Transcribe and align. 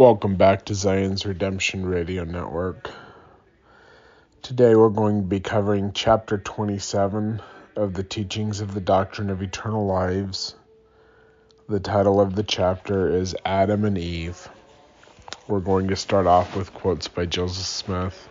Welcome 0.00 0.36
back 0.36 0.64
to 0.64 0.74
Zion's 0.74 1.26
Redemption 1.26 1.84
Radio 1.84 2.24
Network. 2.24 2.90
Today 4.40 4.74
we're 4.74 4.88
going 4.88 5.20
to 5.20 5.26
be 5.26 5.40
covering 5.40 5.92
chapter 5.92 6.38
27 6.38 7.42
of 7.76 7.92
the 7.92 8.02
Teachings 8.02 8.62
of 8.62 8.72
the 8.72 8.80
Doctrine 8.80 9.28
of 9.28 9.42
Eternal 9.42 9.84
Lives. 9.84 10.54
The 11.68 11.80
title 11.80 12.18
of 12.18 12.34
the 12.34 12.42
chapter 12.42 13.14
is 13.14 13.36
Adam 13.44 13.84
and 13.84 13.98
Eve. 13.98 14.48
We're 15.46 15.60
going 15.60 15.88
to 15.88 15.96
start 15.96 16.26
off 16.26 16.56
with 16.56 16.72
quotes 16.72 17.06
by 17.06 17.26
Joseph 17.26 17.66
Smith. 17.66 18.26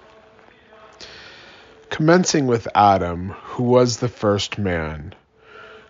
Commencing 1.91 2.47
with 2.47 2.67
Adam, 2.73 3.29
who 3.43 3.65
was 3.65 3.97
the 3.97 4.09
first 4.09 4.57
man, 4.57 5.13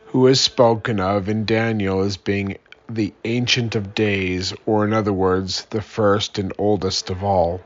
who 0.08 0.28
is 0.28 0.42
spoken 0.42 1.00
of 1.00 1.30
in 1.30 1.46
Daniel 1.46 2.02
as 2.02 2.18
being 2.18 2.58
the 2.90 3.14
Ancient 3.24 3.76
of 3.76 3.94
Days, 3.94 4.52
or 4.66 4.84
in 4.84 4.94
other 4.94 5.14
words, 5.14 5.66
the 5.70 5.82
first 5.82 6.40
and 6.40 6.52
oldest 6.58 7.12
of 7.12 7.24
all, 7.24 7.62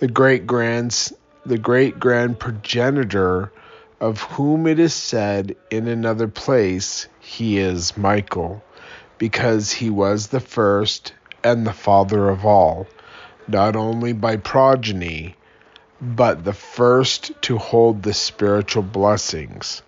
the 0.00 0.08
great 0.08 0.46
grands, 0.46 1.12
the 1.46 1.58
great 1.58 2.00
grand 2.00 2.38
progenitor 2.38 3.52
of 4.00 4.20
whom 4.22 4.66
it 4.66 4.80
is 4.80 4.92
said 4.92 5.54
in 5.70 5.86
another 5.86 6.26
place, 6.26 7.06
he 7.20 7.58
is 7.58 7.96
Michael, 7.96 8.62
because 9.18 9.70
he 9.70 9.88
was 9.88 10.26
the 10.28 10.40
first 10.40 11.12
and 11.44 11.66
the 11.66 11.72
father 11.72 12.28
of 12.28 12.44
all, 12.44 12.86
not 13.46 13.76
only 13.76 14.12
by 14.12 14.36
progeny, 14.36 15.36
but 16.00 16.44
the 16.44 16.52
first 16.52 17.30
to 17.42 17.58
hold 17.58 18.02
the 18.02 18.14
spiritual 18.14 18.82
blessings 18.82 19.82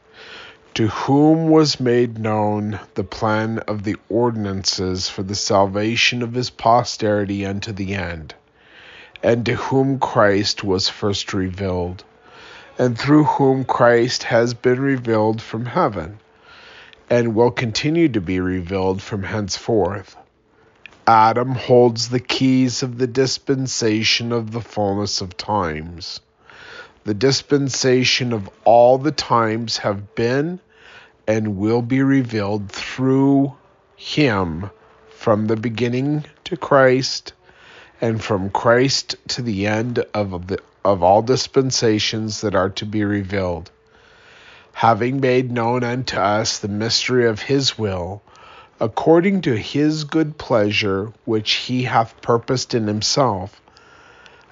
to 0.75 0.89
whom 0.89 1.51
was 1.51 1.79
made 1.79 2.19
known 2.19 2.81
the 2.95 3.05
plan 3.05 3.59
of 3.61 3.83
the 3.83 3.97
ordinances 4.09 5.09
for 5.09 5.23
the 5.23 5.35
salvation 5.35 6.23
of 6.23 6.33
his 6.33 6.49
posterity 6.49 7.45
unto 7.45 7.73
the 7.73 7.95
end, 7.95 8.35
and 9.23 9.45
to 9.45 9.55
whom 9.55 9.99
Christ 9.99 10.65
was 10.65 10.89
first 10.89 11.35
revealed, 11.35 12.05
and 12.79 12.99
through 12.99 13.25
whom 13.25 13.65
Christ 13.65 14.23
has 14.23 14.55
been 14.55 14.81
revealed 14.81 15.43
from 15.43 15.67
heaven, 15.67 16.19
and 17.11 17.35
will 17.35 17.51
continue 17.51 18.09
to 18.09 18.21
be 18.21 18.41
revealed 18.41 19.03
from 19.03 19.25
henceforth. 19.25 20.17
Adam 21.07 21.55
holds 21.55 22.09
the 22.09 22.21
keys 22.21 22.83
of 22.83 22.97
the 22.97 23.07
dispensation 23.07 24.33
of 24.33 24.53
the 24.53 24.61
fullness 24.63 25.21
of 25.21 25.37
times 25.37 26.21
the 27.05 27.15
dispensation 27.15 28.33
of 28.33 28.49
all 28.65 28.99
the 28.99 29.13
times 29.13 29.79
have 29.79 30.15
been 30.15 30.61
and 31.27 31.57
will 31.57 31.83
be 31.83 32.03
revealed 32.03 32.71
through 32.71 33.53
him 33.97 34.71
from 35.11 35.47
the 35.47 35.57
beginning 35.57 36.25
to 36.45 36.57
Christ 36.57 37.33
and 38.01 38.23
from 38.23 38.51
Christ 38.51 39.17
to 39.29 39.43
the 39.43 39.67
end 39.67 40.05
of 40.15 40.49
the 40.49 40.59
of 40.85 41.03
all 41.03 41.23
dispensations 41.23 42.41
that 42.41 42.57
are 42.57 42.71
to 42.71 42.85
be 42.85 43.05
revealed. 43.05 43.71
Having 44.73 45.21
made 45.21 45.53
known 45.53 45.85
unto 45.85 46.17
us 46.17 46.59
the 46.59 46.67
mystery 46.67 47.27
of 47.27 47.41
his 47.41 47.79
will 47.79 48.21
according 48.81 49.43
to 49.43 49.57
his 49.57 50.03
good 50.03 50.37
pleasure 50.39 51.13
which 51.25 51.53
he 51.53 51.85
hath 51.85 52.21
purposed 52.21 52.75
in 52.75 52.89
himself 52.89 53.62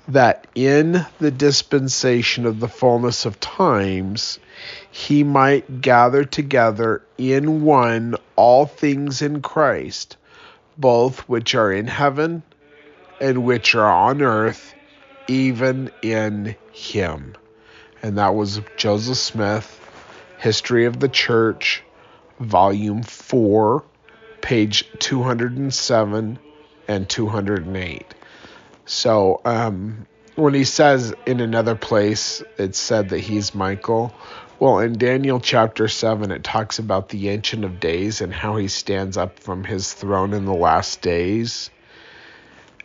that 0.09 0.47
in 0.55 1.07
the 1.19 1.31
dispensation 1.31 2.47
of 2.47 2.61
the 2.61 2.69
fullness 2.69 3.25
of 3.27 3.39
times 3.41 4.39
he 4.91 5.23
might 5.23 5.81
gather 5.81 6.25
together 6.25 7.03
in 7.19 7.63
one 7.63 8.17
all 8.37 8.67
things 8.67 9.23
in 9.23 9.43
Christ, 9.43 10.17
both 10.77 11.21
which 11.29 11.55
are 11.55 11.73
in 11.73 11.87
heaven 11.87 12.43
and 13.21 13.45
which 13.45 13.75
are 13.75 13.91
on 13.91 14.23
earth, 14.23 14.75
even 15.29 15.91
in 16.03 16.57
him. 16.73 17.35
And 18.03 18.17
that 18.19 18.35
was 18.35 18.61
Joseph 18.77 19.19
Smith, 19.19 19.81
History 20.39 20.87
of 20.87 21.01
the 21.01 21.09
Church, 21.09 21.83
Volume 22.41 23.03
4, 23.03 23.85
page 24.41 24.89
207 24.99 26.39
and 26.89 27.09
208. 27.09 28.15
So 28.91 29.41
um, 29.45 30.09
when 30.35 30.53
he 30.53 30.65
says 30.65 31.15
in 31.25 31.39
another 31.39 31.77
place, 31.77 32.43
it's 32.59 32.77
said 32.77 33.11
that 33.11 33.21
he's 33.21 33.55
Michael. 33.55 34.13
Well, 34.59 34.81
in 34.81 34.99
Daniel 34.99 35.39
chapter 35.39 35.87
7, 35.87 36.33
it 36.33 36.43
talks 36.43 36.81
about 36.81 37.09
the 37.09 37.29
Ancient 37.29 37.65
of 37.65 37.79
Days 37.79 38.21
and 38.21 38.35
how 38.35 38.57
he 38.57 38.67
stands 38.67 39.17
up 39.17 39.39
from 39.39 39.63
his 39.63 39.95
throne 39.95 40.33
in 40.33 40.45
the 40.45 40.53
last 40.53 41.03
days. 41.03 41.71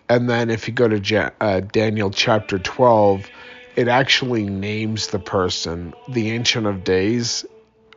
And 0.07 0.29
then 0.29 0.51
if 0.51 0.67
you 0.67 0.75
go 0.75 0.87
to 0.87 1.33
uh, 1.41 1.61
Daniel 1.61 2.11
chapter 2.11 2.59
12, 2.59 3.27
it 3.75 3.87
actually 3.87 4.43
names 4.43 5.07
the 5.07 5.17
person, 5.17 5.95
the 6.07 6.29
Ancient 6.29 6.67
of 6.67 6.83
Days, 6.83 7.47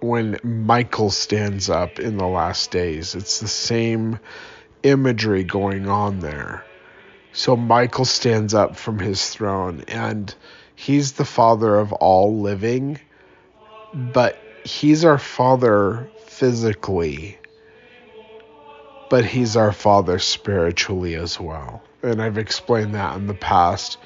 when 0.01 0.39
Michael 0.43 1.11
stands 1.11 1.69
up 1.69 2.01
in 2.01 2.17
the 2.17 2.27
last 2.27 2.71
days. 2.71 3.15
It's 3.15 3.41
the 3.41 3.49
same 3.49 4.19
imagery 4.83 5.45
going 5.45 5.89
on 5.89 6.21
there. 6.21 6.65
So 7.39 7.55
Michael 7.55 8.05
stands 8.05 8.53
up 8.53 8.75
from 8.75 8.99
his 8.99 9.31
throne 9.31 9.85
and 9.87 10.35
he's 10.75 11.13
the 11.13 11.25
father 11.25 11.77
of 11.77 11.93
all 11.93 12.41
living, 12.41 12.99
but 13.95 14.37
he's 14.65 15.05
our 15.05 15.19
father 15.19 16.11
physically, 16.27 17.39
but 19.09 19.25
he's 19.25 19.57
our 19.57 19.71
father 19.71 20.19
spiritually 20.19 21.15
as 21.15 21.39
well. 21.39 21.81
And 22.03 22.21
I've 22.21 22.39
explained 22.39 22.97
that 22.97 23.15
in 23.15 23.29
the 23.29 23.35
past 23.35 23.99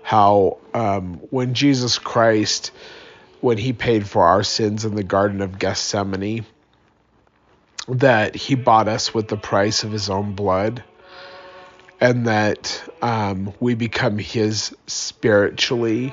how 0.00 0.56
um, 0.72 1.16
when 1.28 1.52
Jesus 1.52 1.98
Christ, 1.98 2.70
when 3.42 3.58
he 3.58 3.74
paid 3.74 4.08
for 4.08 4.24
our 4.24 4.42
sins 4.42 4.86
in 4.86 4.94
the 4.94 5.04
Garden 5.04 5.42
of 5.42 5.58
Gethsemane, 5.58 6.46
that 7.86 8.34
he 8.34 8.54
bought 8.54 8.88
us 8.88 9.12
with 9.12 9.28
the 9.28 9.36
price 9.36 9.84
of 9.84 9.92
his 9.92 10.08
own 10.08 10.32
blood 10.32 10.82
and 12.00 12.26
that 12.26 12.82
um, 13.02 13.52
we 13.60 13.74
become 13.74 14.18
his 14.18 14.74
spiritually, 14.86 16.12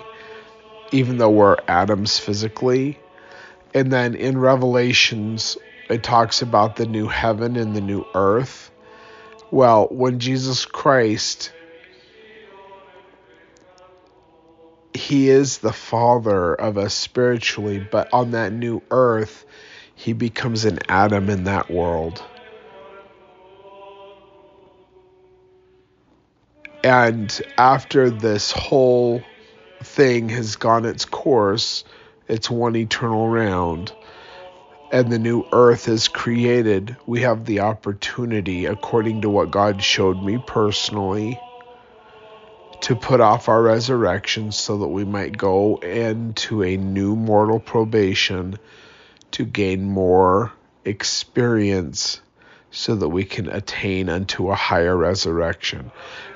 even 0.92 1.18
though 1.18 1.30
we're 1.30 1.58
Adam's 1.68 2.18
physically. 2.18 2.98
And 3.74 3.92
then 3.92 4.16
in 4.16 4.38
Revelations, 4.38 5.58
it 5.90 6.02
talks 6.02 6.42
about 6.42 6.76
the 6.76 6.86
new 6.86 7.08
heaven 7.08 7.56
and 7.56 7.76
the 7.76 7.82
new 7.82 8.06
earth. 8.16 8.72
Well, 9.52 9.88
when 9.92 10.20
Jesus 10.20 10.66
Christ, 10.66 11.52
he 14.94 15.30
is 15.30 15.60
the 15.60 15.74
father 15.74 16.56
of 16.56 16.78
us 16.78 16.94
spiritually, 16.94 17.86
but 17.92 18.12
on 18.12 18.32
that 18.32 18.52
new 18.52 18.82
earth, 18.90 19.46
he 19.94 20.14
becomes 20.14 20.66
an 20.66 20.80
Adam 20.90 21.30
in 21.30 21.44
that 21.44 21.70
world. 21.70 22.24
And 26.86 27.42
after 27.58 28.12
this 28.12 28.52
whole 28.52 29.24
thing 29.82 30.30
has 30.30 30.56
gone 30.56 30.86
its 30.86 31.04
course, 31.04 31.84
it's 32.28 32.48
one 32.48 32.76
eternal 32.76 33.28
round, 33.28 33.92
and 34.92 35.12
the 35.12 35.18
new 35.18 35.48
earth 35.52 35.88
is 35.88 36.08
created, 36.08 36.96
we 37.08 37.22
have 37.22 37.46
the 37.46 37.62
opportunity, 37.62 38.68
according 38.68 39.22
to 39.22 39.32
what 39.32 39.50
God 39.50 39.82
showed 39.82 40.22
me 40.22 40.38
personally, 40.38 41.40
to 42.82 42.96
put 42.96 43.20
off 43.20 43.50
our 43.50 43.64
resurrection 43.64 44.52
so 44.52 44.78
that 44.78 44.90
we 44.90 45.06
might 45.06 45.36
go 45.36 45.78
into 45.78 46.62
a 46.62 46.78
new 46.78 47.16
mortal 47.16 47.60
probation 47.60 48.60
to 49.32 49.44
gain 49.44 49.86
more 49.86 50.54
experience 50.86 52.22
so 52.76 52.94
that 52.94 53.08
we 53.08 53.24
can 53.24 53.48
attain 53.48 54.10
unto 54.10 54.52
a 54.52 54.56
higher 54.56 54.96
resurrection. 54.96 55.92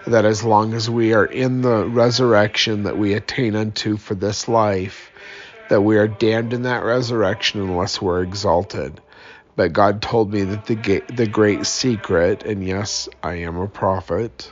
That 0.06 0.24
as 0.24 0.44
long 0.44 0.74
as 0.74 0.89
we 0.89 1.13
are 1.13 1.25
in 1.25 1.62
the 1.62 1.86
resurrection 1.86 2.83
that 2.83 2.97
we 2.97 3.13
attain 3.13 3.56
unto 3.56 3.97
for 3.97 4.15
this 4.15 4.47
life, 4.47 5.12
that 5.68 5.81
we 5.81 5.97
are 5.97 6.07
damned 6.07 6.53
in 6.53 6.62
that 6.62 6.83
resurrection 6.83 7.59
unless 7.59 8.01
we're 8.01 8.24
exalted. 8.24 9.01
But 9.57 9.74
God 9.74 10.01
told 10.01 10.31
me 10.31 10.44
that 10.45 10.65
the 10.65 11.03
the 11.09 11.27
great 11.27 11.65
secret, 11.68 12.44
and 12.44 12.65
yes, 12.65 13.09
I 13.21 13.36
am 13.36 13.57
a 13.57 13.68
prophet, 13.68 14.50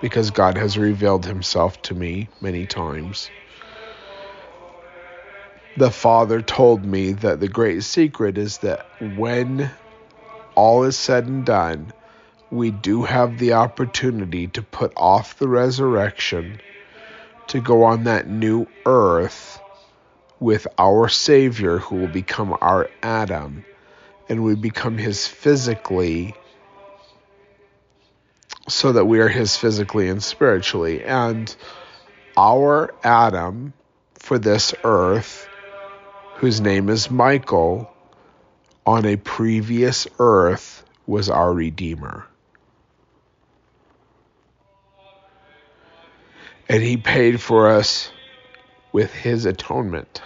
because 0.00 0.30
God 0.30 0.56
has 0.56 0.78
revealed 0.78 1.26
Himself 1.26 1.80
to 1.82 1.94
me 1.94 2.30
many 2.40 2.64
times. 2.64 3.30
The 5.76 5.90
Father 5.90 6.40
told 6.40 6.86
me 6.86 7.12
that 7.12 7.40
the 7.40 7.48
great 7.48 7.82
secret 7.82 8.38
is 8.38 8.58
that 8.58 8.86
when 8.98 9.70
all 10.54 10.84
is 10.84 10.96
said 10.96 11.26
and 11.26 11.44
done, 11.44 11.92
we 12.50 12.70
do 12.70 13.02
have 13.02 13.38
the 13.38 13.54
opportunity 13.54 14.46
to 14.48 14.62
put 14.62 14.92
off 14.96 15.38
the 15.38 15.48
resurrection, 15.48 16.60
to 17.48 17.60
go 17.60 17.84
on 17.84 18.04
that 18.04 18.28
new 18.28 18.66
earth 18.86 19.60
with 20.38 20.66
our 20.78 21.08
Savior 21.08 21.78
who 21.78 21.96
will 21.96 22.08
become 22.08 22.56
our 22.60 22.90
Adam, 23.02 23.64
and 24.28 24.44
we 24.44 24.54
become 24.54 24.98
his 24.98 25.26
physically 25.26 26.34
so 28.68 28.92
that 28.92 29.04
we 29.04 29.20
are 29.20 29.28
his 29.28 29.56
physically 29.56 30.08
and 30.08 30.22
spiritually. 30.22 31.04
And 31.04 31.54
our 32.36 32.94
Adam 33.02 33.72
for 34.14 34.38
this 34.38 34.74
earth, 34.84 35.48
whose 36.36 36.60
name 36.60 36.88
is 36.88 37.10
Michael, 37.10 37.91
on 38.86 39.04
a 39.04 39.16
previous 39.16 40.06
earth 40.18 40.84
was 41.06 41.28
our 41.30 41.52
Redeemer. 41.52 42.26
And 46.68 46.82
he 46.82 46.96
paid 46.96 47.40
for 47.40 47.68
us 47.68 48.10
with 48.92 49.12
his 49.12 49.44
atonement. 49.44 50.22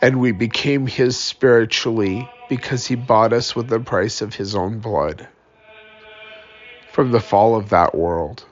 And 0.00 0.20
we 0.20 0.32
became 0.32 0.86
his 0.86 1.18
spiritually 1.18 2.28
because 2.48 2.86
he 2.86 2.94
bought 2.94 3.32
us 3.32 3.54
with 3.54 3.68
the 3.68 3.80
price 3.80 4.20
of 4.20 4.34
his 4.34 4.54
own 4.54 4.80
blood 4.80 5.28
from 6.86 7.10
the 7.10 7.20
fall 7.20 7.56
of 7.56 7.70
that 7.70 7.94
world. 7.94 8.44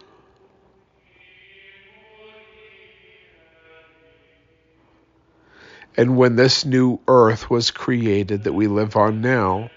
And 6.00 6.16
when 6.16 6.36
this 6.36 6.64
new 6.64 6.98
earth 7.08 7.50
was 7.50 7.70
created 7.70 8.44
that 8.44 8.54
we 8.54 8.68
live 8.68 8.96
on 8.96 9.20
now, 9.20 9.70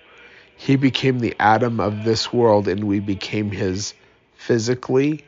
he 0.56 0.78
became 0.78 1.20
the 1.20 1.36
Adam 1.38 1.82
of 1.82 2.06
this 2.06 2.32
world 2.32 2.70
and 2.70 2.86
we 2.86 3.02
became 3.02 3.52
his 3.52 3.94
physically 4.34 5.26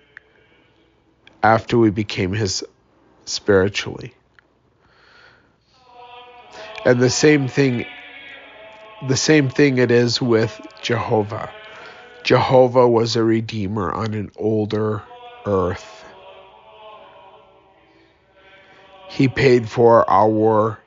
after 1.44 1.77
we 1.77 1.89
became 1.89 2.31
his 2.31 2.63
spiritually. 3.25 4.13
And 6.86 6.97
the 7.01 7.09
same 7.09 7.50
thing 7.50 7.88
the 9.01 9.18
same 9.18 9.50
thing 9.50 9.80
it 9.80 9.92
is 9.92 10.21
with 10.21 10.62
Jehovah. 10.81 11.51
Jehovah 12.24 12.88
was 12.88 13.18
a 13.18 13.24
redeemer 13.25 13.92
on 13.92 14.13
an 14.13 14.31
older 14.38 15.03
earth. 15.44 16.06
He 19.07 19.27
paid 19.27 19.69
for 19.69 20.09
our 20.09 20.85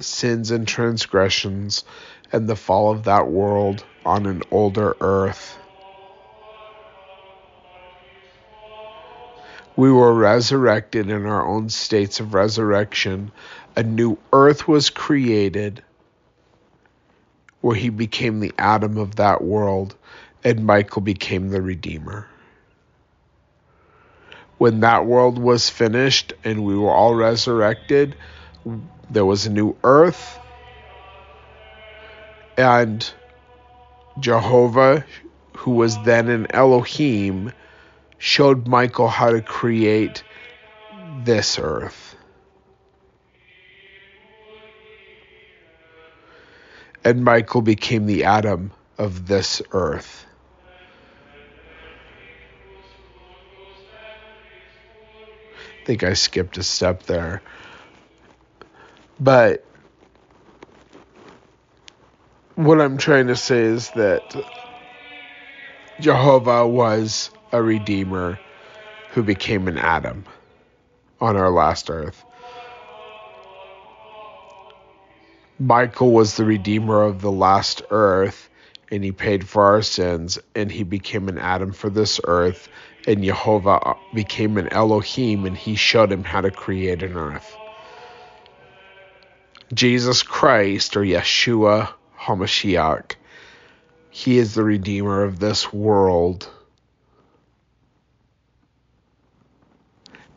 sins 0.00 0.50
and 0.50 0.66
transgressions 0.66 1.84
and 2.32 2.48
the 2.48 2.56
fall 2.56 2.90
of 2.90 3.04
that 3.04 3.28
world 3.28 3.84
on 4.04 4.26
an 4.26 4.42
older 4.50 4.96
earth. 5.00 5.58
We 9.76 9.92
were 9.92 10.14
resurrected 10.14 11.10
in 11.10 11.26
our 11.26 11.46
own 11.46 11.68
states 11.68 12.18
of 12.20 12.32
resurrection. 12.32 13.30
A 13.76 13.82
new 13.82 14.16
earth 14.32 14.66
was 14.66 14.88
created 14.88 15.82
where 17.60 17.76
he 17.76 17.90
became 17.90 18.40
the 18.40 18.54
Adam 18.58 18.96
of 18.96 19.16
that 19.16 19.42
world, 19.42 19.96
and 20.44 20.64
Michael 20.64 21.02
became 21.02 21.48
the 21.48 21.60
Redeemer. 21.60 22.26
When 24.58 24.80
that 24.80 25.04
world 25.04 25.38
was 25.38 25.68
finished 25.68 26.32
and 26.44 26.64
we 26.64 26.76
were 26.76 26.92
all 26.92 27.14
resurrected, 27.14 28.16
there 29.10 29.24
was 29.24 29.46
a 29.46 29.50
new 29.50 29.76
earth, 29.84 30.38
and 32.56 33.08
Jehovah, 34.18 35.04
who 35.56 35.72
was 35.72 35.98
then 36.00 36.28
an 36.28 36.46
Elohim, 36.50 37.52
showed 38.18 38.66
Michael 38.66 39.08
how 39.08 39.30
to 39.30 39.42
create 39.42 40.24
this 41.22 41.58
earth. 41.58 42.16
and 47.06 47.22
Michael 47.24 47.62
became 47.62 48.06
the 48.06 48.24
Adam 48.24 48.72
of 48.98 49.28
this 49.28 49.62
earth. 49.70 50.26
I 55.52 55.84
think 55.84 56.02
I 56.02 56.14
skipped 56.14 56.58
a 56.58 56.64
step 56.64 57.04
there. 57.04 57.42
But 59.20 59.64
what 62.54 62.80
I'm 62.80 62.98
trying 62.98 63.28
to 63.28 63.36
say 63.36 63.60
is 63.60 63.90
that 63.92 64.36
Jehovah 66.00 66.66
was 66.66 67.30
a 67.52 67.62
redeemer 67.62 68.38
who 69.10 69.22
became 69.22 69.68
an 69.68 69.78
Adam 69.78 70.24
on 71.20 71.36
our 71.36 71.50
last 71.50 71.88
earth. 71.90 72.24
Michael 75.58 76.12
was 76.12 76.36
the 76.36 76.44
redeemer 76.44 77.02
of 77.02 77.22
the 77.22 77.32
last 77.32 77.82
earth, 77.90 78.50
and 78.90 79.02
he 79.02 79.12
paid 79.12 79.48
for 79.48 79.64
our 79.64 79.80
sins, 79.80 80.38
and 80.54 80.70
he 80.70 80.82
became 80.82 81.30
an 81.30 81.38
Adam 81.38 81.72
for 81.72 81.88
this 81.88 82.20
earth, 82.24 82.68
and 83.06 83.24
Jehovah 83.24 83.96
became 84.14 84.58
an 84.58 84.68
Elohim, 84.70 85.46
and 85.46 85.56
he 85.56 85.74
showed 85.74 86.12
him 86.12 86.24
how 86.24 86.42
to 86.42 86.50
create 86.50 87.02
an 87.02 87.16
earth. 87.16 87.56
Jesus 89.74 90.22
Christ, 90.22 90.96
or 90.96 91.00
Yeshua 91.00 91.92
HaMashiach, 92.18 93.16
he 94.10 94.38
is 94.38 94.54
the 94.54 94.62
redeemer 94.62 95.24
of 95.24 95.40
this 95.40 95.72
world. 95.72 96.48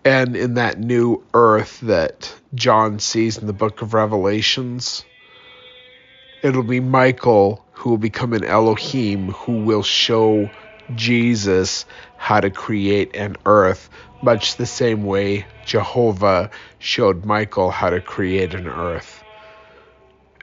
And 0.04 0.36
in 0.36 0.56
that 0.56 0.80
new 0.80 1.24
earth 1.34 1.80
that 1.82 2.34
John 2.56 3.00
sees 3.00 3.38
in 3.38 3.46
the 3.46 3.54
book 3.54 3.82
of 3.82 3.94
Revelations, 3.94 5.06
it'll 6.42 6.64
be 6.64 6.80
Michael 6.80 7.64
who 7.74 7.92
will 7.92 7.98
become 7.98 8.34
an 8.34 8.44
Elohim 8.44 9.30
who 9.32 9.64
will 9.64 9.84
show 9.84 10.50
Jesus 10.96 11.86
how 12.18 12.40
to 12.40 12.50
create 12.50 13.16
an 13.16 13.38
earth, 13.46 13.90
much 14.22 14.56
the 14.56 14.66
same 14.66 15.04
way 15.04 15.46
Jehovah 15.66 16.50
showed 16.80 17.26
Michael 17.26 17.70
how 17.70 17.92
to 17.92 18.02
create 18.02 18.54
an 18.54 18.68
earth. 18.68 19.19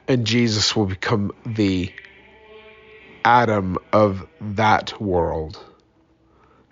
And 0.07 0.25
Jesus 0.25 0.75
will 0.75 0.85
become 0.85 1.31
the 1.45 1.91
Adam 3.25 3.77
of 3.91 4.25
that 4.39 4.99
world. 5.01 5.59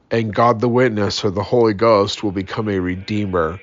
And 0.09 0.33
God 0.33 0.61
the 0.61 0.69
Witness 0.69 1.25
or 1.25 1.31
the 1.31 1.43
Holy 1.43 1.73
Ghost 1.73 2.23
will 2.23 2.31
become 2.31 2.69
a 2.69 2.79
Redeemer 2.79 3.59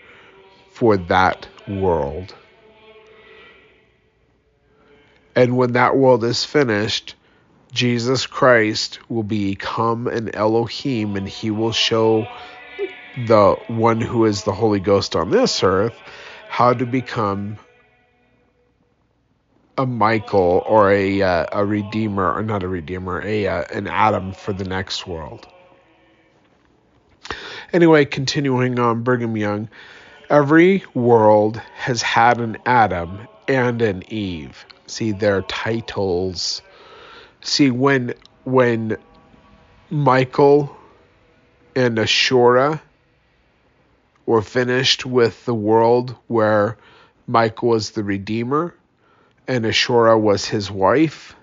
for 0.69 0.99
that 0.99 1.49
world. 1.67 2.35
And 5.35 5.57
when 5.57 5.73
that 5.73 5.97
world 5.97 6.25
is 6.25 6.45
finished, 6.45 7.15
Jesus 7.73 8.27
Christ 8.27 8.99
will 9.09 9.23
become 9.23 10.07
an 10.07 10.35
Elohim 10.35 11.17
and 11.17 11.27
he 11.27 11.51
will 11.51 11.73
show 11.73 12.29
the 13.17 13.57
one 13.67 14.01
who 14.01 14.27
is 14.27 14.43
the 14.43 14.53
Holy 14.53 14.81
Ghost 14.81 15.17
on 15.17 15.31
this 15.31 15.63
earth 15.63 16.03
how 16.49 16.75
to 16.75 16.85
become 16.85 17.59
a 19.79 19.87
Michael 19.87 20.63
or 20.67 20.93
a 20.93 21.23
uh, 21.23 21.47
a 21.53 21.65
redeemer 21.65 22.33
or 22.33 22.43
not 22.43 22.63
a 22.63 22.69
redeemer, 22.69 23.23
a 23.23 23.47
uh, 23.47 23.65
an 23.73 23.87
Adam 23.87 24.33
for 24.33 24.53
the 24.53 24.65
next 24.65 25.07
world. 25.07 25.47
Anyway, 27.73 28.05
continuing 28.05 28.79
on 28.79 29.03
Brigham 29.03 29.37
Young, 29.37 29.69
every 30.29 30.85
world 30.95 31.57
has 31.75 32.03
had 32.03 32.39
an 32.39 32.59
Adam 32.67 33.27
and 33.49 33.81
an 33.81 34.03
Eve 34.13 34.67
see 34.93 35.13
their 35.13 35.43
titles. 35.43 36.63
See 37.41 37.71
when 37.71 38.15
when 38.45 38.97
Michael 39.91 40.77
and 41.75 41.99
Ashura 41.99 42.81
were 44.27 44.43
finished 44.43 45.05
with 45.05 45.45
the 45.45 45.55
world 45.55 46.15
where 46.29 46.77
Michael 47.27 47.71
was 47.71 47.91
the 47.91 48.05
redeemer 48.05 48.75
and 49.49 49.65
Ashura 49.65 50.21
was 50.21 50.45
his 50.45 50.71
wife. 50.71 51.35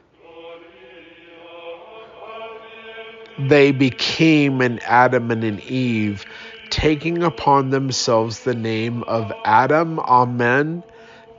They 3.38 3.72
became 3.72 4.62
an 4.62 4.80
Adam 4.80 5.32
and 5.32 5.44
an 5.44 5.60
Eve, 5.62 6.26
taking 6.70 7.24
upon 7.24 7.70
themselves 7.70 8.42
the 8.42 8.54
name 8.54 9.04
of 9.04 9.32
Adam, 9.46 10.00
Amen, 10.00 10.84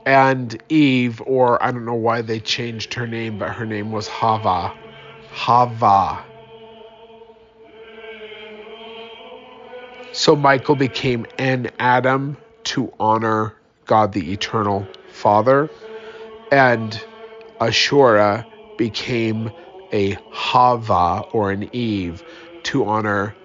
and 0.05 0.61
Eve, 0.69 1.21
or 1.25 1.63
I 1.63 1.71
don't 1.71 1.85
know 1.85 1.93
why 1.93 2.23
they 2.23 2.39
changed 2.39 2.95
her 2.95 3.05
name, 3.05 3.37
but 3.37 3.49
her 3.49 3.65
name 3.65 3.91
was 3.91 4.07
Hava. 4.07 4.73
Hava. 5.29 6.23
So 10.11 10.35
Michael 10.35 10.75
became 10.75 11.25
an 11.37 11.69
Adam 11.79 12.35
to 12.65 12.91
honor 12.99 13.53
God 13.85 14.13
the 14.13 14.33
Eternal 14.33 14.87
Father, 15.11 15.69
and 16.51 17.01
Ashura 17.59 18.45
became 18.77 19.51
a 19.91 20.17
Hava 20.29 21.23
or 21.31 21.51
an 21.51 21.69
Eve 21.73 22.23
to 22.63 22.85
honor 22.85 23.35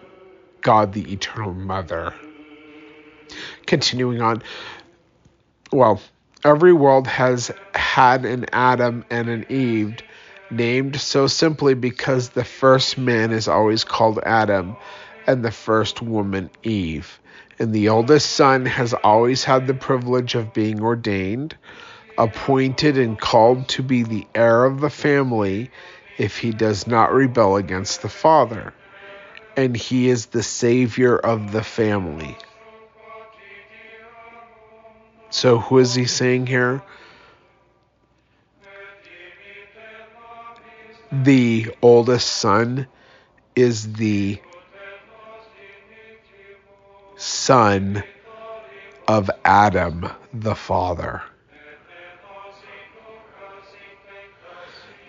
God 0.61 0.93
the 0.93 1.13
Eternal 1.13 1.55
Mother. 1.55 2.13
Continuing 3.67 4.21
on, 4.21 4.43
well, 5.73 6.01
every 6.45 6.73
world 6.73 7.07
has 7.07 7.53
had 7.75 8.25
an 8.25 8.47
Adam 8.53 9.05
and 9.11 9.29
an 9.29 9.47
Eve, 9.49 9.97
named 10.51 10.97
so 10.97 11.27
simply 11.27 11.75
because 11.75 12.31
the 12.31 12.45
first 12.45 12.99
man 12.99 13.33
is 13.33 13.49
always 13.49 13.85
called 13.85 14.21
Adam 14.25 14.77
and 15.27 15.45
the 15.45 15.51
first 15.51 16.03
woman 16.03 16.51
Eve. 16.63 17.19
And 17.59 17.73
the 17.73 17.89
oldest 17.89 18.31
son 18.33 18.67
has 18.67 18.95
always 18.95 19.43
had 19.43 19.67
the 19.67 19.75
privilege 19.75 20.35
of 20.35 20.53
being 20.53 20.83
ordained, 20.83 21.57
appointed, 22.19 22.99
and 22.99 23.19
called 23.19 23.69
to 23.69 23.83
be 23.83 24.03
the 24.03 24.27
heir 24.35 24.65
of 24.65 24.81
the 24.81 24.91
family 24.91 25.71
if 26.19 26.39
he 26.39 26.51
does 26.51 26.87
not 26.87 27.13
rebel 27.13 27.57
against 27.57 28.03
the 28.03 28.09
father. 28.09 28.73
And 29.57 29.77
he 29.77 30.09
is 30.09 30.27
the 30.27 30.43
savior 30.43 31.17
of 31.17 31.53
the 31.53 31.63
family. 31.63 32.37
So, 35.31 35.59
who 35.59 35.79
is 35.79 35.95
he 35.95 36.07
saying 36.07 36.47
here? 36.47 36.83
The 41.13 41.69
oldest 41.83 42.29
son 42.29 42.87
is 43.55 43.95
the 43.95 44.39
son 47.17 48.03
of 49.09 49.31
Adam 49.45 50.09
the 50.33 50.55
father. 50.55 51.23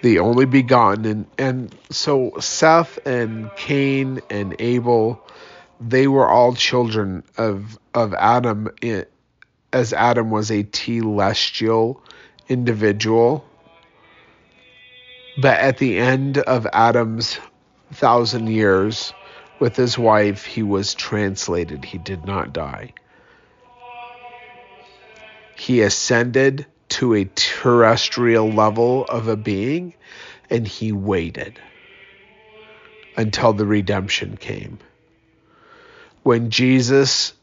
The 0.01 0.19
only 0.19 0.45
begotten. 0.45 1.05
And, 1.05 1.25
and 1.37 1.75
so 1.89 2.33
Seth 2.39 2.99
and 3.05 3.49
Cain 3.55 4.21
and 4.29 4.55
Abel, 4.59 5.21
they 5.79 6.07
were 6.07 6.27
all 6.27 6.53
children 6.53 7.23
of, 7.37 7.79
of 7.93 8.13
Adam, 8.13 8.69
as 9.73 9.93
Adam 9.93 10.29
was 10.29 10.51
a 10.51 10.63
telestial 10.63 11.99
individual. 12.47 13.45
But 15.41 15.59
at 15.59 15.77
the 15.77 15.97
end 15.97 16.39
of 16.39 16.67
Adam's 16.73 17.39
thousand 17.91 18.47
years, 18.47 19.13
with 19.59 19.75
his 19.75 19.97
wife, 19.97 20.45
he 20.45 20.63
was 20.63 20.93
translated. 20.93 21.85
He 21.85 21.97
did 21.97 22.25
not 22.25 22.53
die. 22.53 22.93
He 25.55 25.81
ascended 25.81 26.65
to 26.89 27.13
a 27.13 27.25
terrestrial 27.25 28.49
level 28.49 29.05
of 29.05 29.27
a 29.27 29.35
being 29.35 29.93
and 30.49 30.67
he 30.67 30.91
waited 30.91 31.59
until 33.15 33.53
the 33.53 33.65
redemption 33.65 34.37
came. 34.37 34.79
When 36.23 36.49
Jesus 36.49 37.33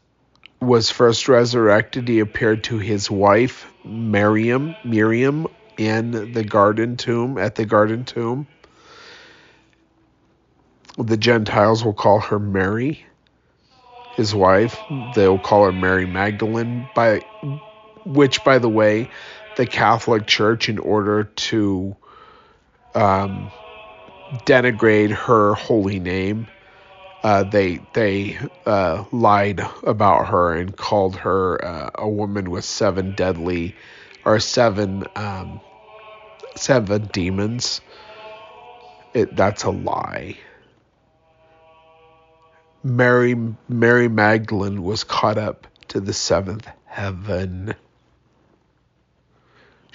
was 0.59 0.89
first 0.89 1.27
resurrected, 1.27 2.07
he 2.07 2.19
appeared 2.19 2.63
to 2.65 2.77
his 2.77 3.11
wife, 3.11 3.71
Miriam, 3.83 4.75
Miriam, 4.83 5.47
in 5.77 6.31
the 6.31 6.43
garden 6.43 6.95
tomb, 6.95 7.37
at 7.37 7.55
the 7.55 7.65
garden 7.65 8.05
tomb 8.05 8.47
the 10.97 11.17
Gentiles 11.17 11.83
will 11.83 11.93
call 11.93 12.19
her 12.19 12.39
Mary, 12.39 13.05
his 14.15 14.33
wife. 14.33 14.81
They'll 15.13 15.39
call 15.39 15.65
her 15.65 15.73
Mary 15.73 16.05
Magdalene, 16.05 16.87
by 16.93 17.21
which, 18.05 18.43
by 18.43 18.59
the 18.59 18.69
way, 18.69 19.09
the 19.57 19.65
Catholic 19.65 20.27
Church, 20.27 20.69
in 20.69 20.79
order 20.79 21.23
to 21.23 21.95
um, 22.93 23.51
denigrate 24.45 25.11
her 25.11 25.53
holy 25.53 25.99
name, 25.99 26.47
uh, 27.23 27.43
they 27.43 27.79
they 27.93 28.37
uh, 28.65 29.03
lied 29.11 29.61
about 29.83 30.27
her 30.27 30.53
and 30.53 30.75
called 30.75 31.15
her 31.17 31.63
uh, 31.65 31.89
a 31.95 32.07
woman 32.07 32.51
with 32.51 32.65
seven 32.65 33.15
deadly 33.15 33.75
or 34.23 34.39
seven 34.39 35.05
um, 35.15 35.59
seven 36.55 37.09
demons. 37.11 37.81
It, 39.13 39.35
that's 39.35 39.63
a 39.63 39.71
lie. 39.71 40.37
Mary 42.83 43.35
Mary 43.67 44.07
Magdalene 44.07 44.83
was 44.83 45.03
caught 45.03 45.39
up 45.39 45.65
to 45.87 45.99
the 45.99 46.13
seventh 46.13 46.67
heaven. 46.85 47.73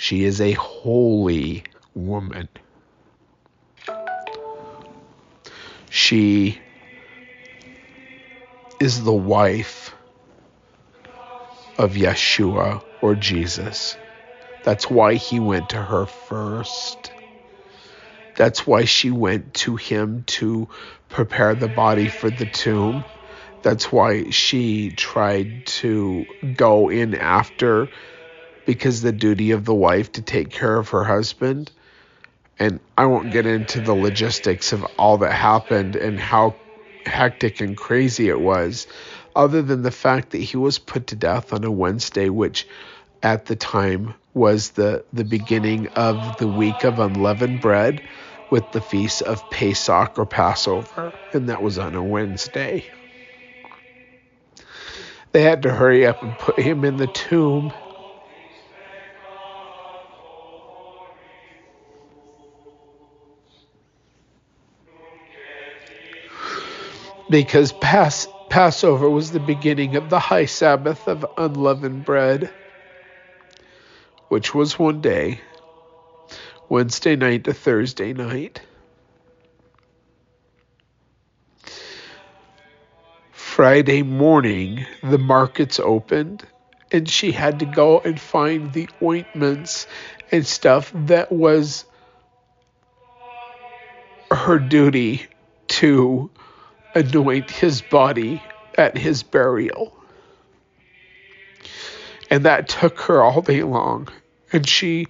She 0.01 0.25
is 0.25 0.41
a 0.41 0.53
holy 0.53 1.63
woman. 1.95 2.49
She 5.91 6.59
is 8.81 9.05
the 9.05 9.13
wife 9.13 9.95
of 11.77 11.93
Yeshua 11.97 12.83
or 13.03 13.15
Jesus. 13.15 13.99
That's 14.63 14.89
why 14.89 15.17
he 15.17 15.39
went 15.39 15.69
to 15.69 15.83
her 15.83 16.07
first. 16.07 17.13
That's 18.37 18.67
why 18.67 18.87
she 18.87 19.11
went 19.11 19.53
to 19.67 19.77
him 19.77 20.25
to 20.29 20.71
prepare 21.11 21.55
the 21.55 21.69
body 21.69 22.09
for 22.09 22.31
the 22.31 22.47
tomb. 22.47 23.05
That's 23.61 23.93
why 23.93 24.31
she 24.31 24.93
tried 24.93 25.67
to 25.67 26.27
go 26.55 26.89
in 26.89 27.15
after 27.15 27.91
because 28.71 29.03
the 29.03 29.11
duty 29.13 29.51
of 29.51 29.65
the 29.65 29.75
wife 29.75 30.13
to 30.13 30.23
take 30.23 30.51
care 30.53 30.79
of 30.79 30.91
her 30.91 31.03
husband. 31.03 31.73
And 32.61 32.81
I 32.97 33.07
won't 33.07 33.31
get 33.31 33.45
into 33.47 33.81
the 33.81 33.97
logistics 33.97 34.73
of 34.73 34.85
all 34.97 35.19
that 35.19 35.33
happened 35.33 35.97
and 35.97 36.21
how 36.21 36.61
hectic 37.05 37.61
and 37.61 37.77
crazy 37.77 38.29
it 38.29 38.41
was, 38.41 38.87
other 39.35 39.61
than 39.61 39.83
the 39.83 39.91
fact 39.91 40.31
that 40.31 40.39
he 40.39 40.57
was 40.57 40.79
put 40.79 41.09
to 41.09 41.17
death 41.17 41.53
on 41.53 41.65
a 41.65 41.73
Wednesday, 41.73 42.31
which 42.31 42.69
at 43.25 43.47
the 43.47 43.57
time 43.57 44.15
was 44.35 44.71
the, 44.73 45.05
the 45.13 45.25
beginning 45.25 45.89
of 45.97 46.37
the 46.37 46.49
week 46.49 46.85
of 46.85 47.01
unleavened 47.01 47.61
bread 47.61 48.03
with 48.51 48.71
the 48.71 48.83
feast 48.83 49.23
of 49.23 49.51
Pesach 49.51 50.17
or 50.17 50.27
Passover, 50.27 51.21
and 51.33 51.49
that 51.49 51.63
was 51.63 51.79
on 51.79 51.97
a 51.97 52.05
Wednesday. 52.05 52.87
They 55.33 55.43
had 55.43 55.63
to 55.65 55.73
hurry 55.75 56.07
up 56.07 56.23
and 56.23 56.39
put 56.39 56.61
him 56.61 56.85
in 56.85 56.97
the 56.99 57.09
tomb. 57.09 57.73
Because 67.31 67.73
Pass- 67.73 68.29
Passover 68.51 69.11
was 69.11 69.33
the 69.33 69.41
beginning 69.41 69.97
of 69.97 70.11
the 70.11 70.21
high 70.21 70.47
Sabbath 70.47 71.09
of 71.09 71.27
unleavened 71.39 72.05
bread, 72.05 72.53
which 74.29 74.55
was 74.55 74.79
one 74.79 75.01
day 75.03 75.41
Wednesday 76.69 77.17
night 77.17 77.45
to 77.45 77.55
Thursday 77.55 78.13
night. 78.15 78.63
Friday 83.33 84.03
morning, 84.03 84.87
the 85.03 85.19
markets 85.19 85.81
opened, 85.81 86.47
and 86.93 87.09
she 87.09 87.33
had 87.33 87.61
to 87.61 87.67
go 87.67 88.01
and 88.01 88.21
find 88.21 88.73
the 88.73 88.91
ointments 89.03 89.87
and 90.33 90.47
stuff 90.47 90.93
that 90.95 91.33
was 91.33 91.87
her 94.33 94.59
duty 94.59 95.27
to 95.69 96.31
anoint 96.95 97.51
his 97.51 97.83
body 97.83 98.43
at 98.77 98.97
his 98.97 99.23
burial. 99.23 99.97
And 102.31 102.45
that 102.45 102.69
took 102.69 103.01
her 103.03 103.23
all 103.23 103.43
day 103.43 103.63
long. 103.63 104.09
And 104.53 104.67
she 104.69 105.07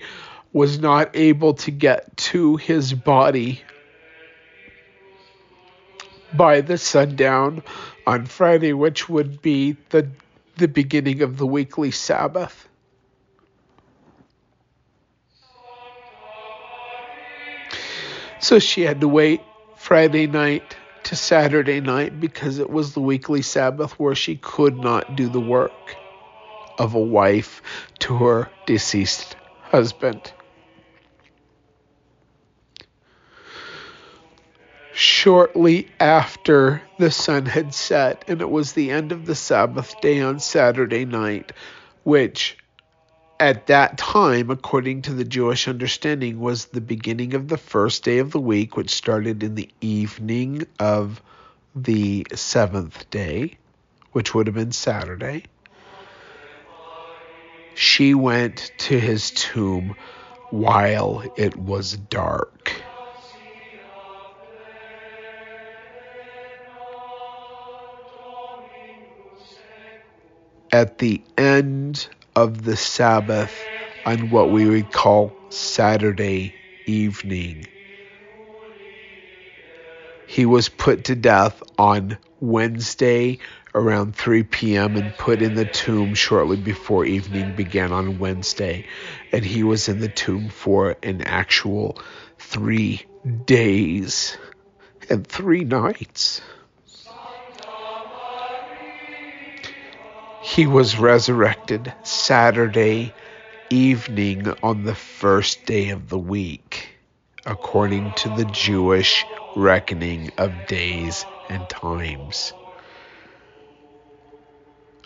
was 0.53 0.79
not 0.79 1.11
able 1.15 1.55
to 1.55 1.71
get 1.71 2.17
to 2.17 2.57
his 2.57 2.93
body 2.93 3.63
by 6.33 6.61
the 6.61 6.79
sundown 6.79 7.63
on 8.07 8.27
Friday, 8.27 8.73
which 8.73 9.09
would 9.09 9.43
be 9.43 9.77
the 9.91 10.09
the 10.57 10.69
beginning 10.69 11.23
of 11.23 11.39
the 11.39 11.47
weekly 11.47 11.91
Sabbath. 11.91 12.69
So 18.39 18.59
she 18.59 18.83
had 18.83 19.01
to 19.01 19.09
wait 19.09 19.43
Friday 19.75 20.27
night 20.27 20.77
to 21.11 21.17
Saturday 21.17 21.81
night 21.81 22.21
because 22.21 22.61
it 22.61 22.71
was 22.71 22.95
the 22.95 23.01
weekly 23.01 23.43
Sabbath 23.43 23.99
where 23.99 24.15
she 24.15 24.37
could 24.37 24.79
not 24.79 25.17
do 25.17 25.29
the 25.29 25.41
work 25.41 25.97
of 26.79 26.95
a 26.95 27.01
wife 27.01 27.61
to 27.99 28.17
her 28.19 28.49
deceased 28.65 29.35
husband. 29.61 30.33
shortly 34.93 35.89
after 35.99 36.83
the 36.99 37.11
sun 37.11 37.47
had 37.47 37.75
set, 37.75 38.25
and 38.29 38.41
it 38.41 38.51
was 38.51 38.73
the 38.73 38.91
end 38.91 39.11
of 39.11 39.27
the 39.27 39.35
Sabbath 39.35 40.01
day 40.01 40.21
on 40.21 40.39
Saturday 40.39 41.05
night, 41.05 41.53
which 42.05 42.57
at 43.41 43.67
that 43.69 43.97
time, 43.97 44.51
according 44.51 45.03
to 45.03 45.15
the 45.15 45.25
Jewish 45.25 45.67
understanding, 45.67 46.39
was 46.39 46.67
the 46.67 46.81
beginning 46.83 47.35
of 47.35 47.49
the 47.49 47.57
first 47.57 48.05
day 48.05 48.19
of 48.19 48.31
the 48.33 48.41
week, 48.41 48.77
which 48.77 48.91
started 48.91 49.43
in 49.43 49.55
the 49.55 49.71
evening 49.81 50.67
of 50.79 51.23
the 51.75 52.27
seventh 52.35 53.09
day, 53.11 53.57
which 54.13 54.35
would 54.35 54.47
have 54.47 54.55
been 54.55 54.73
Saturday. 54.73 55.45
She 57.75 58.13
went 58.15 58.73
to 58.79 59.01
his 59.01 59.31
tomb 59.31 59.97
while 60.51 61.25
it 61.35 61.57
was 61.57 61.97
dark. 61.97 62.90
At 70.73 70.99
the 70.99 71.25
end 71.39 72.09
of 72.37 72.63
the 72.63 72.77
Sabbath, 72.77 73.71
on 74.05 74.29
what 74.31 74.51
we 74.51 74.67
would 74.69 74.93
call 74.93 75.37
Saturday 75.51 76.59
evening, 76.87 77.67
he 80.27 80.47
was 80.47 80.69
put 80.69 81.05
to 81.05 81.17
death 81.17 81.63
on 81.79 82.19
Wednesday 82.41 83.39
around 83.75 84.17
3 84.17 84.45
p.m. 84.45 84.97
and 84.97 85.17
put 85.17 85.43
in 85.43 85.55
the 85.55 85.67
tomb 85.67 86.15
shortly 86.15 86.57
before 86.57 87.05
evening 87.05 87.53
began 87.53 87.93
on 87.93 88.19
Wednesday. 88.19 88.85
And 89.33 89.45
he 89.45 89.65
was 89.65 89.89
in 89.89 90.01
the 90.01 90.09
tomb 90.09 90.49
for 90.49 90.97
an 91.03 91.23
actual 91.23 91.99
three 92.39 93.03
days 93.45 94.39
and 95.11 95.27
three 95.27 95.65
nights. 95.65 96.43
He 100.51 100.67
was 100.67 100.99
resurrected 100.99 101.93
Saturday 102.03 103.15
evening 103.71 104.53
on 104.65 104.83
the 104.83 104.97
first 104.97 105.65
day 105.65 105.91
of 105.91 106.09
the 106.09 106.19
week, 106.19 106.89
according 107.47 108.11
to 108.15 108.29
the 108.29 108.45
Jewish 108.45 109.29
reckoning 109.55 110.33
of 110.39 110.67
days 110.67 111.25
and 111.49 111.69
times. 111.69 112.53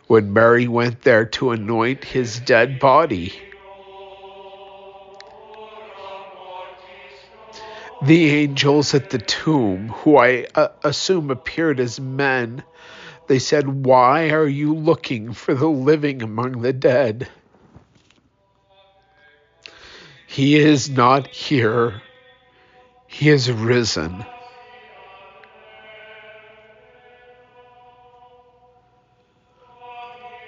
When 0.07 0.33
Mary 0.33 0.67
went 0.67 1.03
there 1.03 1.27
to 1.27 1.51
anoint 1.51 2.05
his 2.05 2.41
dead 2.41 2.79
body, 2.79 3.35
the 8.01 8.31
angels 8.31 8.95
at 8.95 9.11
the 9.11 9.19
tomb, 9.19 9.91
who 9.91 10.17
I 10.17 10.47
uh, 10.55 10.69
assume 10.83 11.31
appeared 11.31 11.81
as 11.81 12.01
men, 12.01 12.65
they 13.27 13.39
said, 13.39 13.85
Why 13.85 14.31
are 14.31 14.47
you 14.47 14.75
looking 14.75 15.33
for 15.33 15.55
the 15.55 15.69
living 15.69 16.23
among 16.23 16.61
the 16.63 16.73
dead? 16.73 17.29
He 20.27 20.57
is 20.57 20.91
not 20.91 21.29
here, 21.29 22.03
he 23.07 23.31
is 23.31 23.51
risen. 23.51 24.27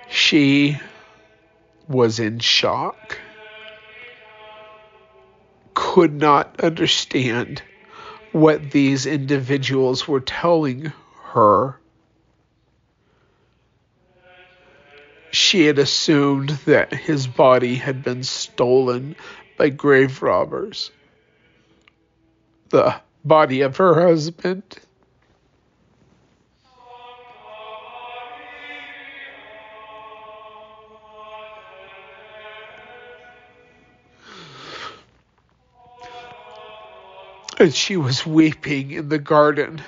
She 0.09 0.79
was 1.89 2.19
in 2.19 2.41
shock, 2.41 3.19
could 5.75 6.21
not 6.21 6.61
understand 6.61 7.63
what 8.33 8.71
these 8.71 9.07
individuals 9.07 10.09
were 10.09 10.21
telling 10.21 10.93
her. 11.33 11.79
She 15.47 15.67
had 15.67 15.79
assumed 15.79 16.49
that 16.67 16.93
his 16.93 17.29
body 17.29 17.77
had 17.77 18.03
been 18.03 18.25
stolen 18.25 19.15
by 19.57 19.69
grave 19.69 20.21
robbers. 20.21 20.91
The 22.71 22.97
body 23.25 23.61
of 23.61 23.77
her 23.77 23.95
husband. 23.95 24.65
and 37.59 37.73
she 37.73 37.97
was 37.97 38.27
weeping 38.27 38.91
in 38.91 39.09
the 39.09 39.19
garden. 39.19 39.81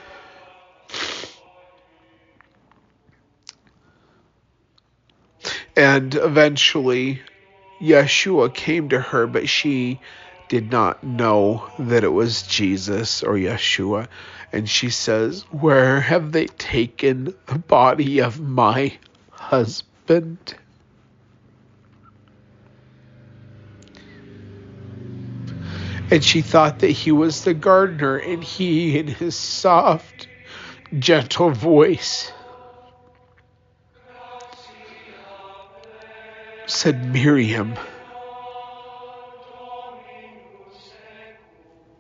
And 5.98 6.14
eventually, 6.14 7.22
Yeshua 7.82 8.54
came 8.54 8.88
to 8.90 9.00
her, 9.00 9.26
but 9.26 9.48
she 9.48 9.98
did 10.46 10.70
not 10.70 11.02
know 11.02 11.70
that 11.76 12.04
it 12.04 12.12
was 12.12 12.44
Jesus 12.44 13.24
or 13.24 13.34
Yeshua. 13.34 14.06
And 14.52 14.70
she 14.70 14.90
says, 14.90 15.44
Where 15.50 16.00
have 16.00 16.30
they 16.30 16.46
taken 16.46 17.34
the 17.46 17.58
body 17.58 18.20
of 18.20 18.40
my 18.40 18.96
husband? 19.32 20.54
and 26.11 26.22
she 26.22 26.42
thought 26.42 26.78
that 26.78 26.92
he 26.92 27.11
was 27.11 27.42
the 27.42 27.54
gardener, 27.54 28.16
and 28.16 28.44
he, 28.44 28.96
in 28.96 29.08
his 29.08 29.34
soft, 29.34 30.28
gentle 30.96 31.50
voice, 31.50 32.32
said, 36.68 37.04
Miriam. 37.07 37.78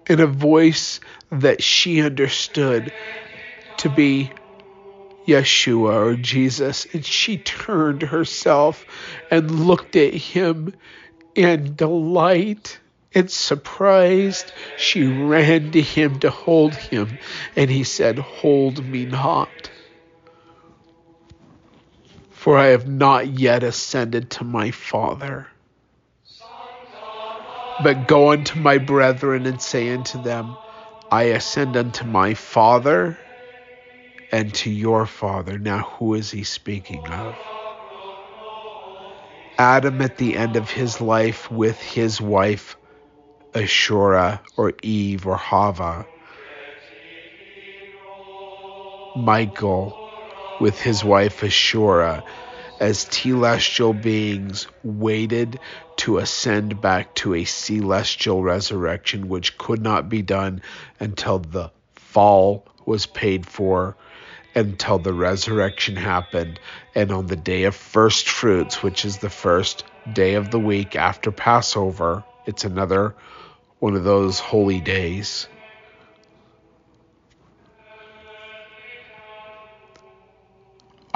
In 0.08 0.20
a 0.20 0.26
voice 0.26 1.00
that 1.30 1.62
she 1.62 2.02
understood 2.02 2.92
to 3.78 3.90
be 3.90 4.30
Yeshua 5.26 5.92
or 5.94 6.16
Jesus, 6.16 6.86
and 6.92 7.04
she 7.04 7.38
turned 7.38 8.02
herself 8.02 8.86
and 9.30 9.50
looked 9.66 9.96
at 9.96 10.14
him 10.14 10.74
in 11.34 11.76
delight 11.76 12.78
and 13.14 13.30
surprised, 13.30 14.52
she 14.76 15.04
ran 15.04 15.70
to 15.72 15.82
him 15.82 16.18
to 16.20 16.30
hold 16.30 16.76
him, 16.76 17.18
and 17.56 17.70
he 17.70 17.84
said, 17.84 18.18
Hold 18.18 18.86
me 18.88 19.06
not, 19.06 19.70
for 22.38 22.56
I 22.56 22.66
have 22.66 22.86
not 22.86 23.26
yet 23.26 23.64
ascended 23.64 24.30
to 24.30 24.44
my 24.44 24.70
Father. 24.70 25.48
But 27.82 28.06
go 28.06 28.30
unto 28.30 28.60
my 28.60 28.78
brethren 28.78 29.44
and 29.44 29.60
say 29.60 29.92
unto 29.92 30.18
them, 30.18 30.56
I 31.10 31.24
ascend 31.24 31.76
unto 31.76 32.04
my 32.04 32.34
Father 32.34 33.18
and 34.30 34.54
to 34.54 34.70
your 34.70 35.04
Father. 35.04 35.58
Now, 35.58 35.78
who 35.98 36.14
is 36.14 36.30
he 36.30 36.44
speaking 36.44 37.04
of? 37.08 37.34
Adam 39.58 40.00
at 40.00 40.16
the 40.16 40.36
end 40.36 40.54
of 40.54 40.70
his 40.70 41.00
life 41.00 41.50
with 41.50 41.82
his 41.82 42.20
wife 42.20 42.76
Ashura 43.52 44.38
or 44.56 44.74
Eve 44.84 45.26
or 45.26 45.36
Hava. 45.36 46.06
Michael 49.16 50.07
with 50.60 50.80
his 50.80 51.04
wife 51.04 51.40
Ashura 51.40 52.22
as 52.80 53.00
celestial 53.10 53.92
beings 53.92 54.66
waited 54.84 55.58
to 55.96 56.18
ascend 56.18 56.80
back 56.80 57.14
to 57.16 57.34
a 57.34 57.44
celestial 57.44 58.42
resurrection, 58.42 59.28
which 59.28 59.58
could 59.58 59.82
not 59.82 60.08
be 60.08 60.22
done 60.22 60.62
until 61.00 61.40
the 61.40 61.70
fall 61.94 62.66
was 62.86 63.06
paid 63.06 63.46
for, 63.46 63.96
until 64.54 64.98
the 64.98 65.12
resurrection 65.12 65.96
happened. 65.96 66.60
And 66.94 67.10
on 67.10 67.26
the 67.26 67.36
day 67.36 67.64
of 67.64 67.74
first 67.74 68.28
fruits, 68.28 68.82
which 68.82 69.04
is 69.04 69.18
the 69.18 69.30
first 69.30 69.84
day 70.12 70.34
of 70.34 70.50
the 70.50 70.60
week 70.60 70.96
after 70.96 71.32
Passover, 71.32 72.24
it's 72.46 72.64
another 72.64 73.14
one 73.78 73.94
of 73.94 74.04
those 74.04 74.38
holy 74.38 74.80
days. 74.80 75.48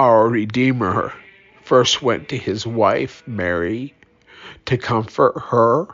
Our 0.03 0.27
Redeemer 0.27 1.13
first 1.61 2.01
went 2.01 2.27
to 2.29 2.37
his 2.37 2.67
wife, 2.67 3.23
Mary, 3.25 3.95
to 4.65 4.77
comfort 4.77 5.39
her. 5.39 5.87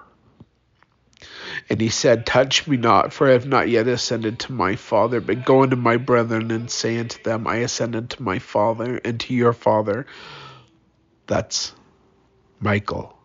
And 1.69 1.79
he 1.79 1.89
said, 1.89 2.25
Touch 2.25 2.67
me 2.67 2.77
not, 2.77 3.13
for 3.13 3.29
I 3.29 3.33
have 3.33 3.45
not 3.45 3.69
yet 3.69 3.87
ascended 3.87 4.39
to 4.39 4.51
my 4.51 4.77
Father, 4.77 5.21
but 5.21 5.43
go 5.43 5.61
unto 5.61 5.75
my 5.75 5.97
brethren 5.97 6.49
and 6.49 6.71
say 6.71 6.97
unto 6.97 7.21
them, 7.21 7.45
I 7.45 7.57
ascended 7.57 8.09
to 8.11 8.23
my 8.23 8.39
Father 8.39 8.99
and 9.05 9.19
to 9.19 9.35
your 9.35 9.53
Father. 9.53 10.07
That's 11.27 11.73
Michael 12.59 13.15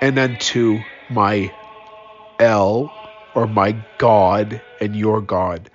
and 0.00 0.18
unto 0.18 0.84
my 1.08 1.54
El 2.40 2.92
or 3.34 3.46
my 3.46 3.76
God 3.98 4.62
and 4.80 4.96
your 4.96 5.20
God. 5.20 5.70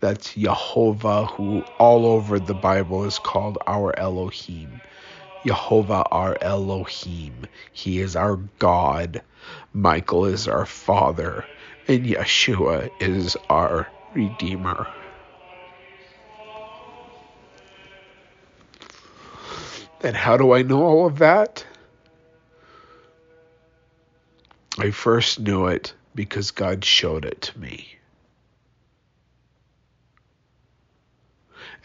That's 0.00 0.34
Jehovah, 0.34 1.26
who 1.26 1.64
all 1.78 2.06
over 2.06 2.38
the 2.38 2.54
Bible 2.54 3.04
is 3.04 3.18
called 3.18 3.58
our 3.66 3.98
Elohim. 3.98 4.80
Jehovah, 5.44 6.04
our 6.10 6.36
Elohim. 6.40 7.46
He 7.72 8.00
is 8.00 8.16
our 8.16 8.36
God. 8.58 9.22
Michael 9.72 10.26
is 10.26 10.48
our 10.48 10.66
Father. 10.66 11.44
And 11.88 12.04
Yeshua 12.04 12.90
is 13.00 13.36
our 13.48 13.88
Redeemer. 14.12 14.86
And 20.02 20.14
how 20.14 20.36
do 20.36 20.52
I 20.52 20.62
know 20.62 20.82
all 20.82 21.06
of 21.06 21.18
that? 21.18 21.64
I 24.78 24.90
first 24.90 25.40
knew 25.40 25.66
it 25.66 25.94
because 26.14 26.50
God 26.50 26.84
showed 26.84 27.24
it 27.24 27.40
to 27.42 27.58
me. 27.58 27.95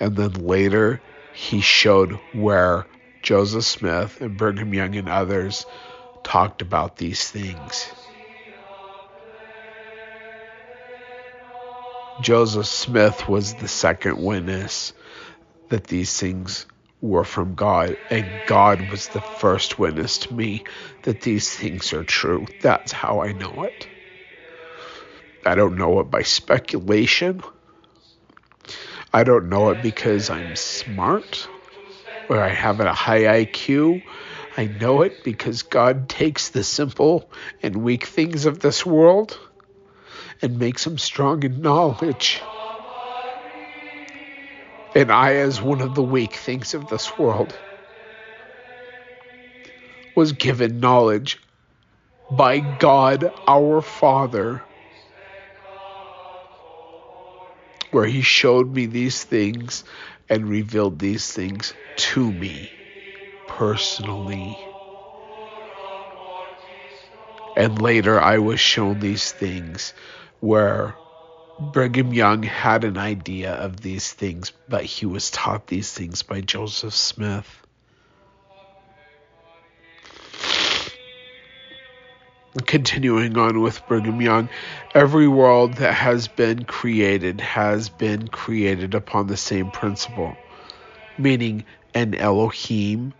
And 0.01 0.15
then 0.17 0.33
later, 0.33 1.03
he 1.31 1.61
showed 1.61 2.13
where 2.31 2.87
Joseph 3.21 3.65
Smith 3.65 4.19
and 4.19 4.35
Brigham 4.35 4.73
Young 4.73 4.95
and 4.95 5.07
others 5.07 5.67
talked 6.23 6.63
about 6.63 6.97
these 6.97 7.29
things. 7.29 7.93
Joseph 12.19 12.65
Smith 12.65 13.27
was 13.29 13.55
the 13.55 13.67
second 13.67 14.17
witness 14.17 14.93
that 15.69 15.85
these 15.85 16.19
things 16.19 16.65
were 16.99 17.23
from 17.23 17.53
God, 17.53 17.97
and 18.09 18.43
God 18.43 18.89
was 18.89 19.09
the 19.09 19.21
first 19.21 19.77
witness 19.77 20.17
to 20.19 20.33
me 20.33 20.63
that 21.03 21.21
these 21.21 21.47
things 21.55 21.93
are 21.93 22.03
true. 22.03 22.47
That's 22.59 22.91
how 22.91 23.21
I 23.21 23.33
know 23.33 23.65
it. 23.65 23.87
I 25.45 25.53
don't 25.53 25.77
know 25.77 25.99
it 25.99 26.05
by 26.11 26.23
speculation. 26.23 27.43
I 29.13 29.23
don't 29.23 29.49
know 29.49 29.69
it 29.69 29.81
because 29.81 30.29
I'm 30.29 30.55
smart 30.55 31.49
or 32.29 32.41
I 32.41 32.49
have 32.49 32.79
a 32.79 32.93
high 32.93 33.45
IQ. 33.45 34.03
I 34.55 34.67
know 34.67 35.01
it 35.01 35.23
because 35.23 35.63
God 35.63 36.07
takes 36.07 36.49
the 36.49 36.63
simple 36.63 37.29
and 37.61 37.77
weak 37.77 38.05
things 38.05 38.45
of 38.45 38.59
this 38.59 38.85
world 38.85 39.37
and 40.41 40.59
makes 40.59 40.83
them 40.85 40.97
strong 40.97 41.43
in 41.43 41.61
knowledge. 41.61 42.41
And 44.95 45.11
I, 45.11 45.35
as 45.35 45.61
one 45.61 45.81
of 45.81 45.93
the 45.93 46.03
weak 46.03 46.35
things 46.35 46.73
of 46.73 46.87
this 46.87 47.17
world, 47.17 47.57
was 50.15 50.33
given 50.33 50.79
knowledge 50.79 51.39
by 52.29 52.59
God 52.59 53.33
our 53.47 53.81
Father, 53.81 54.63
where 57.91 58.05
He 58.05 58.21
showed 58.21 58.73
me 58.73 58.85
these 58.87 59.23
things 59.23 59.83
and 60.29 60.49
revealed 60.49 60.99
these 60.99 61.31
things 61.31 61.73
to 61.97 62.31
me 62.31 62.69
personally. 63.47 64.57
And 67.57 67.81
later 67.81 68.19
I 68.19 68.37
was 68.39 68.59
shown 68.59 68.99
these 68.99 69.31
things 69.31 69.93
where 70.39 70.95
Brigham 71.59 72.13
Young 72.13 72.43
had 72.43 72.83
an 72.83 72.97
idea 72.97 73.53
of 73.53 73.81
these 73.81 74.11
things, 74.11 74.51
but 74.67 74.83
he 74.83 75.05
was 75.05 75.29
taught 75.29 75.67
these 75.67 75.91
things 75.91 76.23
by 76.23 76.41
Joseph 76.41 76.95
Smith. 76.95 77.47
Continuing 82.65 83.37
on 83.37 83.61
with 83.61 83.85
Brigham 83.87 84.21
Young, 84.21 84.49
every 84.93 85.27
world 85.27 85.75
that 85.75 85.93
has 85.93 86.27
been 86.27 86.65
created 86.65 87.39
has 87.39 87.87
been 87.87 88.27
created 88.27 88.93
upon 88.93 89.27
the 89.27 89.37
same 89.37 89.71
principle, 89.71 90.35
meaning 91.17 91.63
an 91.93 92.13
Elohim 92.13 93.13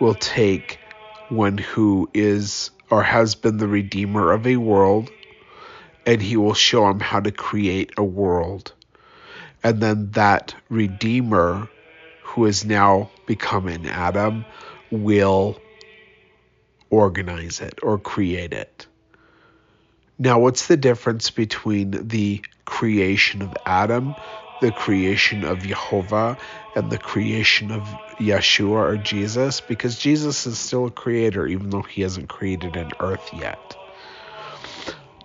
will 0.00 0.14
take 0.14 0.78
one 1.30 1.56
who 1.56 2.10
is 2.12 2.70
or 2.90 3.02
has 3.02 3.34
been 3.34 3.56
the 3.56 3.66
redeemer 3.66 4.32
of 4.32 4.46
a 4.46 4.56
world 4.56 5.10
and 6.04 6.20
he 6.20 6.36
will 6.36 6.54
show 6.54 6.86
him 6.88 7.00
how 7.00 7.20
to 7.20 7.32
create 7.32 7.90
a 7.96 8.04
world. 8.04 8.72
And 9.62 9.80
then 9.80 10.10
that 10.10 10.54
Redeemer, 10.68 11.68
who 12.22 12.44
has 12.44 12.66
now 12.66 13.10
become 13.26 13.66
an 13.66 13.86
Adam, 13.86 14.44
will 14.90 15.58
organize 16.90 17.60
it 17.60 17.80
or 17.82 17.98
create 17.98 18.52
it. 18.52 18.86
Now, 20.18 20.38
what's 20.38 20.68
the 20.68 20.76
difference 20.76 21.30
between 21.30 22.08
the 22.08 22.44
creation 22.64 23.42
of 23.42 23.54
Adam, 23.66 24.16
the 24.60 24.70
creation 24.72 25.44
of 25.44 25.66
Jehovah, 25.66 26.36
and 26.74 26.90
the 26.90 26.98
creation 26.98 27.70
of 27.72 27.98
Yeshua 28.18 28.70
or 28.70 28.96
Jesus? 28.98 29.60
Because 29.60 29.98
Jesus 29.98 30.46
is 30.46 30.58
still 30.58 30.86
a 30.86 30.90
creator, 30.90 31.46
even 31.46 31.70
though 31.70 31.82
he 31.82 32.02
hasn't 32.02 32.28
created 32.28 32.76
an 32.76 32.90
earth 33.00 33.32
yet. 33.32 33.76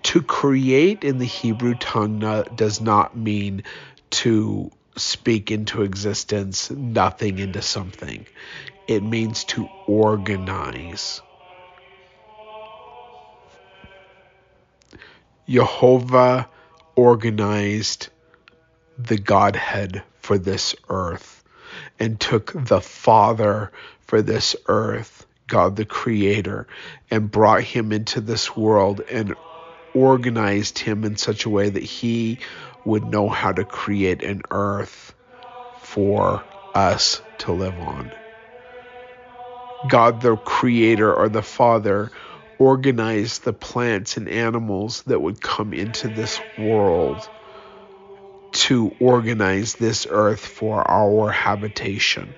To 0.04 0.24
create 0.24 1.04
in 1.04 1.20
the 1.20 1.26
Hebrew 1.26 1.76
tongue 1.76 2.20
does 2.56 2.82
not 2.82 3.16
mean 3.16 3.64
to 4.12 4.72
speak 4.96 5.52
into 5.52 5.84
existence 5.84 6.72
nothing 6.72 7.38
into 7.40 7.62
something. 7.62 8.26
It 8.88 9.04
means 9.04 9.46
to 9.46 9.70
organize. 9.86 11.22
Jehovah 15.50 16.48
organized 16.96 18.10
the 19.00 19.18
Godhead 19.18 20.04
for 20.20 20.38
this 20.38 20.76
earth 20.90 21.44
and 22.00 22.20
took 22.20 22.54
the 22.54 22.80
Father 22.80 23.72
for 24.02 24.22
this 24.22 24.56
earth, 24.68 25.26
God 25.48 25.76
the 25.76 25.86
Creator, 25.86 26.68
and 27.10 27.32
brought 27.32 27.64
him 27.64 27.92
into 27.92 28.22
this 28.22 28.56
world 28.56 29.02
and 29.10 29.36
organized 29.96 30.78
him 30.78 31.04
in 31.04 31.16
such 31.16 31.46
a 31.46 31.50
way 31.50 31.70
that 31.70 31.84
he 31.84 32.38
would 32.86 33.06
know 33.06 33.28
how 33.28 33.52
to 33.52 33.66
create 33.66 34.22
an 34.22 34.44
earth 34.52 35.16
for 35.82 36.44
us 36.76 37.22
to 37.40 37.52
live 37.52 37.80
on. 37.80 38.14
God, 39.90 40.22
the 40.22 40.36
creator 40.38 41.12
or 41.12 41.28
the 41.28 41.42
father, 41.42 42.12
organized 42.60 43.46
the 43.46 43.54
plants 43.54 44.18
and 44.18 44.28
animals 44.28 45.02
that 45.04 45.20
would 45.20 45.42
come 45.42 45.74
into 45.74 46.10
this 46.10 46.40
world 46.58 47.28
to 48.52 48.96
organize 49.00 49.76
this 49.76 50.06
earth 50.10 50.46
for 50.46 50.90
our 50.90 51.30
habitation. 51.30 52.34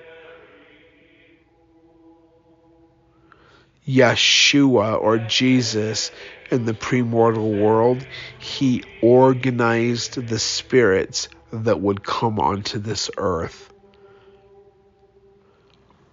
Yeshua 3.88 5.02
or 5.02 5.18
Jesus 5.18 6.12
in 6.52 6.66
the 6.66 6.74
premortal 6.74 7.60
world, 7.60 8.06
he 8.38 8.84
organized 9.02 10.28
the 10.28 10.38
spirits 10.38 11.30
that 11.52 11.82
would 11.82 12.04
come 12.04 12.40
onto 12.40 12.78
this 12.78 13.10
earth. 13.18 13.74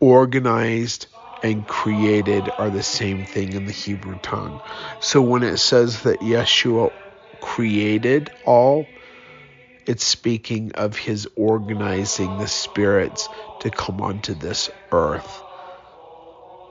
Organized 0.01 1.07
and 1.43 1.67
created 1.67 2.51
are 2.59 2.71
the 2.71 2.83
same 2.83 3.25
thing 3.25 3.53
in 3.55 3.65
the 3.65 3.73
Hebrew 3.73 4.19
tongue. 4.19 4.61
So 5.01 5.23
when 5.23 5.43
it 5.43 5.59
says 5.59 6.03
that 6.03 6.21
Yeshua 6.21 6.95
created 7.41 8.31
all, 8.45 8.97
it's 9.87 10.05
speaking 10.05 10.73
of 10.73 10.97
his 10.97 11.29
organizing 11.37 12.37
the 12.37 12.49
spirits 12.49 13.29
to 13.61 13.71
come 13.71 14.01
onto 14.01 14.35
this 14.35 14.71
earth. 14.93 15.45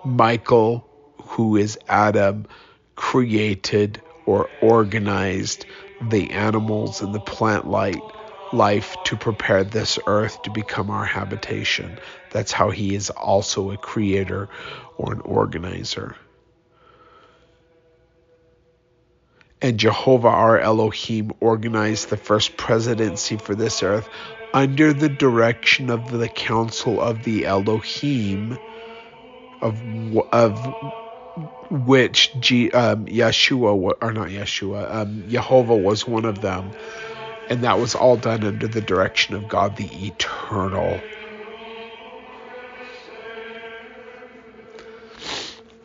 Michael, 0.03 0.87
who 1.21 1.57
is 1.57 1.79
Adam, 1.87 2.45
created 2.95 4.01
or 4.25 4.51
organized 4.61 5.65
the 6.01 6.31
animals 6.31 7.01
and 7.01 7.13
the 7.13 7.19
plant 7.19 7.67
light 7.67 8.13
life 8.53 8.95
to 9.05 9.17
prepare 9.17 9.63
this 9.63 9.99
earth 10.07 10.41
to 10.43 10.49
become 10.51 10.89
our 10.89 11.05
habitation. 11.05 11.99
That's 12.31 12.51
how 12.51 12.69
he 12.69 12.95
is 12.95 13.09
also 13.09 13.71
a 13.71 13.77
creator 13.77 14.49
or 14.97 15.13
an 15.13 15.21
organizer. 15.21 16.15
And 19.61 19.79
Jehovah 19.79 20.27
our 20.27 20.59
Elohim 20.59 21.31
organized 21.39 22.09
the 22.09 22.17
first 22.17 22.57
presidency 22.57 23.37
for 23.37 23.55
this 23.55 23.81
earth 23.81 24.07
under 24.53 24.93
the 24.93 25.09
direction 25.09 25.89
of 25.89 26.11
the 26.11 26.27
council 26.27 27.01
of 27.01 27.23
the 27.23 27.45
Elohim 27.45 28.57
of 29.61 29.81
of 30.31 30.73
which 31.69 32.31
G, 32.39 32.71
um, 32.71 33.05
Yeshua 33.05 33.95
or 34.01 34.13
not 34.13 34.29
Yeshua, 34.29 34.93
um, 34.93 35.23
Jehovah 35.27 35.75
was 35.75 36.07
one 36.07 36.25
of 36.25 36.41
them, 36.41 36.71
and 37.49 37.63
that 37.63 37.79
was 37.79 37.95
all 37.95 38.17
done 38.17 38.43
under 38.43 38.67
the 38.67 38.81
direction 38.81 39.35
of 39.35 39.47
God 39.47 39.75
the 39.75 40.07
Eternal. 40.07 40.99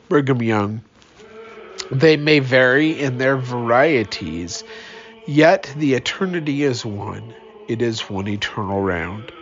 Brigham 0.09 0.43
Young. 0.43 0.83
They 1.91 2.17
may 2.17 2.39
vary 2.39 3.01
in 3.01 3.19
their 3.19 3.37
varieties, 3.37 4.65
yet 5.27 5.73
the 5.77 5.95
eternity 5.95 6.63
is 6.63 6.85
one. 6.85 7.35
It 7.69 7.81
is 7.81 8.11
one 8.11 8.29
eternal 8.29 8.81
round. 8.81 9.33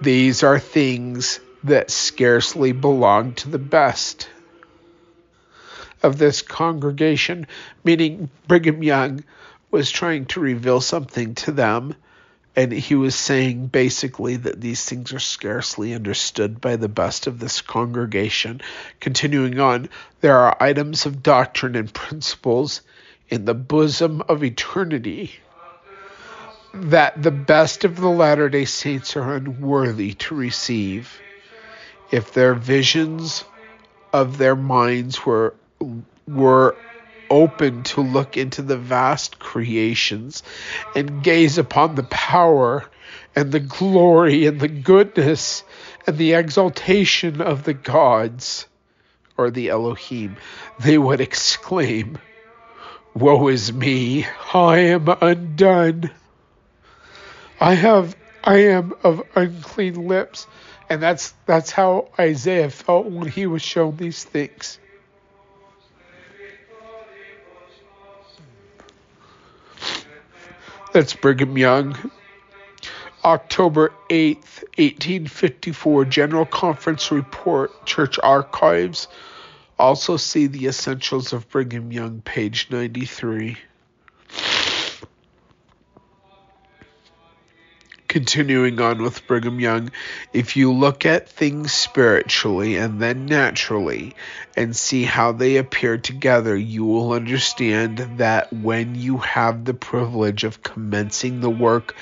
These 0.00 0.42
are 0.42 0.58
things 0.58 1.38
that 1.64 1.90
scarcely 1.90 2.72
belong 2.72 3.34
to 3.34 3.48
the 3.48 3.58
best 3.58 4.28
of 6.02 6.18
this 6.18 6.42
congregation, 6.42 7.46
meaning 7.84 8.30
Brigham 8.48 8.82
Young 8.82 9.22
was 9.72 9.90
trying 9.90 10.26
to 10.26 10.38
reveal 10.38 10.80
something 10.80 11.34
to 11.34 11.50
them 11.50 11.96
and 12.54 12.70
he 12.70 12.94
was 12.94 13.14
saying 13.14 13.66
basically 13.66 14.36
that 14.36 14.60
these 14.60 14.84
things 14.84 15.12
are 15.12 15.18
scarcely 15.18 15.94
understood 15.94 16.60
by 16.60 16.76
the 16.76 16.88
best 16.88 17.26
of 17.26 17.38
this 17.38 17.62
congregation. 17.62 18.60
Continuing 19.00 19.58
on, 19.58 19.88
there 20.20 20.38
are 20.38 20.56
items 20.60 21.06
of 21.06 21.22
doctrine 21.22 21.76
and 21.76 21.92
principles 21.92 22.82
in 23.30 23.46
the 23.46 23.54
bosom 23.54 24.22
of 24.28 24.44
eternity 24.44 25.32
that 26.74 27.22
the 27.22 27.30
best 27.30 27.84
of 27.84 27.96
the 27.96 28.08
Latter 28.08 28.48
day 28.48 28.66
Saints 28.66 29.16
are 29.16 29.34
unworthy 29.34 30.14
to 30.14 30.34
receive. 30.34 31.20
If 32.10 32.34
their 32.34 32.54
visions 32.54 33.44
of 34.12 34.36
their 34.36 34.56
minds 34.56 35.24
were 35.24 35.54
were 36.26 36.76
open 37.32 37.82
to 37.82 38.02
look 38.02 38.36
into 38.36 38.60
the 38.60 38.76
vast 38.76 39.38
creations 39.38 40.42
and 40.94 41.24
gaze 41.24 41.56
upon 41.56 41.94
the 41.94 42.02
power 42.02 42.84
and 43.34 43.50
the 43.50 43.60
glory 43.60 44.46
and 44.46 44.60
the 44.60 44.68
goodness 44.68 45.64
and 46.06 46.18
the 46.18 46.34
exaltation 46.34 47.40
of 47.40 47.64
the 47.64 47.72
gods 47.72 48.66
or 49.38 49.50
the 49.50 49.70
Elohim, 49.70 50.36
they 50.78 50.98
would 50.98 51.22
exclaim, 51.22 52.18
Woe 53.14 53.48
is 53.48 53.72
me, 53.72 54.26
I 54.52 54.78
am 54.78 55.08
undone. 55.08 56.10
I 57.58 57.74
have 57.74 58.14
I 58.44 58.56
am 58.64 58.92
of 59.02 59.22
unclean 59.34 60.06
lips. 60.06 60.46
And 60.90 61.00
that's 61.00 61.32
that's 61.46 61.70
how 61.70 62.08
Isaiah 62.18 62.68
felt 62.68 63.06
when 63.06 63.28
he 63.28 63.46
was 63.46 63.62
shown 63.62 63.96
these 63.96 64.22
things. 64.22 64.78
That's 70.92 71.14
Brigham 71.14 71.56
Young. 71.56 71.96
October 73.24 73.94
8th, 74.10 74.62
1854, 74.76 76.04
General 76.04 76.44
Conference 76.44 77.10
Report, 77.10 77.86
Church 77.86 78.18
Archives. 78.22 79.08
Also 79.78 80.18
see 80.18 80.48
the 80.48 80.66
Essentials 80.66 81.32
of 81.32 81.48
Brigham 81.48 81.92
Young, 81.92 82.20
page 82.20 82.66
93. 82.70 83.56
Continuing 88.12 88.78
on 88.78 89.02
with 89.02 89.26
Brigham 89.26 89.58
Young, 89.58 89.90
if 90.34 90.54
you 90.54 90.70
look 90.70 91.06
at 91.06 91.30
things 91.30 91.72
spiritually 91.72 92.76
and 92.76 93.00
then 93.00 93.24
naturally 93.24 94.14
and 94.54 94.76
see 94.76 95.04
how 95.04 95.32
they 95.32 95.56
appear 95.56 95.96
together, 95.96 96.54
you 96.54 96.84
will 96.84 97.14
understand 97.14 97.96
that 98.18 98.52
when 98.52 98.94
you 98.96 99.16
have 99.16 99.64
the 99.64 99.72
privilege 99.72 100.44
of 100.44 100.62
commencing 100.62 101.40
the 101.40 101.48
work 101.48 101.94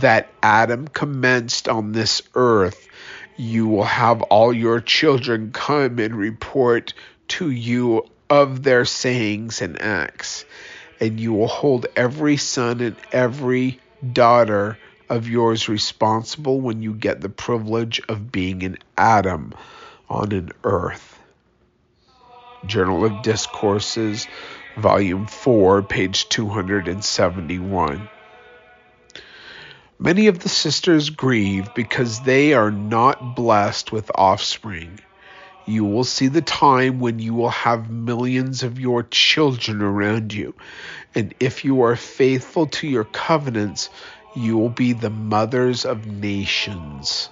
that 0.00 0.28
Adam 0.42 0.88
commenced 0.88 1.68
on 1.68 1.92
this 1.92 2.20
earth, 2.34 2.88
you 3.36 3.68
will 3.68 3.84
have 3.84 4.22
all 4.22 4.52
your 4.52 4.80
children 4.80 5.52
come 5.52 6.00
and 6.00 6.16
report 6.16 6.94
to 7.28 7.48
you 7.48 8.04
of 8.28 8.64
their 8.64 8.84
sayings 8.84 9.62
and 9.62 9.80
acts, 9.80 10.44
and 10.98 11.20
you 11.20 11.32
will 11.32 11.46
hold 11.46 11.86
every 11.94 12.38
son 12.38 12.80
and 12.80 12.96
every 13.12 13.78
daughter 14.12 14.76
of 15.08 15.28
yours 15.28 15.68
responsible 15.68 16.60
when 16.60 16.82
you 16.82 16.94
get 16.94 17.20
the 17.20 17.28
privilege 17.28 18.00
of 18.08 18.32
being 18.32 18.62
an 18.62 18.78
Adam 18.96 19.52
on 20.08 20.32
an 20.32 20.50
earth. 20.64 21.18
Journal 22.66 23.04
of 23.04 23.22
Discourses, 23.22 24.26
Volume 24.76 25.26
4, 25.26 25.82
page 25.82 26.28
271. 26.28 28.08
Many 29.98 30.26
of 30.26 30.40
the 30.40 30.48
sisters 30.48 31.10
grieve 31.10 31.72
because 31.74 32.20
they 32.20 32.52
are 32.52 32.70
not 32.70 33.36
blessed 33.36 33.92
with 33.92 34.10
offspring. 34.14 34.98
You 35.66 35.84
will 35.84 36.04
see 36.04 36.26
the 36.26 36.42
time 36.42 37.00
when 37.00 37.20
you 37.20 37.32
will 37.32 37.50
have 37.50 37.90
millions 37.90 38.62
of 38.62 38.78
your 38.78 39.04
children 39.04 39.80
around 39.80 40.34
you. 40.34 40.54
And 41.14 41.34
if 41.40 41.64
you 41.64 41.82
are 41.82 41.96
faithful 41.96 42.66
to 42.66 42.88
your 42.88 43.04
covenants, 43.04 43.88
you 44.34 44.58
will 44.58 44.68
be 44.68 44.92
the 44.92 45.10
mothers 45.10 45.84
of 45.84 46.06
nations. 46.06 47.28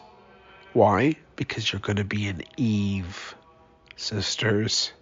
Why? 0.73 1.17
Because 1.37 1.73
you're 1.73 1.81
going 1.81 1.97
to 1.97 2.05
be 2.05 2.29
an 2.29 2.43
Eve, 2.57 3.35
sisters. 3.97 4.93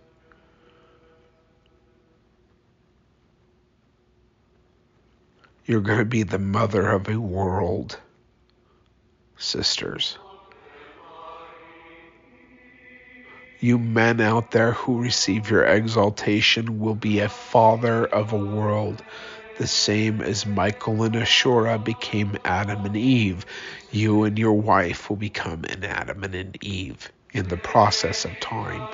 You're 5.66 5.82
going 5.82 5.98
to 5.98 6.04
be 6.04 6.22
the 6.22 6.38
mother 6.38 6.88
of 6.88 7.08
a 7.08 7.20
world, 7.20 7.98
sisters. 9.36 10.18
You 13.60 13.78
men 13.78 14.22
out 14.22 14.52
there 14.52 14.72
who 14.72 15.02
receive 15.02 15.50
your 15.50 15.64
exaltation 15.64 16.80
will 16.80 16.94
be 16.94 17.20
a 17.20 17.28
father 17.28 18.06
of 18.06 18.32
a 18.32 18.38
world 18.38 19.04
the 19.60 19.66
same 19.66 20.22
as 20.22 20.46
Michael 20.46 21.02
and 21.02 21.14
Ashura 21.14 21.84
became 21.84 22.34
Adam 22.46 22.86
and 22.86 22.96
Eve. 22.96 23.44
You 23.92 24.24
and 24.24 24.38
your 24.38 24.54
wife 24.54 25.10
will 25.10 25.18
become 25.18 25.64
an 25.64 25.84
Adam 25.84 26.24
and 26.24 26.34
an 26.34 26.54
Eve 26.62 27.12
in 27.34 27.46
the 27.46 27.58
process 27.58 28.24
of 28.24 28.40
time. 28.40 28.88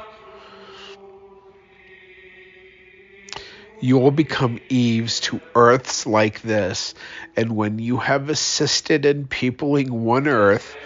You 3.80 3.98
will 3.98 4.10
become 4.10 4.58
Eves 4.68 5.20
to 5.20 5.40
earths 5.54 6.04
like 6.04 6.42
this, 6.42 6.94
and 7.36 7.54
when 7.54 7.78
you 7.78 7.98
have 7.98 8.28
assisted 8.28 9.06
in 9.06 9.28
peopling 9.28 10.04
one 10.04 10.26
earth, 10.26 10.76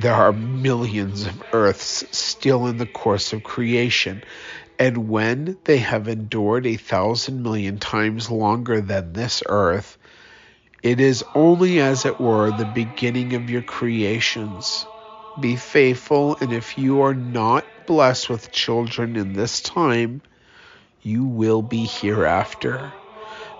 there 0.00 0.14
are 0.14 0.32
millions 0.32 1.26
of 1.26 1.44
earths 1.52 2.04
still 2.10 2.66
in 2.66 2.76
the 2.78 2.86
course 2.86 3.32
of 3.32 3.44
creation, 3.44 4.20
and 4.78 5.08
when 5.08 5.58
they 5.64 5.78
have 5.78 6.06
endured 6.06 6.66
a 6.66 6.76
thousand 6.76 7.42
million 7.42 7.78
times 7.78 8.30
longer 8.30 8.80
than 8.80 9.12
this 9.12 9.42
earth, 9.48 9.98
it 10.82 11.00
is 11.00 11.24
only 11.34 11.80
as 11.80 12.06
it 12.06 12.20
were 12.20 12.50
the 12.52 12.64
beginning 12.64 13.34
of 13.34 13.50
your 13.50 13.62
creations. 13.62 14.86
Be 15.40 15.56
faithful, 15.56 16.36
and 16.40 16.52
if 16.52 16.78
you 16.78 17.00
are 17.00 17.14
not 17.14 17.64
blessed 17.86 18.30
with 18.30 18.52
children 18.52 19.16
in 19.16 19.32
this 19.32 19.60
time, 19.60 20.22
you 21.02 21.24
will 21.24 21.62
be 21.62 21.84
hereafter. 21.84 22.92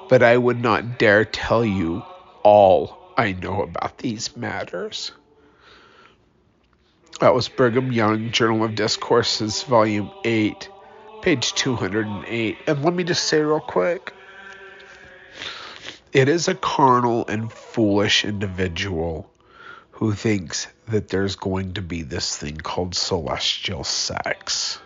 But 0.08 0.22
I 0.22 0.36
would 0.36 0.62
not 0.62 0.98
dare 0.98 1.24
tell 1.24 1.64
you 1.64 2.02
all 2.44 2.96
I 3.16 3.32
know 3.32 3.62
about 3.62 3.98
these 3.98 4.36
matters. 4.36 5.10
That 7.20 7.34
was 7.34 7.48
Brigham 7.48 7.90
Young, 7.90 8.30
Journal 8.30 8.64
of 8.64 8.76
Discourses, 8.76 9.64
Volume 9.64 10.12
8 10.24 10.68
page 11.22 11.54
208. 11.54 12.56
And 12.66 12.84
let 12.84 12.94
me 12.94 13.04
just 13.04 13.24
say 13.24 13.40
real 13.40 13.60
quick 13.60 14.12
it 16.12 16.28
is 16.28 16.48
a 16.48 16.54
carnal 16.54 17.26
and 17.28 17.52
foolish 17.52 18.24
individual 18.24 19.30
who 19.90 20.12
thinks 20.12 20.66
that 20.88 21.08
there's 21.08 21.36
going 21.36 21.74
to 21.74 21.82
be 21.82 22.02
this 22.02 22.36
thing 22.36 22.56
called 22.56 22.94
celestial 22.94 23.84
sex. 23.84 24.78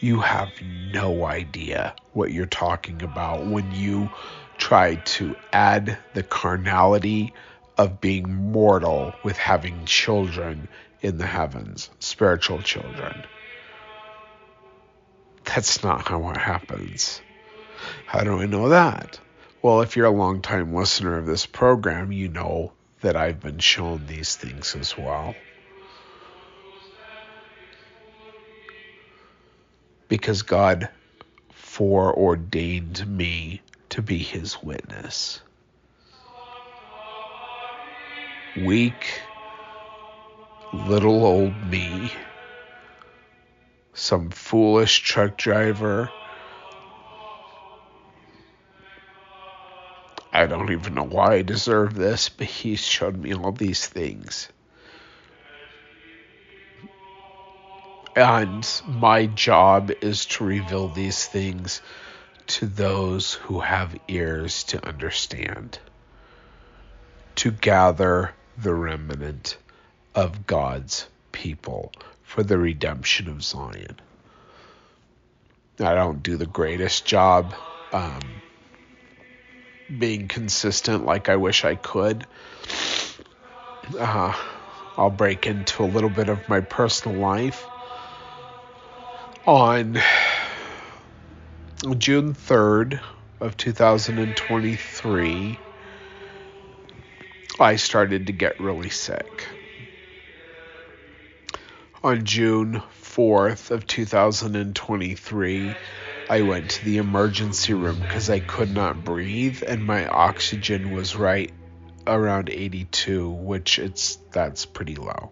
You 0.00 0.20
have 0.20 0.50
no 0.62 1.26
idea 1.26 1.94
what 2.12 2.32
you're 2.32 2.46
talking 2.46 3.02
about 3.02 3.44
when 3.46 3.70
you 3.72 4.10
try 4.58 4.94
to 4.94 5.36
add 5.52 5.98
the 6.14 6.22
carnality 6.22 7.34
of 7.76 8.00
being 8.00 8.32
mortal 8.32 9.14
with 9.22 9.36
having 9.36 9.84
children 9.84 10.68
in 11.02 11.18
the 11.18 11.26
heavens, 11.26 11.90
spiritual 11.98 12.62
children. 12.62 13.24
That's 15.54 15.84
not 15.84 16.08
how 16.08 16.30
it 16.30 16.38
happens. 16.38 17.20
How 18.06 18.24
do 18.24 18.40
I 18.40 18.46
know 18.46 18.70
that? 18.70 19.20
Well, 19.60 19.82
if 19.82 19.96
you're 19.96 20.06
a 20.06 20.10
long-time 20.10 20.74
listener 20.74 21.18
of 21.18 21.26
this 21.26 21.44
program, 21.44 22.10
you 22.10 22.28
know 22.28 22.72
that 23.02 23.16
I've 23.16 23.40
been 23.40 23.58
shown 23.58 24.06
these 24.06 24.34
things 24.34 24.74
as 24.74 24.96
well. 24.96 25.36
Because 30.08 30.40
God 30.40 30.88
foreordained 31.52 33.06
me 33.06 33.60
to 33.90 34.00
be 34.00 34.18
his 34.18 34.56
witness. 34.62 35.42
Weak, 38.56 39.20
little 40.72 41.26
old 41.26 41.62
me 41.70 42.14
some 43.94 44.30
foolish 44.30 45.00
truck 45.00 45.36
driver. 45.36 46.14
I 50.32 50.46
don't 50.46 50.72
even 50.72 50.94
know 50.94 51.04
why 51.04 51.34
I 51.36 51.42
deserve 51.42 51.94
this, 51.94 52.28
but 52.30 52.46
he 52.48 52.76
showed 52.76 53.16
me 53.16 53.34
all 53.34 53.52
these 53.52 53.86
things. 53.86 54.48
And 58.16 58.68
my 58.86 59.26
job 59.26 59.92
is 60.02 60.26
to 60.26 60.44
reveal 60.44 60.88
these 60.88 61.26
things 61.26 61.82
to 62.48 62.66
those 62.66 63.34
who 63.34 63.60
have 63.60 63.96
ears 64.08 64.64
to 64.66 64.86
understand. 64.86 65.78
to 67.36 67.50
gather 67.50 68.34
the 68.56 68.74
remnant 68.74 69.56
of 70.14 70.46
God's 70.46 71.08
people 71.32 71.92
for 72.32 72.42
the 72.42 72.56
redemption 72.56 73.28
of 73.28 73.44
Zion. 73.44 74.00
I 75.78 75.94
don't 75.94 76.22
do 76.22 76.38
the 76.38 76.46
greatest 76.46 77.04
job 77.04 77.52
um, 77.92 78.40
being 79.98 80.28
consistent 80.28 81.04
like 81.04 81.28
I 81.28 81.36
wish 81.36 81.66
I 81.66 81.74
could. 81.74 82.26
Uh, 83.98 84.32
I'll 84.96 85.10
break 85.10 85.46
into 85.46 85.82
a 85.82 85.84
little 85.84 86.08
bit 86.08 86.30
of 86.30 86.48
my 86.48 86.60
personal 86.60 87.18
life. 87.18 87.68
On 89.44 90.00
June 91.98 92.32
3rd 92.32 92.98
of 93.40 93.58
2023, 93.58 95.60
I 97.60 97.76
started 97.76 98.28
to 98.28 98.32
get 98.32 98.58
really 98.58 98.88
sick. 98.88 99.48
On 102.04 102.24
June 102.24 102.82
4th 103.00 103.70
of 103.70 103.86
2023, 103.86 105.76
I 106.28 106.42
went 106.42 106.70
to 106.72 106.84
the 106.84 106.96
emergency 106.96 107.74
room 107.74 108.00
because 108.00 108.28
I 108.28 108.40
could 108.40 108.72
not 108.72 109.04
breathe 109.04 109.62
and 109.64 109.84
my 109.84 110.08
oxygen 110.08 110.90
was 110.90 111.14
right 111.14 111.52
around 112.04 112.50
82, 112.50 113.30
which 113.30 113.78
it's 113.78 114.18
that's 114.32 114.66
pretty 114.66 114.96
low. 114.96 115.30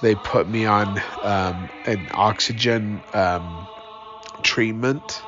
They 0.00 0.14
put 0.14 0.48
me 0.48 0.64
on 0.64 1.02
um, 1.20 1.70
an 1.84 2.08
oxygen 2.14 3.04
um, 3.12 3.68
treatment, 4.42 5.22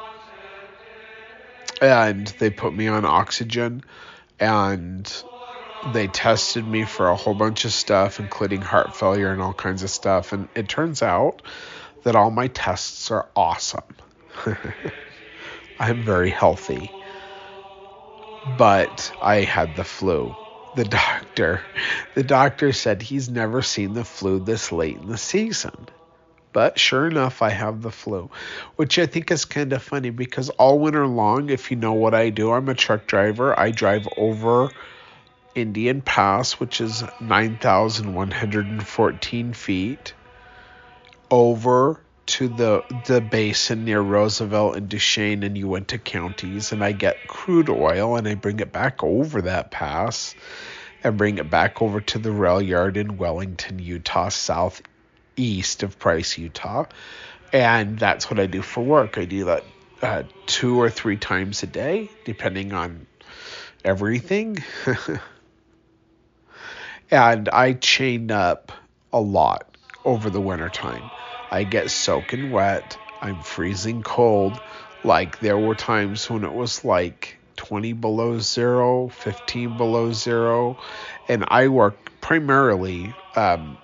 and 1.82 2.26
they 2.38 2.48
put 2.48 2.74
me 2.74 2.88
on 2.88 3.04
oxygen, 3.04 3.82
and 4.40 5.22
they 5.92 6.08
tested 6.08 6.66
me 6.66 6.84
for 6.84 7.08
a 7.08 7.16
whole 7.16 7.34
bunch 7.34 7.64
of 7.64 7.72
stuff, 7.72 8.20
including 8.20 8.62
heart 8.62 8.94
failure 8.94 9.32
and 9.32 9.40
all 9.40 9.54
kinds 9.54 9.82
of 9.82 9.90
stuff. 9.90 10.32
And 10.32 10.48
it 10.54 10.68
turns 10.68 11.02
out 11.02 11.42
that 12.02 12.16
all 12.16 12.30
my 12.30 12.48
tests 12.48 13.10
are 13.10 13.28
awesome. 13.34 13.82
I'm 15.78 16.02
very 16.02 16.30
healthy. 16.30 16.92
But 18.44 19.12
I 19.20 19.36
had 19.42 19.74
the 19.74 19.84
flu. 19.84 20.36
The 20.74 20.84
doctor, 20.84 21.62
the 22.14 22.22
doctor 22.22 22.72
said 22.72 23.00
he's 23.00 23.30
never 23.30 23.62
seen 23.62 23.94
the 23.94 24.04
flu 24.04 24.38
this 24.38 24.72
late 24.72 24.98
in 24.98 25.08
the 25.08 25.16
season. 25.16 25.88
But 26.52 26.78
sure 26.78 27.06
enough, 27.06 27.42
I 27.42 27.50
have 27.50 27.82
the 27.82 27.90
flu, 27.90 28.30
which 28.76 28.98
I 28.98 29.06
think 29.06 29.30
is 29.30 29.44
kind 29.44 29.72
of 29.72 29.82
funny 29.82 30.10
because 30.10 30.48
all 30.50 30.78
winter 30.78 31.06
long, 31.06 31.50
if 31.50 31.70
you 31.70 31.76
know 31.76 31.92
what 31.94 32.14
I 32.14 32.30
do, 32.30 32.52
I'm 32.52 32.68
a 32.68 32.74
truck 32.74 33.06
driver. 33.06 33.58
I 33.58 33.70
drive 33.70 34.06
over 34.16 34.70
Indian 35.56 36.02
Pass, 36.02 36.60
which 36.60 36.82
is 36.82 37.02
9,114 37.18 39.52
feet, 39.54 40.12
over 41.30 41.98
to 42.26 42.48
the 42.48 42.84
the 43.06 43.20
basin 43.20 43.84
near 43.84 44.00
Roosevelt 44.00 44.76
and 44.76 44.88
Duchesne 44.88 45.42
and 45.42 45.56
Uintah 45.56 45.98
counties, 45.98 46.72
and 46.72 46.84
I 46.84 46.92
get 46.92 47.26
crude 47.26 47.70
oil 47.70 48.16
and 48.16 48.28
I 48.28 48.34
bring 48.34 48.60
it 48.60 48.72
back 48.72 49.02
over 49.02 49.42
that 49.42 49.70
pass 49.70 50.34
and 51.02 51.16
bring 51.16 51.38
it 51.38 51.48
back 51.48 51.80
over 51.80 52.00
to 52.00 52.18
the 52.18 52.32
rail 52.32 52.60
yard 52.60 52.98
in 52.98 53.16
Wellington, 53.16 53.78
Utah, 53.78 54.28
southeast 54.28 55.82
of 55.82 55.98
Price, 55.98 56.36
Utah, 56.36 56.84
and 57.52 57.98
that's 57.98 58.30
what 58.30 58.40
I 58.40 58.46
do 58.46 58.60
for 58.60 58.82
work. 58.82 59.16
I 59.16 59.24
do 59.24 59.46
that 59.46 59.64
uh, 60.02 60.24
two 60.46 60.78
or 60.78 60.90
three 60.90 61.16
times 61.16 61.62
a 61.62 61.66
day, 61.66 62.10
depending 62.24 62.74
on 62.74 63.06
everything. 63.84 64.58
and 67.10 67.48
I 67.48 67.74
chain 67.74 68.30
up 68.30 68.72
a 69.12 69.20
lot 69.20 69.76
over 70.04 70.30
the 70.30 70.40
winter 70.40 70.68
time. 70.68 71.10
I 71.50 71.64
get 71.64 71.90
soaking 71.90 72.50
wet. 72.50 72.98
I'm 73.20 73.42
freezing 73.42 74.02
cold. 74.02 74.60
Like 75.04 75.38
there 75.40 75.58
were 75.58 75.74
times 75.74 76.28
when 76.28 76.44
it 76.44 76.52
was 76.52 76.84
like 76.84 77.36
20 77.56 77.92
below 77.94 78.38
zero, 78.38 79.08
15 79.08 79.76
below 79.76 80.12
zero, 80.12 80.78
and 81.28 81.44
I 81.48 81.68
work 81.68 81.96
primarily. 82.20 83.14
Um, 83.34 83.78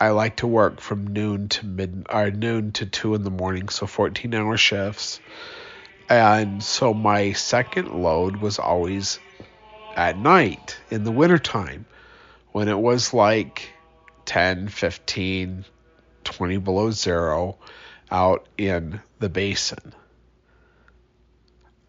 I 0.00 0.10
like 0.10 0.36
to 0.36 0.46
work 0.46 0.80
from 0.80 1.08
noon 1.08 1.48
to 1.48 1.66
mid 1.66 2.06
or 2.08 2.26
uh, 2.26 2.30
noon 2.30 2.72
to 2.72 2.86
two 2.86 3.14
in 3.14 3.24
the 3.24 3.30
morning, 3.30 3.68
so 3.68 3.86
14 3.86 4.34
hour 4.34 4.56
shifts. 4.56 5.20
And 6.08 6.62
so 6.62 6.94
my 6.94 7.32
second 7.32 7.92
load 7.92 8.36
was 8.36 8.58
always 8.58 9.18
at 9.96 10.16
night 10.16 10.78
in 10.90 11.04
the 11.04 11.10
wintertime 11.10 11.84
when 12.52 12.68
it 12.68 12.78
was 12.78 13.12
like 13.14 13.70
10, 14.24 14.68
15, 14.68 15.64
20 16.24 16.56
below 16.58 16.90
zero 16.90 17.58
out 18.10 18.46
in 18.56 19.00
the 19.18 19.28
basin. 19.28 19.94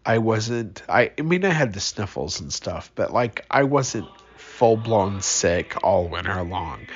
I 0.04 0.18
wasn't 0.18 0.82
I, 0.88 1.12
I 1.18 1.22
mean 1.22 1.44
I 1.44 1.50
had 1.50 1.72
the 1.72 1.80
sniffles 1.80 2.40
and 2.40 2.52
stuff, 2.52 2.90
but 2.94 3.12
like 3.12 3.44
I 3.50 3.64
wasn't 3.64 4.08
full 4.36 4.76
blown 4.76 5.20
sick 5.20 5.76
all 5.82 6.08
winter 6.08 6.42
long. 6.42 6.86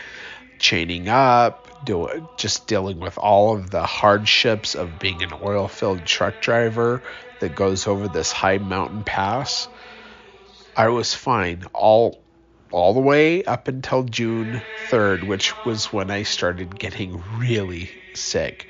Chaining 0.59 1.09
up, 1.09 1.85
do, 1.85 2.29
just 2.38 2.66
dealing 2.66 3.00
with 3.00 3.18
all 3.18 3.55
of 3.55 3.70
the 3.70 3.85
hardships 3.85 4.74
of 4.74 4.98
being 4.98 5.22
an 5.22 5.33
oil 5.42 5.68
filled 5.68 6.07
truck 6.07 6.40
driver 6.40 7.03
that 7.40 7.55
goes 7.55 7.87
over 7.87 8.09
this 8.09 8.33
high 8.33 8.59
mountain 8.59 9.05
pass. 9.05 9.68
I 10.77 10.88
was 10.88 11.14
fine 11.14 11.64
all 11.72 12.24
all 12.75 12.93
the 12.93 13.01
way 13.01 13.45
up 13.45 13.69
until 13.69 14.03
June 14.03 14.61
3rd, 14.89 15.27
which 15.27 15.65
was 15.65 15.93
when 15.93 16.11
I 16.11 16.25
started 16.25 16.77
getting 16.77 17.23
really 17.39 17.91
sick. 18.15 18.67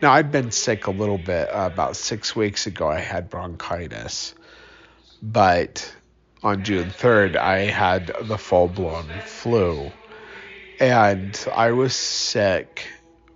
Now, 0.00 0.12
I've 0.12 0.30
been 0.30 0.52
sick 0.52 0.86
a 0.86 0.92
little 0.92 1.18
bit. 1.18 1.48
Uh, 1.48 1.68
about 1.72 1.96
six 1.96 2.36
weeks 2.36 2.66
ago, 2.66 2.88
I 2.88 3.00
had 3.00 3.28
bronchitis. 3.30 4.34
But 5.20 5.92
on 6.42 6.62
June 6.64 6.90
3rd, 6.90 7.36
I 7.36 7.62
had 7.62 8.12
the 8.22 8.38
full 8.38 8.68
blown 8.68 9.08
flu. 9.26 9.90
And 10.78 11.38
I 11.52 11.72
was 11.72 11.94
sick 11.94 12.86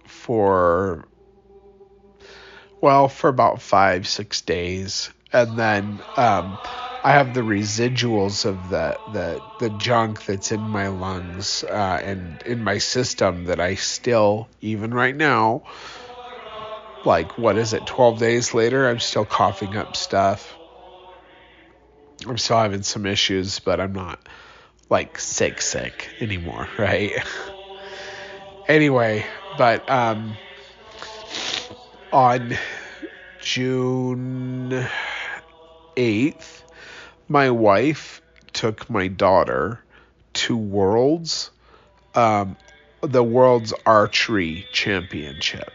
for, 0.05 1.07
well, 2.81 3.09
for 3.09 3.29
about 3.29 3.61
five, 3.61 4.07
six 4.07 4.40
days. 4.40 5.11
And 5.33 5.59
then 5.59 6.01
um, 6.16 6.59
I 7.07 7.12
have 7.12 7.35
the 7.35 7.42
residuals 7.42 8.45
of 8.45 8.69
the 8.69 8.99
the 9.07 9.40
the 9.59 9.71
junk 9.71 10.25
that's 10.25 10.51
in 10.51 10.69
my 10.69 10.88
lungs 10.88 11.62
uh, 11.62 12.01
and 12.03 12.42
in 12.45 12.64
my 12.64 12.79
system 12.79 13.45
that 13.45 13.61
I 13.61 13.77
still 13.77 14.49
even 14.61 14.92
right 14.92 15.14
now 15.14 15.62
like 17.05 17.38
what 17.38 17.59
is 17.59 17.75
it 17.75 17.87
12 17.87 18.19
days 18.19 18.55
later 18.55 18.88
I'm 18.90 18.99
still 18.99 19.25
coughing 19.25 19.77
up 19.77 19.95
stuff. 19.95 20.59
I'm 22.27 22.38
still 22.38 22.59
having 22.59 22.83
some 22.83 23.07
issues 23.07 23.61
but 23.61 23.79
I'm 23.79 23.92
not 23.92 24.19
like 24.90 25.21
sick 25.21 25.62
sick 25.62 26.09
anymore 26.19 26.69
right? 26.77 27.12
Anyway 28.66 29.24
but 29.55 29.89
um 29.89 30.35
on 32.12 32.59
June 33.39 34.89
8th 35.97 36.66
my 37.29 37.51
wife 37.51 38.22
took 38.53 38.89
my 38.89 39.09
daughter 39.09 39.81
to 40.33 40.57
Worlds, 40.57 41.51
um, 42.14 42.57
the 43.01 43.22
World's 43.22 43.72
Archery 43.85 44.66
Championship 44.72 45.72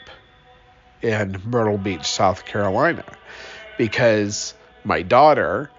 in 1.02 1.41
Myrtle 1.45 1.78
Beach, 1.78 2.06
South 2.06 2.45
Carolina, 2.45 3.06
because 3.78 4.54
my 4.84 5.02
daughter 5.02 5.70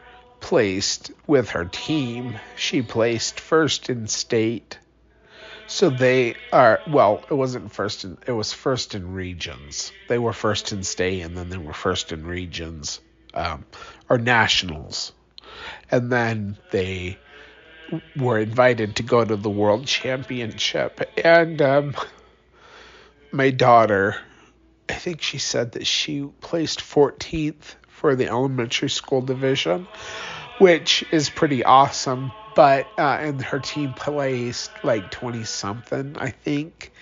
placed 0.40 1.12
with 1.26 1.50
her 1.50 1.64
team, 1.64 2.38
she 2.56 2.82
placed 2.82 3.40
first 3.40 3.88
in 3.88 4.06
state. 4.08 4.78
So 5.68 5.88
they 5.88 6.34
are 6.52 6.80
well, 6.86 7.24
it 7.30 7.34
wasn't 7.34 7.72
first 7.72 8.04
in 8.04 8.18
it 8.26 8.32
was 8.32 8.52
first 8.52 8.94
in 8.94 9.14
regions. 9.14 9.92
They 10.08 10.18
were 10.18 10.32
first 10.32 10.72
in 10.72 10.82
state 10.82 11.22
and 11.22 11.36
then 11.36 11.48
they 11.48 11.56
were 11.56 11.72
first 11.72 12.12
in 12.12 12.26
regions. 12.26 13.00
Um, 13.34 13.64
or 14.10 14.18
nationals 14.18 15.12
and 15.90 16.10
then 16.10 16.56
they 16.70 17.18
were 18.16 18.38
invited 18.38 18.96
to 18.96 19.02
go 19.02 19.24
to 19.24 19.36
the 19.36 19.50
world 19.50 19.86
championship. 19.86 21.00
And 21.22 21.60
um, 21.60 21.94
my 23.32 23.50
daughter 23.50 24.16
i 24.88 24.94
think 24.94 25.22
she 25.22 25.38
said 25.38 25.72
that 25.72 25.86
she 25.86 26.22
placed 26.40 26.80
14th 26.80 27.76
for 27.88 28.14
the 28.14 28.28
elementary 28.28 28.90
school 28.90 29.22
division 29.22 29.86
which 30.58 31.04
is 31.10 31.30
pretty 31.30 31.64
awesome. 31.64 32.32
But 32.54 32.92
uh, 32.98 33.16
and 33.20 33.40
her 33.42 33.58
team 33.58 33.94
placed 33.94 34.84
like 34.84 35.10
20 35.10 35.44
something 35.44 36.16
i 36.18 36.30
think. 36.30 36.92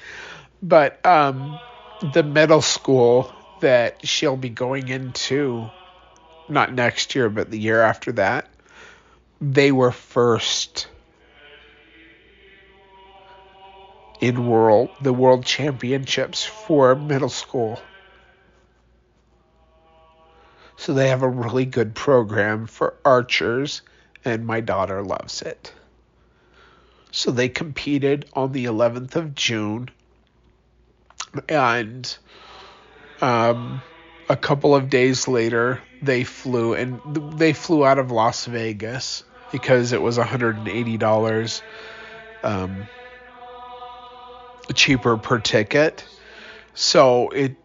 But 0.62 1.04
um, 1.04 1.58
the 2.00 2.22
middle 2.22 2.62
school 2.62 3.34
that 3.58 4.06
she'll 4.06 4.36
be 4.36 4.50
going 4.50 4.88
into 4.88 5.70
not 6.50 6.72
next 6.72 7.14
year 7.14 7.28
but 7.28 7.50
the 7.50 7.58
year 7.58 7.80
after 7.80 8.12
that 8.12 8.48
they 9.40 9.72
were 9.72 9.92
first 9.92 10.88
in 14.20 14.46
world 14.46 14.90
the 15.00 15.12
world 15.12 15.44
championships 15.44 16.44
for 16.44 16.94
middle 16.94 17.30
school. 17.30 17.80
So 20.76 20.94
they 20.94 21.08
have 21.08 21.22
a 21.22 21.28
really 21.28 21.66
good 21.66 21.94
program 21.94 22.66
for 22.66 22.94
archers 23.04 23.82
and 24.24 24.46
my 24.46 24.60
daughter 24.60 25.02
loves 25.02 25.42
it. 25.42 25.72
So 27.12 27.30
they 27.30 27.48
competed 27.48 28.26
on 28.34 28.52
the 28.52 28.66
11th 28.66 29.16
of 29.16 29.34
June 29.34 29.88
and 31.48 32.16
um, 33.20 33.82
a 34.28 34.36
couple 34.36 34.74
of 34.74 34.90
days 34.90 35.28
later 35.28 35.80
they 36.00 36.24
flew 36.24 36.74
and 36.74 37.00
they 37.04 37.52
flew 37.52 37.84
out 37.84 37.98
of 37.98 38.10
Las 38.10 38.46
Vegas 38.46 39.22
because 39.50 39.92
it 39.92 40.00
was 40.02 40.18
$180 40.18 41.62
um, 42.42 42.88
cheaper 44.74 45.16
per 45.18 45.38
ticket. 45.40 46.06
So 46.74 47.30
it 47.30 47.58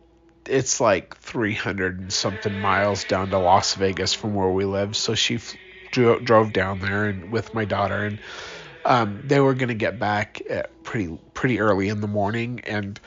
it's 0.47 0.79
like 0.81 1.17
300 1.17 1.99
and 1.99 2.13
something 2.13 2.57
miles 2.57 3.05
down 3.05 3.31
to 3.31 3.39
Las 3.39 3.75
Vegas 3.75 4.13
from 4.13 4.35
where 4.35 4.49
we 4.49 4.65
live. 4.65 4.95
So 4.95 5.15
she 5.15 5.35
f- 5.35 5.57
dro- 5.91 6.19
drove 6.19 6.53
down 6.53 6.79
there 6.79 7.05
and 7.05 7.31
with 7.31 7.53
my 7.53 7.65
daughter 7.65 8.03
and 8.05 8.21
um, 8.85 9.21
they 9.23 9.39
were 9.39 9.55
going 9.55 9.69
to 9.69 9.75
get 9.75 9.99
back 9.99 10.41
pretty 10.83 11.17
pretty 11.33 11.59
early 11.59 11.89
in 11.89 12.01
the 12.01 12.07
morning 12.07 12.61
and 12.61 12.99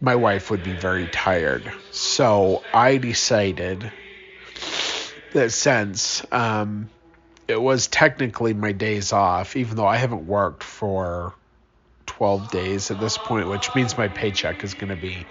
my 0.00 0.16
wife 0.16 0.50
would 0.50 0.62
be 0.62 0.74
very 0.74 1.08
tired. 1.08 1.72
So 1.90 2.66
I 2.72 2.98
decided 2.98 3.92
since 5.48 6.24
um, 6.32 6.88
it 7.48 7.60
was 7.60 7.88
technically 7.88 8.54
my 8.54 8.72
days 8.72 9.12
off, 9.12 9.56
even 9.56 9.76
though 9.76 9.86
I 9.86 9.96
haven't 9.96 10.26
worked 10.26 10.62
for 10.62 11.34
12 12.06 12.50
days 12.50 12.90
at 12.90 13.00
this 13.00 13.18
point, 13.18 13.48
which 13.48 13.74
means 13.74 13.96
my 13.96 14.08
paycheck 14.08 14.62
is 14.64 14.74
going 14.74 14.90
to 14.90 14.96
be, 14.96 15.26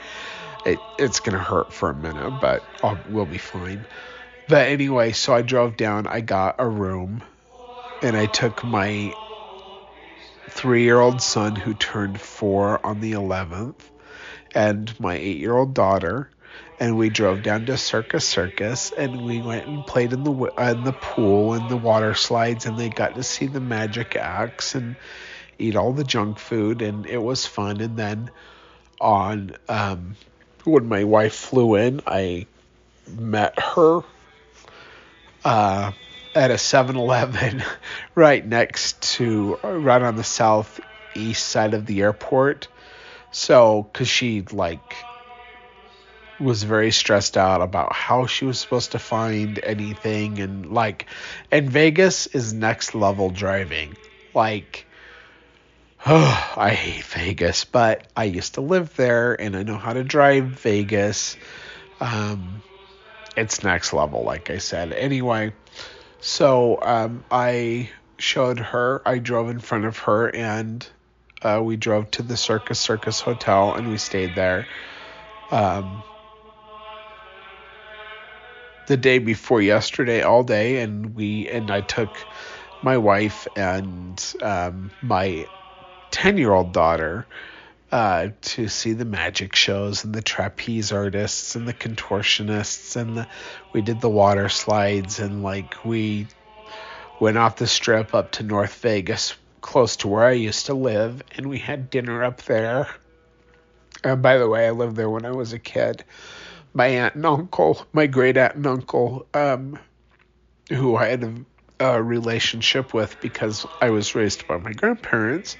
it, 0.66 0.84
it's 0.98 1.20
going 1.20 1.38
to 1.38 1.44
hurt 1.44 1.72
for 1.72 1.90
a 1.90 1.96
minute, 1.96 2.32
but 2.32 2.64
I'll, 2.84 3.02
we'll 3.06 3.26
be 3.26 3.38
fine. 3.38 3.86
But 4.48 4.68
anyway, 4.68 5.12
so 5.12 5.34
I 5.34 5.44
drove 5.44 5.78
down, 5.78 6.08
I 6.08 6.22
got 6.22 6.56
a 6.60 6.68
room, 6.68 7.22
and 8.02 8.18
I 8.18 8.26
took 8.26 8.64
my 8.64 9.14
three 10.50 10.84
year 10.84 11.00
old 11.00 11.22
son 11.22 11.56
who 11.56 11.74
turned 11.74 12.20
four 12.20 12.86
on 12.86 13.00
the 13.00 13.14
11th, 13.14 13.80
and 14.56 15.00
my 15.00 15.16
eight 15.16 15.38
year 15.38 15.56
old 15.56 15.74
daughter 15.74 16.32
and 16.80 16.98
we 16.98 17.10
drove 17.10 17.44
down 17.44 17.66
to 17.66 17.78
Circus 17.78 18.28
Circus 18.28 18.92
and 18.92 19.26
we 19.26 19.42
went 19.42 19.68
and 19.68 19.86
played 19.86 20.14
in 20.14 20.24
the 20.24 20.32
uh, 20.32 20.72
in 20.72 20.84
the 20.84 20.94
pool 20.94 21.54
and 21.54 21.70
the 21.70 21.78
water 21.78 22.14
slides 22.14 22.66
and 22.66 22.78
they 22.78 22.90
got 22.90 23.16
to 23.16 23.24
see 23.24 23.48
the 23.48 23.60
magic 23.60 24.16
acts 24.16 24.76
and 24.76 24.96
eat 25.58 25.76
all 25.76 25.92
the 25.92 26.06
junk 26.06 26.40
food 26.40 26.82
and 26.82 27.06
it 27.06 27.18
was 27.18 27.46
fun. 27.46 27.82
And 27.82 27.98
then 27.98 28.32
on 29.02 29.56
um, 29.68 30.16
when 30.64 30.88
my 30.88 31.04
wife 31.04 31.36
flew 31.36 31.76
in 31.76 32.02
I 32.08 32.46
met 33.18 33.60
her 33.60 34.02
uh, 35.44 35.92
at 36.34 36.52
a 36.52 36.56
7-Eleven 36.56 37.64
right 38.16 38.46
next 38.46 39.02
to 39.16 39.58
right 39.64 40.02
on 40.02 40.16
the 40.16 40.24
southeast 40.24 41.46
side 41.46 41.74
of 41.74 41.86
the 41.86 42.02
airport. 42.04 42.70
So 43.32 43.90
cuz 43.92 44.08
she 44.08 44.44
like 44.44 45.09
was 46.40 46.64
very 46.64 46.92
stressed 46.92 47.38
out 47.38 47.62
about 47.62 47.94
how 47.94 48.26
she 48.26 48.46
was 48.46 48.60
supposed 48.60 48.94
to 48.94 49.00
find 49.00 49.60
anything 49.64 50.40
and 50.40 50.72
like 50.72 51.06
and 51.52 51.70
Vegas 51.70 52.28
is 52.28 52.54
next 52.54 52.96
level 52.96 53.30
driving. 53.30 53.98
Like 54.34 54.86
oh, 56.06 56.54
I 56.58 56.70
hate 56.70 57.04
Vegas, 57.06 57.66
but 57.66 58.08
I 58.16 58.26
used 58.26 58.56
to 58.56 58.62
live 58.62 58.96
there 58.96 59.40
and 59.40 59.56
I 59.56 59.64
know 59.64 59.78
how 59.78 59.94
to 59.94 60.04
drive 60.04 60.46
Vegas. 60.46 61.38
Um 62.00 62.62
it's 63.36 63.64
next 63.64 63.94
level 63.94 64.24
like 64.24 64.50
I 64.50 64.60
said. 64.60 64.94
Anyway, 64.94 65.54
so 66.22 66.80
um 66.82 67.24
I 67.30 67.90
showed 68.18 68.60
her, 68.60 69.02
I 69.06 69.20
drove 69.20 69.50
in 69.50 69.60
front 69.60 69.86
of 69.86 69.98
her 70.00 70.34
and 70.34 70.88
uh, 71.42 71.62
we 71.64 71.78
drove 71.78 72.12
to 72.12 72.22
the 72.22 72.36
Circus 72.36 72.80
Circus 72.80 73.22
Hotel 73.22 73.74
and 73.74 73.90
we 73.90 73.98
stayed 73.98 74.36
there. 74.36 74.68
Um, 75.52 76.04
the 78.90 78.98
day 78.98 79.20
before 79.20 79.62
yesterday 79.62 80.24
all 80.24 80.44
day, 80.44 80.82
and 80.82 81.16
we 81.16 81.48
and 81.48 81.70
I 81.70 81.82
took 81.82 82.26
my 82.82 82.98
wife 82.98 83.48
and 83.56 84.34
um, 84.42 84.90
my 85.00 85.48
ten 86.10 86.38
year 86.38 86.52
old 86.52 86.74
daughter 86.74 87.28
uh, 87.92 88.30
to 88.42 88.68
see 88.68 88.94
the 88.94 89.06
magic 89.06 89.56
shows 89.56 90.04
and 90.04 90.14
the 90.14 90.24
trapeze 90.24 90.92
artists 90.92 91.56
and 91.56 91.68
the 91.68 91.74
contortionists 91.74 92.96
and 92.96 93.18
the, 93.18 93.28
we 93.74 93.82
did 93.82 94.02
the 94.02 94.10
water 94.10 94.50
slides 94.50 95.20
and 95.20 95.44
like 95.44 95.86
we 95.86 96.26
went 97.20 97.38
off 97.38 97.58
the 97.58 97.68
strip 97.68 98.16
up 98.16 98.32
to 98.32 98.44
North 98.44 98.74
Vegas 98.82 99.36
close 99.62 99.98
to 99.98 100.08
where 100.08 100.26
I 100.26 100.32
used 100.32 100.66
to 100.66 100.74
live 100.74 101.22
and 101.38 101.48
we 101.48 101.60
had 101.60 101.92
dinner 101.92 102.24
up 102.24 102.42
there. 102.42 102.88
And 104.04 104.24
by 104.24 104.40
the 104.40 104.50
way, 104.50 104.66
I 104.66 104.72
lived 104.72 104.96
there 104.96 105.10
when 105.10 105.26
I 105.26 105.32
was 105.32 105.54
a 105.54 105.60
kid 105.60 106.04
my 106.74 106.88
aunt 106.88 107.16
and 107.16 107.26
uncle, 107.26 107.86
my 107.94 108.08
great 108.08 108.38
aunt 108.38 108.56
and 108.56 108.68
uncle, 108.68 109.28
um, 109.34 109.80
who 110.70 110.96
I 110.96 111.08
had 111.08 111.24
a, 111.24 111.36
a 111.80 112.04
relationship 112.04 112.94
with 112.94 113.20
because 113.20 113.66
I 113.82 113.90
was 113.92 114.16
raised 114.16 114.48
by 114.48 114.58
my 114.58 114.74
grandparents. 114.74 115.58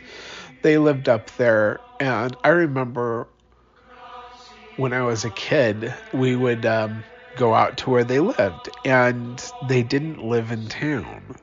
They 0.62 0.78
lived 0.78 1.10
up 1.10 1.32
there, 1.32 1.82
and 2.00 2.36
I 2.44 2.50
remember 2.50 3.28
when 4.76 4.94
I 4.94 5.02
was 5.04 5.26
a 5.26 5.30
kid, 5.32 5.94
we 6.12 6.36
would 6.36 6.66
um, 6.66 7.06
go 7.36 7.54
out 7.54 7.78
to 7.78 7.90
where 7.90 8.04
they 8.04 8.20
lived, 8.20 8.70
and 8.84 9.54
they 9.62 9.84
didn't 9.84 10.24
live 10.24 10.52
in 10.52 10.68
town. 10.68 11.36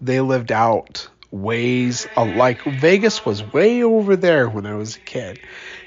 They 0.00 0.20
lived 0.20 0.52
out 0.52 1.08
ways 1.30 2.06
uh, 2.16 2.24
like 2.24 2.62
Vegas 2.64 3.24
was 3.24 3.42
way 3.42 3.82
over 3.82 4.16
there 4.16 4.48
when 4.48 4.66
I 4.66 4.74
was 4.74 4.96
a 4.96 5.00
kid, 5.00 5.40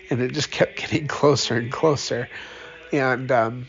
and 0.09 0.21
it 0.21 0.33
just 0.33 0.51
kept 0.51 0.75
getting 0.79 1.07
closer 1.07 1.57
and 1.57 1.71
closer. 1.71 2.29
And 2.91 3.31
um, 3.31 3.67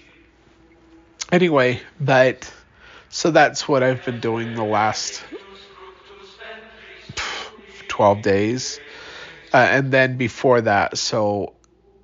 anyway, 1.31 1.81
but 2.01 2.53
so 3.09 3.31
that's 3.31 3.69
what 3.69 3.83
I've 3.83 4.05
been 4.05 4.21
doing 4.21 4.55
the 4.55 4.65
last 4.65 5.23
12 7.89 8.23
days. 8.23 8.81
Uh, 9.53 9.67
and 9.71 9.93
then 9.93 10.17
before 10.17 10.61
that, 10.63 10.97
so 10.97 11.55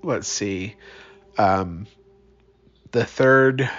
let's 0.03 0.29
see, 0.29 0.75
um, 1.39 1.87
the 2.91 3.05
third, 3.05 3.71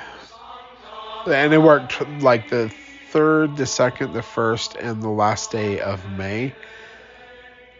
and 1.25 1.53
it 1.53 1.57
worked 1.57 2.07
like 2.07 2.47
the 2.47 2.69
third, 2.69 3.57
the 3.57 3.65
second, 3.65 4.13
the 4.13 4.21
first, 4.21 4.75
and 4.75 5.01
the 5.01 5.09
last 5.09 5.51
day 5.51 5.79
of 5.79 6.09
May. 6.09 6.55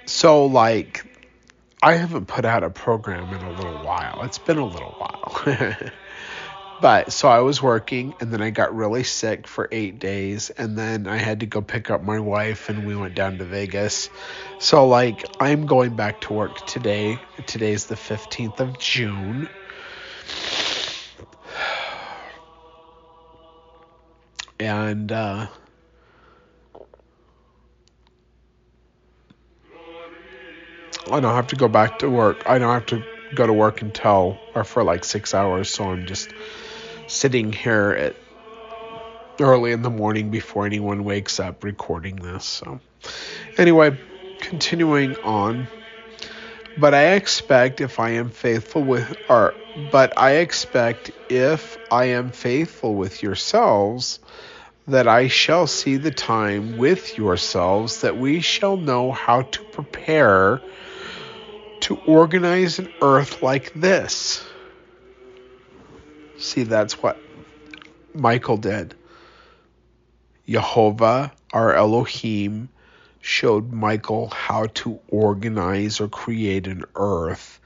So, 0.08 0.46
like, 0.46 1.06
I 1.82 1.94
haven't 1.94 2.26
put 2.26 2.44
out 2.44 2.64
a 2.64 2.72
program 2.72 3.32
in 3.34 3.42
a 3.42 3.52
little 3.52 3.78
while. 3.84 4.22
It's 4.24 4.40
been 4.40 4.58
a 4.58 4.66
little 4.66 4.96
while. 4.98 5.78
but 6.82 7.12
so 7.12 7.28
I 7.28 7.40
was 7.40 7.62
working 7.62 8.16
and 8.20 8.34
then 8.34 8.42
I 8.42 8.50
got 8.50 8.76
really 8.76 9.04
sick 9.04 9.48
for 9.48 9.70
eight 9.72 10.00
days 10.00 10.50
and 10.50 10.76
then 10.76 11.06
I 11.06 11.18
had 11.18 11.42
to 11.42 11.46
go 11.46 11.62
pick 11.62 11.92
up 11.92 12.02
my 12.02 12.20
wife 12.20 12.70
and 12.70 12.88
we 12.88 12.96
went 12.96 13.14
down 13.14 13.38
to 13.38 13.46
Vegas. 13.46 14.10
So 14.58 14.88
like 14.88 15.24
I'm 15.40 15.68
going 15.68 15.96
back 15.96 16.22
to 16.22 16.34
work 16.34 16.66
today. 16.66 17.20
Today's 17.46 17.86
the 17.86 17.96
15th 17.96 18.60
of 18.60 18.80
June. 18.80 19.48
And 24.60 25.12
uh 25.12 25.46
I 31.12 31.20
don't 31.20 31.36
have 31.36 31.48
to 31.48 31.56
go 31.56 31.68
back 31.68 32.00
to 32.00 32.10
work. 32.10 32.44
I 32.46 32.60
don't 32.60 32.74
have 32.74 32.86
to 32.88 33.04
go 33.34 33.46
to 33.46 33.54
work 33.54 33.82
until 33.82 34.42
or 34.56 34.64
for 34.64 34.84
like 34.84 35.04
six 35.04 35.34
hours. 35.34 35.70
So 35.70 35.86
I'm 35.86 36.06
just 36.06 36.34
sitting 37.08 37.54
here 37.54 37.92
at 37.92 38.16
early 39.40 39.72
in 39.72 39.82
the 39.82 39.90
morning 39.90 40.32
before 40.32 40.66
anyone 40.66 41.04
wakes 41.04 41.40
up 41.40 41.64
recording 41.64 42.16
this. 42.18 42.46
So 42.46 42.80
anyway, 43.58 43.98
continuing 44.40 45.18
on. 45.24 45.68
But 46.76 46.94
I 46.94 47.14
expect 47.14 47.82
if 47.82 48.00
I 48.00 48.12
am 48.12 48.30
faithful 48.30 48.84
with 48.84 49.18
or 49.28 49.56
but 49.76 50.14
I 50.18 50.38
expect 50.38 51.12
if 51.30 51.78
I 51.92 52.06
am 52.06 52.32
faithful 52.32 52.96
with 52.96 53.22
yourselves 53.22 54.20
that 54.88 55.08
I 55.08 55.28
shall 55.28 55.68
see 55.68 55.98
the 55.98 56.12
time 56.12 56.78
with 56.78 57.18
yourselves 57.18 58.02
that 58.02 58.18
we 58.18 58.42
shall 58.42 58.78
know 58.78 59.12
how 59.12 59.44
to 59.44 59.64
prepare 59.66 60.62
to 61.82 61.96
organize 62.06 62.80
an 62.80 62.90
earth 63.02 63.42
like 63.42 63.74
this. 63.74 64.46
See, 66.38 66.64
that's 66.64 67.02
what 67.02 67.18
Michael 68.14 68.58
did. 68.58 68.96
Jehovah, 70.48 71.34
our 71.54 71.74
Elohim, 71.74 72.70
showed 73.20 73.74
Michael 73.74 74.30
how 74.30 74.68
to 74.68 75.00
organize 75.10 76.00
or 76.00 76.08
create 76.08 76.68
an 76.68 76.86
earth, 76.96 77.60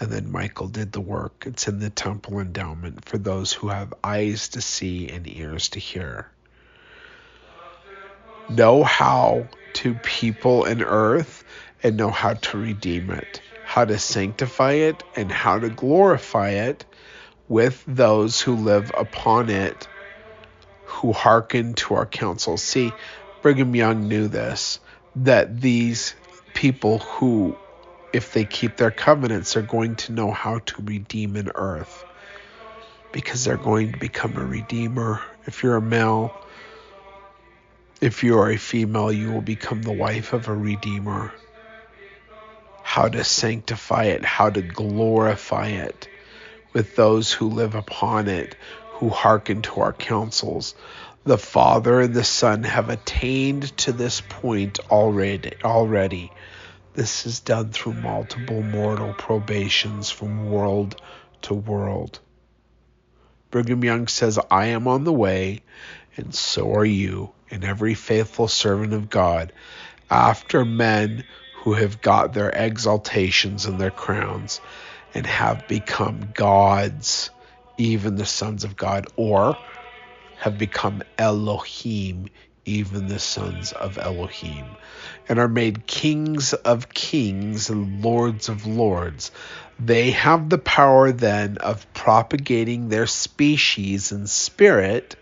and 0.00 0.10
then 0.10 0.32
Michael 0.32 0.66
did 0.66 0.92
the 0.92 1.00
work. 1.00 1.44
It's 1.46 1.68
in 1.68 1.78
the 1.78 1.90
temple 1.90 2.40
endowment 2.40 3.04
for 3.04 3.18
those 3.18 3.52
who 3.52 3.68
have 3.68 3.94
eyes 4.02 4.48
to 4.50 4.60
see 4.60 5.08
and 5.08 5.28
ears 5.28 5.68
to 5.70 5.78
hear. 5.78 6.26
Know 8.48 8.82
how 8.82 9.48
to 9.74 9.94
people 9.94 10.64
an 10.64 10.82
earth 10.82 11.44
and 11.82 11.96
know 11.96 12.10
how 12.10 12.34
to 12.34 12.58
redeem 12.58 13.10
it, 13.10 13.40
how 13.74 13.84
to 13.84 13.98
sanctify 13.98 14.74
it, 14.74 15.02
and 15.16 15.32
how 15.32 15.58
to 15.58 15.68
glorify 15.68 16.50
it 16.50 16.84
with 17.48 17.82
those 17.88 18.40
who 18.40 18.54
live 18.54 18.92
upon 18.96 19.50
it 19.50 19.88
who 20.84 21.12
hearken 21.12 21.74
to 21.74 21.94
our 21.94 22.06
counsel. 22.06 22.56
See, 22.56 22.92
Brigham 23.42 23.74
Young 23.74 24.06
knew 24.06 24.28
this 24.28 24.78
that 25.16 25.60
these 25.60 26.14
people 26.54 27.00
who, 27.00 27.56
if 28.12 28.32
they 28.32 28.44
keep 28.44 28.76
their 28.76 28.92
covenants, 28.92 29.56
are 29.56 29.62
going 29.62 29.96
to 29.96 30.12
know 30.12 30.30
how 30.30 30.60
to 30.60 30.82
redeem 30.82 31.34
an 31.34 31.50
earth 31.56 32.04
because 33.10 33.44
they're 33.44 33.56
going 33.56 33.90
to 33.90 33.98
become 33.98 34.36
a 34.36 34.44
redeemer. 34.44 35.20
If 35.46 35.64
you're 35.64 35.74
a 35.74 35.82
male, 35.82 36.32
if 38.00 38.22
you 38.22 38.38
are 38.38 38.50
a 38.50 38.56
female, 38.56 39.10
you 39.10 39.32
will 39.32 39.42
become 39.42 39.82
the 39.82 39.90
wife 39.90 40.32
of 40.32 40.46
a 40.46 40.54
redeemer. 40.54 41.32
How 42.94 43.08
to 43.08 43.24
sanctify 43.24 44.04
it, 44.04 44.24
how 44.24 44.50
to 44.50 44.62
glorify 44.62 45.70
it 45.70 46.06
with 46.72 46.94
those 46.94 47.32
who 47.32 47.48
live 47.48 47.74
upon 47.74 48.28
it, 48.28 48.54
who 48.92 49.08
hearken 49.08 49.62
to 49.62 49.80
our 49.80 49.92
counsels. 49.92 50.76
The 51.24 51.36
Father 51.36 52.02
and 52.02 52.14
the 52.14 52.22
Son 52.22 52.62
have 52.62 52.90
attained 52.90 53.76
to 53.78 53.90
this 53.90 54.20
point 54.20 54.78
already. 54.92 55.54
Already, 55.64 56.30
this 56.92 57.26
is 57.26 57.40
done 57.40 57.72
through 57.72 57.94
multiple 57.94 58.62
mortal 58.62 59.12
probations 59.14 60.12
from 60.12 60.52
world 60.52 60.94
to 61.42 61.54
world. 61.54 62.20
Brigham 63.50 63.82
Young 63.82 64.06
says, 64.06 64.38
I 64.52 64.66
am 64.66 64.86
on 64.86 65.02
the 65.02 65.12
way, 65.12 65.62
and 66.16 66.32
so 66.32 66.72
are 66.76 66.84
you, 66.84 67.32
and 67.50 67.64
every 67.64 67.94
faithful 67.94 68.46
servant 68.46 68.92
of 68.92 69.10
God, 69.10 69.52
after 70.08 70.64
men 70.64 71.24
who 71.64 71.72
have 71.72 72.02
got 72.02 72.34
their 72.34 72.54
exaltations 72.54 73.64
and 73.64 73.80
their 73.80 73.90
crowns 73.90 74.60
and 75.14 75.26
have 75.26 75.66
become 75.66 76.20
gods, 76.34 77.30
even 77.78 78.16
the 78.16 78.26
sons 78.26 78.64
of 78.64 78.76
God, 78.76 79.06
or 79.16 79.58
have 80.34 80.58
become 80.58 81.02
Elohim, 81.16 82.28
even 82.66 83.06
the 83.06 83.18
sons 83.18 83.72
of 83.72 83.96
Elohim, 83.96 84.76
and 85.26 85.38
are 85.38 85.48
made 85.48 85.86
kings 85.86 86.52
of 86.52 86.90
kings 86.90 87.70
and 87.70 88.02
lords 88.02 88.50
of 88.50 88.66
lords. 88.66 89.30
They 89.78 90.10
have 90.10 90.50
the 90.50 90.58
power 90.58 91.12
then 91.12 91.56
of 91.56 91.90
propagating 91.94 92.90
their 92.90 93.06
species 93.06 94.12
in 94.12 94.26
spirit, 94.26 95.16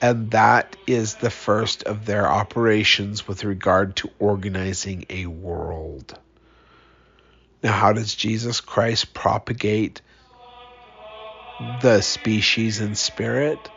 and 0.00 0.30
that 0.32 0.76
is 0.86 1.16
the 1.16 1.30
first 1.30 1.84
of 1.84 2.04
their 2.04 2.28
operations 2.28 3.26
with 3.26 3.44
regard 3.44 3.96
to 3.96 4.10
organizing 4.18 5.06
a 5.08 5.26
world. 5.26 6.18
Now, 7.62 7.72
how 7.72 7.92
does 7.92 8.14
Jesus 8.14 8.60
Christ 8.60 9.14
propagate 9.14 10.02
the 11.58 12.02
species 12.02 12.80
in 12.80 12.94
spirit? 12.94 13.70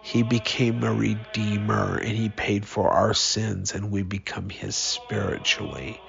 He 0.00 0.22
became 0.22 0.82
a 0.82 0.92
redeemer 0.92 1.96
and 1.96 2.16
he 2.16 2.28
paid 2.28 2.66
for 2.66 2.90
our 2.90 3.14
sins, 3.14 3.74
and 3.74 3.90
we 3.90 4.02
become 4.02 4.50
his 4.50 4.74
spiritually. 4.74 6.02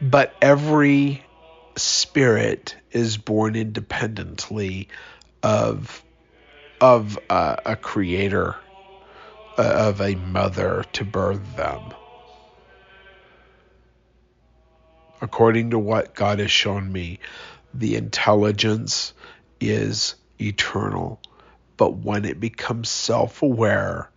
But 0.00 0.36
every 0.40 1.24
spirit 1.76 2.76
is 2.92 3.16
born 3.16 3.56
independently 3.56 4.88
of 5.42 6.04
of 6.80 7.18
uh, 7.30 7.56
a 7.64 7.76
creator, 7.76 8.56
uh, 9.58 9.62
of 9.62 10.00
a 10.00 10.14
mother 10.14 10.84
to 10.92 11.04
birth 11.04 11.56
them. 11.56 11.94
according 15.24 15.70
to 15.70 15.78
what 15.78 16.14
God 16.14 16.38
has 16.38 16.50
shown 16.50 16.92
me, 16.92 17.18
the 17.72 17.96
intelligence 17.96 19.14
is 19.58 20.16
eternal. 20.38 21.18
But 21.78 21.96
when 21.96 22.26
it 22.26 22.38
becomes 22.38 22.90
self 22.90 23.42
aware, 23.42 24.10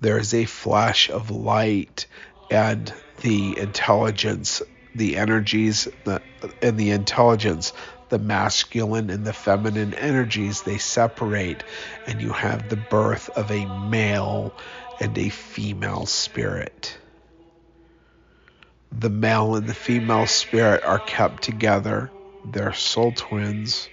there 0.00 0.18
is 0.18 0.32
a 0.32 0.46
flash 0.46 1.10
of 1.10 1.30
light, 1.30 2.06
and 2.50 2.92
the 3.20 3.58
intelligence, 3.58 4.62
the 4.94 5.18
energies, 5.18 5.86
and 6.62 6.78
the 6.78 6.90
intelligence, 6.90 7.74
the 8.10 8.18
masculine 8.18 9.10
and 9.10 9.26
the 9.26 9.32
feminine 9.32 9.94
energies, 9.94 10.62
they 10.62 10.78
separate, 10.78 11.64
and 12.06 12.20
you 12.20 12.32
have 12.32 12.68
the 12.68 12.76
birth 12.76 13.30
of 13.30 13.50
a 13.50 13.66
male 13.66 14.54
and 15.00 15.16
a 15.18 15.30
female 15.30 16.06
spirit 16.06 16.98
the 18.92 19.10
male 19.10 19.54
and 19.56 19.66
the 19.68 19.74
female 19.74 20.26
spirit 20.26 20.82
are 20.84 20.98
kept 20.98 21.42
together. 21.42 22.12
They're 22.44 22.72
soul 22.72 23.12
twins 23.12 23.90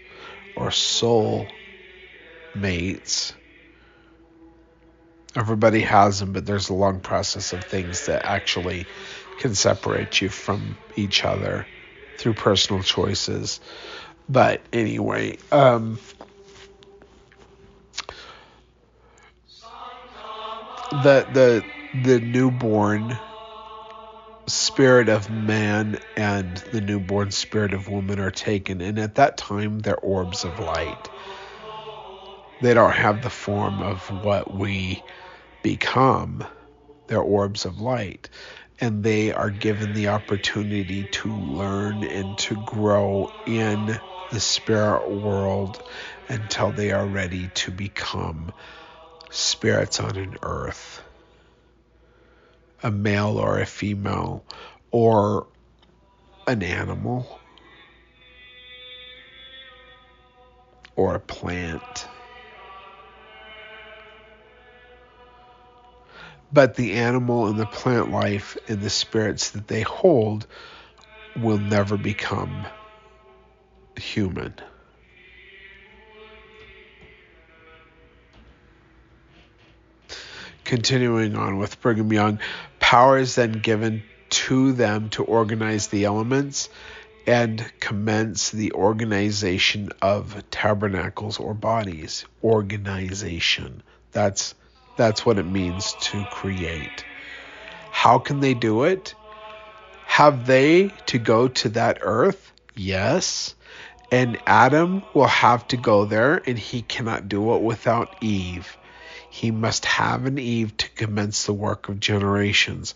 or 0.55 0.71
soul 0.71 1.51
mates. 2.53 3.33
Everybody 5.35 5.81
has 5.81 6.19
them, 6.19 6.33
but 6.33 6.45
there's 6.45 6.69
a 6.69 6.73
long 6.73 7.01
process 7.01 7.53
of 7.53 7.63
things 7.63 8.07
that 8.07 8.25
actually 8.25 8.87
can 9.37 9.53
separate 9.53 10.19
you 10.21 10.29
from 10.29 10.79
each 10.95 11.23
other 11.23 11.67
through 12.17 12.33
personal 12.33 12.81
choices. 12.81 13.59
But 14.29 14.61
anyway, 14.73 15.37
um, 15.51 15.99
the 20.91 21.27
the 21.29 21.65
the 21.93 22.19
newborn 22.19 23.19
spirit 24.47 25.09
of 25.09 25.29
man 25.29 25.99
and 26.17 26.57
the 26.57 26.81
newborn 26.81 27.31
spirit 27.31 27.73
of 27.73 27.89
woman 27.89 28.19
are 28.19 28.31
taken, 28.31 28.81
and 28.81 28.99
at 28.99 29.15
that 29.15 29.37
time 29.37 29.79
they're 29.79 29.97
orbs 29.99 30.45
of 30.45 30.59
light. 30.59 31.09
They 32.61 32.73
don't 32.73 32.93
have 32.93 33.21
the 33.21 33.29
form 33.29 33.81
of 33.81 34.09
what 34.11 34.51
we 34.53 35.03
become, 35.63 36.45
they're 37.07 37.21
orbs 37.21 37.65
of 37.65 37.81
light. 37.81 38.29
And 38.79 39.03
they 39.03 39.31
are 39.33 39.51
given 39.51 39.93
the 39.93 40.09
opportunity 40.09 41.05
to 41.05 41.33
learn 41.33 42.03
and 42.03 42.37
to 42.39 42.55
grow 42.57 43.29
in 43.45 43.99
the 44.29 44.39
spirit 44.39 45.09
world 45.09 45.81
until 46.29 46.71
they 46.71 46.91
are 46.91 47.07
ready 47.07 47.49
to 47.49 47.71
become 47.71 48.51
spirits 49.29 49.99
on 49.99 50.17
an 50.17 50.35
earth 50.43 51.01
a 52.83 52.91
male 52.91 53.37
or 53.37 53.59
a 53.59 53.65
female 53.65 54.45
or 54.91 55.47
an 56.47 56.63
animal 56.63 57.41
or 60.95 61.15
a 61.15 61.19
plant. 61.19 62.07
But 66.51 66.75
the 66.75 66.93
animal 66.93 67.47
and 67.47 67.59
the 67.59 67.65
plant 67.65 68.09
life 68.11 68.57
and 68.67 68.81
the 68.81 68.89
spirits 68.89 69.51
that 69.51 69.67
they 69.67 69.81
hold 69.81 70.47
will 71.35 71.59
never 71.59 71.97
become 71.97 72.67
human. 73.97 74.53
Continuing 80.63 81.35
on 81.35 81.57
with 81.57 81.81
Brigham 81.81 82.11
Young, 82.11 82.39
power 82.79 83.17
is 83.17 83.35
then 83.35 83.53
given 83.53 84.03
to 84.29 84.73
them 84.73 85.09
to 85.09 85.23
organize 85.23 85.87
the 85.87 86.05
elements 86.05 86.69
and 87.25 87.71
commence 87.79 88.51
the 88.51 88.71
organization 88.73 89.89
of 90.01 90.43
tabernacles 90.49 91.39
or 91.39 91.53
bodies. 91.53 92.25
Organization. 92.43 93.83
That's 94.11 94.55
that's 94.95 95.25
what 95.25 95.37
it 95.37 95.45
means 95.45 95.93
to 96.01 96.25
create. 96.31 97.05
How 97.91 98.19
can 98.19 98.39
they 98.39 98.53
do 98.53 98.83
it? 98.83 99.13
Have 100.05 100.47
they 100.47 100.87
to 101.07 101.19
go 101.19 101.47
to 101.49 101.69
that 101.69 101.99
earth? 102.01 102.51
Yes. 102.75 103.55
And 104.11 104.39
Adam 104.47 105.03
will 105.13 105.27
have 105.27 105.67
to 105.69 105.77
go 105.77 106.05
there, 106.05 106.41
and 106.47 106.57
he 106.57 106.81
cannot 106.81 107.27
do 107.27 107.55
it 107.55 107.61
without 107.61 108.15
Eve 108.21 108.77
he 109.37 109.51
must 109.51 109.85
have 109.85 110.25
an 110.25 110.39
Eve 110.39 110.75
to 110.77 110.89
commence 110.91 111.45
the 111.45 111.53
work 111.53 111.89
of 111.89 111.99
generations. 111.99 112.95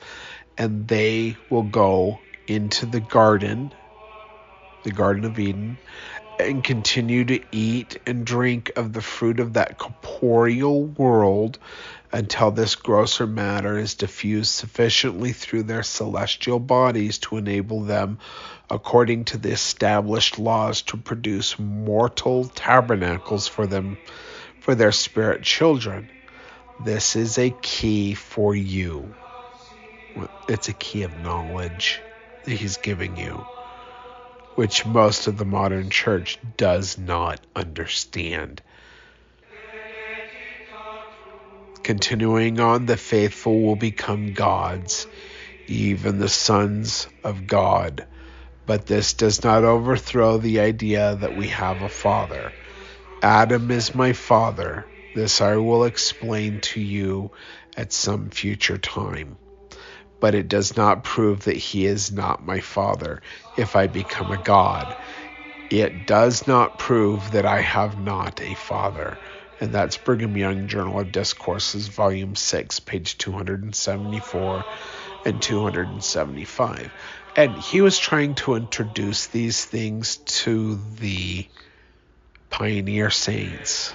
And 0.57 0.88
they 0.88 1.38
will 1.49 1.64
go 1.64 2.20
into 2.47 2.86
the 2.88 2.99
garden, 2.99 3.72
the 4.84 4.91
Garden 4.91 5.24
of 5.26 5.38
Eden, 5.38 5.78
and 6.39 6.64
continue 6.64 7.26
to 7.26 7.39
eat 7.51 7.99
and 8.07 8.26
drink 8.26 8.72
of 8.76 8.93
the 8.93 9.01
fruit 9.01 9.39
of 9.39 9.53
that 9.53 9.78
corporeal 9.78 10.86
world 10.86 11.59
until 12.12 12.51
this 12.51 12.76
grosser 12.76 13.26
matter 13.26 13.78
is 13.78 13.95
diffused 13.95 14.51
sufficiently 14.51 15.32
through 15.32 15.64
their 15.64 15.84
celestial 15.84 16.59
bodies 16.59 17.18
to 17.20 17.38
enable 17.38 17.82
them, 17.82 18.20
according 18.70 19.26
to 19.26 19.38
the 19.38 19.51
established 19.51 20.38
laws, 20.38 20.82
to 20.82 20.97
produce 20.97 21.57
mortal 21.57 22.45
tabernacles 22.45 23.47
for 23.47 23.66
them 23.66 23.97
for 24.59 24.76
their 24.76 24.91
spirit 24.91 25.41
children. 25.41 26.09
This 26.80 27.16
is 27.16 27.38
a 27.38 27.49
key 27.49 28.14
for 28.14 28.55
you. 28.55 29.14
It's 30.47 30.68
a 30.68 30.74
key 30.74 31.03
of 31.03 31.18
knowledge 31.18 32.01
that 32.43 32.51
he's 32.51 32.78
giving 32.78 33.16
you, 33.16 33.45
which 34.55 34.86
most 34.86 35.28
of 35.28 35.38
the 35.38 35.45
modern 35.45 35.89
church 35.89 36.39
does 36.57 36.97
not 36.97 37.39
understand. 37.55 38.62
Continuing 41.92 42.62
on, 42.62 42.86
the 42.86 42.96
faithful 42.96 43.64
will 43.64 43.76
become 43.76 44.28
gods, 44.28 45.08
even 45.68 46.20
the 46.20 46.30
sons 46.30 47.10
of 47.22 47.46
God. 47.46 48.08
But 48.66 48.86
this 48.86 49.12
does 49.12 49.44
not 49.44 49.66
overthrow 49.66 50.38
the 50.38 50.62
idea 50.62 51.18
that 51.18 51.36
we 51.36 51.50
have 51.50 51.82
a 51.82 51.89
father. 51.89 52.56
Adam 53.22 53.70
is 53.72 53.94
my 53.94 54.14
father. 54.14 54.88
This 55.14 55.42
I 55.42 55.58
will 55.58 55.84
explain 55.84 56.62
to 56.62 56.80
you 56.80 57.32
at 57.76 57.92
some 57.92 58.30
future 58.30 58.78
time. 58.78 59.36
But 60.22 60.34
it 60.34 60.48
does 60.48 60.78
not 60.78 61.04
prove 61.04 61.44
that 61.44 61.58
he 61.58 61.86
is 61.86 62.10
not 62.10 62.46
my 62.46 62.62
father 62.62 63.22
if 63.58 63.76
I 63.76 63.88
become 63.88 64.32
a 64.32 64.38
god. 64.38 64.96
It 65.70 66.06
does 66.06 66.48
not 66.48 66.78
prove 66.78 67.32
that 67.32 67.46
I 67.46 67.60
have 67.60 68.00
not 68.00 68.39
a 68.39 68.54
father 68.54 69.20
and 69.62 69.72
that's 69.72 69.95
Brigham 69.95 70.36
Young 70.36 70.68
Journal 70.68 70.99
of 70.99 71.12
Discourses, 71.12 71.88
Volume 71.88 72.36
6, 72.36 72.80
page 72.80 73.16
274 73.20 74.66
and 75.24 75.39
275. 75.39 76.89
And 77.36 77.55
he 77.55 77.82
was 77.82 77.99
trying 77.99 78.34
to 78.36 78.55
introduce 78.55 79.28
these 79.28 79.64
things 79.64 80.18
to 80.18 80.80
the 80.99 81.45
pioneer 82.49 83.12
saints. 83.12 83.93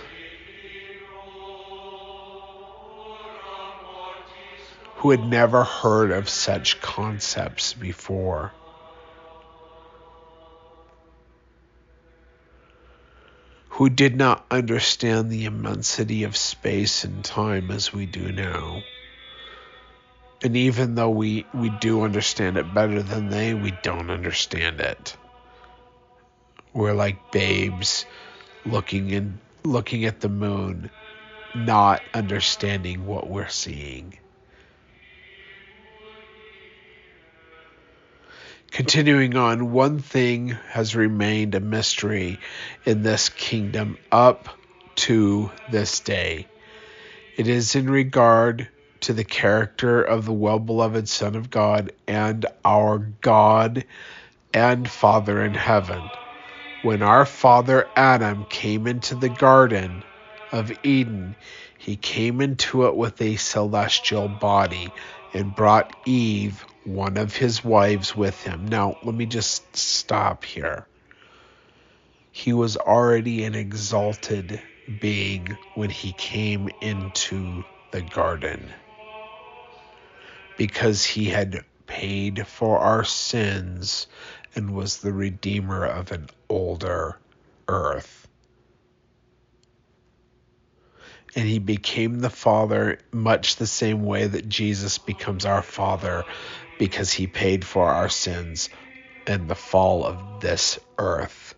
Who 4.99 5.11
had 5.11 5.25
never 5.25 5.64
heard 5.64 6.12
of 6.12 6.29
such 6.29 6.81
concepts 6.81 7.75
before. 7.75 8.53
Who 13.77 13.91
did 13.91 14.16
not 14.16 14.43
understand 14.51 15.29
the 15.31 15.45
immensity 15.45 16.24
of 16.24 16.35
space 16.35 17.05
and 17.05 17.22
time 17.22 17.70
as 17.70 17.93
we 17.93 18.07
do 18.07 18.33
now. 18.33 18.83
And 20.43 20.57
even 20.57 20.95
though 20.95 21.11
we, 21.11 21.45
we 21.53 21.68
do 21.68 22.03
understand 22.03 22.57
it 22.57 22.72
better 22.72 23.03
than 23.03 23.29
they, 23.29 23.53
we 23.53 23.72
don't 23.72 24.11
understand 24.11 24.81
it. 24.81 25.14
We're 26.72 26.95
like 26.95 27.31
babes 27.31 28.07
looking 28.64 29.11
in 29.11 29.39
looking 29.62 30.07
at 30.07 30.20
the 30.20 30.31
moon, 30.31 30.89
not 31.55 32.09
understanding 32.14 33.05
what 33.05 33.29
we're 33.29 33.49
seeing. 33.49 34.18
Continuing 38.77 39.39
on, 39.39 39.72
one 39.72 40.01
thing 40.01 40.49
has 40.68 40.95
remained 40.95 41.55
a 41.55 41.61
mystery 41.61 42.41
in 42.85 43.01
this 43.01 43.31
kingdom 43.31 43.97
up 44.12 44.51
to 44.97 45.51
this 45.66 46.01
day. 46.01 46.47
It 47.39 47.49
is 47.49 47.74
in 47.74 47.89
regard 47.89 48.68
to 49.01 49.14
the 49.14 49.24
character 49.24 50.03
of 50.03 50.27
the 50.27 50.33
well 50.35 50.59
beloved 50.59 51.09
Son 51.09 51.37
of 51.37 51.49
God 51.49 51.93
and 52.07 52.45
our 52.66 52.99
God 53.22 53.87
and 54.53 54.87
Father 54.87 55.43
in 55.43 55.55
heaven. 55.55 56.11
When 56.83 57.01
our 57.01 57.24
father 57.24 57.91
Adam 57.97 58.45
came 58.45 58.87
into 58.87 59.14
the 59.14 59.31
Garden 59.31 60.05
of 60.53 60.70
Eden, 60.83 61.35
he 61.79 61.97
came 61.97 62.43
into 62.43 62.87
it 62.87 62.95
with 62.95 63.22
a 63.22 63.37
celestial 63.37 64.29
body 64.29 64.93
and 65.33 65.55
brought 65.55 65.97
Eve 66.05 66.66
one 66.87 67.16
of 67.16 67.34
his 67.34 67.64
wives 67.64 68.14
with 68.14 68.43
him. 68.43 68.66
Now, 68.66 68.99
let 69.03 69.14
me 69.14 69.26
just 69.26 69.76
stop 69.76 70.45
here. 70.45 70.87
He 72.30 72.53
was 72.53 72.76
already 72.76 73.45
an 73.45 73.55
exalted 73.55 74.62
being 75.01 75.59
when 75.74 75.91
he 75.91 76.12
came 76.12 76.68
into 76.80 77.64
the 77.91 78.03
garden 78.03 78.72
because 80.57 81.05
he 81.05 81.26
had 81.26 81.64
paid 81.87 82.47
for 82.47 82.78
our 82.78 83.05
sins 83.05 84.07
and 84.55 84.74
was 84.74 84.99
the 84.99 85.12
redeemer 85.12 85.84
of 85.84 86.12
an 86.12 86.28
older 86.49 87.18
earth 87.68 88.28
and 91.37 91.47
he 91.47 91.59
became 91.59 92.20
the 92.20 92.30
Father 92.30 92.99
much 93.12 93.57
the 93.57 93.66
same 93.66 94.05
way 94.05 94.26
that 94.26 94.49
Jesus 94.49 94.99
becomes 94.99 95.45
our 95.45 95.62
Father 95.62 96.24
because 96.79 97.12
he 97.12 97.27
paid 97.27 97.64
for 97.64 97.89
our 97.89 98.09
sins 98.09 98.68
and 99.27 99.49
the 99.49 99.55
fall 99.55 100.05
of 100.05 100.41
this 100.41 100.79
earth. 100.99 101.55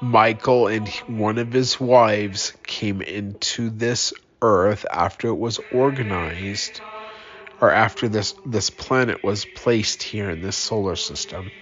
Michael 0.00 0.66
and 0.66 0.88
one 1.06 1.38
of 1.38 1.52
his 1.52 1.78
wives 1.78 2.52
came 2.66 3.00
into 3.02 3.70
this 3.70 4.12
earth 4.42 4.84
after 4.90 5.28
it 5.28 5.38
was 5.38 5.60
organized 5.70 6.80
or 7.60 7.70
after 7.70 8.08
this 8.08 8.34
this 8.44 8.68
planet 8.70 9.22
was 9.22 9.44
placed 9.44 10.02
here 10.02 10.28
in 10.28 10.40
this 10.40 10.56
solar 10.56 10.96
system 10.96 11.52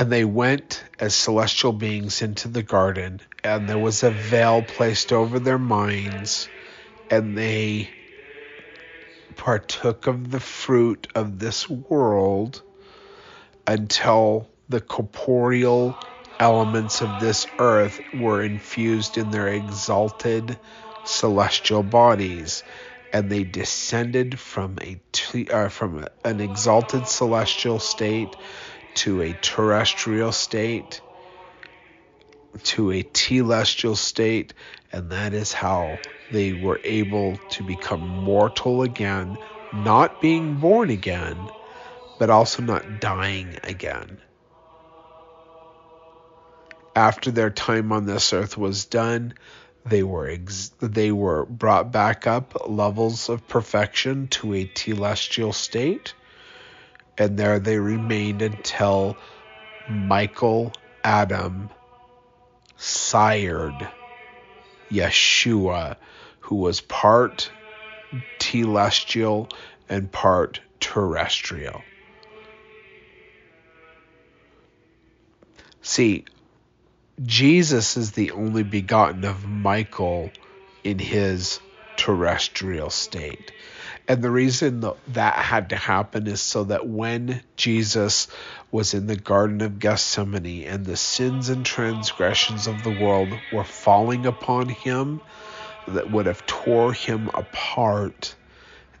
and 0.00 0.10
they 0.10 0.24
went 0.24 0.82
as 0.98 1.14
celestial 1.14 1.72
beings 1.72 2.22
into 2.22 2.48
the 2.48 2.62
garden, 2.62 3.20
and 3.44 3.68
there 3.68 3.78
was 3.78 4.02
a 4.02 4.10
veil 4.10 4.62
placed 4.62 5.12
over 5.12 5.38
their 5.38 5.58
minds, 5.58 6.48
and 7.10 7.36
they 7.36 7.90
partook 9.36 10.06
of 10.06 10.30
the 10.30 10.40
fruit 10.40 11.06
of 11.14 11.38
this 11.38 11.68
world 11.68 12.62
until 13.66 14.48
the 14.70 14.80
corporeal 14.80 16.00
elements 16.38 17.02
of 17.02 17.18
this 17.18 17.46
earth 17.58 18.00
were 18.10 18.42
infused 18.42 19.18
in 19.18 19.30
their 19.30 19.48
exalted 19.48 20.58
celestial 21.04 21.82
bodies 21.82 22.64
and 23.12 23.28
they 23.30 23.44
descended 23.44 24.38
from 24.38 24.78
a 24.80 24.98
uh, 25.52 25.68
from 25.68 26.06
an 26.24 26.40
exalted 26.40 27.06
celestial 27.06 27.78
state 27.78 28.36
to 28.94 29.22
a 29.22 29.34
terrestrial 29.34 30.32
state, 30.32 31.00
to 32.64 32.90
a 32.92 33.02
telestial 33.02 33.96
state, 33.96 34.54
and 34.92 35.10
that 35.10 35.34
is 35.34 35.52
how 35.52 36.00
they 36.30 36.52
were 36.52 36.80
able 36.84 37.38
to 37.48 37.62
become 37.62 38.04
mortal 38.04 38.82
again, 38.82 39.38
not 39.72 40.20
being 40.20 40.56
born 40.56 40.90
again, 40.90 41.50
but 42.18 42.30
also 42.30 42.62
not 42.62 43.00
dying 43.00 43.58
again. 43.64 44.20
After 46.94 47.30
their 47.30 47.50
time 47.50 47.92
on 47.92 48.06
this 48.06 48.32
earth 48.32 48.58
was 48.58 48.84
done, 48.84 49.34
they 49.84 50.02
were 50.02 50.28
ex- 50.28 50.72
they 50.80 51.12
were 51.12 51.46
brought 51.46 51.92
back 51.92 52.26
up 52.26 52.68
levels 52.68 53.28
of 53.28 53.46
perfection 53.46 54.28
to 54.28 54.54
a 54.54 54.66
telestial 54.66 55.54
state 55.54 56.14
and 57.20 57.36
there 57.36 57.58
they 57.58 57.78
remained 57.78 58.40
until 58.40 59.18
Michael 59.86 60.72
Adam 61.04 61.68
sired 62.78 63.86
Yeshua, 64.90 65.98
who 66.40 66.56
was 66.56 66.80
part 66.80 67.52
telestial 68.38 69.52
and 69.86 70.10
part 70.10 70.62
terrestrial. 70.80 71.84
See, 75.82 76.24
Jesus 77.22 77.98
is 77.98 78.12
the 78.12 78.30
only 78.30 78.62
begotten 78.62 79.26
of 79.26 79.46
Michael 79.46 80.32
in 80.82 80.98
his 80.98 81.60
terrestrial 81.96 82.88
state. 82.88 83.52
And 84.08 84.22
the 84.22 84.30
reason 84.30 84.84
that 85.08 85.34
had 85.34 85.70
to 85.70 85.76
happen 85.76 86.26
is 86.26 86.40
so 86.40 86.64
that 86.64 86.86
when 86.86 87.42
Jesus 87.56 88.26
was 88.72 88.94
in 88.94 89.06
the 89.06 89.16
Garden 89.16 89.60
of 89.60 89.78
Gethsemane 89.78 90.64
and 90.64 90.84
the 90.84 90.96
sins 90.96 91.48
and 91.48 91.64
transgressions 91.64 92.66
of 92.66 92.82
the 92.82 92.90
world 92.90 93.40
were 93.50 93.64
falling 93.64 94.26
upon 94.26 94.68
him, 94.68 95.20
that 95.86 96.10
would 96.10 96.26
have 96.26 96.44
tore 96.46 96.92
him 96.92 97.30
apart 97.34 98.34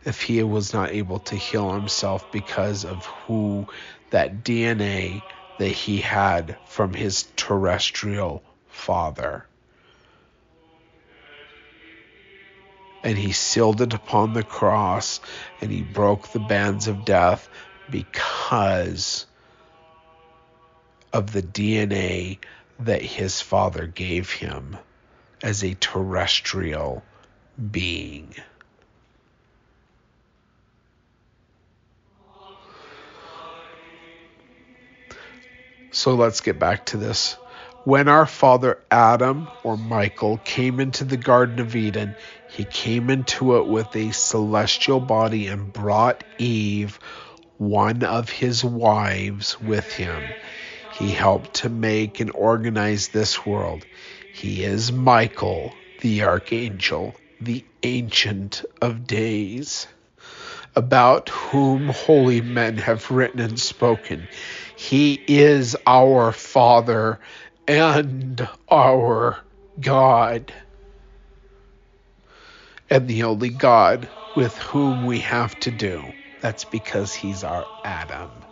if 0.04 0.22
he 0.22 0.42
was 0.42 0.72
not 0.72 0.90
able 0.90 1.18
to 1.18 1.36
heal 1.36 1.72
himself 1.72 2.30
because 2.30 2.84
of 2.84 3.04
who 3.04 3.66
that 4.10 4.42
DNA 4.42 5.24
that 5.58 5.68
he 5.68 5.98
had 5.98 6.56
from 6.64 6.94
his 6.94 7.24
terrestrial 7.36 8.42
father. 8.68 9.46
And 13.02 13.16
he 13.16 13.32
sealed 13.32 13.80
it 13.80 13.94
upon 13.94 14.32
the 14.32 14.42
cross 14.42 15.20
and 15.60 15.70
he 15.70 15.82
broke 15.82 16.28
the 16.28 16.40
bands 16.40 16.86
of 16.86 17.04
death 17.04 17.48
because 17.88 19.26
of 21.12 21.32
the 21.32 21.42
DNA 21.42 22.38
that 22.78 23.02
his 23.02 23.40
father 23.40 23.86
gave 23.86 24.30
him 24.30 24.76
as 25.42 25.62
a 25.62 25.74
terrestrial 25.74 27.02
being. 27.70 28.34
So 35.90 36.14
let's 36.14 36.40
get 36.40 36.58
back 36.58 36.86
to 36.86 36.96
this. 36.96 37.36
When 37.90 38.06
our 38.06 38.24
father 38.24 38.78
Adam 38.88 39.48
or 39.64 39.76
Michael 39.76 40.38
came 40.38 40.78
into 40.78 41.02
the 41.02 41.16
Garden 41.16 41.58
of 41.58 41.74
Eden, 41.74 42.14
he 42.46 42.64
came 42.64 43.10
into 43.10 43.56
it 43.56 43.66
with 43.66 43.96
a 43.96 44.12
celestial 44.12 45.00
body 45.00 45.48
and 45.48 45.72
brought 45.72 46.22
Eve, 46.38 47.00
one 47.56 48.04
of 48.04 48.30
his 48.30 48.62
wives, 48.62 49.60
with 49.60 49.92
him. 49.92 50.36
He 50.88 51.10
helped 51.10 51.54
to 51.54 51.68
make 51.68 52.20
and 52.20 52.30
organize 52.32 53.08
this 53.08 53.44
world. 53.44 53.84
He 54.30 54.62
is 54.62 54.92
Michael, 54.92 55.76
the 55.98 56.22
archangel, 56.22 57.16
the 57.40 57.64
ancient 57.82 58.64
of 58.80 59.04
days, 59.08 59.88
about 60.76 61.28
whom 61.30 61.88
holy 61.88 62.40
men 62.40 62.76
have 62.76 63.10
written 63.10 63.40
and 63.40 63.58
spoken. 63.58 64.28
He 64.76 65.24
is 65.26 65.76
our 65.88 66.30
Father 66.30 67.18
and 67.70 68.48
our 68.68 69.38
God, 69.78 70.52
and 72.90 73.06
the 73.06 73.22
only 73.22 73.50
God 73.50 74.08
with 74.34 74.58
whom 74.58 75.04
we 75.04 75.20
have 75.20 75.56
to 75.60 75.70
do. 75.70 76.12
That's 76.40 76.64
because 76.64 77.14
he's 77.14 77.44
our 77.44 77.68
Adam. 77.84 78.44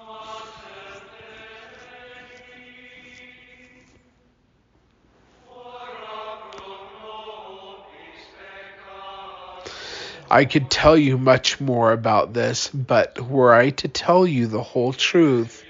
I 10.31 10.45
could 10.45 10.71
tell 10.71 10.97
you 10.97 11.19
much 11.19 11.59
more 11.61 11.91
about 11.91 12.35
this, 12.35 12.69
but 12.69 13.21
were 13.21 13.53
I 13.53 13.71
to 13.71 13.89
tell 13.89 14.29
you 14.29 14.47
the 14.47 14.63
whole 14.63 14.93
truth, 14.93 15.65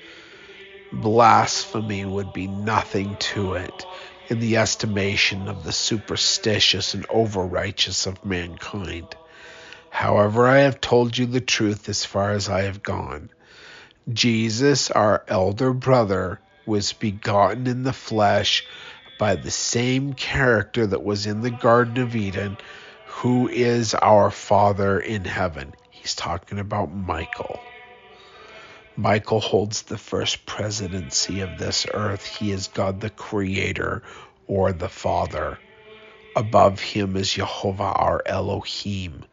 blasphemy 0.93 2.05
would 2.05 2.33
be 2.33 2.47
nothing 2.47 3.17
to 3.17 3.55
it 3.55 3.87
in 4.29 4.41
the 4.41 4.57
estimation 4.57 5.49
of 5.49 5.63
the 5.65 5.73
superstitious 5.73 6.95
and 6.95 7.07
over 7.11 7.43
righteous 7.43 8.07
of 8.07 8.25
mankind. 8.25 9.17
However, 9.91 10.47
I 10.47 10.59
have 10.59 10.81
told 10.81 11.17
you 11.17 11.27
the 11.27 11.41
truth 11.41 11.89
as 11.89 12.05
far 12.05 12.33
as 12.33 12.49
I 12.49 12.63
have 12.63 12.83
gone. 12.83 13.31
Jesus, 14.13 14.91
our 14.91 15.25
elder 15.29 15.73
brother, 15.73 16.41
was 16.67 16.93
begotten 16.93 17.67
in 17.67 17.83
the 17.83 17.93
flesh 17.93 18.67
by 19.19 19.37
the 19.37 19.51
same 19.51 20.13
character 20.13 20.87
that 20.87 21.03
was 21.03 21.27
in 21.27 21.41
the 21.41 21.51
Garden 21.51 22.03
of 22.03 22.15
Eden 22.15 22.59
who 23.09 23.49
is 23.49 23.95
our 23.95 24.31
Father 24.31 25.01
in 25.01 25.25
heaven. 25.25 25.75
He's 25.91 26.15
talking 26.15 26.59
about 26.59 26.95
Michael. 26.95 27.68
Michael 28.99 29.39
holds 29.39 29.83
the 29.83 29.97
first 29.97 30.45
presidency 30.45 31.39
of 31.39 31.57
this 31.57 31.87
earth. 31.95 32.27
He 32.27 32.51
is 32.51 32.67
God 32.67 32.99
the 32.99 33.11
Creator 33.11 34.03
or 34.49 34.73
the 34.73 34.89
Father. 34.89 35.61
Above 36.35 36.81
him 36.81 37.15
is 37.15 37.33
Jehovah 37.33 37.85
our 37.85 38.21
Elohim. 38.27 39.25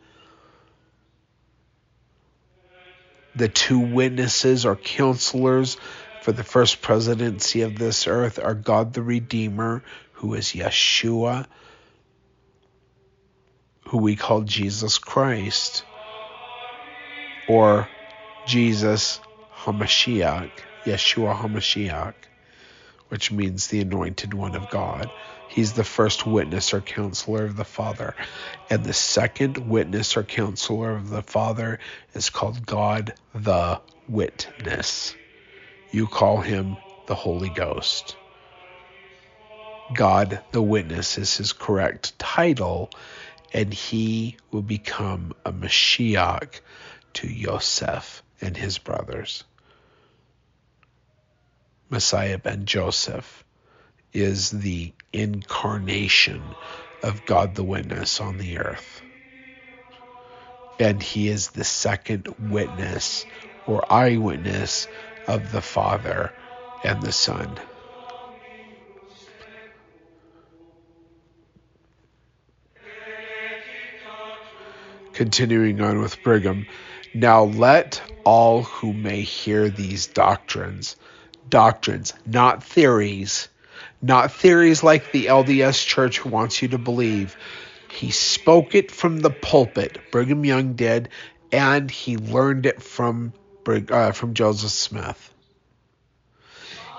The 3.34 3.49
two 3.49 3.80
witnesses 3.80 4.68
or 4.68 4.76
counselors 4.76 5.78
for 6.20 6.32
the 6.32 6.43
first 6.43 6.84
presidency 6.84 7.61
of 7.61 7.76
this 7.76 8.05
earth 8.05 8.38
are 8.38 8.53
God 8.53 8.93
the 8.93 9.01
Redeemer, 9.01 9.82
who 10.11 10.36
is 10.36 10.49
Yeshua, 10.49 11.47
who 13.88 13.97
we 13.97 14.16
call 14.16 14.41
Jesus 14.41 14.99
Christ 14.99 15.86
or 17.47 17.89
Jesus 18.45 19.22
Hamashiach, 19.66 20.51
Yeshua 20.86 21.36
Hamashiach, 21.36 22.13
which 23.07 23.32
means 23.32 23.68
the 23.68 23.82
anointed 23.82 24.34
one 24.34 24.53
of 24.53 24.68
God. 24.68 25.11
He's 25.47 25.74
the 25.74 25.84
first 25.84 26.26
witness 26.26 26.74
or 26.74 26.82
counselor 26.82 27.45
of 27.45 27.55
the 27.55 27.66
Father. 27.66 28.16
And 28.70 28.84
the 28.84 28.93
second 28.93 29.57
witness 29.57 30.18
or 30.18 30.24
counselor 30.24 30.95
of 30.95 31.09
the 31.09 31.24
Father 31.24 31.80
is 32.13 32.30
called 32.30 32.66
God 32.66 33.13
the 33.34 33.82
Witness. 34.07 35.16
You 35.89 36.05
call 36.05 36.41
him 36.41 36.78
the 37.07 37.16
Holy 37.16 37.49
Ghost. 37.49 38.18
God 39.91 40.43
the 40.51 40.61
Witness 40.61 41.18
is 41.18 41.38
his 41.38 41.53
correct 41.53 42.20
title, 42.20 42.91
and 43.51 43.74
he 43.74 44.38
will 44.51 44.61
become 44.61 45.34
a 45.43 45.51
Mashiach 45.51 46.59
to 47.13 47.28
Yosef 47.28 48.22
and 48.41 48.55
his 48.55 48.78
brothers. 48.78 49.43
Messiah 51.89 52.38
ben 52.39 52.65
Joseph 52.65 53.45
is 54.13 54.51
the 54.51 54.93
incarnation 55.13 56.55
of 57.03 57.25
God 57.25 57.55
the 57.55 57.63
Witness 57.63 58.21
on 58.21 58.38
the 58.38 58.59
earth. 58.59 59.03
And 60.79 61.01
he 61.01 61.29
is 61.29 61.51
the 61.51 61.63
second 61.63 62.27
witness 62.39 63.25
or 63.65 63.83
eyewitness 63.91 64.88
of 65.27 65.51
the 65.51 65.61
Father 65.61 66.33
and 66.83 67.01
the 67.01 67.11
Son. 67.13 67.57
Continuing 75.13 75.81
on 75.81 75.99
with 75.99 76.21
Brigham, 76.23 76.67
now 77.13 77.43
let 77.43 78.01
all 78.25 78.63
who 78.63 78.93
may 78.93 79.21
hear 79.21 79.69
these 79.69 80.07
doctrines, 80.07 80.95
doctrines, 81.50 82.14
not 82.26 82.64
theories, 82.64 83.48
not 84.02 84.32
theories 84.32 84.84
like 84.84 85.12
the 85.12 85.26
LDS 85.26 85.86
Church 85.86 86.26
wants 86.26 86.62
you 86.62 86.70
to 86.70 86.78
believe. 86.78 87.36
He 87.89 88.12
spoke 88.12 88.76
it 88.76 88.91
from 88.91 89.20
the 89.20 89.30
pulpit, 89.30 90.00
Brigham 90.12 90.43
Young 90.46 90.74
did, 90.74 91.10
and 91.52 91.89
he 91.89 92.18
learned 92.18 92.66
it 92.66 92.82
from 92.82 93.34
uh, 93.68 94.12
from 94.12 94.34
Joseph 94.34 94.72
Smith. 94.72 95.34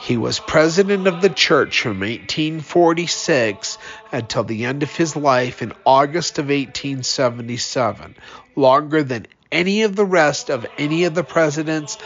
He 0.00 0.16
was 0.16 0.38
president 0.38 1.06
of 1.06 1.20
the 1.22 1.30
church 1.30 1.80
from 1.80 2.00
1846 2.00 3.78
until 4.12 4.44
the 4.44 4.64
end 4.64 4.82
of 4.82 4.94
his 4.94 5.16
life 5.16 5.62
in 5.62 5.72
August 5.84 6.38
of 6.38 6.46
1877, 6.46 8.14
longer 8.54 9.02
than 9.02 9.26
any 9.50 9.82
of 9.82 9.96
the 9.96 10.04
rest 10.04 10.50
of 10.50 10.66
any 10.78 11.04
of 11.04 11.14
the 11.14 11.24
presidents 11.24 11.98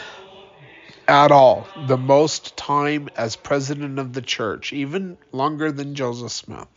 at 1.07 1.31
all. 1.31 1.67
The 1.87 1.97
most 1.97 2.57
time 2.57 3.09
as 3.15 3.35
president 3.35 3.99
of 3.99 4.13
the 4.13 4.21
church, 4.21 4.73
even 4.73 5.17
longer 5.31 5.71
than 5.71 5.95
Joseph 5.95 6.31
Smith. 6.31 6.67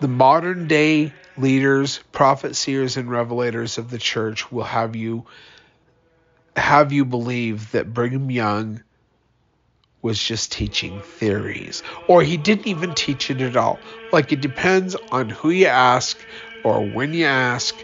The 0.00 0.08
modern 0.08 0.66
day 0.66 1.14
leaders, 1.36 2.00
prophet 2.12 2.54
seers, 2.56 2.96
and 2.96 3.08
revelators 3.08 3.78
of 3.78 3.90
the 3.90 3.98
church 3.98 4.50
will 4.52 4.64
have 4.64 4.94
you 4.96 5.26
have 6.56 6.92
you 6.92 7.04
believe 7.04 7.72
that 7.72 7.92
Brigham 7.92 8.30
Young 8.30 8.82
was 10.02 10.22
just 10.22 10.52
teaching 10.52 11.00
theories, 11.00 11.82
or 12.06 12.22
he 12.22 12.36
didn't 12.36 12.66
even 12.66 12.94
teach 12.94 13.30
it 13.30 13.40
at 13.40 13.56
all. 13.56 13.82
Like 14.12 14.32
it 14.32 14.40
depends 14.40 14.96
on 15.10 15.28
who 15.28 15.50
you 15.50 15.66
ask 15.66 16.24
or 16.66 16.80
when 16.80 17.14
you 17.14 17.24
ask 17.24 17.76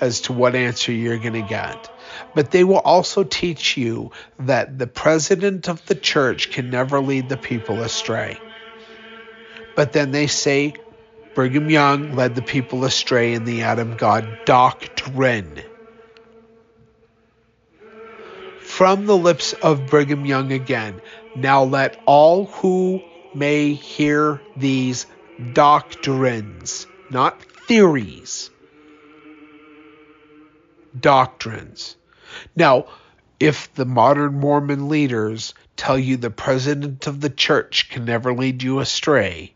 as 0.00 0.20
to 0.20 0.32
what 0.32 0.54
answer 0.54 0.92
you're 0.92 1.18
going 1.18 1.32
to 1.32 1.42
get. 1.42 1.90
But 2.36 2.52
they 2.52 2.62
will 2.62 2.78
also 2.78 3.24
teach 3.24 3.76
you 3.76 4.12
that 4.38 4.78
the 4.78 4.86
president 4.86 5.68
of 5.68 5.84
the 5.86 5.96
church 5.96 6.52
can 6.52 6.70
never 6.70 7.00
lead 7.00 7.28
the 7.28 7.36
people 7.36 7.82
astray. 7.82 8.38
But 9.74 9.92
then 9.92 10.12
they 10.12 10.28
say 10.28 10.74
Brigham 11.34 11.68
Young 11.68 12.14
led 12.14 12.36
the 12.36 12.42
people 12.42 12.84
astray 12.84 13.34
in 13.34 13.44
the 13.44 13.62
Adam 13.62 13.96
God 13.96 14.28
doctrine. 14.44 15.60
From 18.60 19.06
the 19.06 19.16
lips 19.16 19.52
of 19.54 19.86
Brigham 19.86 20.24
Young 20.24 20.52
again, 20.52 21.00
now 21.34 21.64
let 21.64 22.00
all 22.06 22.46
who 22.46 23.02
may 23.34 23.72
hear 23.72 24.40
these 24.56 25.06
doctrines, 25.54 26.86
not 27.10 27.42
theories, 27.68 28.48
doctrines. 30.98 31.96
Now, 32.56 32.86
if 33.38 33.72
the 33.74 33.84
modern 33.84 34.40
Mormon 34.40 34.88
leaders 34.88 35.52
tell 35.76 35.98
you 35.98 36.16
the 36.16 36.30
president 36.30 37.06
of 37.06 37.20
the 37.20 37.28
church 37.28 37.90
can 37.90 38.06
never 38.06 38.32
lead 38.32 38.62
you 38.62 38.80
astray, 38.80 39.52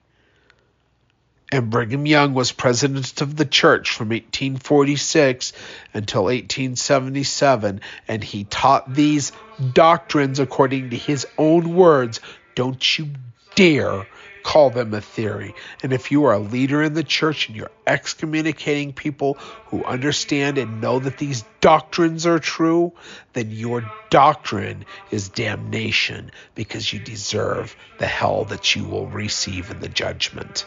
and 1.50 1.70
Brigham 1.70 2.04
Young 2.04 2.34
was 2.34 2.52
president 2.52 3.22
of 3.22 3.36
the 3.36 3.46
church 3.46 3.90
from 3.90 4.10
1846 4.10 5.54
until 5.94 6.24
1877, 6.24 7.80
and 8.08 8.22
he 8.22 8.44
taught 8.44 8.92
these 8.92 9.32
doctrines 9.72 10.38
according 10.38 10.90
to 10.90 10.96
his 10.96 11.26
own 11.38 11.74
words. 11.74 12.20
Don't 12.54 12.98
you 12.98 13.08
dare 13.54 14.06
call 14.42 14.70
them 14.70 14.92
a 14.94 15.00
theory. 15.00 15.54
And 15.82 15.92
if 15.92 16.10
you 16.10 16.24
are 16.24 16.34
a 16.34 16.38
leader 16.38 16.82
in 16.82 16.94
the 16.94 17.04
church 17.04 17.48
and 17.48 17.56
you're 17.56 17.70
excommunicating 17.86 18.92
people 18.92 19.38
who 19.66 19.84
understand 19.84 20.58
and 20.58 20.80
know 20.80 20.98
that 20.98 21.18
these 21.18 21.42
doctrines 21.60 22.26
are 22.26 22.38
true, 22.38 22.92
then 23.32 23.50
your 23.50 23.84
doctrine 24.10 24.84
is 25.10 25.28
damnation 25.28 26.30
because 26.54 26.92
you 26.92 26.98
deserve 26.98 27.76
the 27.98 28.06
hell 28.06 28.44
that 28.44 28.76
you 28.76 28.84
will 28.84 29.06
receive 29.06 29.70
in 29.70 29.80
the 29.80 29.88
judgment. 29.88 30.66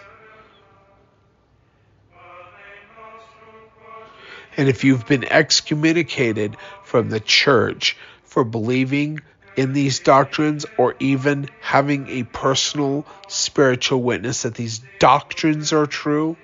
And 4.58 4.70
if 4.70 4.84
you've 4.84 5.06
been 5.06 5.26
excommunicated 5.26 6.58
from 6.84 7.10
the 7.10 7.20
church 7.20 7.98
for 8.24 8.44
believing 8.44 9.20
in 9.56 9.74
these 9.74 10.00
doctrines 10.00 10.66
or 10.78 10.96
even 11.00 11.50
having 11.60 12.08
a 12.10 12.24
personal 12.24 13.06
spiritual 13.28 14.02
witness 14.02 14.44
that 14.44 14.56
these 14.56 14.80
doctrines 15.00 15.72
are 15.72 15.86
true, 15.86 16.36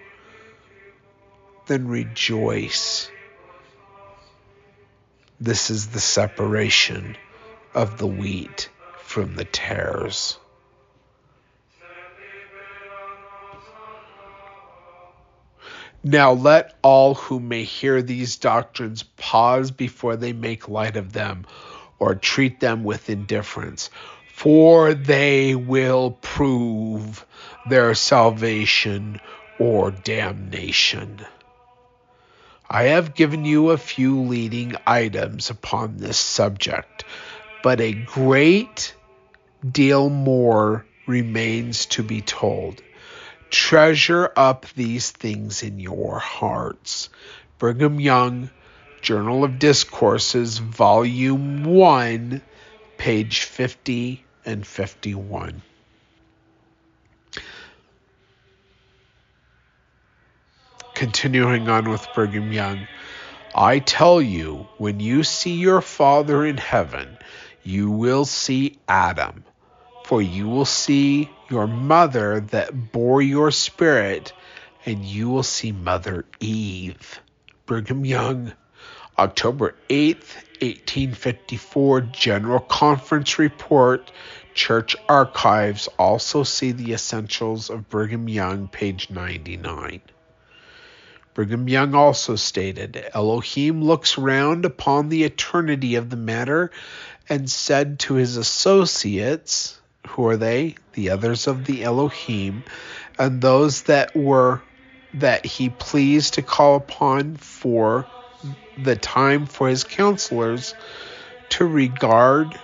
then 1.68 1.88
rejoice. 1.88 3.10
This 5.40 5.70
is 5.70 5.88
the 5.88 6.00
separation 6.00 7.18
of 7.74 7.98
the 7.98 8.08
wheat 8.08 8.70
from 9.04 9.36
the 9.36 9.46
tares. 9.46 10.38
Now 16.04 16.32
let 16.32 16.76
all 16.82 17.14
who 17.14 17.40
may 17.40 17.64
hear 17.64 18.02
these 18.02 18.38
doctrines 18.38 19.04
pause 19.04 19.70
before 19.70 20.16
they 20.16 20.34
make 20.34 20.68
light 20.68 20.98
of 20.98 21.14
them 21.14 21.46
or 22.02 22.16
treat 22.16 22.60
them 22.60 22.84
with 22.84 23.12
indifference, 23.12 23.92
for 24.34 24.96
they 24.96 25.54
will 25.54 26.18
prove 26.20 27.24
their 27.70 27.94
salvation 27.94 29.22
or 29.60 29.92
damnation. 29.92 31.24
I 32.68 32.86
have 32.86 33.14
given 33.14 33.46
you 33.46 33.70
a 33.70 33.78
few 33.78 34.22
leading 34.22 34.74
items 34.88 35.52
upon 35.52 35.98
this 35.98 36.18
subject, 36.18 37.04
but 37.62 37.80
a 37.80 37.94
great 37.94 38.96
deal 39.70 40.10
more 40.10 40.88
remains 41.06 41.86
to 41.86 42.02
be 42.02 42.22
told. 42.22 42.82
Treasure 43.52 44.32
up 44.36 44.66
these 44.76 45.12
things 45.12 45.62
in 45.62 45.80
your 45.80 46.18
hearts. 46.18 47.10
Brigham 47.60 48.00
Young, 48.00 48.50
Journal 49.02 49.44
of 49.44 49.58
Discourses, 49.58 50.60
Volume 50.60 51.64
1, 51.64 52.42
page 52.98 53.42
50 53.42 54.24
and 54.46 54.66
51. 54.66 55.64
Continuing 60.94 61.68
on 61.68 61.90
with 61.90 62.08
Brigham 62.14 62.54
Young, 62.54 62.88
I 63.56 63.80
tell 63.80 64.22
you, 64.22 64.68
when 64.78 65.00
you 65.00 65.24
see 65.24 65.56
your 65.56 65.82
Father 65.82 66.46
in 66.46 66.58
heaven, 66.58 67.18
you 67.64 67.90
will 67.90 68.26
see 68.26 68.78
Adam, 68.88 69.44
for 70.06 70.22
you 70.22 70.48
will 70.48 70.66
see 70.66 71.28
your 71.50 71.66
mother 71.66 72.42
that 72.42 72.92
bore 72.92 73.24
your 73.24 73.50
spirit, 73.50 74.32
and 74.86 75.04
you 75.04 75.30
will 75.30 75.42
see 75.42 75.72
Mother 75.72 76.26
Eve. 76.40 77.20
Brigham 77.66 78.06
Young, 78.06 78.54
October 79.22 79.76
8th, 79.88 80.34
1854 80.64 82.02
General 82.02 82.60
Conference 82.60 83.38
Report, 83.38 84.12
Church 84.56 84.96
Archives. 85.08 85.88
Also 86.00 86.42
see 86.42 86.72
the 86.72 86.94
Essentials 86.94 87.70
of 87.70 87.88
Brigham 87.88 88.28
Young, 88.28 88.68
page 88.68 89.12
99. 89.12 90.02
Brigham 91.36 91.70
Young 91.70 91.94
also 91.94 92.36
stated 92.36 93.12
Elohim 93.14 93.84
looks 93.84 94.18
round 94.18 94.66
upon 94.66 95.10
the 95.10 95.24
eternity 95.24 95.94
of 95.94 96.10
the 96.10 96.18
matter 96.18 96.72
and 97.30 97.48
said 97.48 98.00
to 98.00 98.16
his 98.16 98.38
associates, 98.38 99.80
Who 100.08 100.26
are 100.30 100.38
they? 100.38 100.78
The 100.94 101.12
others 101.12 101.46
of 101.46 101.66
the 101.66 101.84
Elohim, 101.84 102.64
and 103.20 103.40
those 103.40 103.84
that 103.84 104.16
were 104.16 104.64
that 105.14 105.46
he 105.46 105.70
pleased 105.70 106.34
to 106.34 106.42
call 106.42 106.78
upon 106.78 107.36
for 107.36 108.08
the 108.84 108.96
time 108.96 109.46
for 109.46 109.68
his 109.70 109.84
counselors 109.84 110.74
to 111.50 111.66
regard 111.66 112.60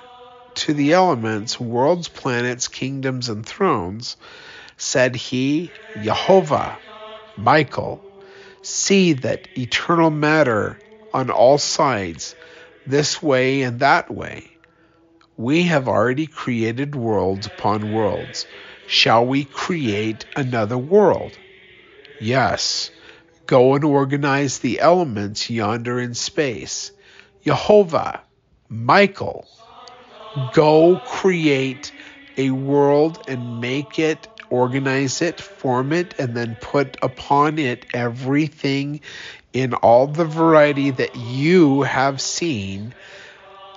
to 0.56 0.74
the 0.74 0.94
elements, 0.94 1.60
worlds, 1.60 2.08
planets, 2.08 2.68
kingdoms, 2.68 3.30
and 3.30 3.46
thrones, 3.46 4.18
said 4.78 5.16
he, 5.16 5.72
Jehovah, 6.02 6.80
Michael, 7.36 8.04
see 8.62 9.14
that 9.14 9.48
eternal 9.58 10.10
matter 10.10 10.80
on 11.14 11.30
all 11.30 11.58
sides, 11.58 12.36
this 12.86 13.22
way 13.22 13.62
and 13.62 13.80
that 13.80 14.10
way. 14.10 14.50
We 15.38 15.64
have 15.64 15.88
already 15.88 16.26
created 16.26 16.96
worlds 16.96 17.46
upon 17.46 17.92
worlds. 17.92 18.48
Shall 18.88 19.26
we 19.26 19.46
create 19.46 20.26
another 20.36 20.78
world? 20.78 21.38
Yes. 22.20 22.90
Go 23.48 23.76
and 23.76 23.84
organize 23.86 24.60
the 24.60 24.82
elements 24.82 25.50
yonder 25.50 26.00
in 26.00 26.14
space. 26.14 26.92
Jehovah, 27.46 28.22
Michael, 28.68 29.48
go 30.54 31.00
create 31.06 31.94
a 32.38 32.52
world 32.52 33.24
and 33.30 33.62
make 33.62 34.00
it, 34.00 34.28
organize 34.50 35.22
it, 35.22 35.40
form 35.40 35.94
it, 35.94 36.14
and 36.20 36.36
then 36.36 36.58
put 36.60 36.98
upon 37.02 37.58
it 37.58 37.86
everything 37.94 39.00
in 39.54 39.74
all 39.74 40.08
the 40.08 40.26
variety 40.26 40.92
that 40.92 41.16
you 41.16 41.84
have 41.84 42.20
seen, 42.20 42.94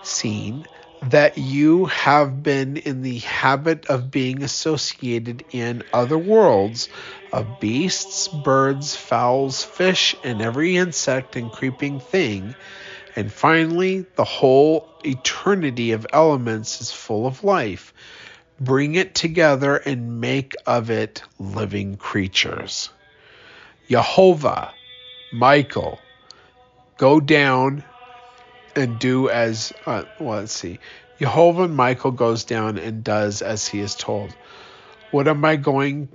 seen, 0.02 0.66
that 1.02 1.38
you 1.38 1.86
have 1.86 2.42
been 2.42 2.76
in 2.76 3.02
the 3.02 3.18
habit 3.18 3.86
of 3.86 4.10
being 4.10 4.42
associated 4.42 5.44
in 5.50 5.82
other 5.92 6.18
worlds 6.18 6.88
of 7.32 7.60
beasts, 7.60 8.28
birds, 8.28 8.94
fowls, 8.96 9.64
fish, 9.64 10.14
and 10.22 10.42
every 10.42 10.76
insect 10.76 11.36
and 11.36 11.50
creeping 11.50 12.00
thing. 12.00 12.54
And 13.16 13.32
finally, 13.32 14.06
the 14.16 14.24
whole 14.24 14.88
eternity 15.04 15.92
of 15.92 16.06
elements 16.12 16.80
is 16.80 16.90
full 16.92 17.26
of 17.26 17.44
life. 17.44 17.94
Bring 18.60 18.94
it 18.94 19.14
together 19.14 19.76
and 19.76 20.20
make 20.20 20.54
of 20.66 20.90
it 20.90 21.22
living 21.38 21.96
creatures. 21.96 22.90
Jehovah, 23.88 24.72
Michael, 25.32 25.98
go 26.98 27.20
down 27.20 27.84
and 28.76 28.98
do 28.98 29.28
as, 29.28 29.72
uh, 29.86 30.04
well, 30.18 30.40
let's 30.40 30.52
see. 30.52 30.78
Jehovah 31.18 31.68
Michael 31.68 32.12
goes 32.12 32.44
down 32.44 32.78
and 32.78 33.04
does 33.04 33.42
as 33.42 33.68
he 33.68 33.80
is 33.80 33.94
told. 33.94 34.34
What 35.10 35.28
am 35.28 35.44
I 35.44 35.56
going 35.56 36.08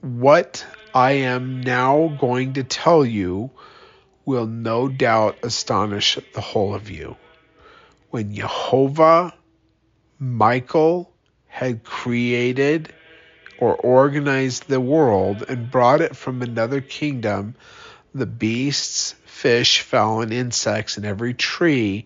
what 0.00 0.64
I 0.94 1.12
am 1.12 1.60
now 1.60 2.16
going 2.20 2.54
to 2.54 2.64
tell 2.64 3.04
you 3.04 3.50
will 4.24 4.46
no 4.46 4.88
doubt 4.88 5.38
astonish 5.42 6.18
the 6.34 6.40
whole 6.40 6.74
of 6.74 6.90
you. 6.90 7.16
When 8.10 8.34
Jehovah 8.34 9.34
Michael 10.18 11.12
had 11.46 11.84
created 11.84 12.92
or 13.58 13.74
organized 13.74 14.68
the 14.68 14.80
world 14.80 15.44
and 15.48 15.70
brought 15.70 16.00
it 16.00 16.16
from 16.16 16.42
another 16.42 16.80
kingdom, 16.80 17.54
the 18.14 18.26
beasts, 18.26 19.14
fish, 19.38 19.82
fowl, 19.82 20.20
and 20.20 20.32
insects, 20.32 20.96
and 20.96 21.06
every 21.06 21.32
tree 21.32 22.04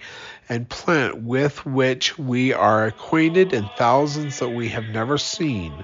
and 0.51 0.68
plant 0.68 1.22
with 1.22 1.64
which 1.64 2.18
we 2.18 2.53
are 2.53 2.85
acquainted, 2.85 3.55
and 3.55 3.74
thousands 3.74 4.39
that 4.41 4.51
we 4.51 4.68
have 4.68 4.89
never 4.89 5.16
seen 5.16 5.83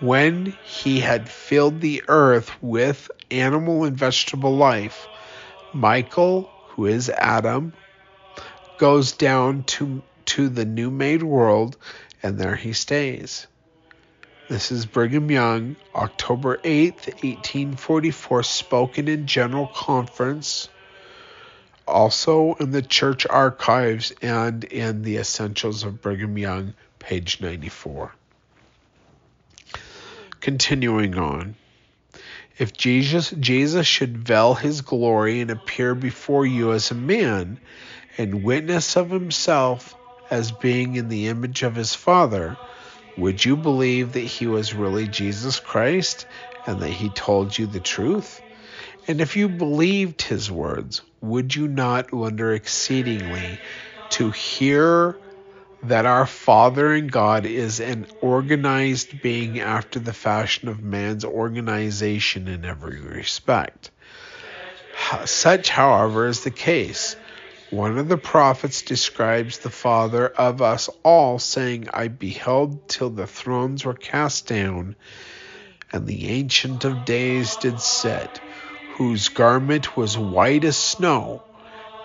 when 0.00 0.46
he 0.46 0.98
had 0.98 1.28
filled 1.28 1.80
the 1.80 2.02
earth 2.08 2.50
with 2.60 3.08
animal 3.30 3.84
and 3.84 3.96
vegetable 3.96 4.56
life, 4.56 5.08
Michael, 5.72 6.50
who 6.68 6.86
is 6.86 7.08
Adam, 7.10 7.72
goes 8.78 9.12
down 9.12 9.62
to, 9.64 10.02
to 10.24 10.48
the 10.48 10.64
new 10.64 10.90
made 10.90 11.22
world 11.22 11.76
and 12.22 12.38
there 12.38 12.56
he 12.56 12.72
stays. 12.72 13.46
This 14.50 14.72
is 14.72 14.84
Brigham 14.84 15.30
Young, 15.30 15.76
October 15.94 16.56
8th, 16.56 17.06
1844, 17.22 18.42
spoken 18.42 19.06
in 19.06 19.28
General 19.28 19.68
Conference, 19.68 20.68
also 21.86 22.54
in 22.54 22.72
the 22.72 22.82
Church 22.82 23.28
Archives 23.28 24.12
and 24.22 24.64
in 24.64 25.02
the 25.02 25.18
Essentials 25.18 25.84
of 25.84 26.02
Brigham 26.02 26.36
Young, 26.36 26.74
page 26.98 27.40
94. 27.40 28.12
Continuing 30.40 31.16
on. 31.16 31.54
If 32.58 32.72
Jesus, 32.72 33.30
Jesus 33.30 33.86
should 33.86 34.18
veil 34.18 34.54
his 34.54 34.80
glory 34.80 35.42
and 35.42 35.52
appear 35.52 35.94
before 35.94 36.44
you 36.44 36.72
as 36.72 36.90
a 36.90 36.96
man 36.96 37.60
and 38.18 38.42
witness 38.42 38.96
of 38.96 39.10
himself 39.10 39.94
as 40.28 40.50
being 40.50 40.96
in 40.96 41.08
the 41.08 41.28
image 41.28 41.62
of 41.62 41.76
his 41.76 41.94
Father, 41.94 42.56
would 43.20 43.44
you 43.44 43.56
believe 43.56 44.12
that 44.12 44.20
he 44.20 44.46
was 44.46 44.74
really 44.74 45.06
Jesus 45.06 45.60
Christ 45.60 46.26
and 46.66 46.80
that 46.80 46.90
he 46.90 47.10
told 47.10 47.56
you 47.56 47.66
the 47.66 47.80
truth? 47.80 48.42
And 49.06 49.20
if 49.20 49.36
you 49.36 49.48
believed 49.48 50.22
his 50.22 50.50
words, 50.50 51.02
would 51.20 51.54
you 51.54 51.68
not 51.68 52.12
wonder 52.12 52.52
exceedingly 52.52 53.60
to 54.10 54.30
hear 54.30 55.20
that 55.82 56.06
our 56.06 56.26
Father 56.26 56.94
in 56.94 57.06
God 57.06 57.46
is 57.46 57.80
an 57.80 58.06
organized 58.20 59.20
being 59.20 59.60
after 59.60 59.98
the 59.98 60.12
fashion 60.12 60.68
of 60.68 60.82
man's 60.82 61.24
organization 61.24 62.48
in 62.48 62.64
every 62.64 63.00
respect. 63.00 63.90
Such, 65.24 65.70
however, 65.70 66.26
is 66.26 66.44
the 66.44 66.50
case. 66.50 67.16
One 67.70 67.98
of 67.98 68.08
the 68.08 68.18
prophets 68.18 68.82
describes 68.82 69.58
the 69.58 69.70
Father 69.70 70.28
of 70.28 70.60
us 70.60 70.90
all, 71.02 71.38
saying, 71.38 71.88
I 71.92 72.08
beheld 72.08 72.88
till 72.88 73.10
the 73.10 73.26
thrones 73.26 73.84
were 73.84 73.94
cast 73.94 74.46
down, 74.46 74.96
and 75.92 76.06
the 76.06 76.28
Ancient 76.28 76.84
of 76.84 77.04
Days 77.04 77.56
did 77.56 77.80
sit, 77.80 78.40
whose 78.86 79.28
garment 79.28 79.96
was 79.96 80.18
white 80.18 80.64
as 80.64 80.76
snow, 80.76 81.42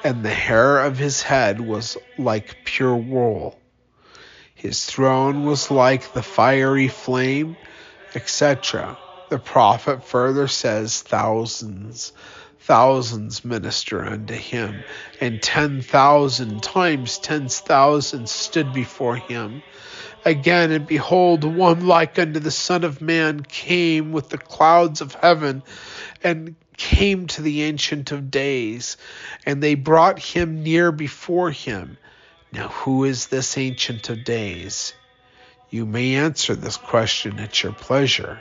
and 0.03 0.23
the 0.23 0.29
hair 0.33 0.79
of 0.79 0.97
his 0.97 1.21
head 1.23 1.59
was 1.59 1.97
like 2.17 2.63
pure 2.63 2.95
wool 2.95 3.59
his 4.65 4.85
throne 4.85 5.43
was 5.43 5.69
like 5.69 6.13
the 6.13 6.23
fiery 6.23 6.87
flame, 6.87 7.57
etc. 8.15 8.97
The 9.27 9.37
prophet 9.37 10.03
further 10.03 10.47
says, 10.47 11.01
Thousands, 11.01 12.13
thousands 12.65 13.45
minister 13.45 14.03
unto 14.03 14.33
him, 14.33 14.83
and 15.21 15.39
ten 15.39 15.81
thousand 15.81 16.63
times 16.63 17.19
ten 17.19 17.47
thousand 17.47 18.27
stood 18.27 18.73
before 18.73 19.15
him. 19.15 19.61
Again, 20.25 20.71
and 20.71 20.87
behold, 20.87 21.43
one 21.43 21.85
like 21.85 22.17
unto 22.17 22.39
the 22.39 22.49
Son 22.49 22.83
of 22.83 23.01
Man 23.01 23.41
came 23.43 24.11
with 24.11 24.29
the 24.29 24.39
clouds 24.39 25.01
of 25.01 25.13
heaven, 25.13 25.61
and 26.23 26.55
came 26.75 27.27
to 27.27 27.43
the 27.43 27.61
Ancient 27.61 28.11
of 28.11 28.31
Days, 28.31 28.97
and 29.45 29.61
they 29.61 29.75
brought 29.75 30.17
him 30.17 30.63
near 30.63 30.91
before 30.91 31.51
him. 31.51 31.97
Now, 32.51 32.69
who 32.69 33.03
is 33.03 33.27
this 33.27 33.59
Ancient 33.59 34.09
of 34.09 34.23
Days? 34.23 34.93
You 35.69 35.85
may 35.85 36.15
answer 36.15 36.55
this 36.55 36.77
question 36.77 37.37
at 37.39 37.61
your 37.61 37.73
pleasure. 37.73 38.39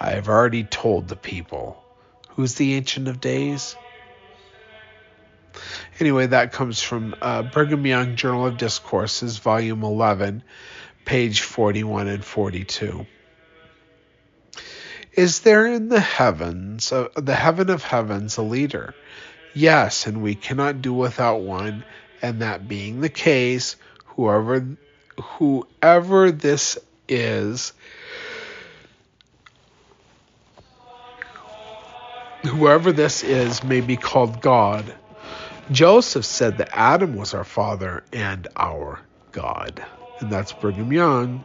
I 0.00 0.10
have 0.10 0.28
already 0.28 0.64
told 0.64 1.06
the 1.06 1.16
people. 1.16 1.83
Who's 2.36 2.54
the 2.54 2.74
Ancient 2.74 3.08
of 3.08 3.20
Days? 3.20 3.76
Anyway, 6.00 6.26
that 6.26 6.52
comes 6.52 6.80
from 6.80 7.14
uh, 7.22 7.42
Brigham 7.42 7.86
Young 7.86 8.16
Journal 8.16 8.46
of 8.46 8.56
Discourses, 8.56 9.38
Volume 9.38 9.84
11, 9.84 10.42
page 11.04 11.42
41 11.42 12.08
and 12.08 12.24
42. 12.24 13.06
Is 15.12 15.40
there 15.40 15.66
in 15.66 15.88
the 15.88 16.00
heavens, 16.00 16.90
uh, 16.92 17.08
the 17.14 17.36
heaven 17.36 17.70
of 17.70 17.84
heavens, 17.84 18.36
a 18.36 18.42
leader? 18.42 18.94
Yes, 19.54 20.08
and 20.08 20.20
we 20.20 20.34
cannot 20.34 20.82
do 20.82 20.92
without 20.92 21.40
one 21.40 21.84
and 22.20 22.42
that 22.42 22.66
being 22.66 23.00
the 23.00 23.08
case, 23.08 23.76
whoever 24.06 24.66
whoever 25.20 26.32
this 26.32 26.78
is, 27.08 27.72
whoever 32.46 32.92
this 32.92 33.22
is 33.22 33.62
may 33.64 33.80
be 33.80 33.96
called 33.96 34.40
God. 34.40 34.94
Joseph 35.70 36.24
said 36.24 36.58
that 36.58 36.70
Adam 36.72 37.16
was 37.16 37.34
our 37.34 37.44
father 37.44 38.04
and 38.12 38.46
our 38.56 39.00
God. 39.32 39.84
And 40.20 40.30
that's 40.30 40.52
Brigham 40.52 40.92
Young, 40.92 41.44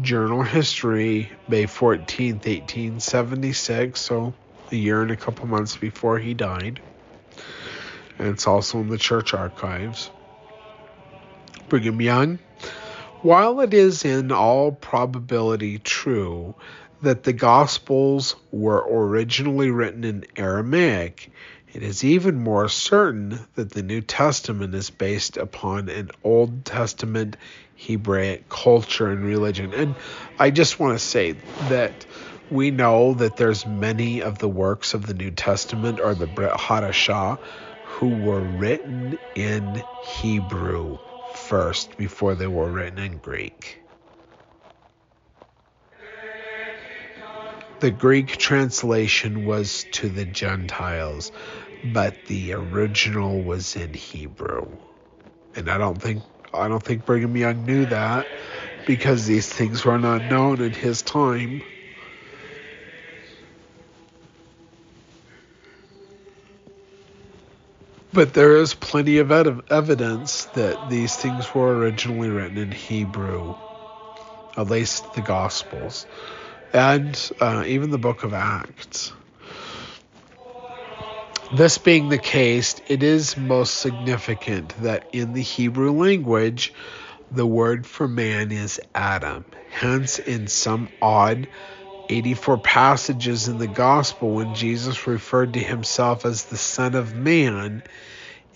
Journal 0.00 0.42
History, 0.42 1.30
May 1.48 1.64
14th, 1.64 2.46
1876, 2.46 4.00
so 4.00 4.34
a 4.72 4.76
year 4.76 5.02
and 5.02 5.10
a 5.10 5.16
couple 5.16 5.46
months 5.46 5.76
before 5.76 6.18
he 6.18 6.34
died 6.34 6.80
and 8.18 8.28
it's 8.28 8.46
also 8.46 8.80
in 8.80 8.88
the 8.88 8.98
church 8.98 9.32
archives. 9.32 10.10
Brigham 11.68 12.00
Young, 12.00 12.38
while 13.22 13.60
it 13.60 13.74
is 13.74 14.04
in 14.04 14.32
all 14.32 14.72
probability 14.72 15.78
true 15.78 16.54
that 17.02 17.22
the 17.22 17.32
Gospels 17.32 18.36
were 18.50 18.84
originally 18.88 19.70
written 19.70 20.04
in 20.04 20.26
Aramaic, 20.36 21.30
it 21.72 21.82
is 21.82 22.02
even 22.02 22.36
more 22.36 22.68
certain 22.68 23.38
that 23.54 23.70
the 23.70 23.82
New 23.82 24.00
Testament 24.00 24.74
is 24.74 24.90
based 24.90 25.36
upon 25.36 25.88
an 25.88 26.10
Old 26.24 26.64
Testament 26.64 27.36
Hebraic 27.76 28.48
culture 28.48 29.10
and 29.10 29.24
religion. 29.24 29.72
And 29.74 29.94
I 30.38 30.50
just 30.50 30.80
want 30.80 30.98
to 30.98 31.04
say 31.04 31.32
that 31.68 32.06
we 32.50 32.70
know 32.70 33.14
that 33.14 33.36
there's 33.36 33.66
many 33.66 34.22
of 34.22 34.38
the 34.38 34.48
works 34.48 34.94
of 34.94 35.06
the 35.06 35.14
New 35.14 35.30
Testament 35.30 36.00
or 36.00 36.14
the 36.14 36.26
Brit 36.26 36.52
Hadashah 36.52 37.38
who 37.82 38.08
were 38.08 38.40
written 38.40 39.18
in 39.34 39.84
Hebrew 40.00 40.98
first 41.26 41.96
before 41.96 42.34
they 42.34 42.46
were 42.46 42.70
written 42.70 42.98
in 42.98 43.18
Greek. 43.18 43.77
The 47.80 47.90
Greek 47.92 48.38
translation 48.38 49.44
was 49.44 49.84
to 49.92 50.08
the 50.08 50.24
Gentiles, 50.26 51.32
but 51.84 52.24
the 52.26 52.54
original 52.54 53.44
was 53.44 53.76
in 53.76 53.94
Hebrew. 53.94 54.78
And 55.54 55.70
I 55.70 55.78
don't 55.78 56.00
think 56.00 56.24
I 56.54 56.68
don't 56.68 56.82
think 56.82 57.04
Brigham 57.06 57.36
Young 57.36 57.64
knew 57.64 57.86
that 57.86 58.28
because 58.86 59.26
these 59.26 59.48
things 59.48 59.84
were 59.84 59.98
not 59.98 60.24
known 60.24 60.62
in 60.62 60.74
his 60.74 61.02
time. 61.02 61.62
But 68.12 68.34
there 68.34 68.56
is 68.58 68.74
plenty 68.74 69.18
of 69.18 69.32
ed- 69.32 69.62
evidence 69.70 70.46
that 70.46 70.88
these 70.88 71.16
things 71.16 71.54
were 71.54 71.76
originally 71.78 72.30
written 72.30 72.58
in 72.58 72.72
Hebrew, 72.72 73.56
at 74.56 74.68
least 74.68 75.12
the 75.14 75.22
Gospels, 75.22 76.06
and 76.72 77.30
uh, 77.40 77.64
even 77.66 77.90
the 77.90 77.98
book 77.98 78.24
of 78.24 78.34
Acts. 78.34 79.12
This 81.50 81.78
being 81.78 82.08
the 82.08 82.18
case, 82.18 82.80
it 82.86 83.02
is 83.02 83.36
most 83.36 83.78
significant 83.78 84.74
that 84.82 85.04
in 85.12 85.32
the 85.32 85.42
Hebrew 85.42 85.92
language, 85.92 86.74
the 87.30 87.46
word 87.46 87.86
for 87.86 88.06
man 88.06 88.52
is 88.52 88.80
Adam. 88.94 89.46
Hence, 89.70 90.18
in 90.18 90.46
some 90.46 90.90
odd 91.00 91.48
84 92.10 92.58
passages 92.58 93.48
in 93.48 93.58
the 93.58 93.66
gospel 93.66 94.32
when 94.32 94.54
Jesus 94.54 95.06
referred 95.06 95.54
to 95.54 95.60
himself 95.60 96.26
as 96.26 96.44
the 96.46 96.56
Son 96.56 96.94
of 96.94 97.14
Man, 97.14 97.82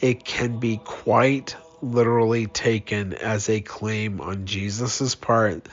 it 0.01 0.25
can 0.25 0.59
be 0.59 0.79
quite 0.79 1.57
literally 1.81 2.47
taken 2.47 3.15
as 3.15 3.49
a 3.49 3.61
claim 3.61 4.21
on 4.21 4.47
Jesus' 4.47 5.15
part 5.15 5.67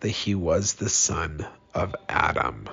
that 0.00 0.08
he 0.08 0.34
was 0.34 0.74
the 0.74 0.88
son 0.88 1.46
of 1.74 1.94
Adam. 2.08 2.68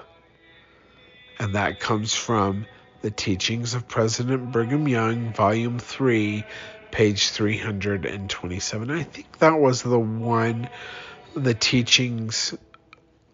And 1.40 1.56
that 1.56 1.80
comes 1.80 2.14
from 2.14 2.66
the 3.02 3.12
Teachings 3.12 3.74
of 3.74 3.88
President 3.88 4.52
Brigham 4.52 4.88
Young, 4.88 5.34
Volume 5.34 5.80
3, 5.80 6.44
page 6.92 7.30
327. 7.30 8.92
I 8.92 9.04
think 9.04 9.40
that 9.40 9.60
was 9.60 9.84
the 9.84 10.00
one, 10.00 10.70
the 11.36 11.54
teachings 11.54 12.56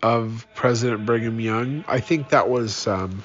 of 0.01 0.47
President 0.55 1.05
Brigham 1.05 1.39
Young. 1.39 1.85
I 1.87 1.99
think 1.99 2.29
that 2.29 2.49
was 2.49 2.87
um, 2.87 3.23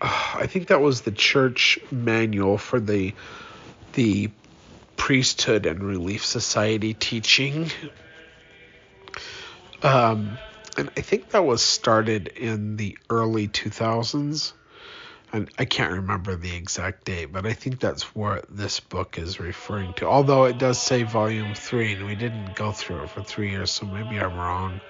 I 0.00 0.46
think 0.48 0.66
that 0.68 0.80
was 0.80 1.02
the 1.02 1.12
church 1.12 1.78
manual 1.92 2.58
for 2.58 2.80
the 2.80 3.14
the 3.92 4.30
priesthood 4.96 5.66
and 5.66 5.82
relief 5.82 6.24
society 6.24 6.94
teaching. 6.94 7.70
Um, 9.82 10.38
and 10.76 10.90
I 10.96 11.00
think 11.00 11.30
that 11.30 11.44
was 11.44 11.62
started 11.62 12.28
in 12.28 12.76
the 12.76 12.98
early 13.10 13.48
2000s. 13.48 14.52
And 15.34 15.48
I 15.58 15.64
can't 15.64 15.92
remember 15.92 16.36
the 16.36 16.54
exact 16.54 17.04
date, 17.04 17.32
but 17.32 17.46
I 17.46 17.54
think 17.54 17.80
that's 17.80 18.14
what 18.14 18.44
this 18.50 18.80
book 18.80 19.18
is 19.18 19.40
referring 19.40 19.94
to. 19.94 20.06
Although 20.06 20.44
it 20.44 20.58
does 20.58 20.78
say 20.78 21.04
volume 21.04 21.54
three, 21.54 21.94
and 21.94 22.04
we 22.04 22.14
didn't 22.14 22.54
go 22.54 22.70
through 22.70 23.04
it 23.04 23.10
for 23.10 23.22
three 23.22 23.50
years, 23.50 23.70
so 23.70 23.86
maybe 23.86 24.20
I'm 24.20 24.36
wrong. 24.36 24.82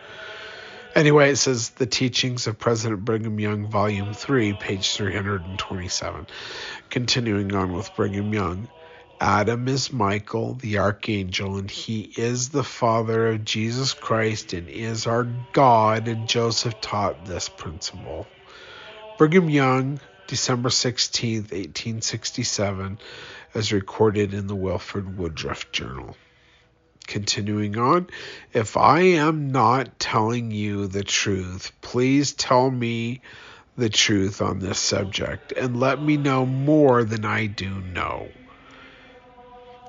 Anyway, 0.97 1.31
it 1.31 1.37
says 1.37 1.71
The 1.71 1.87
Teachings 1.87 2.49
of 2.49 2.59
President 2.59 3.05
Brigham 3.05 3.39
Young, 3.39 3.67
Volume 3.69 4.13
3, 4.13 4.53
page 4.55 4.95
327. 4.95 6.27
Continuing 6.91 7.55
on 7.55 7.73
with 7.73 7.95
Brigham 7.97 8.35
Young. 8.35 8.69
Adam 9.23 9.69
is 9.69 9.93
Michael, 9.93 10.55
the 10.55 10.79
archangel, 10.79 11.57
and 11.57 11.71
he 11.71 12.13
is 12.17 12.49
the 12.49 12.65
father 12.65 13.29
of 13.29 13.45
Jesus 13.45 13.95
Christ 13.95 14.53
and 14.53 14.69
is 14.69 15.07
our 15.07 15.23
God, 15.53 16.09
and 16.09 16.27
Joseph 16.27 16.81
taught 16.81 17.25
this 17.25 17.49
principle. 17.49 18.27
Brigham 19.17 19.49
Young, 19.49 20.01
December 20.27 20.71
16, 20.71 21.37
1867, 21.43 22.99
as 23.55 23.73
recorded 23.73 24.35
in 24.35 24.49
the 24.49 24.57
Wilford 24.57 25.17
Woodruff 25.17 25.71
Journal. 25.71 26.17
Continuing 27.07 27.79
on, 27.79 28.09
if 28.53 28.77
I 28.77 29.03
am 29.03 29.53
not 29.53 30.01
telling 30.01 30.51
you 30.51 30.89
the 30.89 31.05
truth, 31.05 31.71
please 31.81 32.33
tell 32.33 32.69
me 32.69 33.21
the 33.77 33.89
truth 33.89 34.43
on 34.43 34.59
this 34.59 34.81
subject 34.81 35.53
and 35.53 35.79
let 35.79 36.03
me 36.03 36.17
know 36.17 36.45
more 36.45 37.05
than 37.05 37.25
I 37.25 37.47
do 37.47 37.81
know. 37.81 38.33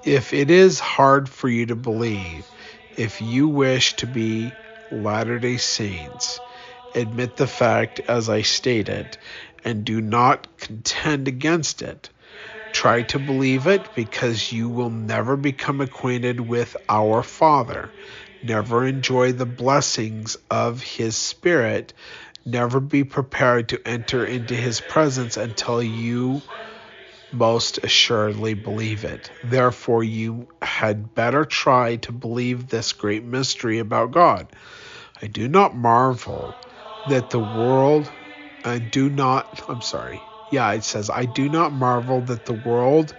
If 0.03 0.33
it 0.33 0.51
is 0.51 0.81
hard 0.81 1.29
for 1.29 1.47
you 1.47 1.67
to 1.67 1.77
believe, 1.77 2.51
if 2.97 3.21
you 3.21 3.47
wish 3.47 3.95
to 3.97 4.07
be 4.07 4.57
Latter 4.91 5.39
day 5.39 5.55
Saints, 5.55 6.41
admit 6.93 7.37
the 7.37 7.47
fact 7.47 8.01
as 8.05 8.27
I 8.27 8.41
stated 8.41 9.17
and 9.63 9.85
do 9.85 10.01
not 10.01 10.57
contend 10.57 11.29
against 11.29 11.81
it. 11.81 12.09
Try 12.73 13.03
to 13.03 13.19
believe 13.19 13.65
it 13.65 13.95
because 13.95 14.51
you 14.51 14.67
will 14.67 14.89
never 14.89 15.37
become 15.37 15.79
acquainted 15.79 16.41
with 16.41 16.75
our 16.89 17.23
Father, 17.23 17.93
never 18.41 18.85
enjoy 18.85 19.31
the 19.31 19.45
blessings 19.45 20.35
of 20.51 20.83
His 20.83 21.15
Spirit, 21.15 21.93
never 22.45 22.81
be 22.81 23.05
prepared 23.05 23.69
to 23.69 23.87
enter 23.87 24.25
into 24.25 24.53
His 24.53 24.81
presence 24.81 25.37
until 25.37 25.81
you 25.81 26.43
most 27.33 27.79
assuredly 27.83 28.53
believe 28.53 29.03
it. 29.03 29.31
Therefore, 29.43 30.03
you 30.03 30.47
had 30.61 31.15
better 31.15 31.45
try 31.45 31.97
to 31.97 32.11
believe 32.11 32.67
this 32.67 32.93
great 32.93 33.23
mystery 33.23 33.79
about 33.79 34.11
God. 34.11 34.47
I 35.21 35.27
do 35.27 35.47
not 35.47 35.75
marvel 35.75 36.55
that 37.05 37.29
the 37.29 37.39
world, 37.39 38.11
I 38.63 38.79
do 38.79 39.09
not, 39.09 39.61
I'm 39.67 39.81
sorry, 39.81 40.29
yeah, 40.49 40.71
it 40.73 40.83
says, 40.83 41.09
I 41.09 41.25
do 41.25 41.49
not 41.49 41.73
marvel 41.73 42.21
that 42.21 42.45
the 42.45 42.53
world 42.53 43.15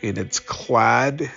in 0.00 0.16
its 0.18 0.38
clad, 0.38 1.30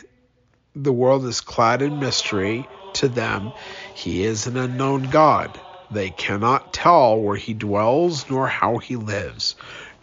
the 0.75 0.93
world 0.93 1.25
is 1.25 1.41
clad 1.41 1.81
in 1.81 1.99
mystery 1.99 2.69
to 2.93 3.07
them. 3.07 3.53
He 3.93 4.23
is 4.23 4.45
an 4.45 4.57
unknown 4.57 5.03
God. 5.03 5.59
They 5.91 6.11
cannot 6.11 6.71
tell 6.71 7.19
where 7.19 7.35
he 7.35 7.55
dwells, 7.55 8.29
nor 8.29 8.47
how 8.47 8.77
he 8.77 8.95
lives, 8.95 9.55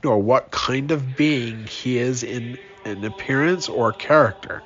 nor 0.05 0.19
what 0.19 0.51
kind 0.51 0.91
of 0.91 1.17
being 1.17 1.67
he 1.67 1.99
is 1.99 2.23
in 2.23 2.59
an 2.85 3.05
appearance 3.05 3.69
or 3.69 3.93
character. 3.93 4.63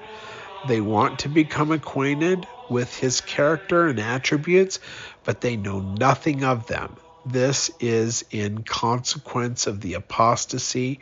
They 0.65 0.81
want 0.81 1.21
to 1.21 1.29
become 1.29 1.71
acquainted 1.71 2.47
with 2.69 2.95
his 2.97 3.21
character 3.21 3.87
and 3.87 3.99
attributes, 3.99 4.79
but 5.25 5.41
they 5.41 5.57
know 5.57 5.81
nothing 5.81 6.45
of 6.45 6.67
them. 6.67 6.97
This 7.25 7.71
is 7.81 8.25
in 8.31 8.63
consequence 8.63 9.67
of 9.67 9.81
the 9.81 9.95
apostasy 9.95 11.01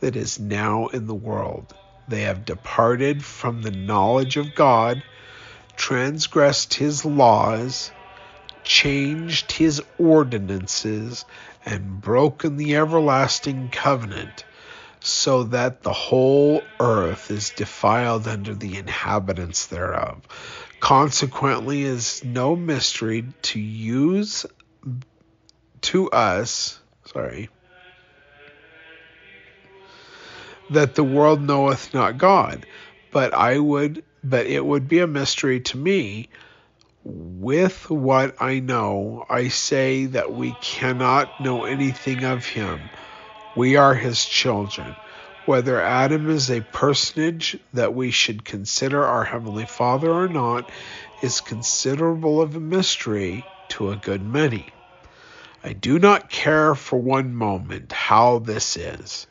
that 0.00 0.16
is 0.16 0.38
now 0.38 0.86
in 0.88 1.06
the 1.06 1.14
world. 1.14 1.74
They 2.06 2.22
have 2.22 2.44
departed 2.44 3.24
from 3.24 3.62
the 3.62 3.70
knowledge 3.70 4.36
of 4.36 4.54
God, 4.54 5.02
transgressed 5.76 6.74
his 6.74 7.04
laws, 7.04 7.90
changed 8.64 9.52
his 9.52 9.82
ordinances, 9.98 11.24
and 11.68 12.00
broken 12.00 12.56
the 12.56 12.76
everlasting 12.76 13.68
covenant, 13.68 14.44
so 15.00 15.44
that 15.44 15.82
the 15.82 15.92
whole 15.92 16.72
earth 16.80 17.30
is 17.30 17.50
defiled 17.50 18.26
under 18.26 18.54
the 18.54 18.76
inhabitants 18.78 19.66
thereof. 19.66 20.22
Consequently, 20.80 21.82
is 21.82 22.24
no 22.24 22.56
mystery 22.56 23.26
to 23.42 23.60
use 23.60 24.46
to 25.82 26.10
us, 26.10 26.80
sorry, 27.04 27.50
that 30.70 30.94
the 30.94 31.04
world 31.04 31.42
knoweth 31.42 31.92
not 31.92 32.16
God, 32.16 32.66
but 33.10 33.34
I 33.34 33.58
would, 33.58 34.04
but 34.24 34.46
it 34.46 34.64
would 34.64 34.88
be 34.88 35.00
a 35.00 35.06
mystery 35.06 35.60
to 35.60 35.76
me 35.76 36.30
with 37.08 37.88
what 37.88 38.40
I 38.40 38.60
know, 38.60 39.24
I 39.30 39.48
say 39.48 40.04
that 40.06 40.32
we 40.32 40.52
cannot 40.52 41.40
know 41.40 41.64
anything 41.64 42.22
of 42.22 42.44
him. 42.44 42.90
We 43.54 43.76
are 43.76 43.94
his 43.94 44.26
children. 44.26 44.94
Whether 45.46 45.80
Adam 45.80 46.28
is 46.28 46.50
a 46.50 46.60
personage 46.60 47.58
that 47.72 47.94
we 47.94 48.10
should 48.10 48.44
consider 48.44 49.02
our 49.06 49.24
Heavenly 49.24 49.64
Father 49.64 50.12
or 50.12 50.28
not 50.28 50.70
is 51.22 51.40
considerable 51.40 52.42
of 52.42 52.54
a 52.54 52.60
mystery 52.60 53.46
to 53.70 53.90
a 53.90 53.96
good 53.96 54.22
many. 54.22 54.68
I 55.64 55.72
do 55.72 55.98
not 55.98 56.28
care 56.28 56.74
for 56.74 56.98
one 57.00 57.34
moment 57.34 57.90
how 57.90 58.40
this 58.40 58.76
is. 58.76 59.26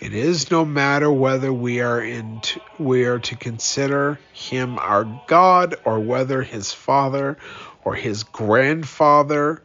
It 0.00 0.12
is 0.12 0.50
no 0.50 0.64
matter 0.64 1.10
whether 1.10 1.52
we 1.52 1.80
are 1.80 2.00
in 2.00 2.40
to, 2.40 2.60
we 2.78 3.06
are 3.06 3.18
to 3.20 3.36
consider 3.36 4.20
him 4.32 4.78
our 4.78 5.04
God 5.04 5.76
or 5.84 6.00
whether 6.00 6.42
his 6.42 6.72
father 6.72 7.38
or 7.82 7.94
his 7.94 8.22
grandfather. 8.22 9.62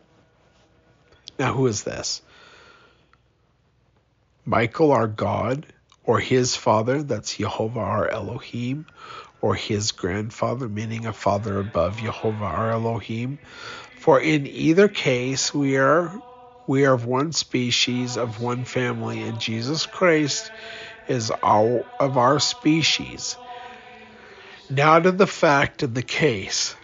Now 1.38 1.54
who 1.54 1.68
is 1.68 1.84
this? 1.84 2.22
Michael 4.46 4.92
our 4.92 5.08
God 5.08 5.66
or 6.06 6.20
his 6.20 6.56
father, 6.56 7.04
that's 7.04 7.36
Jehovah 7.36 7.80
our 7.80 8.08
Elohim, 8.08 8.86
or 9.42 9.56
his 9.56 9.92
grandfather, 9.92 10.70
meaning 10.70 11.06
a 11.06 11.14
father 11.14 11.60
above 11.60 11.98
Jehovah 11.98 12.46
our 12.46 12.72
Elohim. 12.72 13.38
For 14.00 14.20
in 14.20 14.48
either 14.48 14.88
case 14.88 15.54
we 15.54 15.78
are 15.78 16.12
we 16.68 16.86
are 16.86 16.94
of 16.94 17.06
one 17.06 17.32
species, 17.32 18.18
of 18.18 18.40
one 18.40 18.66
family, 18.66 19.24
and 19.24 19.38
Jesus 19.38 19.86
Christ 19.86 20.52
is 21.08 21.32
our, 21.44 21.86
of 22.00 22.18
our 22.18 22.40
species. 22.40 23.38
Now 24.70 25.00
to 25.00 25.12
the 25.12 25.28
fact 25.28 25.84
of 25.84 25.94
the 25.94 26.02
case. 26.02 26.76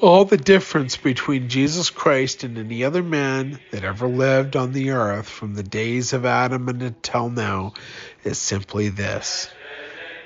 All 0.00 0.24
the 0.24 0.36
difference 0.36 0.96
between 0.96 1.48
Jesus 1.48 1.90
Christ 1.90 2.42
and 2.42 2.58
any 2.58 2.82
other 2.84 3.02
man 3.02 3.60
that 3.70 3.84
ever 3.84 4.08
lived 4.08 4.56
on 4.56 4.72
the 4.72 4.90
earth 4.90 5.28
from 5.28 5.54
the 5.54 5.62
days 5.62 6.12
of 6.12 6.24
Adam 6.24 6.68
until 6.68 7.30
now 7.30 7.74
is 8.24 8.38
simply 8.38 8.88
this. 8.88 9.48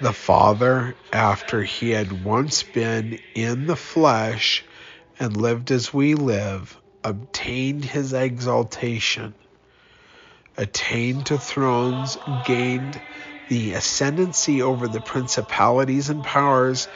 The 0.01 0.12
Father, 0.12 0.97
after 1.12 1.62
he 1.62 1.91
had 1.91 2.24
once 2.24 2.62
been 2.62 3.19
in 3.35 3.66
the 3.66 3.77
flesh, 3.77 4.65
and 5.18 5.36
lived 5.36 5.70
as 5.70 5.93
we 5.94 6.14
live, 6.14 6.76
obtained 7.02 7.84
his 7.84 8.12
exaltation, 8.12 9.34
attained 10.56 11.26
to 11.26 11.38
thrones, 11.38 12.18
gained 12.43 13.01
the 13.48 13.72
ascendancy 13.72 14.60
over 14.60 14.88
the 14.88 15.01
principalities 15.01 16.10
and 16.10 16.22
powers, 16.22 16.88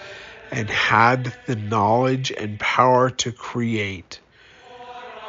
and 0.50 0.68
had 0.68 1.32
the 1.46 1.56
knowledge 1.56 2.32
and 2.32 2.58
power 2.58 3.08
to 3.08 3.32
create, 3.32 4.20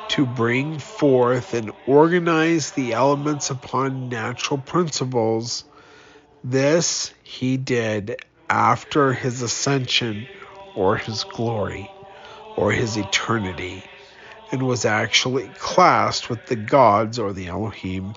to 0.07 0.25
bring 0.25 0.79
forth 0.79 1.53
and 1.53 1.71
organize 1.85 2.71
the 2.71 2.93
elements 2.93 3.49
upon 3.49 4.09
natural 4.09 4.59
principles. 4.59 5.63
This 6.43 7.13
he 7.23 7.55
did 7.57 8.17
after 8.49 9.13
his 9.13 9.41
ascension 9.41 10.27
or 10.73 10.97
his 10.97 11.23
glory 11.23 11.93
or 12.55 12.71
his 12.71 12.97
eternity 12.97 13.83
and 14.51 14.63
was 14.63 14.85
actually 14.85 15.47
classed 15.57 16.29
with 16.29 16.45
the 16.45 16.55
gods 16.55 17.17
or 17.19 17.33
the 17.33 17.47
Elohim, 17.47 18.13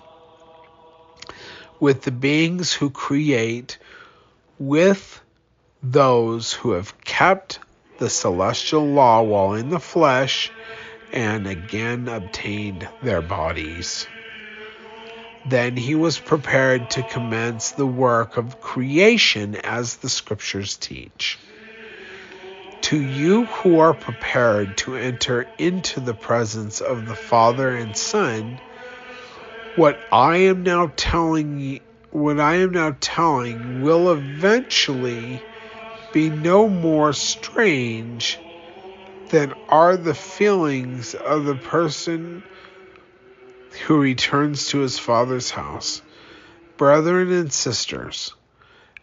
with 1.81 2.03
the 2.03 2.11
beings 2.11 2.73
who 2.73 2.91
create, 2.91 3.79
with 4.59 5.21
those 5.83 6.53
who 6.53 6.73
have 6.73 6.99
kept 7.05 7.59
the 7.99 8.11
celestial 8.11 8.85
law 8.85 9.23
while 9.23 9.55
in 9.55 9.71
the 9.71 9.81
flesh 9.81 10.51
and 11.13 11.47
again 11.47 12.09
obtained 12.09 12.89
their 13.03 13.23
bodies. 13.23 14.07
Then 15.47 15.77
he 15.77 15.95
was 15.95 16.19
prepared 16.19 16.91
to 16.91 17.03
commence 17.03 17.73
the 17.73 17.87
work 17.87 18.37
of 18.37 18.61
creation 18.61 19.55
as 19.57 19.97
the 19.97 20.09
scriptures 20.09 20.77
teach. 20.77 21.39
To 22.89 23.01
you 23.01 23.47
who 23.47 23.79
are 23.79 23.95
prepared 23.95 24.77
to 24.79 24.95
enter 24.95 25.51
into 25.57 26.01
the 26.01 26.13
presence 26.13 26.83
of 26.83 27.07
the 27.07 27.17
Father 27.17 27.75
and 27.75 27.97
Son, 27.97 28.61
what 29.75 30.03
I 30.13 30.37
am 30.37 30.63
now 30.65 30.93
telling 30.95 31.81
what 32.11 32.39
I 32.39 32.57
am 32.57 32.73
now 32.73 32.95
telling 33.01 33.81
will 33.81 34.13
eventually 34.13 35.47
be 36.13 36.29
no 36.29 36.69
more 36.69 37.15
strange 37.15 38.39
than 39.31 39.55
are 39.67 39.97
the 39.97 40.15
feelings 40.15 41.15
of 41.15 41.47
the 41.47 41.57
person 41.57 42.45
who 43.87 43.99
returns 43.99 44.69
to 44.69 44.81
his 44.81 44.99
father's 44.99 45.51
house, 45.51 46.03
brethren 46.77 47.33
and 47.33 47.51
sisters, 47.51 48.35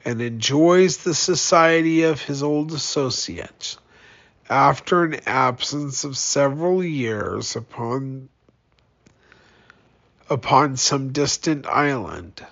and 0.05 0.21
enjoys 0.21 0.97
the 0.97 1.13
society 1.13 2.03
of 2.03 2.21
his 2.21 2.41
old 2.43 2.71
associates 2.71 3.77
after 4.49 5.03
an 5.03 5.19
absence 5.25 6.03
of 6.03 6.17
several 6.17 6.83
years 6.83 7.55
upon 7.55 8.27
upon 10.29 10.77
some 10.77 11.11
distant 11.11 11.65
island. 11.65 12.45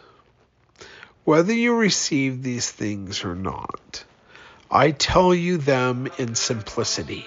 Whether 1.23 1.53
you 1.53 1.75
receive 1.75 2.43
these 2.43 2.69
things 2.69 3.23
or 3.23 3.35
not, 3.35 4.03
I 4.69 4.91
tell 4.91 5.33
you 5.33 5.57
them 5.57 6.09
in 6.17 6.35
simplicity. 6.35 7.25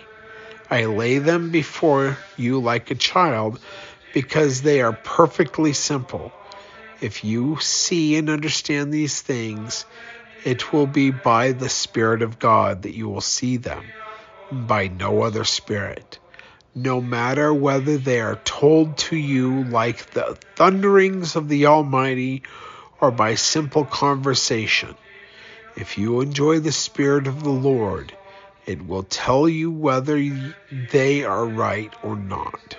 I 0.71 0.85
lay 0.87 1.19
them 1.19 1.51
before 1.51 2.19
you 2.37 2.61
like 2.61 2.91
a 2.91 2.95
child 2.95 3.61
because 4.13 4.63
they 4.63 4.81
are 4.81 4.93
perfectly 4.93 5.73
simple. 5.73 6.33
If 7.03 7.25
you 7.25 7.59
see 7.61 8.15
and 8.17 8.31
understand 8.31 8.95
these 8.95 9.21
things, 9.21 9.87
it 10.45 10.73
will 10.73 10.87
be 10.87 11.11
by 11.11 11.51
the 11.51 11.69
Spirit 11.69 12.23
of 12.23 12.39
God 12.39 12.83
that 12.83 12.95
you 12.95 13.09
will 13.09 13.21
see 13.21 13.57
them 13.57 13.93
by 14.53 14.87
no 14.87 15.23
other 15.23 15.43
spirit, 15.43 16.21
no 16.77 17.01
matter 17.01 17.53
whether 17.53 17.99
they 17.99 18.21
are 18.21 18.37
told 18.45 18.99
to 18.99 19.17
you 19.17 19.65
like 19.65 20.11
the 20.11 20.39
thunderings 20.55 21.35
of 21.35 21.49
the 21.49 21.67
Almighty 21.67 22.45
or 23.01 23.11
by 23.11 23.35
simple 23.35 23.85
conversation. 23.85 24.95
If 25.75 25.99
you 25.99 26.21
enjoy 26.21 26.61
the 26.61 26.71
Spirit 26.71 27.27
of 27.27 27.43
the 27.43 27.51
Lord, 27.51 28.13
it 28.65 28.87
will 28.87 29.03
tell 29.03 29.49
you 29.49 29.73
whether 29.73 30.23
they 30.71 31.25
are 31.25 31.47
right 31.47 31.93
or 32.01 32.15
not. 32.15 32.77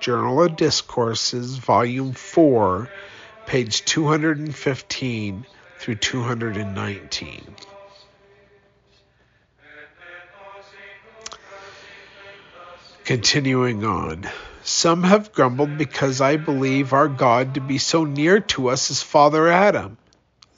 Journal 0.00 0.42
of 0.42 0.54
Discourses, 0.54 1.56
Volume 1.56 2.12
4, 2.12 2.90
page 3.48 3.82
215 3.86 5.46
through 5.78 5.94
219. 5.94 7.54
Continuing 13.04 13.86
on. 13.86 14.28
Some 14.64 15.02
have 15.02 15.32
grumbled 15.32 15.78
because 15.78 16.20
I 16.20 16.36
believe 16.36 16.92
our 16.92 17.08
God 17.08 17.54
to 17.54 17.62
be 17.62 17.78
so 17.78 18.04
near 18.04 18.40
to 18.40 18.68
us 18.68 18.90
as 18.90 19.02
Father 19.02 19.48
Adam. 19.48 19.96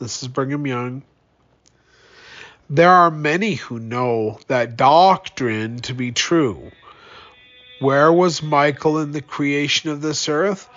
This 0.00 0.24
is 0.24 0.28
Brigham 0.28 0.66
Young. 0.66 1.04
There 2.68 2.90
are 2.90 3.12
many 3.12 3.54
who 3.54 3.78
know 3.78 4.40
that 4.48 4.76
doctrine 4.76 5.78
to 5.82 5.94
be 5.94 6.10
true. 6.10 6.72
Where 7.78 8.12
was 8.12 8.42
Michael 8.42 8.98
in 8.98 9.12
the 9.12 9.22
creation 9.22 9.90
of 9.90 10.02
this 10.02 10.28
earth? 10.28 10.68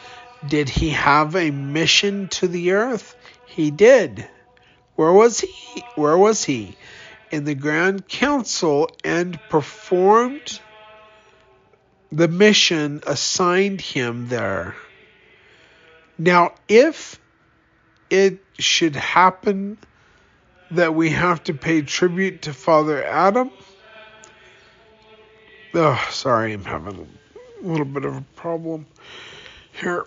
Did 0.48 0.70
he 0.70 0.90
have 0.90 1.36
a 1.36 1.52
mission 1.52 2.28
to 2.30 2.48
the 2.48 2.72
earth? 2.72 3.16
He 3.46 3.72
did. 3.72 4.28
Where 4.96 5.12
was 5.12 5.40
he? 5.40 5.84
Where 5.96 6.18
was 6.18 6.44
he? 6.44 6.76
In 7.32 7.46
the 7.46 7.56
Grand 7.56 8.08
Council 8.08 8.90
and 9.04 9.40
performed 9.50 10.60
the 12.12 12.28
mission 12.28 13.02
assigned 13.08 13.82
him 13.82 14.28
there. 14.28 14.76
Now, 16.18 16.54
if 16.68 17.20
it 18.10 18.40
should 18.60 18.96
happen 18.96 19.78
that 20.72 20.94
we 20.94 21.10
have 21.10 21.44
to 21.46 21.54
pay 21.54 21.82
tribute 21.82 22.44
to 22.44 22.54
Father 22.54 23.04
Adam, 23.04 23.50
oh, 25.74 26.08
sorry, 26.12 26.54
I'm 26.54 26.66
having 26.66 27.08
a 27.64 27.68
little 27.68 27.86
bit 27.86 28.06
of 28.06 28.16
a 28.16 28.22
problem 28.36 28.86
here. 29.72 30.06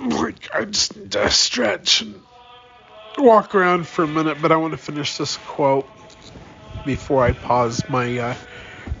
I 0.00 0.64
just 0.64 0.96
need 0.96 1.12
to 1.12 1.30
stretch 1.30 2.02
and 2.02 2.22
walk 3.18 3.54
around 3.54 3.86
for 3.86 4.04
a 4.04 4.08
minute, 4.08 4.40
but 4.40 4.52
I 4.52 4.56
want 4.56 4.72
to 4.72 4.78
finish 4.78 5.16
this 5.16 5.36
quote 5.36 5.88
before 6.84 7.24
I 7.24 7.32
pause 7.32 7.88
my 7.88 8.18
uh, 8.18 8.34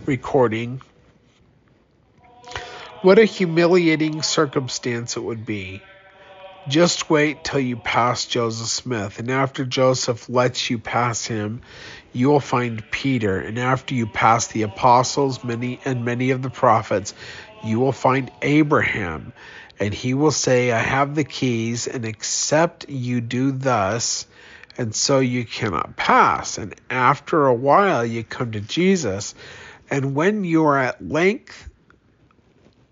recording. 0.06 0.80
What 3.02 3.18
a 3.18 3.24
humiliating 3.24 4.22
circumstance 4.22 5.16
it 5.16 5.22
would 5.22 5.46
be. 5.46 5.82
Just 6.66 7.08
wait 7.08 7.44
till 7.44 7.60
you 7.60 7.76
pass 7.76 8.26
Joseph 8.26 8.66
Smith, 8.66 9.20
and 9.20 9.30
after 9.30 9.64
Joseph 9.64 10.28
lets 10.28 10.68
you 10.68 10.78
pass 10.78 11.24
him, 11.24 11.60
you 12.12 12.28
will 12.28 12.40
find 12.40 12.90
Peter, 12.90 13.38
and 13.38 13.56
after 13.56 13.94
you 13.94 14.08
pass 14.08 14.48
the 14.48 14.62
apostles, 14.62 15.44
many 15.44 15.78
and 15.84 16.04
many 16.04 16.30
of 16.32 16.42
the 16.42 16.50
prophets, 16.50 17.14
you 17.62 17.78
will 17.78 17.92
find 17.92 18.32
Abraham, 18.42 19.32
and 19.78 19.92
he 19.92 20.14
will 20.14 20.30
say, 20.30 20.72
I 20.72 20.78
have 20.78 21.14
the 21.14 21.24
keys, 21.24 21.86
and 21.86 22.04
except 22.04 22.88
you 22.88 23.20
do 23.20 23.52
thus, 23.52 24.26
and 24.78 24.94
so 24.94 25.20
you 25.20 25.44
cannot 25.44 25.96
pass. 25.96 26.58
And 26.58 26.74
after 26.90 27.46
a 27.46 27.54
while, 27.54 28.04
you 28.04 28.24
come 28.24 28.52
to 28.52 28.60
Jesus, 28.60 29.34
and 29.90 30.14
when 30.14 30.44
you 30.44 30.64
are 30.64 30.78
at 30.78 31.06
length 31.06 31.68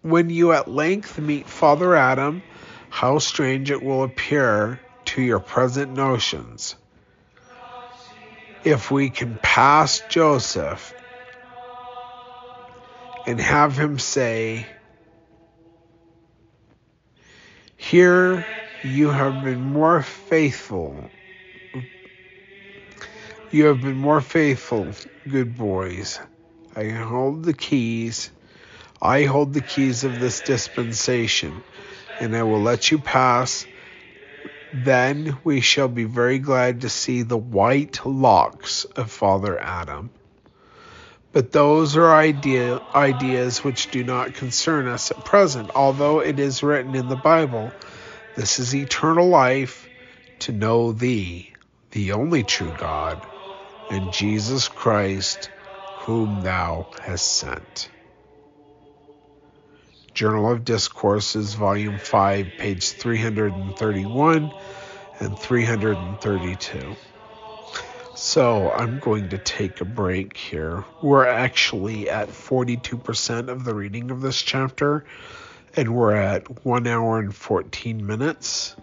when 0.04 0.28
you 0.28 0.52
at 0.52 0.68
length 0.68 1.18
meet 1.18 1.46
Father 1.46 1.96
Adam, 1.96 2.42
how 2.90 3.18
strange 3.18 3.70
it 3.70 3.82
will 3.82 4.02
appear 4.02 4.78
to 5.06 5.22
your 5.22 5.40
present 5.40 5.94
notions. 5.94 6.76
If 8.64 8.90
we 8.90 9.08
can 9.08 9.38
pass 9.40 10.00
Joseph 10.00 10.94
and 13.26 13.40
have 13.40 13.78
him 13.78 13.98
say, 13.98 14.66
Here 17.90 18.46
you 18.82 19.10
have 19.10 19.42
been 19.42 19.60
more 19.62 20.02
faithful. 20.02 21.10
You 23.50 23.66
have 23.66 23.80
been 23.80 23.96
more 23.96 24.20
faithful, 24.22 24.94
good 25.28 25.56
boys. 25.56 26.20
I 26.76 26.88
hold 26.88 27.44
the 27.44 27.54
keys 27.54 28.30
I 29.02 29.24
hold 29.24 29.54
the 29.54 29.62
keys 29.62 30.04
of 30.04 30.18
this 30.18 30.40
dispensation, 30.40 31.64
and 32.20 32.36
I 32.36 32.42
will 32.44 32.62
let 32.62 32.90
you 32.90 32.98
pass. 32.98 33.66
Then 34.72 35.38
we 35.44 35.60
shall 35.60 35.88
be 35.88 36.04
very 36.04 36.38
glad 36.40 36.82
to 36.82 36.90
see 36.90 37.22
the 37.22 37.38
white 37.38 38.04
locks 38.06 38.84
of 38.96 39.10
Father 39.10 39.60
Adam. 39.60 40.10
But 41.34 41.50
those 41.50 41.96
are 41.96 42.14
idea, 42.14 42.80
ideas 42.94 43.64
which 43.64 43.90
do 43.90 44.04
not 44.04 44.34
concern 44.34 44.86
us 44.86 45.10
at 45.10 45.24
present, 45.24 45.72
although 45.74 46.20
it 46.20 46.38
is 46.38 46.62
written 46.62 46.94
in 46.94 47.08
the 47.08 47.16
Bible, 47.16 47.74
This 48.36 48.60
is 48.60 48.72
eternal 48.72 49.28
life, 49.28 49.90
to 50.40 50.52
know 50.52 50.92
Thee, 50.92 51.52
the 51.90 52.12
only 52.12 52.44
true 52.44 52.70
God, 52.70 53.26
and 53.90 54.12
Jesus 54.12 54.68
Christ, 54.68 55.50
whom 55.96 56.40
Thou 56.42 56.86
hast 57.02 57.26
sent. 57.26 57.90
Journal 60.14 60.52
of 60.52 60.64
Discourses, 60.64 61.54
Volume 61.54 61.98
5, 61.98 62.56
page 62.56 62.92
331 62.92 64.52
and 65.18 65.36
332. 65.36 66.96
So 68.24 68.70
I'm 68.70 69.00
going 69.00 69.28
to 69.28 69.38
take 69.38 69.82
a 69.82 69.84
break 69.84 70.34
here. 70.34 70.82
We're 71.02 71.26
actually 71.26 72.08
at 72.08 72.30
42% 72.30 73.48
of 73.48 73.64
the 73.64 73.74
reading 73.74 74.10
of 74.10 74.22
this 74.22 74.40
chapter, 74.40 75.04
and 75.76 75.94
we're 75.94 76.16
at 76.16 76.64
1 76.64 76.86
hour 76.86 77.18
and 77.18 77.36
14 77.36 78.06
minutes. 78.06 78.76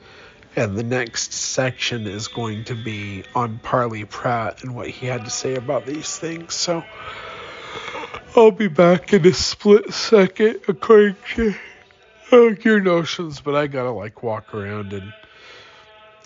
And 0.55 0.77
the 0.77 0.83
next 0.83 1.33
section 1.33 2.05
is 2.05 2.27
going 2.27 2.65
to 2.65 2.75
be 2.75 3.23
on 3.33 3.57
Parley 3.57 4.05
Pratt 4.05 4.63
and 4.63 4.75
what 4.75 4.89
he 4.89 5.07
had 5.07 5.25
to 5.25 5.31
say 5.31 5.55
about 5.55 5.87
these 5.87 6.19
things. 6.19 6.53
So 6.53 6.83
I'll 8.35 8.51
be 8.51 8.67
back 8.67 9.11
in 9.11 9.25
a 9.25 9.33
split 9.33 9.91
second, 9.91 10.59
according 10.67 11.17
to 11.33 11.55
your 12.63 12.79
notions, 12.79 13.41
but 13.41 13.55
I 13.55 13.65
gotta 13.65 13.91
like 13.91 14.21
walk 14.21 14.53
around 14.53 14.93
and 14.93 15.11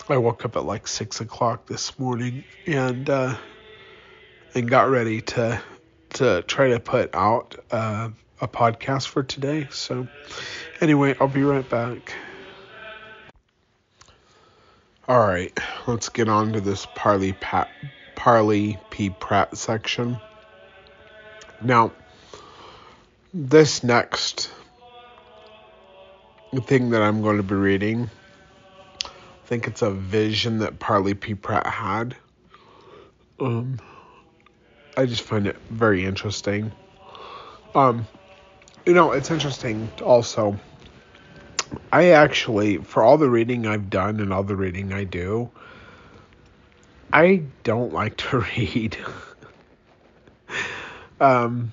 I 0.08 0.18
woke 0.18 0.44
up 0.44 0.56
at 0.56 0.64
like 0.64 0.86
six 0.86 1.20
o'clock 1.20 1.66
this 1.66 1.98
morning 1.98 2.44
and 2.66 3.10
uh, 3.10 3.36
and 4.54 4.68
got 4.68 4.88
ready 4.88 5.20
to 5.22 5.60
to 6.10 6.42
try 6.42 6.68
to 6.68 6.80
put 6.80 7.14
out 7.14 7.56
uh, 7.70 8.10
a 8.40 8.48
podcast 8.48 9.08
for 9.08 9.22
today. 9.22 9.66
So 9.70 10.06
anyway, 10.80 11.16
I'll 11.20 11.28
be 11.28 11.42
right 11.42 11.68
back. 11.68 12.14
All 15.08 15.26
right, 15.26 15.56
let's 15.86 16.08
get 16.08 16.28
on 16.28 16.52
to 16.52 16.60
this 16.60 16.86
Parley 16.94 17.32
Pat 17.32 17.68
Parley 18.14 18.78
P 18.90 19.10
Pratt 19.10 19.56
section. 19.56 20.18
Now, 21.62 21.92
this 23.32 23.82
next 23.82 24.50
thing 26.64 26.90
that 26.90 27.02
I'm 27.02 27.22
going 27.22 27.36
to 27.36 27.42
be 27.42 27.54
reading, 27.54 28.10
I 29.46 29.48
think 29.48 29.68
it's 29.68 29.82
a 29.82 29.92
vision 29.92 30.58
that 30.58 30.80
Parley 30.80 31.14
P. 31.14 31.36
Pratt 31.36 31.68
had. 31.68 32.16
Um, 33.38 33.78
I 34.96 35.06
just 35.06 35.22
find 35.22 35.46
it 35.46 35.54
very 35.70 36.04
interesting. 36.04 36.72
Um, 37.72 38.08
you 38.86 38.92
know, 38.92 39.12
it's 39.12 39.30
interesting 39.30 39.88
also. 40.02 40.58
I 41.92 42.08
actually, 42.08 42.78
for 42.78 43.04
all 43.04 43.18
the 43.18 43.30
reading 43.30 43.68
I've 43.68 43.88
done 43.88 44.18
and 44.18 44.32
all 44.32 44.42
the 44.42 44.56
reading 44.56 44.92
I 44.92 45.04
do, 45.04 45.48
I 47.12 47.44
don't 47.62 47.92
like 47.92 48.16
to 48.16 48.38
read. 48.56 48.98
um, 51.20 51.72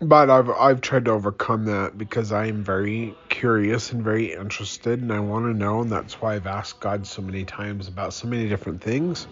but 0.00 0.30
I've 0.30 0.50
I've 0.50 0.80
tried 0.80 1.04
to 1.04 1.12
overcome 1.12 1.66
that 1.66 1.96
because 1.96 2.32
I 2.32 2.46
am 2.46 2.64
very 2.64 3.14
curious 3.44 3.92
and 3.92 4.02
very 4.02 4.32
interested, 4.32 5.02
and 5.02 5.12
I 5.12 5.20
want 5.20 5.44
to 5.44 5.52
know, 5.52 5.82
and 5.82 5.92
that's 5.92 6.14
why 6.14 6.34
I've 6.34 6.46
asked 6.46 6.80
God 6.80 7.06
so 7.06 7.20
many 7.20 7.44
times 7.44 7.88
about 7.88 8.14
so 8.14 8.26
many 8.26 8.48
different 8.48 8.80
things. 8.80 9.26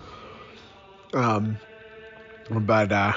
Um, 1.15 1.59
but 2.51 2.93
uh, 2.93 3.15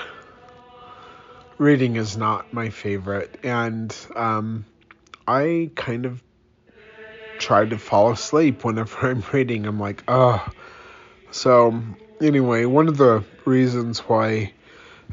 reading 1.58 1.98
is 1.98 2.16
not 2.16 2.54
my 2.54 2.70
favorite, 2.70 3.38
and 3.44 3.94
um, 4.16 4.64
I 5.28 5.70
kind 5.76 6.06
of 6.06 6.24
try 7.38 7.66
to 7.66 7.78
fall 7.78 8.14
asleep 8.14 8.64
whenever 8.64 8.98
I'm 9.10 9.22
reading. 9.34 9.66
I'm 9.66 9.82
like, 9.82 10.02
oh. 10.08 10.48
So 11.30 11.78
anyway, 12.22 12.64
one 12.64 12.88
of 12.88 12.96
the 12.96 13.26
reasons 13.44 14.00
why 14.00 14.54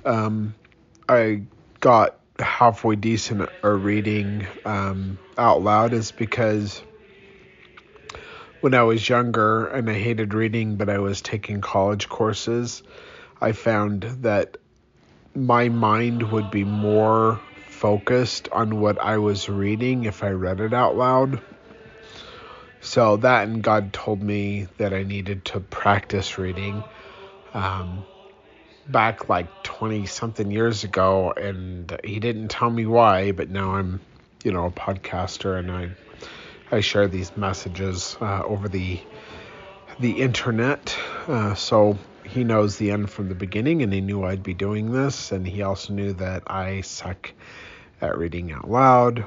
um, 0.05 0.55
I 1.09 1.43
got 1.81 2.22
halfway 2.39 2.97
decent 2.97 3.43
at 3.43 3.53
reading 3.63 4.47
um, 4.65 5.19
out 5.37 5.63
loud 5.63 5.93
is 5.93 6.13
because 6.13 6.83
when 8.61 8.75
I 8.75 8.83
was 8.83 9.09
younger 9.09 9.67
and 9.67 9.91
I 9.91 9.95
hated 9.95 10.35
reading, 10.35 10.77
but 10.77 10.89
I 10.89 10.99
was 10.99 11.21
taking 11.21 11.61
college 11.61 12.09
courses, 12.09 12.83
I 13.41 13.53
found 13.53 14.03
that 14.23 14.57
my 15.35 15.69
mind 15.69 16.31
would 16.31 16.51
be 16.51 16.65
more 16.65 17.43
focused 17.67 18.49
on 18.53 18.81
what 18.81 19.01
I 19.01 19.19
was 19.19 19.49
reading 19.49 20.05
if 20.05 20.23
I 20.23 20.31
read 20.31 20.61
it 20.61 20.73
out 20.73 20.97
loud. 20.97 21.41
So 22.81 23.17
that 23.19 23.49
and 23.49 23.63
God 23.63 23.93
told 23.93 24.23
me 24.23 24.69
that 24.79 24.93
I 24.93 25.03
needed 25.03 25.45
to 25.47 25.61
practice 25.61 26.39
reading. 26.39 26.85
Um, 27.55 28.05
back 28.89 29.29
like 29.29 29.47
20 29.63 30.07
something 30.07 30.51
years 30.51 30.85
ago 30.85 31.33
and 31.37 31.99
he 32.05 32.19
didn't 32.19 32.49
tell 32.49 32.71
me 32.71 32.85
why 32.85 33.31
but 33.31 33.49
now 33.49 33.77
i'm 33.77 34.01
you 34.43 34.51
know 34.51 34.67
a 34.67 34.71
podcaster 34.71 35.59
and 35.59 35.71
i 35.71 35.89
i 36.73 36.81
share 36.81 37.07
these 37.07 37.37
messages 37.37 38.17
uh, 38.21 38.43
over 38.45 38.69
the 38.69 39.01
the 40.01 40.21
internet. 40.21 40.97
Uh, 41.29 41.55
so 41.55 41.97
he 42.25 42.45
knows 42.45 42.77
the 42.77 42.91
end 42.91 43.11
from 43.11 43.29
the 43.29 43.35
beginning 43.35 43.83
and 43.83 43.93
he 43.93 44.01
knew 44.01 44.25
i'd 44.25 44.43
be 44.43 44.55
doing 44.55 44.93
this 44.93 45.33
and 45.33 45.47
he 45.47 45.63
also 45.63 45.93
knew 45.93 46.13
that 46.13 46.43
i 46.47 46.81
suck 46.81 47.33
at 48.01 48.17
reading 48.19 48.53
out 48.53 48.69
loud. 48.69 49.25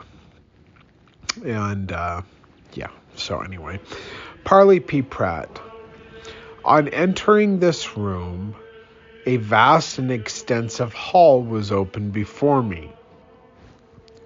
And 1.46 1.92
uh, 1.92 2.22
yeah 2.74 2.90
so 3.16 3.40
anyway. 3.40 3.80
Parley 4.44 4.80
p. 4.80 5.02
Pratt. 5.02 5.62
On 6.64 6.88
entering 6.90 7.60
this 7.60 7.96
room 7.96 8.56
a 9.28 9.38
vast 9.38 9.98
and 9.98 10.12
extensive 10.12 10.94
hall 10.94 11.42
was 11.42 11.72
opened 11.72 12.14
before 12.14 12.62
me, 12.62 12.92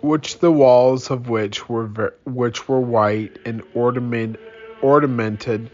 which 0.02 0.40
the 0.40 0.52
walls 0.52 1.10
of 1.10 1.30
which 1.30 1.70
were 1.70 1.88
ver- 1.88 2.14
which 2.26 2.68
were 2.68 2.82
white 2.82 3.40
and 3.46 3.64
ornament, 3.74 4.38
ornamented 4.82 5.70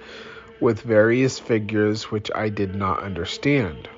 with 0.60 0.82
various 0.82 1.40
figures 1.40 2.12
which 2.12 2.30
I 2.36 2.50
did 2.50 2.76
not 2.76 3.02
understand. 3.02 3.90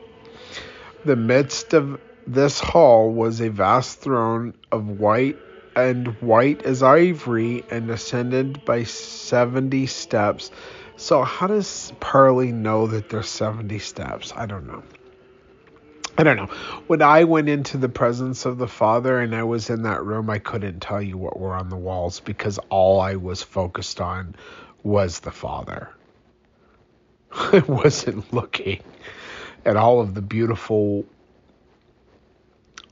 The 1.03 1.15
midst 1.15 1.73
of 1.73 1.99
this 2.25 2.59
hall 2.59 3.11
was 3.11 3.41
a 3.41 3.49
vast 3.49 3.99
throne 3.99 4.53
of 4.71 4.87
white 4.87 5.37
and 5.75 6.07
white 6.21 6.63
as 6.63 6.81
ivory 6.81 7.63
and 7.69 7.89
ascended 7.91 8.65
by 8.65 8.83
70 8.83 9.85
steps. 9.87 10.51
So 10.95 11.23
how 11.23 11.47
does 11.47 11.93
Parley 11.99 12.51
know 12.51 12.87
that 12.87 13.09
there's 13.09 13.29
70 13.29 13.77
steps? 13.79 14.33
I 14.35 14.47
don't 14.47 14.65
know. 14.67 14.83
I 16.17 16.23
don't 16.23 16.37
know. 16.37 16.47
When 16.87 17.01
I 17.01 17.25
went 17.25 17.49
into 17.49 17.77
the 17.77 17.89
presence 17.89 18.45
of 18.45 18.57
the 18.57 18.67
Father 18.67 19.19
and 19.19 19.35
I 19.35 19.43
was 19.43 19.69
in 19.69 19.83
that 19.83 20.03
room, 20.03 20.29
I 20.29 20.39
couldn't 20.39 20.79
tell 20.81 21.01
you 21.01 21.17
what 21.17 21.39
were 21.39 21.53
on 21.53 21.69
the 21.69 21.77
walls 21.77 22.21
because 22.21 22.59
all 22.69 22.99
I 23.01 23.15
was 23.15 23.43
focused 23.43 24.01
on 24.01 24.35
was 24.83 25.19
the 25.19 25.31
Father. 25.31 25.89
I 27.31 27.59
wasn't 27.67 28.33
looking 28.33 28.81
at 29.65 29.77
all 29.77 30.01
of 30.01 30.15
the 30.15 30.21
beautiful 30.21 31.05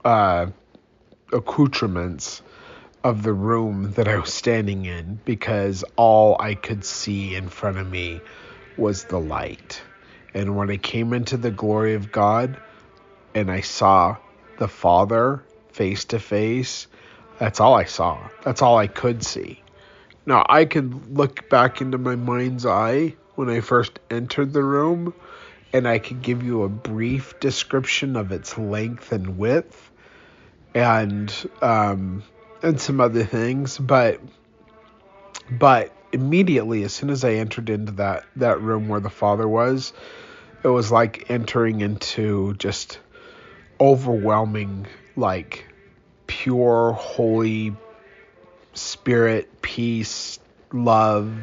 uh, 0.05 0.47
accoutrements 1.33 2.41
of 3.03 3.23
the 3.23 3.33
room 3.33 3.91
that 3.93 4.07
I 4.07 4.17
was 4.17 4.33
standing 4.33 4.85
in 4.85 5.19
because 5.25 5.83
all 5.95 6.37
I 6.39 6.55
could 6.55 6.85
see 6.85 7.35
in 7.35 7.49
front 7.49 7.77
of 7.77 7.89
me 7.89 8.21
was 8.77 9.05
the 9.05 9.19
light. 9.19 9.81
And 10.33 10.55
when 10.57 10.69
I 10.69 10.77
came 10.77 11.13
into 11.13 11.37
the 11.37 11.51
glory 11.51 11.95
of 11.95 12.11
God, 12.11 12.59
and 13.35 13.51
I 13.51 13.59
saw 13.61 14.17
the 14.57 14.67
Father 14.67 15.43
face 15.73 16.05
to 16.05 16.19
face, 16.19 16.87
that's 17.37 17.59
all 17.59 17.73
I 17.75 17.83
saw. 17.83 18.29
That's 18.43 18.61
all 18.61 18.77
I 18.77 18.87
could 18.87 19.23
see. 19.23 19.61
Now, 20.25 20.45
I 20.49 20.65
could 20.65 21.15
look 21.15 21.49
back 21.49 21.81
into 21.81 21.97
my 21.97 22.15
mind's 22.15 22.65
eye 22.65 23.15
when 23.35 23.49
I 23.49 23.59
first 23.59 23.99
entered 24.09 24.53
the 24.53 24.63
room, 24.63 25.13
and 25.73 25.87
I 25.87 25.99
could 25.99 26.21
give 26.21 26.41
you 26.41 26.63
a 26.63 26.69
brief 26.69 27.39
description 27.41 28.15
of 28.15 28.31
its 28.31 28.57
length 28.57 29.11
and 29.11 29.37
width 29.37 29.91
and 30.73 31.31
um, 31.61 32.23
and 32.63 32.79
some 32.79 33.01
other 33.01 33.25
things, 33.25 33.77
but 33.77 34.21
but 35.51 35.93
immediately 36.11 36.83
as 36.83 36.93
soon 36.93 37.09
as 37.09 37.23
I 37.25 37.33
entered 37.33 37.69
into 37.69 37.91
that 37.93 38.25
that 38.37 38.61
room 38.61 38.87
where 38.87 39.01
the 39.01 39.09
father 39.09 39.47
was, 39.47 39.91
it 40.63 40.69
was 40.69 40.91
like 40.91 41.29
entering 41.29 41.81
into 41.81 42.53
just 42.55 42.99
overwhelming, 43.79 44.87
like 45.15 45.65
pure, 46.27 46.91
holy 46.93 47.73
spirit, 48.73 49.61
peace, 49.61 50.39
love, 50.73 51.33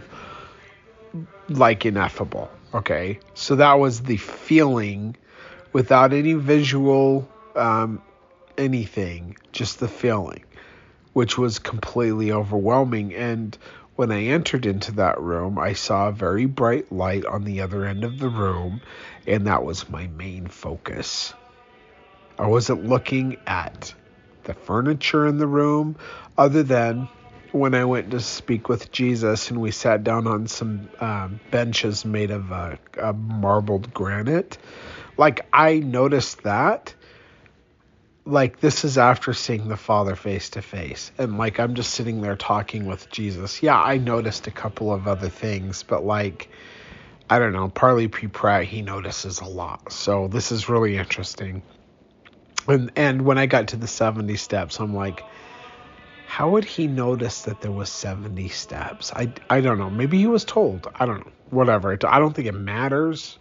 like 1.48 1.84
ineffable. 1.86 2.50
Okay. 2.74 3.18
So 3.34 3.56
that 3.56 3.74
was 3.74 4.02
the 4.02 4.16
feeling 4.16 5.16
without 5.72 6.12
any 6.12 6.34
visual 6.34 7.28
um, 7.54 8.02
anything, 8.56 9.36
just 9.52 9.80
the 9.80 9.88
feeling, 9.88 10.44
which 11.12 11.36
was 11.36 11.58
completely 11.58 12.32
overwhelming. 12.32 13.14
And 13.14 13.56
when 13.96 14.10
I 14.10 14.24
entered 14.24 14.66
into 14.66 14.92
that 14.92 15.20
room, 15.20 15.58
I 15.58 15.74
saw 15.74 16.08
a 16.08 16.12
very 16.12 16.46
bright 16.46 16.90
light 16.90 17.24
on 17.26 17.44
the 17.44 17.60
other 17.60 17.84
end 17.84 18.04
of 18.04 18.18
the 18.18 18.28
room, 18.28 18.80
and 19.26 19.46
that 19.46 19.64
was 19.64 19.88
my 19.88 20.06
main 20.08 20.46
focus. 20.46 21.34
I 22.38 22.46
wasn't 22.46 22.88
looking 22.88 23.36
at 23.46 23.94
the 24.44 24.54
furniture 24.54 25.26
in 25.26 25.38
the 25.38 25.46
room 25.46 25.96
other 26.36 26.62
than 26.62 27.08
when 27.52 27.74
I 27.74 27.84
went 27.84 28.10
to 28.12 28.20
speak 28.20 28.68
with 28.68 28.90
Jesus 28.90 29.50
and 29.50 29.60
we 29.60 29.70
sat 29.70 30.04
down 30.04 30.26
on 30.26 30.46
some 30.46 30.88
um, 31.00 31.40
benches 31.50 32.04
made 32.04 32.30
of 32.30 32.50
uh, 32.50 32.76
uh, 33.00 33.12
marbled 33.12 33.92
granite. 33.92 34.58
Like, 35.18 35.46
I 35.52 35.78
noticed 35.78 36.42
that. 36.44 36.94
Like, 38.24 38.60
this 38.60 38.84
is 38.84 38.98
after 38.98 39.34
seeing 39.34 39.68
the 39.68 39.76
Father 39.76 40.16
face 40.16 40.50
to 40.50 40.62
face. 40.62 41.12
And, 41.18 41.36
like, 41.36 41.60
I'm 41.60 41.74
just 41.74 41.92
sitting 41.92 42.22
there 42.22 42.36
talking 42.36 42.86
with 42.86 43.10
Jesus. 43.10 43.62
Yeah, 43.62 43.80
I 43.80 43.98
noticed 43.98 44.46
a 44.46 44.52
couple 44.52 44.92
of 44.92 45.06
other 45.06 45.28
things, 45.28 45.82
but, 45.82 46.04
like, 46.04 46.48
I 47.28 47.38
don't 47.38 47.52
know. 47.52 47.68
Parley 47.68 48.08
P. 48.08 48.28
Pratt, 48.28 48.64
he 48.64 48.80
notices 48.80 49.40
a 49.40 49.46
lot. 49.46 49.92
So, 49.92 50.28
this 50.28 50.52
is 50.52 50.68
really 50.68 50.96
interesting 50.96 51.62
and 52.68 52.92
and 52.96 53.22
when 53.22 53.38
I 53.38 53.46
got 53.46 53.68
to 53.68 53.76
the 53.76 53.86
70 53.86 54.36
steps, 54.36 54.78
I'm 54.80 54.94
like, 54.94 55.22
how 56.26 56.48
would 56.48 56.64
he 56.64 56.86
notice 56.86 57.42
that 57.42 57.60
there 57.60 57.70
was 57.70 57.90
70 57.90 58.48
steps? 58.48 59.12
I, 59.14 59.32
I 59.50 59.60
don't 59.60 59.78
know. 59.78 59.90
Maybe 59.90 60.18
he 60.18 60.26
was 60.26 60.46
told. 60.46 60.88
I 60.94 61.04
don't 61.04 61.26
know. 61.26 61.32
Whatever. 61.50 61.92
I 61.92 62.18
don't 62.18 62.32
think 62.32 62.48
it 62.48 62.54
matters, 62.54 63.38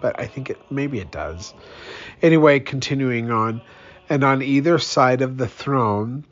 but 0.00 0.20
I 0.20 0.26
think 0.26 0.50
it 0.50 0.60
maybe 0.70 0.98
it 0.98 1.10
does. 1.10 1.54
Anyway, 2.20 2.60
continuing 2.60 3.30
on, 3.30 3.62
and 4.10 4.22
on 4.22 4.42
either 4.42 4.78
side 4.78 5.22
of 5.22 5.38
the 5.38 5.48
throne 5.48 6.26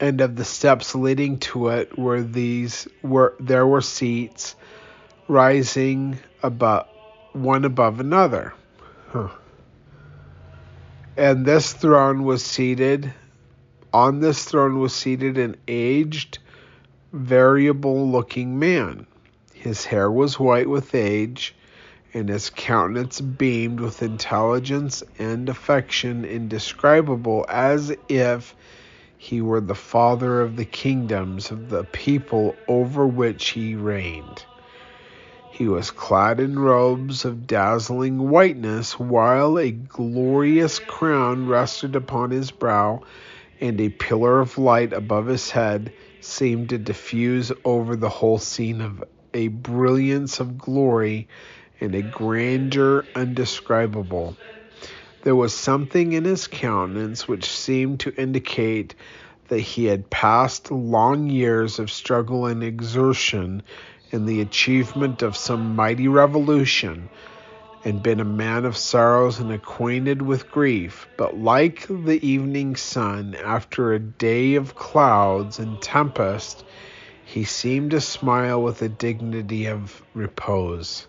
and 0.00 0.20
of 0.20 0.36
the 0.36 0.44
steps 0.44 0.94
leading 0.94 1.38
to 1.38 1.68
it 1.68 1.98
were 1.98 2.22
these 2.22 2.86
were 3.02 3.34
there 3.40 3.66
were 3.66 3.80
seats 3.80 4.54
rising 5.28 6.18
above 6.42 6.86
one 7.32 7.64
above 7.64 8.00
another. 8.00 8.52
Huh. 9.08 9.28
And 11.18 11.44
this 11.44 11.72
throne 11.72 12.22
was 12.22 12.44
seated, 12.44 13.12
on 13.92 14.20
this 14.20 14.44
throne 14.44 14.78
was 14.78 14.94
seated 14.94 15.36
an 15.36 15.56
aged, 15.66 16.38
variable 17.12 18.08
looking 18.08 18.56
man. 18.60 19.04
His 19.52 19.84
hair 19.84 20.08
was 20.12 20.38
white 20.38 20.68
with 20.68 20.94
age, 20.94 21.56
and 22.14 22.28
his 22.28 22.50
countenance 22.50 23.20
beamed 23.20 23.80
with 23.80 24.00
intelligence 24.00 25.02
and 25.18 25.48
affection 25.48 26.24
indescribable, 26.24 27.44
as 27.48 27.92
if 28.08 28.54
he 29.16 29.40
were 29.40 29.60
the 29.60 29.74
father 29.74 30.40
of 30.40 30.54
the 30.54 30.64
kingdoms 30.64 31.50
of 31.50 31.68
the 31.68 31.82
people 31.82 32.54
over 32.68 33.04
which 33.04 33.48
he 33.48 33.74
reigned. 33.74 34.44
He 35.58 35.66
was 35.66 35.90
clad 35.90 36.38
in 36.38 36.56
robes 36.56 37.24
of 37.24 37.48
dazzling 37.48 38.30
whiteness, 38.30 38.96
while 38.96 39.58
a 39.58 39.72
glorious 39.72 40.78
crown 40.78 41.46
rested 41.46 41.96
upon 41.96 42.30
his 42.30 42.52
brow, 42.52 43.02
and 43.60 43.80
a 43.80 43.88
pillar 43.88 44.38
of 44.38 44.56
light 44.56 44.92
above 44.92 45.26
his 45.26 45.50
head 45.50 45.92
seemed 46.20 46.68
to 46.68 46.78
diffuse 46.78 47.50
over 47.64 47.96
the 47.96 48.08
whole 48.08 48.38
scene 48.38 48.80
of 48.80 49.02
a 49.34 49.48
brilliance 49.48 50.38
of 50.38 50.58
glory 50.58 51.26
and 51.80 51.92
a 51.92 52.02
grandeur 52.02 53.08
undescribable. 53.16 54.36
There 55.22 55.34
was 55.34 55.52
something 55.52 56.12
in 56.12 56.24
his 56.24 56.46
countenance 56.46 57.26
which 57.26 57.50
seemed 57.50 57.98
to 57.98 58.14
indicate 58.14 58.94
that 59.48 59.58
he 59.58 59.86
had 59.86 60.08
passed 60.08 60.70
long 60.70 61.28
years 61.28 61.80
of 61.80 61.90
struggle 61.90 62.46
and 62.46 62.62
exertion 62.62 63.64
in 64.10 64.26
the 64.26 64.40
achievement 64.40 65.22
of 65.22 65.36
some 65.36 65.76
mighty 65.76 66.08
revolution, 66.08 67.08
and 67.84 68.02
been 68.02 68.20
a 68.20 68.24
man 68.24 68.64
of 68.64 68.76
sorrows 68.76 69.38
and 69.38 69.52
acquainted 69.52 70.22
with 70.22 70.50
grief, 70.50 71.06
but 71.16 71.36
like 71.36 71.86
the 71.88 72.26
evening 72.26 72.74
sun 72.76 73.36
after 73.44 73.92
a 73.92 73.98
day 73.98 74.54
of 74.54 74.74
clouds 74.74 75.58
and 75.58 75.80
tempest, 75.80 76.64
he 77.24 77.44
seemed 77.44 77.90
to 77.90 78.00
smile 78.00 78.62
with 78.62 78.80
a 78.82 78.88
dignity 78.88 79.66
of 79.66 80.02
repose. 80.14 81.06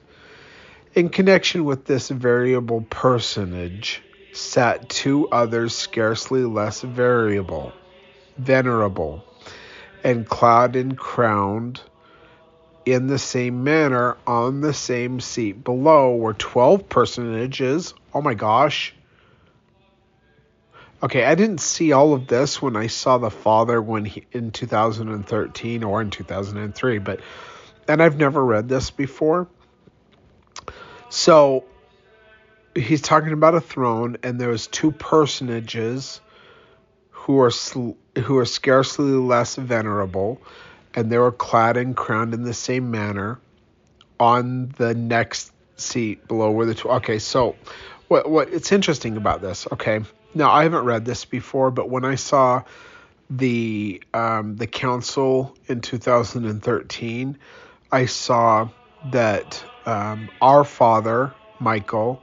In 0.93 1.09
connection 1.09 1.65
with 1.65 1.85
this 1.85 2.09
variable 2.09 2.81
personage 2.89 4.01
sat 4.33 4.89
two 4.89 5.27
others 5.29 5.73
scarcely 5.73 6.43
less 6.43 6.81
variable, 6.81 7.71
venerable, 8.37 9.23
and 10.03 10.27
clad 10.27 10.75
and 10.75 10.97
crowned 10.97 11.81
in 12.85 13.07
the 13.07 13.19
same 13.19 13.63
manner 13.63 14.17
on 14.25 14.61
the 14.61 14.73
same 14.73 15.19
seat 15.19 15.63
below 15.63 16.15
were 16.15 16.33
12 16.33 16.89
personages. 16.89 17.93
Oh 18.13 18.21
my 18.21 18.33
gosh. 18.33 18.93
Okay, 21.01 21.23
I 21.23 21.35
didn't 21.35 21.61
see 21.61 21.93
all 21.93 22.13
of 22.13 22.27
this 22.27 22.61
when 22.61 22.75
I 22.75 22.87
saw 22.87 23.17
the 23.17 23.29
father 23.29 23.81
when 23.81 24.03
he 24.05 24.25
in 24.33 24.51
2013 24.51 25.83
or 25.83 26.01
in 26.01 26.09
2003, 26.09 26.97
but 26.99 27.21
and 27.87 28.03
I've 28.03 28.17
never 28.17 28.43
read 28.43 28.67
this 28.67 28.91
before. 28.91 29.47
So 31.09 31.63
he's 32.75 33.01
talking 33.01 33.33
about 33.33 33.55
a 33.55 33.61
throne, 33.61 34.17
and 34.23 34.39
there 34.39 34.49
was 34.49 34.67
two 34.67 34.91
personages 34.91 36.19
who 37.09 37.39
are 37.39 37.51
sl- 37.51 37.91
who 38.23 38.37
are 38.37 38.45
scarcely 38.45 39.11
less 39.11 39.55
venerable, 39.55 40.41
and 40.95 41.11
they 41.11 41.17
were 41.17 41.31
clad 41.31 41.77
and 41.77 41.95
crowned 41.95 42.33
in 42.33 42.43
the 42.43 42.53
same 42.53 42.91
manner 42.91 43.39
on 44.19 44.73
the 44.77 44.93
next 44.93 45.51
seat 45.77 46.27
below 46.27 46.51
where 46.51 46.65
the 46.65 46.73
two. 46.73 46.89
Okay, 46.89 47.19
so 47.19 47.55
what 48.07 48.29
what 48.29 48.49
it's 48.49 48.71
interesting 48.71 49.17
about 49.17 49.41
this? 49.41 49.67
Okay, 49.71 50.01
now 50.33 50.51
I 50.51 50.63
haven't 50.63 50.85
read 50.85 51.05
this 51.05 51.25
before, 51.25 51.71
but 51.71 51.89
when 51.89 52.05
I 52.05 52.15
saw 52.15 52.63
the 53.29 54.01
um, 54.13 54.55
the 54.55 54.67
council 54.67 55.55
in 55.67 55.81
2013, 55.81 57.37
I 57.91 58.05
saw 58.05 58.69
that 59.11 59.63
um, 59.85 60.29
our 60.41 60.63
father, 60.63 61.33
Michael, 61.59 62.21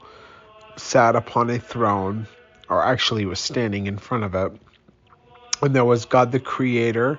sat 0.76 1.16
upon 1.16 1.50
a 1.50 1.58
throne, 1.58 2.26
or 2.68 2.84
actually 2.84 3.24
was 3.24 3.40
standing 3.40 3.86
in 3.86 3.98
front 3.98 4.24
of 4.24 4.34
it. 4.34 4.52
And 5.62 5.74
there 5.74 5.84
was 5.84 6.04
God 6.04 6.32
the 6.32 6.40
Creator, 6.40 7.18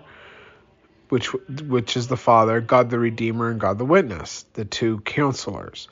which 1.10 1.34
which 1.34 1.96
is 1.96 2.08
the 2.08 2.18
Father, 2.18 2.62
God 2.62 2.90
the 2.90 3.00
Redeemer, 3.00 3.50
and 3.50 3.60
God 3.60 3.78
the 3.78 3.86
Witness, 3.86 4.46
the 4.54 4.66
two 4.66 5.00
counselors. 5.02 5.88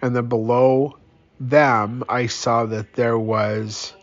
And 0.00 0.14
then 0.14 0.28
below 0.28 0.98
them, 1.40 2.04
I 2.08 2.26
saw 2.26 2.66
that 2.66 2.94
there 2.94 3.18
was 3.18 3.94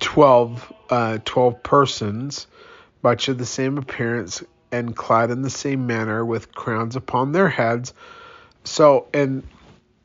12, 0.00 0.72
uh, 0.90 1.18
12 1.24 1.62
persons, 1.62 2.46
much 3.02 3.28
of 3.28 3.38
the 3.38 3.46
same 3.46 3.78
appearance, 3.78 4.42
and 4.70 4.96
clad 4.96 5.30
in 5.30 5.42
the 5.42 5.50
same 5.50 5.86
manner 5.86 6.24
with 6.24 6.54
crowns 6.54 6.96
upon 6.96 7.32
their 7.32 7.48
heads. 7.48 7.92
So, 8.64 9.08
and 9.12 9.42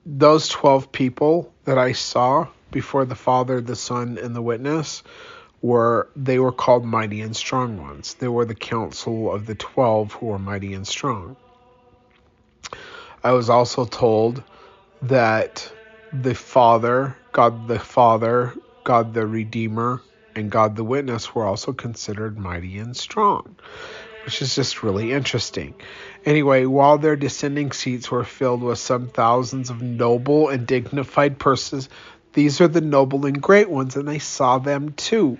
those 0.05 0.47
12 0.49 0.91
people 0.91 1.53
that 1.65 1.77
I 1.77 1.93
saw 1.93 2.47
before 2.71 3.05
the 3.05 3.15
Father, 3.15 3.61
the 3.61 3.75
Son, 3.75 4.17
and 4.21 4.35
the 4.35 4.41
witness 4.41 5.03
were 5.61 6.09
they 6.15 6.39
were 6.39 6.51
called 6.51 6.85
mighty 6.85 7.21
and 7.21 7.35
strong 7.35 7.81
ones. 7.81 8.15
They 8.15 8.27
were 8.27 8.45
the 8.45 8.55
council 8.55 9.31
of 9.31 9.45
the 9.45 9.55
12 9.55 10.13
who 10.13 10.27
were 10.27 10.39
mighty 10.39 10.73
and 10.73 10.87
strong. 10.87 11.35
I 13.23 13.31
was 13.31 13.49
also 13.49 13.85
told 13.85 14.43
that 15.01 15.71
the 16.13 16.35
Father, 16.35 17.17
God 17.31 17.67
the 17.67 17.79
Father, 17.79 18.53
God 18.83 19.13
the 19.13 19.25
Redeemer, 19.25 20.01
and 20.35 20.51
God 20.51 20.75
the 20.75 20.83
Witness 20.83 21.33
were 21.33 21.45
also 21.45 21.73
considered 21.73 22.37
mighty 22.37 22.77
and 22.77 22.95
strong 22.95 23.55
which 24.27 24.41
is 24.41 24.53
just 24.55 24.83
really 24.83 25.13
interesting. 25.13 25.73
Anyway, 26.25 26.65
while 26.65 26.97
their 26.97 27.15
descending 27.15 27.71
seats 27.71 28.11
were 28.11 28.25
filled 28.25 28.61
with 28.61 28.77
some 28.77 29.07
thousands 29.07 29.69
of 29.69 29.81
noble 29.81 30.49
and 30.49 30.67
dignified 30.67 31.39
persons, 31.39 31.87
these 32.37 32.61
are 32.61 32.67
the 32.67 32.81
noble 32.81 33.25
and 33.25 33.41
great 33.41 33.67
ones, 33.67 33.95
and 33.95 34.07
I 34.07 34.19
saw 34.19 34.59
them 34.59 34.91
too, 34.91 35.39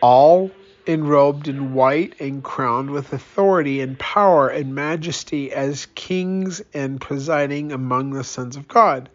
all 0.00 0.50
enrobed 0.86 1.46
in 1.46 1.74
white 1.74 2.18
and 2.18 2.42
crowned 2.42 2.88
with 2.88 3.12
authority 3.12 3.82
and 3.82 3.98
power 3.98 4.48
and 4.48 4.74
majesty 4.74 5.52
as 5.52 5.88
kings 5.94 6.62
and 6.72 7.02
presiding 7.02 7.70
among 7.70 8.12
the 8.12 8.24
sons 8.24 8.56
of 8.56 8.66
God. 8.66 9.10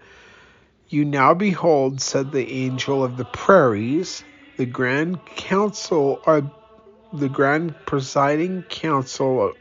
You 0.87 1.05
now 1.05 1.33
behold, 1.33 2.01
said 2.01 2.31
the 2.31 2.51
angel 2.51 3.03
of 3.03 3.17
the 3.17 3.25
prairies, 3.25 4.23
the 4.57 4.67
grand 4.67 5.25
council 5.25 6.21
are 6.27 6.43
the 7.11 7.29
Grand 7.29 7.73
Presiding 7.87 8.61
Council 8.61 9.53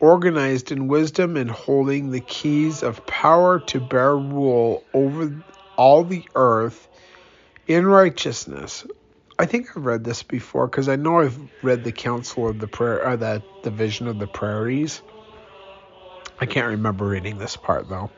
organized 0.00 0.72
in 0.72 0.88
wisdom 0.88 1.36
and 1.36 1.48
holding 1.48 2.10
the 2.10 2.20
keys 2.20 2.82
of 2.82 3.06
power 3.06 3.60
to 3.60 3.78
bear 3.78 4.16
rule 4.16 4.84
over 4.92 5.30
all 5.76 6.04
the 6.04 6.24
earth 6.34 6.88
in 7.66 7.86
righteousness. 7.86 8.86
I 9.38 9.46
think 9.46 9.76
I've 9.76 9.84
read 9.84 10.04
this 10.04 10.22
before 10.22 10.66
because 10.66 10.88
I 10.88 10.96
know 10.96 11.20
I've 11.20 11.38
read 11.62 11.84
the 11.84 11.92
Council 11.92 12.48
of 12.48 12.58
the 12.58 12.68
Prayer 12.68 13.04
or 13.06 13.16
the 13.16 13.42
Division 13.62 14.06
of 14.06 14.18
the 14.18 14.26
Prairies. 14.26 15.02
I 16.40 16.46
can't 16.46 16.68
remember 16.68 17.06
reading 17.06 17.38
this 17.38 17.56
part 17.56 17.88
though. 17.88 18.10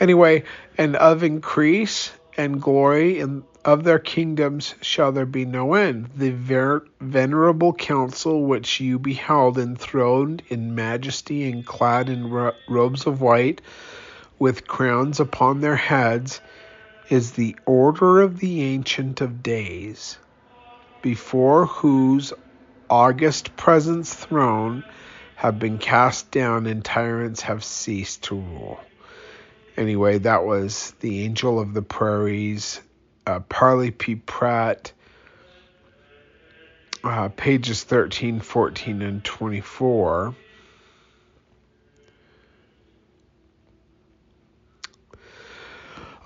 Anyway, 0.00 0.44
and 0.76 0.96
of 0.96 1.22
increase 1.22 2.12
and 2.36 2.62
glory 2.62 3.18
in 3.18 3.42
of 3.64 3.84
their 3.84 3.98
kingdoms 3.98 4.74
shall 4.80 5.12
there 5.12 5.26
be 5.26 5.44
no 5.44 5.74
end. 5.74 6.08
The 6.16 6.30
ver- 6.30 6.86
venerable 7.00 7.74
council 7.74 8.44
which 8.44 8.80
you 8.80 8.98
beheld 8.98 9.58
enthroned 9.58 10.42
in 10.48 10.74
majesty 10.74 11.50
and 11.50 11.66
clad 11.66 12.08
in 12.08 12.30
ro- 12.30 12.54
robes 12.66 13.06
of 13.06 13.20
white, 13.20 13.60
with 14.38 14.66
crowns 14.66 15.20
upon 15.20 15.60
their 15.60 15.76
heads, 15.76 16.40
is 17.08 17.32
the 17.32 17.56
order 17.66 18.20
of 18.20 18.38
the 18.38 18.62
Ancient 18.62 19.20
of 19.20 19.42
Days, 19.42 20.18
before 21.02 21.66
whose 21.66 22.32
august 22.90 23.56
presence 23.56 24.14
throne 24.14 24.84
have 25.36 25.58
been 25.58 25.78
cast 25.78 26.30
down 26.30 26.66
and 26.66 26.84
tyrants 26.84 27.42
have 27.42 27.62
ceased 27.64 28.24
to 28.24 28.34
rule. 28.34 28.80
Anyway, 29.76 30.18
that 30.18 30.44
was 30.44 30.92
the 31.00 31.24
Angel 31.24 31.60
of 31.60 31.72
the 31.72 31.82
Prairies 31.82 32.80
uh, 33.28 33.40
Parley 33.40 33.90
P. 33.90 34.16
Pratt, 34.16 34.92
uh, 37.04 37.28
pages 37.28 37.84
13, 37.84 38.40
14, 38.40 39.02
and 39.02 39.22
24. 39.22 40.34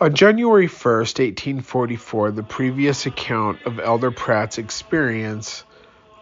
On 0.03 0.13
January 0.13 0.67
1st, 0.67 1.21
1844, 1.21 2.33
the 2.33 2.43
previous 2.43 3.07
account 3.07 3.63
of 3.63 3.79
Elder 3.79 4.11
Pratt's 4.11 4.59
experience 4.59 5.63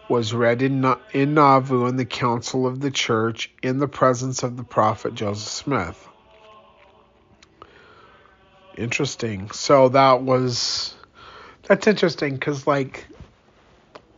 was 0.07 0.35
read 0.35 0.61
in, 0.61 0.85
in 1.13 1.33
Nauvoo 1.33 1.87
in 1.87 1.95
the 1.95 2.05
Council 2.05 2.67
of 2.67 2.79
the 2.79 2.91
Church 2.91 3.51
in 3.63 3.79
the 3.79 3.87
presence 3.87 4.43
of 4.43 4.55
the 4.55 4.63
prophet 4.63 5.15
Joseph 5.15 5.47
Smith. 5.49 6.07
Interesting. 8.77 9.49
So 9.49 9.89
that 9.89 10.21
was 10.21 10.93
that's 11.63 11.87
interesting 11.87 12.35
because 12.35 12.67
like 12.67 13.07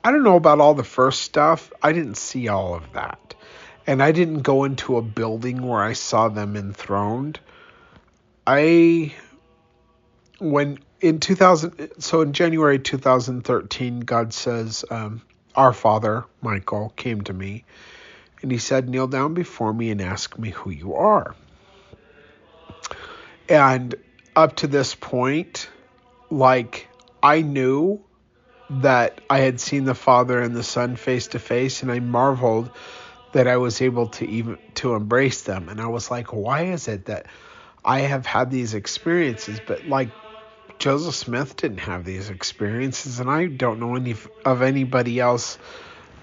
I 0.03 0.11
don't 0.11 0.23
know 0.23 0.35
about 0.35 0.59
all 0.59 0.73
the 0.73 0.83
first 0.83 1.21
stuff. 1.21 1.71
I 1.81 1.93
didn't 1.93 2.17
see 2.17 2.49
all 2.49 2.75
of 2.75 2.91
that. 2.91 3.33
and 3.87 4.03
I 4.03 4.11
didn't 4.11 4.41
go 4.41 4.65
into 4.65 4.97
a 4.97 5.01
building 5.01 5.65
where 5.65 5.81
I 5.81 5.93
saw 5.93 6.27
them 6.27 6.57
enthroned. 6.57 7.39
I 8.45 9.13
when 10.39 10.79
in 11.01 11.19
2000 11.19 11.91
so 11.99 12.21
in 12.21 12.33
January 12.33 12.79
2013 12.79 14.01
God 14.01 14.33
says 14.33 14.85
um, 14.89 15.21
our 15.55 15.73
father 15.73 16.25
Michael 16.41 16.93
came 16.95 17.21
to 17.21 17.33
me 17.33 17.65
and 18.41 18.51
he 18.51 18.57
said 18.57 18.89
kneel 18.89 19.07
down 19.07 19.33
before 19.33 19.73
me 19.73 19.89
and 19.89 20.01
ask 20.01 20.37
me 20.37 20.49
who 20.49 20.69
you 20.69 20.95
are. 20.95 21.35
And 23.47 23.95
up 24.35 24.57
to 24.57 24.67
this 24.67 24.95
point 24.95 25.69
like 26.29 26.89
I 27.21 27.41
knew 27.41 28.03
that 28.69 29.21
I 29.29 29.39
had 29.39 29.59
seen 29.59 29.85
the 29.85 29.95
Father 29.95 30.41
and 30.41 30.55
the 30.55 30.63
Son 30.63 30.95
face 30.95 31.27
to 31.27 31.39
face, 31.39 31.83
and 31.83 31.91
I 31.91 31.99
marveled 31.99 32.71
that 33.31 33.47
I 33.47 33.57
was 33.57 33.81
able 33.81 34.07
to 34.07 34.27
even 34.27 34.57
to 34.75 34.95
embrace 34.95 35.43
them. 35.43 35.69
And 35.69 35.79
I 35.79 35.87
was 35.87 36.09
like, 36.09 36.33
why 36.33 36.63
is 36.65 36.87
it 36.87 37.05
that 37.05 37.27
I 37.85 38.01
have 38.01 38.25
had 38.25 38.51
these 38.51 38.73
experiences, 38.73 39.59
but 39.59 39.87
like 39.87 40.09
Joseph 40.79 41.15
Smith 41.15 41.55
didn't 41.55 41.79
have 41.79 42.03
these 42.03 42.29
experiences, 42.29 43.19
and 43.19 43.29
I 43.29 43.47
don't 43.47 43.79
know 43.79 43.95
any 43.95 44.15
of 44.43 44.61
anybody 44.61 45.19
else 45.19 45.57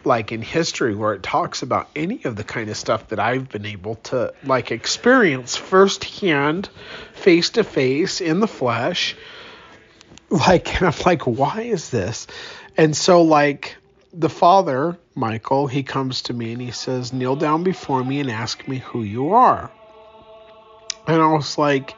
like 0.05 0.33
in 0.33 0.43
history 0.43 0.95
where 0.95 1.13
it 1.13 1.23
talks 1.23 1.63
about 1.63 1.89
any 1.95 2.25
of 2.25 2.37
the 2.37 2.45
kind 2.45 2.71
of 2.71 2.77
stuff 2.77 3.09
that 3.09 3.21
I've 3.21 3.49
been 3.49 3.67
able 3.67 3.97
to 3.97 4.33
like 4.45 4.71
experience 4.71 5.57
firsthand, 5.57 6.69
face 7.15 7.51
to 7.51 7.65
face 7.65 8.21
in 8.21 8.41
the 8.41 8.49
flesh. 8.49 9.17
Like, 10.29 10.75
and 10.81 10.89
I'm 10.89 11.03
like, 11.05 11.27
why 11.27 11.63
is 11.63 11.91
this? 11.91 12.27
And 12.77 12.97
so, 12.97 13.23
like, 13.23 13.77
the 14.13 14.29
father, 14.29 14.99
Michael, 15.15 15.67
he 15.67 15.83
comes 15.83 16.23
to 16.23 16.33
me 16.33 16.53
and 16.53 16.63
he 16.63 16.71
says, 16.71 17.13
Kneel 17.13 17.37
down 17.37 17.63
before 17.63 18.03
me 18.03 18.21
and 18.21 18.31
ask 18.31 18.67
me 18.67 18.79
who 18.79 19.03
you 19.03 19.31
are. 19.31 19.71
And 21.07 21.21
I 21.21 21.33
was 21.33 21.59
like, 21.59 21.95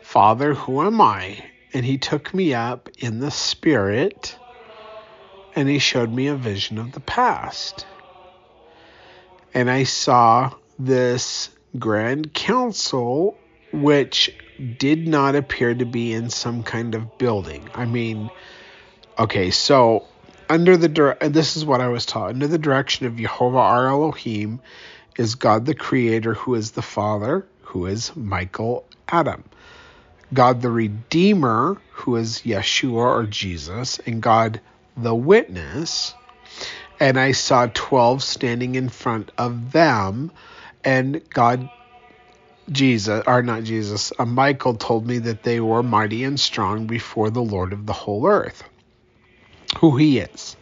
Father, 0.00 0.54
who 0.54 0.82
am 0.82 1.00
I? 1.00 1.44
And 1.74 1.84
he 1.84 1.98
took 1.98 2.34
me 2.34 2.54
up 2.54 2.90
in 2.98 3.20
the 3.20 3.30
spirit 3.30 4.36
and 5.54 5.68
he 5.68 5.78
showed 5.78 6.12
me 6.12 6.28
a 6.28 6.34
vision 6.34 6.78
of 6.78 6.92
the 6.92 7.00
past. 7.00 7.86
And 9.54 9.70
I 9.70 9.84
saw 9.84 10.52
this 10.78 11.50
grand 11.78 12.32
council, 12.32 13.36
which 13.72 14.34
did 14.78 15.06
not 15.06 15.34
appear 15.34 15.74
to 15.74 15.84
be 15.84 16.12
in 16.12 16.30
some 16.30 16.62
kind 16.62 16.94
of 16.94 17.18
building. 17.18 17.68
I 17.74 17.84
mean, 17.84 18.30
okay, 19.18 19.50
so 19.50 20.06
under 20.48 20.76
the 20.76 21.16
this 21.20 21.56
is 21.56 21.64
what 21.64 21.80
I 21.80 21.88
was 21.88 22.06
taught 22.06 22.30
under 22.30 22.46
the 22.46 22.58
direction 22.58 23.06
of 23.06 23.16
Jehovah 23.16 23.58
our 23.58 23.88
Elohim 23.88 24.60
is 25.16 25.34
God 25.34 25.66
the 25.66 25.74
Creator, 25.74 26.34
who 26.34 26.54
is 26.54 26.72
the 26.72 26.82
Father, 26.82 27.46
who 27.62 27.86
is 27.86 28.14
Michael 28.16 28.84
Adam. 29.08 29.44
God 30.32 30.62
the 30.62 30.70
Redeemer, 30.70 31.80
who 31.92 32.16
is 32.16 32.40
Yeshua 32.40 32.92
or 32.94 33.24
Jesus, 33.24 33.98
and 34.06 34.22
God 34.22 34.60
the 34.96 35.14
Witness. 35.14 36.14
And 37.00 37.18
I 37.18 37.32
saw 37.32 37.68
12 37.72 38.22
standing 38.22 38.74
in 38.74 38.88
front 38.88 39.32
of 39.36 39.72
them, 39.72 40.30
and 40.84 41.22
God, 41.30 41.68
Jesus, 42.70 43.24
or 43.26 43.42
not 43.42 43.64
Jesus, 43.64 44.12
uh, 44.18 44.24
Michael 44.24 44.74
told 44.74 45.06
me 45.06 45.18
that 45.18 45.42
they 45.42 45.60
were 45.60 45.82
mighty 45.82 46.24
and 46.24 46.38
strong 46.38 46.86
before 46.86 47.30
the 47.30 47.42
Lord 47.42 47.72
of 47.72 47.86
the 47.86 47.92
whole 47.92 48.26
earth 48.26 48.62
who 49.78 49.96
he 49.96 50.18
is. 50.18 50.56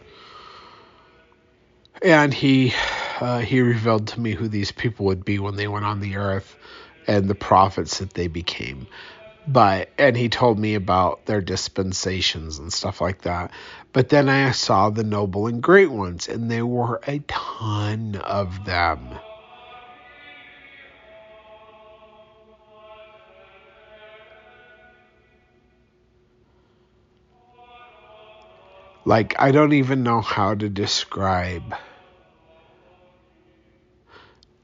And 2.01 2.33
he 2.33 2.73
uh, 3.19 3.39
he 3.39 3.61
revealed 3.61 4.07
to 4.07 4.19
me 4.19 4.33
who 4.33 4.47
these 4.47 4.71
people 4.71 5.05
would 5.07 5.23
be 5.23 5.37
when 5.37 5.55
they 5.55 5.67
went 5.67 5.85
on 5.85 5.99
the 5.99 6.15
earth 6.15 6.57
and 7.07 7.27
the 7.27 7.35
prophets 7.35 7.99
that 7.99 8.13
they 8.13 8.27
became. 8.27 8.87
But 9.47 9.89
and 9.97 10.15
he 10.15 10.29
told 10.29 10.59
me 10.59 10.75
about 10.75 11.25
their 11.25 11.41
dispensations 11.41 12.59
and 12.59 12.71
stuff 12.71 13.01
like 13.01 13.23
that. 13.23 13.51
But 13.91 14.09
then 14.09 14.29
I 14.29 14.51
saw 14.51 14.89
the 14.89 15.03
noble 15.03 15.47
and 15.47 15.61
great 15.61 15.91
ones, 15.91 16.27
and 16.27 16.49
there 16.49 16.65
were 16.65 17.01
a 17.07 17.19
ton 17.27 18.15
of 18.15 18.65
them. 18.65 19.19
Like, 29.03 29.35
I 29.39 29.51
don't 29.51 29.73
even 29.73 30.03
know 30.03 30.21
how 30.21 30.53
to 30.53 30.69
describe. 30.69 31.75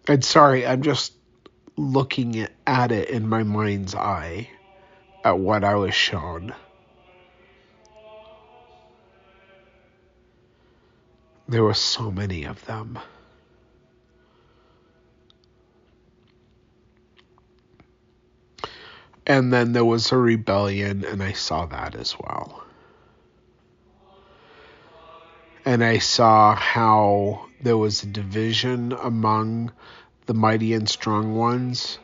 And 0.08 0.24
sorry, 0.24 0.66
I'm 0.66 0.84
just 0.84 1.14
looking 1.76 2.48
at 2.66 2.92
it 2.92 3.10
in 3.10 3.28
my 3.28 3.44
mind's 3.44 3.96
eye 3.96 4.50
at 5.28 5.40
what 5.40 5.64
I 5.64 5.76
was 5.76 5.94
shown. 5.94 6.54
There 11.48 11.64
were 11.64 11.74
so 11.74 12.12
many 12.12 12.44
of 12.44 12.66
them. 12.66 13.00
And 19.26 19.52
then 19.52 19.74
there 19.74 19.86
was 19.86 20.12
a 20.12 20.18
rebellion, 20.18 21.04
and 21.04 21.22
I 21.22 21.34
saw 21.34 21.66
that 21.66 21.96
as 21.96 22.16
well 22.20 22.64
and 25.68 25.84
I 25.84 25.98
saw 25.98 26.56
how 26.56 27.50
there 27.62 27.76
was 27.76 28.02
a 28.02 28.06
division 28.06 28.94
among 28.94 29.74
the 30.26 30.34
mighty 30.34 30.74
and 30.74 30.88
strong 30.88 31.36
ones, 31.36 32.00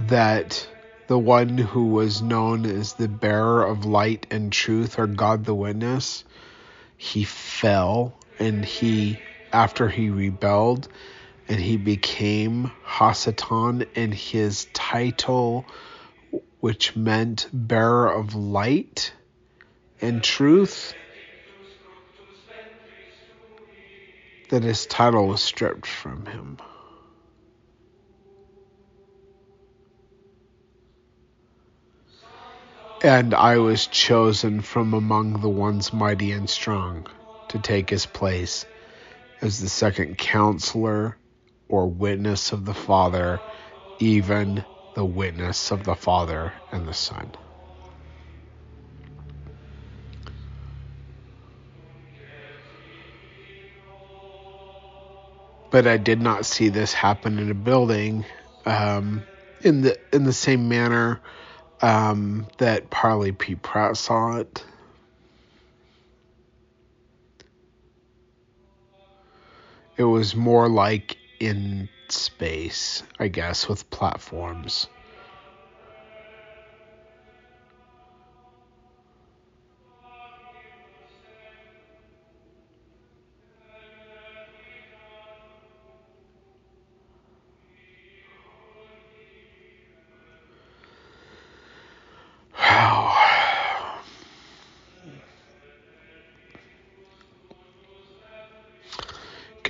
that 0.00 0.68
the 1.08 1.18
one 1.18 1.56
who 1.56 1.86
was 1.86 2.22
known 2.22 2.66
as 2.66 2.92
the 2.92 3.08
bearer 3.08 3.64
of 3.64 3.86
light 3.86 4.26
and 4.30 4.52
truth, 4.52 4.98
or 4.98 5.06
God 5.06 5.44
the 5.44 5.54
Witness, 5.54 6.22
he 6.98 7.24
fell 7.24 8.14
and 8.38 8.64
he, 8.64 9.22
after 9.52 9.88
he 9.88 10.10
rebelled, 10.10 10.86
and 11.48 11.58
he 11.58 11.78
became 11.78 12.70
Hasatan, 12.84 13.88
and 13.96 14.12
his 14.12 14.66
title, 14.66 15.66
which 16.60 16.94
meant 16.94 17.48
bearer 17.52 18.12
of 18.12 18.34
light 18.34 19.12
and 20.02 20.22
truth, 20.22 20.94
that 24.50 24.62
his 24.62 24.84
title 24.86 25.28
was 25.28 25.42
stripped 25.42 25.86
from 25.86 26.26
him. 26.26 26.58
And 33.02 33.34
I 33.34 33.58
was 33.58 33.86
chosen 33.88 34.60
from 34.60 34.94
among 34.94 35.40
the 35.40 35.50
ones 35.50 35.92
mighty 35.92 36.32
and 36.32 36.48
strong 36.50 37.06
to 37.48 37.58
take 37.58 37.90
his 37.90 38.06
place 38.06 38.66
as 39.42 39.60
the 39.60 39.68
second 39.68 40.18
counselor 40.18 41.18
or 41.68 41.88
witness 41.88 42.52
of 42.52 42.64
the 42.64 42.74
Father, 42.74 43.44
even 43.98 44.64
the 44.94 45.04
witness 45.04 45.70
of 45.72 45.84
the 45.84 45.96
Father 45.96 46.54
and 46.72 46.88
the 46.88 46.94
Son. 46.94 47.34
but 55.70 55.86
I 55.86 55.96
did 55.98 56.20
not 56.22 56.46
see 56.46 56.68
this 56.68 56.92
happen 56.94 57.38
in 57.38 57.50
a 57.50 57.54
building 57.54 58.24
um, 58.66 59.26
in 59.60 59.82
the 59.82 59.98
in 60.12 60.24
the 60.24 60.32
same 60.32 60.68
manner 60.68 61.20
um, 61.80 62.46
that 62.58 62.90
Parley 62.90 63.32
P. 63.32 63.54
Pratt 63.54 63.96
saw 63.96 64.36
it. 64.38 64.64
It 69.96 70.04
was 70.04 70.36
more 70.36 70.68
like 70.68 71.18
in 71.40 71.88
space, 72.08 73.02
I 73.18 73.28
guess, 73.28 73.68
with 73.68 73.90
platforms. 73.90 74.86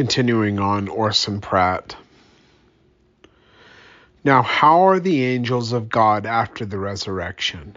Continuing 0.08 0.58
on, 0.58 0.88
Orson 0.88 1.42
Pratt. 1.42 1.94
Now, 4.24 4.40
how 4.40 4.88
are 4.88 5.00
the 5.00 5.22
angels 5.22 5.74
of 5.74 5.90
God 5.90 6.24
after 6.24 6.64
the 6.64 6.78
resurrection? 6.78 7.76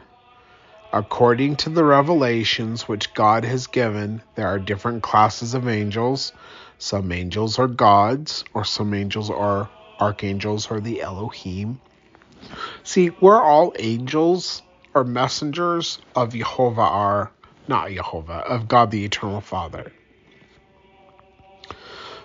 According 0.93 1.57
to 1.57 1.69
the 1.69 1.83
revelations 1.83 2.87
which 2.87 3.13
God 3.13 3.43
has 3.43 3.67
given, 3.67 4.21
there 4.35 4.47
are 4.47 4.59
different 4.59 5.03
classes 5.03 5.55
of 5.55 5.67
angels. 5.67 6.31
Some 6.77 7.11
angels 7.11 7.59
are 7.59 7.67
gods, 7.67 8.45
or 8.53 8.63
some 8.63 8.93
angels 8.93 9.29
are 9.29 9.69
archangels, 9.99 10.71
or 10.71 10.79
the 10.79 11.01
Elohim. 11.01 11.81
See, 12.83 13.09
we're 13.09 13.43
all 13.43 13.73
angels 13.77 14.61
or 14.93 15.03
messengers 15.03 15.99
of 16.15 16.33
Jehovah, 16.33 16.79
are 16.79 17.31
not 17.67 17.91
Jehovah, 17.91 18.35
of 18.47 18.69
God 18.69 18.89
the 18.89 19.03
Eternal 19.03 19.41
Father. 19.41 19.91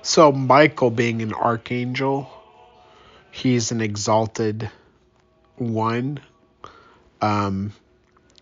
So, 0.08 0.30
Michael 0.30 0.92
being 0.92 1.20
an 1.20 1.34
archangel, 1.34 2.30
he's 3.32 3.72
an 3.72 3.80
exalted 3.80 4.70
one. 5.56 6.20
Um, 7.20 7.72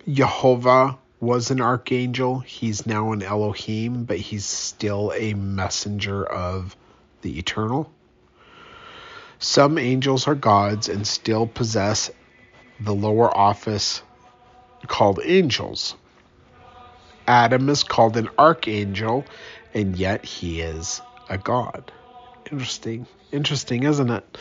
Jehovah 0.06 0.98
was 1.20 1.50
an 1.50 1.62
archangel. 1.62 2.40
He's 2.40 2.86
now 2.86 3.12
an 3.12 3.22
Elohim, 3.22 4.04
but 4.04 4.18
he's 4.18 4.44
still 4.44 5.10
a 5.16 5.32
messenger 5.32 6.22
of 6.22 6.76
the 7.22 7.38
eternal. 7.38 7.90
Some 9.38 9.78
angels 9.78 10.28
are 10.28 10.34
gods 10.34 10.90
and 10.90 11.06
still 11.06 11.46
possess 11.46 12.10
the 12.78 12.94
lower 12.94 13.34
office 13.34 14.02
called 14.86 15.18
angels. 15.24 15.94
Adam 17.26 17.70
is 17.70 17.84
called 17.84 18.18
an 18.18 18.28
archangel, 18.38 19.24
and 19.72 19.96
yet 19.96 20.26
he 20.26 20.60
is 20.60 21.00
a 21.28 21.38
god. 21.38 21.92
Interesting. 22.50 23.06
Interesting, 23.32 23.84
isn't 23.84 24.10
it? 24.10 24.38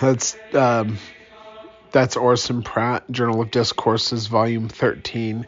That's 0.00 0.36
um, 0.54 0.98
that's 1.92 2.16
Orson 2.16 2.62
Pratt, 2.62 3.10
Journal 3.10 3.40
of 3.40 3.50
Discourses, 3.50 4.26
Volume 4.26 4.68
13, 4.68 5.46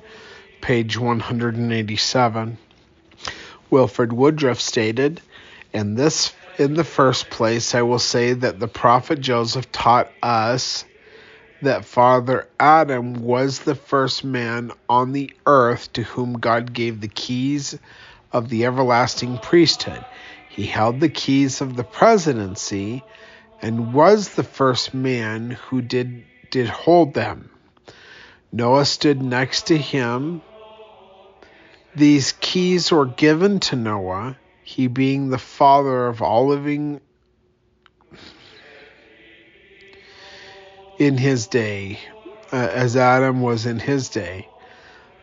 page 0.61 0.99
187. 0.99 2.59
Wilford 3.71 4.13
Woodruff 4.13 4.61
stated, 4.61 5.21
"In 5.73 5.97
this, 5.97 6.33
in 6.59 6.75
the 6.75 6.85
first 6.85 7.29
place, 7.31 7.75
I 7.75 7.83
will 7.83 7.99
say 7.99 8.35
that 8.35 8.61
the 8.61 8.69
prophet 8.69 9.21
Joseph 9.21 9.71
taught 9.73 10.13
us 10.23 10.85
that 11.63 11.85
Father 11.85 12.47
Adam 12.61 13.15
was 13.15 13.61
the 13.61 13.75
first 13.75 14.23
man 14.23 14.71
on 14.89 15.13
the 15.13 15.31
earth 15.47 15.93
to 15.95 16.03
whom 16.03 16.35
God 16.35 16.73
gave 16.73 17.01
the 17.01 17.09
keys 17.09 17.79
of 18.35 18.51
the 18.51 18.67
everlasting 18.67 19.39
priesthood. 19.39 20.05
He 20.51 20.67
held 20.67 21.01
the 21.01 21.09
keys 21.09 21.63
of 21.63 21.77
the 21.77 21.85
presidency." 21.85 23.03
and 23.65 23.95
was 23.95 24.29
the 24.35 24.43
first 24.43 24.93
man 24.93 25.53
who 25.53 25.81
did 25.81 26.23
did 26.51 26.69
hold 26.69 27.15
them. 27.15 27.49
Noah 28.53 28.85
stood 28.85 29.23
next 29.23 29.69
to 29.69 29.79
him. 29.79 30.43
These 31.97 32.33
keys 32.41 32.93
were 32.93 33.07
given 33.07 33.59
to 33.61 33.77
Noah, 33.77 34.37
he 34.63 34.87
being 34.87 35.31
the 35.31 35.39
father 35.39 36.09
of 36.09 36.21
all 36.21 36.49
living 36.49 37.01
in 40.99 41.17
his 41.17 41.47
day, 41.47 41.99
uh, 42.53 42.57
as 42.57 42.99
Adam 42.99 43.41
was 43.41 43.65
in 43.65 43.79
his 43.79 44.11
day. 44.11 44.47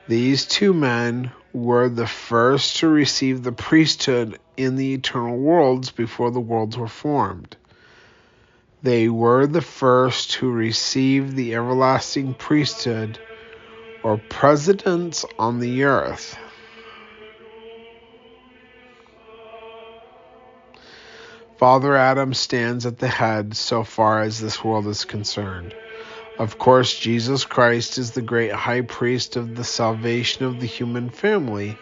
These 0.07 0.47
two 0.47 0.73
men 0.73 1.31
were 1.53 1.89
the 1.89 2.07
first 2.07 2.77
to 2.77 2.87
receive 2.87 3.43
the 3.43 3.51
priesthood 3.51 4.39
in 4.57 4.75
the 4.75 4.93
eternal 4.93 5.37
worlds 5.37 5.91
before 5.91 6.31
the 6.31 6.39
worlds 6.39 6.77
were 6.77 6.87
formed. 6.87 7.55
They 8.83 9.09
were 9.09 9.45
the 9.45 9.61
first 9.61 10.33
who 10.33 10.51
received 10.51 11.35
the 11.35 11.55
everlasting 11.55 12.33
priesthood 12.33 13.19
or 14.03 14.17
presidents 14.17 15.25
on 15.37 15.59
the 15.59 15.83
earth. 15.83 16.37
Father 21.57 21.95
Adam 21.95 22.33
stands 22.33 22.87
at 22.87 22.97
the 22.97 23.07
head 23.07 23.55
so 23.55 23.83
far 23.83 24.21
as 24.21 24.39
this 24.39 24.63
world 24.63 24.87
is 24.87 25.05
concerned. 25.05 25.75
Of 26.41 26.57
course, 26.57 26.97
Jesus 26.97 27.45
Christ 27.45 27.99
is 27.99 28.13
the 28.13 28.21
great 28.23 28.51
high 28.51 28.81
priest 28.81 29.35
of 29.35 29.53
the 29.53 29.63
salvation 29.63 30.43
of 30.43 30.59
the 30.59 30.65
human 30.65 31.11
family, 31.11 31.77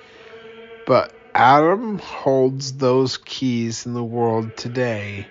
but 0.86 1.14
Adam 1.34 1.98
holds 2.00 2.74
those 2.74 3.16
keys 3.16 3.86
in 3.86 3.94
the 3.94 4.04
world 4.04 4.58
today. 4.58 5.28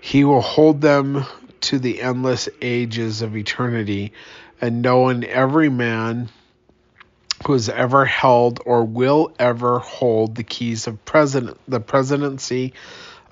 He 0.00 0.24
will 0.24 0.40
hold 0.40 0.80
them 0.80 1.24
to 1.60 1.78
the 1.78 2.02
endless 2.02 2.48
ages 2.60 3.22
of 3.22 3.36
eternity, 3.36 4.10
and 4.60 4.82
no 4.82 4.98
one, 4.98 5.22
every 5.22 5.68
man 5.68 6.28
who 7.46 7.52
has 7.52 7.68
ever 7.68 8.04
held 8.04 8.60
or 8.64 8.84
will 8.84 9.32
ever 9.38 9.78
hold 9.78 10.34
the 10.34 10.44
keys 10.44 10.86
of 10.86 11.04
president, 11.04 11.58
the 11.68 11.80
presidency 11.80 12.74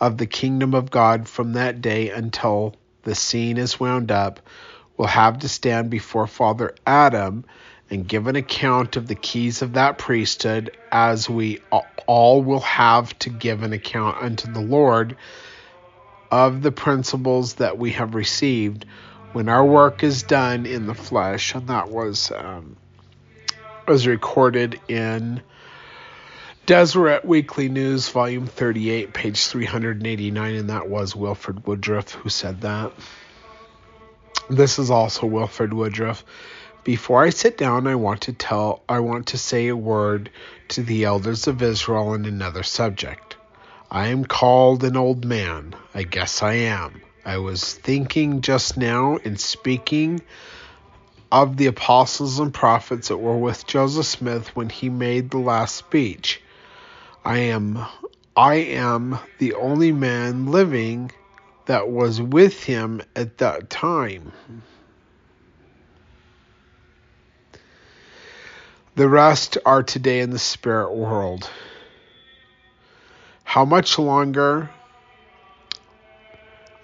of 0.00 0.18
the 0.18 0.26
kingdom 0.26 0.74
of 0.74 0.90
God 0.90 1.28
from 1.28 1.52
that 1.54 1.80
day 1.80 2.10
until 2.10 2.74
the 3.02 3.14
scene 3.14 3.56
is 3.56 3.78
wound 3.78 4.10
up, 4.10 4.40
will 4.96 5.06
have 5.06 5.38
to 5.40 5.48
stand 5.48 5.90
before 5.90 6.26
Father 6.26 6.74
Adam 6.86 7.44
and 7.90 8.06
give 8.06 8.26
an 8.26 8.36
account 8.36 8.96
of 8.96 9.06
the 9.06 9.14
keys 9.14 9.62
of 9.62 9.72
that 9.72 9.98
priesthood, 9.98 10.76
as 10.92 11.28
we 11.28 11.58
all 12.06 12.42
will 12.42 12.60
have 12.60 13.18
to 13.18 13.30
give 13.30 13.62
an 13.62 13.72
account 13.72 14.22
unto 14.22 14.52
the 14.52 14.60
Lord 14.60 15.16
of 16.30 16.62
the 16.62 16.72
principles 16.72 17.54
that 17.54 17.78
we 17.78 17.92
have 17.92 18.14
received 18.14 18.86
when 19.32 19.48
our 19.48 19.64
work 19.64 20.02
is 20.02 20.22
done 20.22 20.66
in 20.66 20.86
the 20.86 20.94
flesh, 20.94 21.54
and 21.54 21.68
that 21.68 21.88
was 21.88 22.32
um, 22.32 22.76
was 23.90 24.06
recorded 24.06 24.80
in 24.86 25.42
Deseret 26.64 27.24
Weekly 27.24 27.68
News, 27.68 28.08
Volume 28.08 28.46
38, 28.46 29.12
page 29.12 29.46
389, 29.48 30.54
and 30.54 30.70
that 30.70 30.88
was 30.88 31.16
Wilford 31.16 31.66
Woodruff 31.66 32.12
who 32.12 32.28
said 32.28 32.60
that. 32.60 32.92
This 34.48 34.78
is 34.78 34.92
also 34.92 35.26
Wilford 35.26 35.72
Woodruff. 35.72 36.24
Before 36.84 37.24
I 37.24 37.30
sit 37.30 37.58
down, 37.58 37.88
I 37.88 37.96
want 37.96 38.20
to 38.22 38.32
tell, 38.32 38.84
I 38.88 39.00
want 39.00 39.26
to 39.28 39.38
say 39.38 39.66
a 39.66 39.76
word 39.76 40.30
to 40.68 40.84
the 40.84 41.02
elders 41.02 41.48
of 41.48 41.60
Israel 41.60 42.10
on 42.10 42.26
another 42.26 42.62
subject. 42.62 43.36
I 43.90 44.06
am 44.10 44.24
called 44.24 44.84
an 44.84 44.96
old 44.96 45.24
man. 45.24 45.74
I 45.96 46.04
guess 46.04 46.44
I 46.44 46.52
am. 46.52 47.02
I 47.24 47.38
was 47.38 47.74
thinking 47.74 48.40
just 48.42 48.76
now 48.76 49.16
in 49.16 49.36
speaking 49.36 50.22
of 51.32 51.56
the 51.56 51.66
apostles 51.66 52.38
and 52.38 52.52
prophets 52.52 53.08
that 53.08 53.18
were 53.18 53.36
with 53.36 53.66
Joseph 53.66 54.06
Smith 54.06 54.54
when 54.56 54.68
he 54.68 54.88
made 54.88 55.30
the 55.30 55.38
last 55.38 55.76
speech. 55.76 56.42
I 57.24 57.38
am 57.38 57.84
I 58.36 58.54
am 58.54 59.18
the 59.38 59.54
only 59.54 59.92
man 59.92 60.46
living 60.46 61.10
that 61.66 61.88
was 61.88 62.20
with 62.20 62.64
him 62.64 63.02
at 63.14 63.38
that 63.38 63.70
time. 63.70 64.32
The 68.94 69.08
rest 69.08 69.58
are 69.64 69.82
today 69.82 70.20
in 70.20 70.30
the 70.30 70.38
spirit 70.38 70.94
world. 70.94 71.48
How 73.44 73.64
much 73.64 73.98
longer 73.98 74.70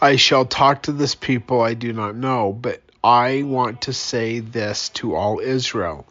I 0.00 0.16
shall 0.16 0.44
talk 0.44 0.82
to 0.84 0.92
this 0.92 1.14
people 1.14 1.60
I 1.60 1.74
do 1.74 1.92
not 1.92 2.16
know, 2.16 2.52
but 2.52 2.80
I 3.06 3.42
want 3.42 3.82
to 3.82 3.92
say 3.92 4.40
this 4.40 4.88
to 4.98 5.14
all 5.14 5.38
Israel. 5.38 6.04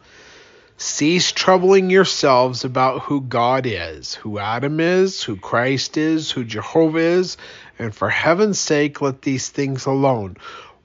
Cease 0.77 1.33
troubling 1.33 1.89
yourselves 1.89 2.63
about 2.63 3.01
who 3.01 3.19
God 3.19 3.65
is, 3.65 4.15
who 4.15 4.39
Adam 4.39 4.79
is, 4.79 5.21
who 5.21 5.35
Christ 5.35 5.97
is, 5.97 6.31
who 6.31 6.45
Jehovah 6.45 6.99
is, 6.99 7.35
and 7.77 7.93
for 7.93 8.07
heaven's 8.07 8.59
sake, 8.59 9.01
let 9.01 9.23
these 9.23 9.49
things 9.49 9.85
alone. 9.85 10.37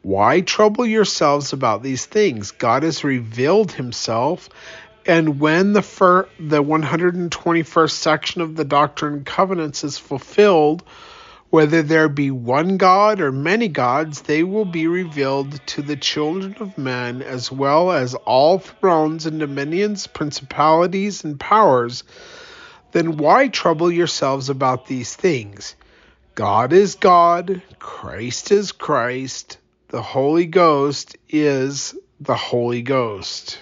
Why 0.02 0.40
trouble 0.40 0.84
yourselves 0.84 1.52
about 1.52 1.84
these 1.84 2.06
things? 2.06 2.50
God 2.50 2.82
has 2.82 3.04
revealed 3.04 3.70
himself 3.70 4.48
and 5.06 5.38
when 5.38 5.74
the 5.74 5.82
fir- 5.82 6.28
the 6.40 6.60
121st 6.60 7.90
section 7.92 8.40
of 8.40 8.56
the 8.56 8.64
Doctrine 8.64 9.14
and 9.14 9.26
Covenants 9.26 9.84
is 9.84 9.96
fulfilled, 9.96 10.82
whether 11.50 11.82
there 11.82 12.08
be 12.08 12.30
one 12.30 12.76
God 12.76 13.20
or 13.20 13.32
many 13.32 13.66
gods, 13.68 14.22
they 14.22 14.44
will 14.44 14.64
be 14.64 14.86
revealed 14.86 15.60
to 15.66 15.82
the 15.82 15.96
children 15.96 16.56
of 16.60 16.78
men, 16.78 17.22
as 17.22 17.50
well 17.50 17.90
as 17.90 18.14
all 18.14 18.60
thrones 18.60 19.26
and 19.26 19.40
dominions, 19.40 20.06
principalities, 20.06 21.24
and 21.24 21.38
powers. 21.38 22.04
Then 22.92 23.16
why 23.16 23.48
trouble 23.48 23.90
yourselves 23.90 24.48
about 24.48 24.86
these 24.86 25.14
things? 25.14 25.74
God 26.36 26.72
is 26.72 26.94
God, 26.94 27.62
Christ 27.80 28.52
is 28.52 28.70
Christ, 28.70 29.58
the 29.88 30.02
Holy 30.02 30.46
Ghost 30.46 31.16
is 31.28 31.94
the 32.20 32.36
Holy 32.36 32.82
Ghost. 32.82 33.58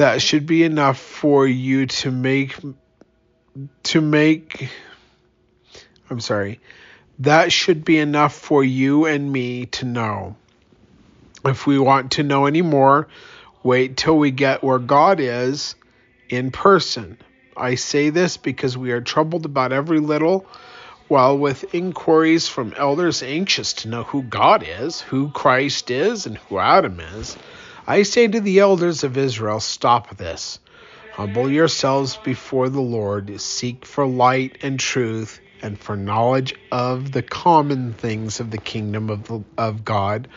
That 0.00 0.22
should 0.22 0.46
be 0.46 0.64
enough 0.64 0.98
for 0.98 1.46
you 1.46 1.84
to 1.84 2.10
make 2.10 2.56
to 3.82 4.00
make 4.00 4.70
I'm 6.08 6.20
sorry. 6.20 6.58
That 7.18 7.52
should 7.52 7.84
be 7.84 7.98
enough 7.98 8.34
for 8.34 8.64
you 8.64 9.04
and 9.04 9.30
me 9.30 9.66
to 9.66 9.84
know. 9.84 10.36
If 11.44 11.66
we 11.66 11.78
want 11.78 12.12
to 12.12 12.22
know 12.22 12.46
any 12.46 12.62
more, 12.62 13.08
wait 13.62 13.98
till 13.98 14.16
we 14.16 14.30
get 14.30 14.64
where 14.64 14.78
God 14.78 15.20
is 15.20 15.74
in 16.30 16.50
person. 16.50 17.18
I 17.54 17.74
say 17.74 18.08
this 18.08 18.38
because 18.38 18.78
we 18.78 18.92
are 18.92 19.02
troubled 19.02 19.44
about 19.44 19.70
every 19.70 20.00
little, 20.00 20.46
while 21.08 21.36
with 21.36 21.74
inquiries 21.74 22.48
from 22.48 22.72
elders 22.74 23.22
anxious 23.22 23.74
to 23.74 23.88
know 23.88 24.04
who 24.04 24.22
God 24.22 24.64
is, 24.66 25.02
who 25.02 25.30
Christ 25.30 25.90
is, 25.90 26.24
and 26.24 26.38
who 26.38 26.58
Adam 26.58 27.00
is. 27.00 27.36
I 27.90 28.04
say 28.04 28.28
to 28.28 28.40
the 28.40 28.60
elders 28.60 29.02
of 29.02 29.16
Israel, 29.16 29.58
stop 29.58 30.16
this. 30.16 30.60
Humble 31.10 31.50
yourselves 31.50 32.16
before 32.18 32.68
the 32.68 32.80
Lord, 32.80 33.40
seek 33.40 33.84
for 33.84 34.06
light 34.06 34.58
and 34.62 34.78
truth, 34.78 35.40
and 35.60 35.76
for 35.76 35.96
knowledge 35.96 36.54
of 36.70 37.10
the 37.10 37.22
common 37.22 37.92
things 37.92 38.38
of 38.38 38.52
the 38.52 38.58
kingdom 38.58 39.10
of, 39.10 39.24
the, 39.24 39.42
of 39.58 39.84
God. 39.84 40.28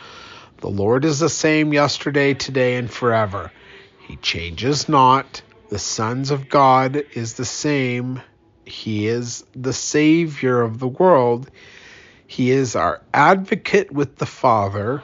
The 0.62 0.70
Lord 0.72 1.06
is 1.06 1.20
the 1.20 1.30
same 1.30 1.74
yesterday, 1.74 2.34
today, 2.34 2.76
and 2.76 2.90
forever. 2.90 3.52
He 4.08 4.16
changes 4.16 4.90
not. 4.90 5.44
The 5.70 5.78
sons 5.78 6.32
of 6.32 6.50
God 6.50 7.04
is 7.14 7.36
the 7.36 7.46
same. 7.46 8.20
He 8.66 9.06
is 9.06 9.46
the 9.56 9.74
Savior 9.74 10.60
of 10.60 10.80
the 10.80 10.88
world. 10.88 11.52
He 12.26 12.50
is 12.50 12.76
our 12.76 13.00
advocate 13.14 13.92
with 13.92 14.16
the 14.16 14.26
Father. 14.26 15.04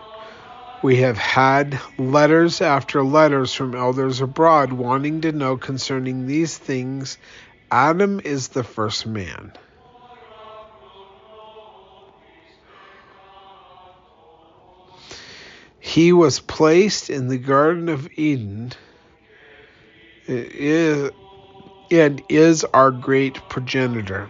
We 0.81 0.97
have 0.97 1.17
had 1.17 1.79
letters 1.97 2.61
after 2.61 3.03
letters 3.03 3.53
from 3.53 3.75
elders 3.75 4.21
abroad 4.21 4.71
wanting 4.71 5.21
to 5.21 5.33
know 5.33 5.57
concerning 5.57 6.25
these 6.25 6.57
things. 6.57 7.17
Adam 7.69 8.21
is 8.23 8.47
the 8.49 8.63
first 8.63 9.05
man. 9.05 9.51
He 15.81 16.13
was 16.13 16.39
placed 16.39 17.09
in 17.09 17.27
the 17.27 17.37
Garden 17.37 17.89
of 17.89 18.07
Eden 18.15 18.71
and 20.27 21.11
is 22.29 22.63
our 22.63 22.91
great 22.91 23.35
progenitor. 23.49 24.29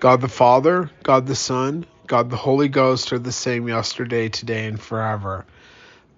God 0.00 0.22
the 0.22 0.28
Father, 0.28 0.90
God 1.02 1.26
the 1.26 1.36
Son, 1.36 1.84
God 2.10 2.28
the 2.28 2.36
Holy 2.36 2.66
Ghost 2.66 3.12
are 3.12 3.20
the 3.20 3.30
same 3.30 3.68
yesterday, 3.68 4.28
today, 4.28 4.66
and 4.66 4.80
forever. 4.80 5.46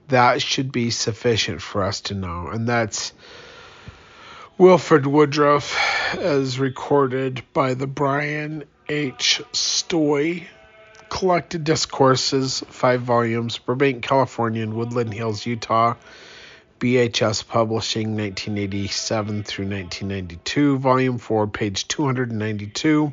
That 0.09 0.41
should 0.41 0.73
be 0.73 0.89
sufficient 0.89 1.61
for 1.61 1.83
us 1.83 2.01
to 2.03 2.15
know. 2.15 2.49
And 2.49 2.67
that's 2.67 3.13
Wilford 4.57 5.07
Woodruff, 5.07 6.17
as 6.17 6.59
recorded 6.59 7.43
by 7.53 7.75
the 7.75 7.87
Brian 7.87 8.65
H. 8.89 9.43
Stuy 9.53 10.47
Collected 11.11 11.63
Discourses, 11.63 12.65
five 12.69 13.03
volumes, 13.03 13.59
Burbank, 13.59 14.03
California, 14.03 14.63
and 14.63 14.73
Woodland 14.73 15.13
Hills, 15.13 15.45
Utah. 15.45 15.97
BHS 16.81 17.47
Publishing, 17.47 18.17
1987 18.17 19.45
through 19.45 19.67
1992, 19.67 20.79
Volume 20.79 21.19
4, 21.19 21.47
page 21.49 21.87
292. 21.87 23.13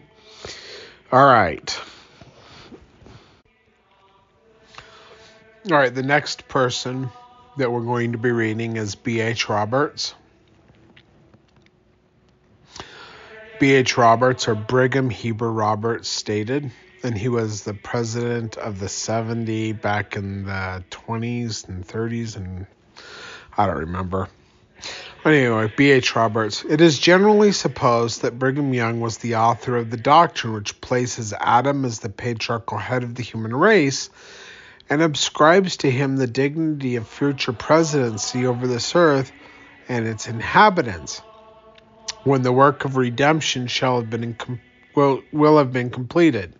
All 1.11 1.25
right. 1.25 1.81
All 5.65 5.77
right, 5.77 5.93
the 5.93 6.03
next 6.03 6.47
person 6.47 7.09
that 7.57 7.69
we're 7.69 7.81
going 7.81 8.13
to 8.13 8.17
be 8.17 8.31
reading 8.31 8.77
is 8.77 8.95
B.H. 8.95 9.49
Roberts. 9.49 10.15
B.H. 13.59 13.97
Roberts, 13.97 14.47
or 14.47 14.55
Brigham 14.55 15.09
Heber 15.09 15.51
Roberts, 15.51 16.07
stated, 16.07 16.71
and 17.03 17.17
he 17.17 17.27
was 17.27 17.63
the 17.63 17.73
president 17.73 18.55
of 18.55 18.79
the 18.79 18.87
70 18.87 19.73
back 19.73 20.15
in 20.15 20.45
the 20.45 20.81
20s 20.91 21.67
and 21.67 21.85
30s, 21.85 22.37
and 22.37 22.65
I 23.57 23.67
don't 23.67 23.79
remember. 23.79 24.29
Anyway, 25.25 25.73
B.H. 25.75 26.15
Roberts. 26.15 26.63
It 26.63 26.79
is 26.79 26.97
generally 26.97 27.51
supposed 27.51 28.21
that 28.21 28.39
Brigham 28.39 28.73
Young 28.73 29.01
was 29.01 29.17
the 29.17 29.35
author 29.35 29.75
of 29.75 29.89
the 29.89 29.97
doctrine 29.97 30.53
which 30.53 30.79
places 30.79 31.33
Adam 31.37 31.83
as 31.83 31.99
the 31.99 32.07
patriarchal 32.07 32.77
head 32.77 33.03
of 33.03 33.15
the 33.15 33.23
human 33.23 33.53
race 33.53 34.09
and 34.89 35.01
ascribes 35.01 35.77
to 35.77 35.91
him 35.91 36.17
the 36.17 36.27
dignity 36.27 36.95
of 36.95 37.07
future 37.07 37.53
presidency 37.53 38.45
over 38.45 38.67
this 38.67 38.95
earth 38.95 39.31
and 39.87 40.07
its 40.07 40.27
inhabitants 40.27 41.21
when 42.23 42.41
the 42.41 42.51
work 42.51 42.85
of 42.85 42.97
redemption 42.97 43.67
shall 43.67 43.97
have 43.97 44.09
been 44.09 44.35
will, 44.95 45.23
will 45.31 45.57
have 45.57 45.71
been 45.71 45.89
completed. 45.89 46.53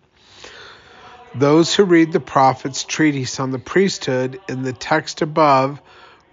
Those 1.34 1.74
who 1.74 1.84
read 1.84 2.12
the 2.12 2.20
prophet's 2.20 2.84
treatise 2.84 3.38
on 3.38 3.50
the 3.50 3.58
priesthood 3.58 4.40
in 4.48 4.62
the 4.62 4.72
text 4.72 5.22
above 5.22 5.80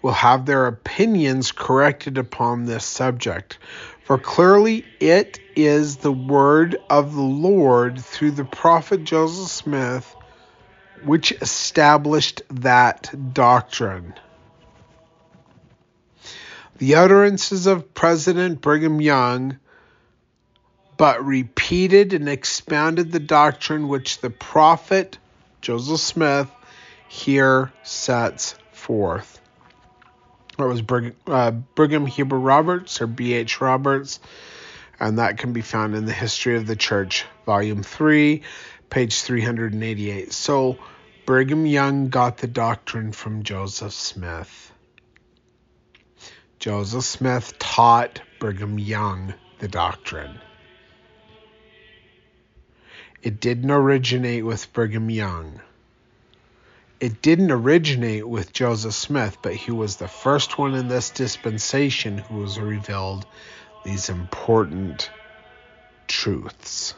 will 0.02 0.14
have 0.14 0.46
their 0.46 0.68
opinions 0.68 1.52
corrected 1.52 2.18
upon 2.18 2.66
this 2.66 2.86
subject. 2.86 3.58
For 4.04 4.18
clearly 4.18 4.86
it 5.00 5.40
is 5.56 5.98
the 5.98 6.12
word 6.12 6.78
of 6.90 7.14
the 7.14 7.22
Lord 7.22 8.00
through 8.00 8.32
the 8.32 8.46
prophet 8.46 9.04
Joseph 9.04 9.50
Smith 9.50 10.17
which 11.04 11.32
established 11.34 12.42
that 12.50 13.14
doctrine. 13.34 14.14
The 16.78 16.96
utterances 16.96 17.66
of 17.66 17.94
President 17.94 18.62
Brigham 18.62 19.02
Young 19.02 19.58
but 20.98 21.24
repeated 21.24 22.14
and 22.14 22.28
expounded 22.28 23.12
the 23.12 23.20
doctrine 23.20 23.88
which 23.88 24.20
the 24.20 24.32
prophet 24.32 25.18
Joseph 25.62 26.00
Smith 26.00 26.50
here 27.08 27.72
sets 27.84 28.56
forth. 28.72 29.40
It 30.60 30.64
was 30.64 30.82
Brigham, 30.82 31.16
uh, 31.28 31.52
Brigham 31.52 32.08
Heber 32.08 32.40
Roberts 32.40 33.00
or 33.00 33.08
B.H. 33.08 33.62
Roberts, 33.62 34.20
and 35.00 35.20
that 35.20 35.38
can 35.38 35.54
be 35.54 35.62
found 35.62 35.94
in 35.94 36.06
the 36.06 36.14
History 36.14 36.58
of 36.58 36.66
the 36.66 36.76
Church, 36.76 37.26
Volume 37.46 37.84
3, 37.84 38.42
page 38.90 39.22
388. 39.22 40.32
So 40.32 40.78
Brigham 41.26 41.66
Young 41.66 42.10
got 42.10 42.38
the 42.38 42.48
doctrine 42.48 43.12
from 43.12 43.44
Joseph 43.44 43.94
Smith. 43.94 44.72
Joseph 46.60 47.04
Smith 47.04 47.60
taught 47.60 48.22
Brigham 48.40 48.80
Young 48.80 49.34
the 49.60 49.68
doctrine. 49.68 50.40
It 53.22 53.40
didn't 53.40 53.72
originate 53.72 54.46
with 54.46 54.72
Brigham 54.74 55.10
Young. 55.10 55.60
It 57.00 57.22
didn't 57.22 57.52
originate 57.52 58.28
with 58.28 58.54
Joseph 58.54 58.94
Smith, 58.94 59.38
but 59.42 59.54
he 59.54 59.72
was 59.72 59.98
the 59.98 60.08
first 60.08 60.58
one 60.58 60.74
in 60.74 60.88
this 60.88 61.10
dispensation 61.10 62.18
who 62.18 62.38
was 62.38 62.60
revealed 62.60 63.26
these 63.84 64.10
important 64.10 65.12
truths. 66.08 66.96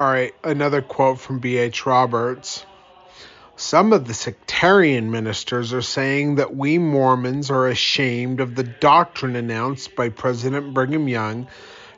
All 0.00 0.06
right, 0.06 0.34
another 0.42 0.80
quote 0.80 1.20
from 1.20 1.40
B.H. 1.40 1.84
Roberts. 1.84 2.64
Some 3.56 3.92
of 3.92 4.08
the 4.08 4.14
sectarian 4.14 5.10
ministers 5.10 5.74
are 5.74 5.82
saying 5.82 6.36
that 6.36 6.56
we 6.56 6.78
Mormons 6.78 7.50
are 7.50 7.68
ashamed 7.68 8.40
of 8.40 8.54
the 8.54 8.62
doctrine 8.64 9.36
announced 9.36 9.94
by 9.94 10.08
President 10.08 10.72
Brigham 10.72 11.06
Young 11.06 11.48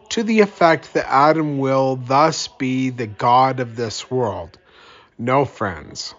to 0.08 0.24
the 0.24 0.40
effect 0.40 0.94
that 0.94 1.08
Adam 1.08 1.58
will 1.58 1.94
thus 1.94 2.48
be 2.48 2.90
the 2.90 3.06
God 3.06 3.60
of 3.60 3.76
this 3.76 4.10
world. 4.10 4.58
No, 5.16 5.44
friends. 5.44 6.16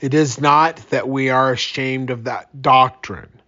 It 0.00 0.14
is 0.14 0.40
not 0.40 0.78
that 0.88 1.06
we 1.06 1.28
are 1.28 1.52
ashamed 1.52 2.08
of 2.08 2.24
that 2.24 2.62
doctrine. 2.62 3.38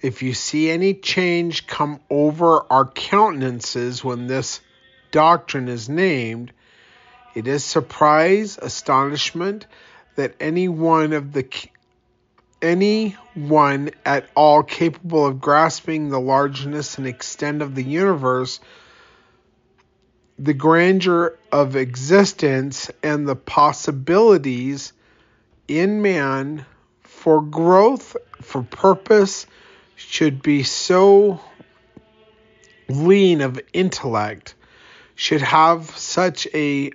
If 0.00 0.24
you 0.24 0.34
see 0.34 0.70
any 0.70 0.94
change 0.94 1.68
come 1.68 2.00
over 2.10 2.66
our 2.68 2.86
countenances 2.86 4.02
when 4.02 4.26
this 4.26 4.60
doctrine 5.12 5.68
is 5.68 5.88
named, 5.88 6.52
it 7.34 7.46
is 7.46 7.64
surprise, 7.64 8.58
astonishment 8.60 9.66
that 10.16 10.34
any 10.40 10.68
one 10.68 11.12
of 11.12 11.32
the 11.32 11.46
any 12.60 13.10
one 13.34 13.90
at 14.04 14.28
all 14.36 14.62
capable 14.62 15.26
of 15.26 15.40
grasping 15.40 16.08
the 16.08 16.20
largeness 16.20 16.98
and 16.98 17.06
extent 17.06 17.60
of 17.60 17.74
the 17.74 17.82
universe, 17.82 18.60
the 20.38 20.54
grandeur 20.54 21.36
of 21.50 21.74
existence, 21.74 22.90
and 23.02 23.26
the 23.26 23.36
possibilities 23.36 24.92
in 25.66 26.02
man 26.02 26.64
for 27.02 27.42
growth, 27.42 28.16
for 28.40 28.62
purpose, 28.62 29.46
should 29.96 30.42
be 30.42 30.62
so 30.62 31.40
lean 32.88 33.40
of 33.40 33.60
intellect 33.72 34.54
should 35.14 35.42
have 35.42 35.90
such 35.90 36.46
a 36.54 36.90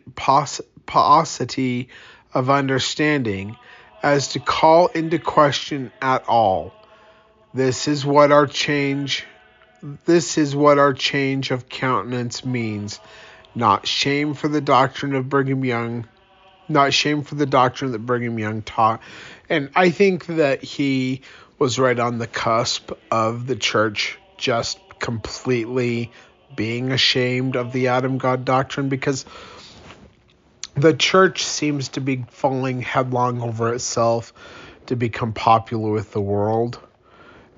paucity 0.86 1.90
of 2.34 2.50
understanding 2.50 3.58
as 4.04 4.30
to 4.30 4.40
call 4.40 4.88
into 4.88 5.20
question 5.20 5.92
at 6.02 6.28
all. 6.28 6.74
This 7.54 7.88
is 7.88 8.06
what 8.06 8.32
our 8.32 8.48
change 8.48 9.26
this 10.06 10.38
is 10.38 10.56
what 10.56 10.80
our 10.80 10.94
change 10.94 11.52
of 11.52 11.70
countenance 11.70 12.44
means. 12.44 13.00
Not 13.56 13.88
shame 13.88 14.34
for 14.34 14.48
the 14.48 14.62
doctrine 14.62 15.16
of 15.16 15.30
Brigham 15.30 15.64
Young, 15.64 16.08
not 16.68 16.94
shame 16.94 17.24
for 17.24 17.36
the 17.36 17.46
doctrine 17.46 17.92
that 17.92 18.06
Brigham 18.06 18.40
Young 18.40 18.62
taught. 18.62 19.02
And 19.50 19.70
I 19.76 19.90
think 19.90 20.26
that 20.28 20.64
he 20.64 21.22
was 21.58 21.80
right 21.80 21.98
on 21.98 22.20
the 22.20 22.28
cusp 22.28 22.92
of 23.10 23.48
the 23.48 23.56
church 23.56 24.20
just 24.38 24.80
completely 25.00 26.12
being 26.56 26.92
ashamed 26.92 27.56
of 27.56 27.72
the 27.72 27.90
Adam 27.90 28.18
God 28.18 28.46
doctrine 28.46 28.90
because 28.90 29.26
the 30.76 30.94
church 30.94 31.44
seems 31.44 31.90
to 31.90 32.02
be 32.02 32.26
falling 32.30 32.82
headlong 32.82 33.42
over 33.42 33.74
itself 33.74 34.34
to 34.86 34.96
become 34.96 35.34
popular 35.34 35.92
with 35.92 36.12
the 36.12 36.22
world. 36.22 36.80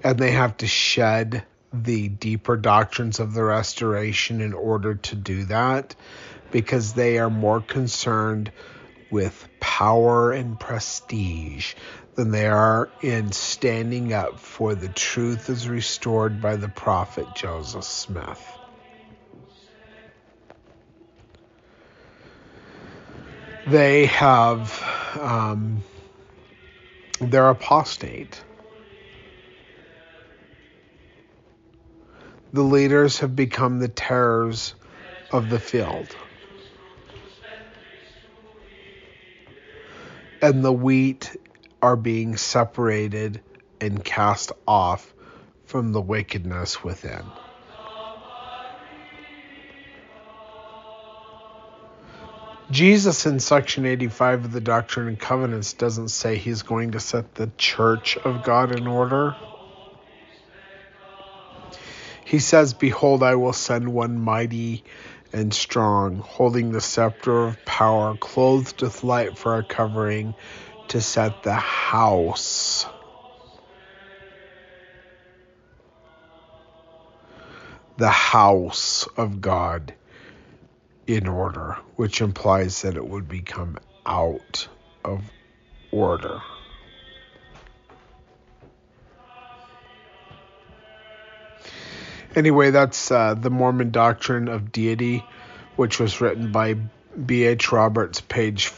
And 0.04 0.18
they 0.18 0.32
have 0.32 0.58
to 0.58 0.68
shed 0.68 1.44
the 1.74 2.08
deeper 2.08 2.58
doctrines 2.58 3.20
of 3.20 3.34
the 3.34 3.44
restoration 3.44 4.42
in 4.42 4.54
order 4.54 4.96
to 4.96 5.16
do 5.16 5.46
that 5.46 5.96
because 6.52 6.94
they 6.94 7.20
are 7.20 7.30
more 7.30 7.62
concerned 7.62 8.52
with 9.10 9.48
power 9.60 10.32
and 10.32 10.60
prestige 10.60 11.76
than 12.16 12.32
they 12.32 12.48
are 12.48 12.92
in 13.02 13.32
standing 13.32 14.14
up 14.14 14.40
for 14.40 14.76
the 14.76 14.90
truth 14.90 15.50
as 15.50 15.70
restored 15.70 16.42
by 16.42 16.56
the 16.56 16.70
prophet 16.70 17.34
Joseph 17.34 17.84
Smith. 17.84 18.59
They 23.70 24.08
have, 24.08 24.84
um, 25.20 25.84
they're 27.22 27.50
apostate. 27.50 28.42
The 32.54 32.64
leaders 32.64 33.20
have 33.20 33.36
become 33.36 33.80
the 33.80 33.88
terrors 33.88 34.76
of 35.32 35.50
the 35.50 35.60
field. 35.60 36.16
and 40.42 40.64
the 40.64 40.74
wheat 40.74 41.36
are 41.82 41.96
being 41.96 42.38
separated 42.38 43.42
and 43.82 44.04
cast 44.04 44.52
off 44.68 45.14
from 45.66 45.92
the 45.92 46.02
wickedness 46.02 46.84
within. 46.84 47.32
Jesus 52.72 53.26
in 53.26 53.40
section 53.40 53.88
85 53.88 54.46
of 54.46 54.52
the 54.52 54.62
Doctrine 54.62 55.08
and 55.08 55.20
Covenants 55.20 55.74
doesn't 55.74 56.10
say 56.10 56.38
he's 56.38 56.62
going 56.62 56.92
to 56.92 57.00
set 57.00 57.34
the 57.34 57.50
church 57.58 58.16
of 58.18 58.44
God 58.44 58.78
in 58.78 58.86
order. 58.86 59.36
He 62.24 62.38
says, 62.38 62.76
Behold, 62.76 63.24
I 63.24 63.36
will 63.36 63.54
send 63.54 63.92
one 63.92 64.20
mighty 64.20 64.84
and 65.34 65.52
strong, 65.52 66.18
holding 66.18 66.72
the 66.72 66.82
scepter 66.82 67.48
of 67.48 67.66
power, 67.66 68.16
clothed 68.16 68.84
with 68.84 69.04
light 69.04 69.36
for 69.36 69.58
a 69.58 69.64
covering, 69.64 70.36
to 70.90 71.02
set 71.02 71.42
the 71.42 71.56
house. 71.56 72.86
The 77.98 78.10
house 78.10 79.08
of 79.18 79.42
God 79.42 79.96
in 81.10 81.28
order, 81.28 81.76
which 81.96 82.22
implies 82.22 82.84
that 82.84 82.96
it 82.96 83.08
would 83.08 83.28
become 83.28 83.80
out 84.06 84.68
of 85.04 85.24
order. 85.92 86.40
Anyway, 92.36 92.70
that's 92.70 93.10
uh, 93.10 93.34
the 93.34 93.50
Mormon 93.50 93.90
doctrine 93.90 94.48
of 94.48 94.72
deity, 94.72 95.26
which 95.78 96.00
was 96.00 96.22
written 96.22 96.52
by 96.52 96.76
B.H. 97.26 97.72
Roberts, 97.72 98.22
page 98.22 98.72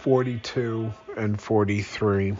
42 0.00 0.92
and 1.16 1.40
43. 1.40 2.34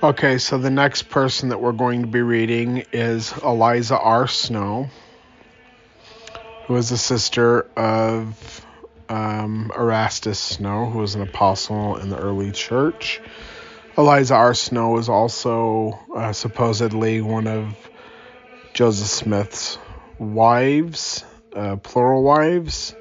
Okay, 0.00 0.38
so 0.38 0.58
the 0.58 0.70
next 0.70 1.10
person 1.10 1.48
that 1.48 1.60
we're 1.60 1.72
going 1.72 2.02
to 2.02 2.06
be 2.06 2.22
reading 2.22 2.84
is 2.92 3.36
Eliza 3.42 3.98
R. 3.98 4.28
Snow, 4.28 4.88
who 6.70 6.76
is 6.76 6.92
a 6.92 6.96
sister 6.96 7.62
of 7.76 8.64
um, 9.08 9.72
Erastus 9.76 10.38
Snow, 10.38 10.86
who 10.86 11.00
was 11.00 11.16
an 11.16 11.22
apostle 11.22 11.96
in 11.96 12.10
the 12.10 12.16
early 12.16 12.52
church. 12.52 13.20
Eliza 13.98 14.34
R. 14.36 14.54
Snow 14.54 14.90
was 14.90 15.08
also 15.08 15.98
uh, 16.14 16.32
supposedly 16.32 17.22
one 17.22 17.48
of 17.48 17.76
Joseph 18.72 19.08
Smith's 19.08 19.78
wives, 20.20 21.24
uh, 21.56 21.74
plural 21.74 22.22
wives. 22.22 22.94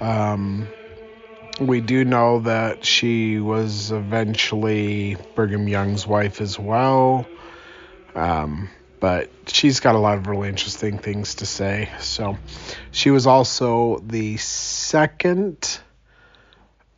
Um, 0.00 0.68
we 1.60 1.80
do 1.80 2.04
know 2.04 2.42
that 2.42 2.84
she 2.84 3.40
was 3.40 3.90
eventually 3.90 5.16
Brigham 5.34 5.66
Young's 5.66 6.06
wife 6.06 6.40
as 6.40 6.60
well. 6.60 7.26
Um, 8.14 8.70
but 9.00 9.30
she's 9.46 9.80
got 9.80 9.94
a 9.94 9.98
lot 9.98 10.18
of 10.18 10.26
really 10.26 10.48
interesting 10.48 10.98
things 10.98 11.36
to 11.36 11.46
say. 11.46 11.90
So 12.00 12.38
she 12.90 13.10
was 13.10 13.26
also 13.26 13.98
the 13.98 14.36
second 14.38 15.78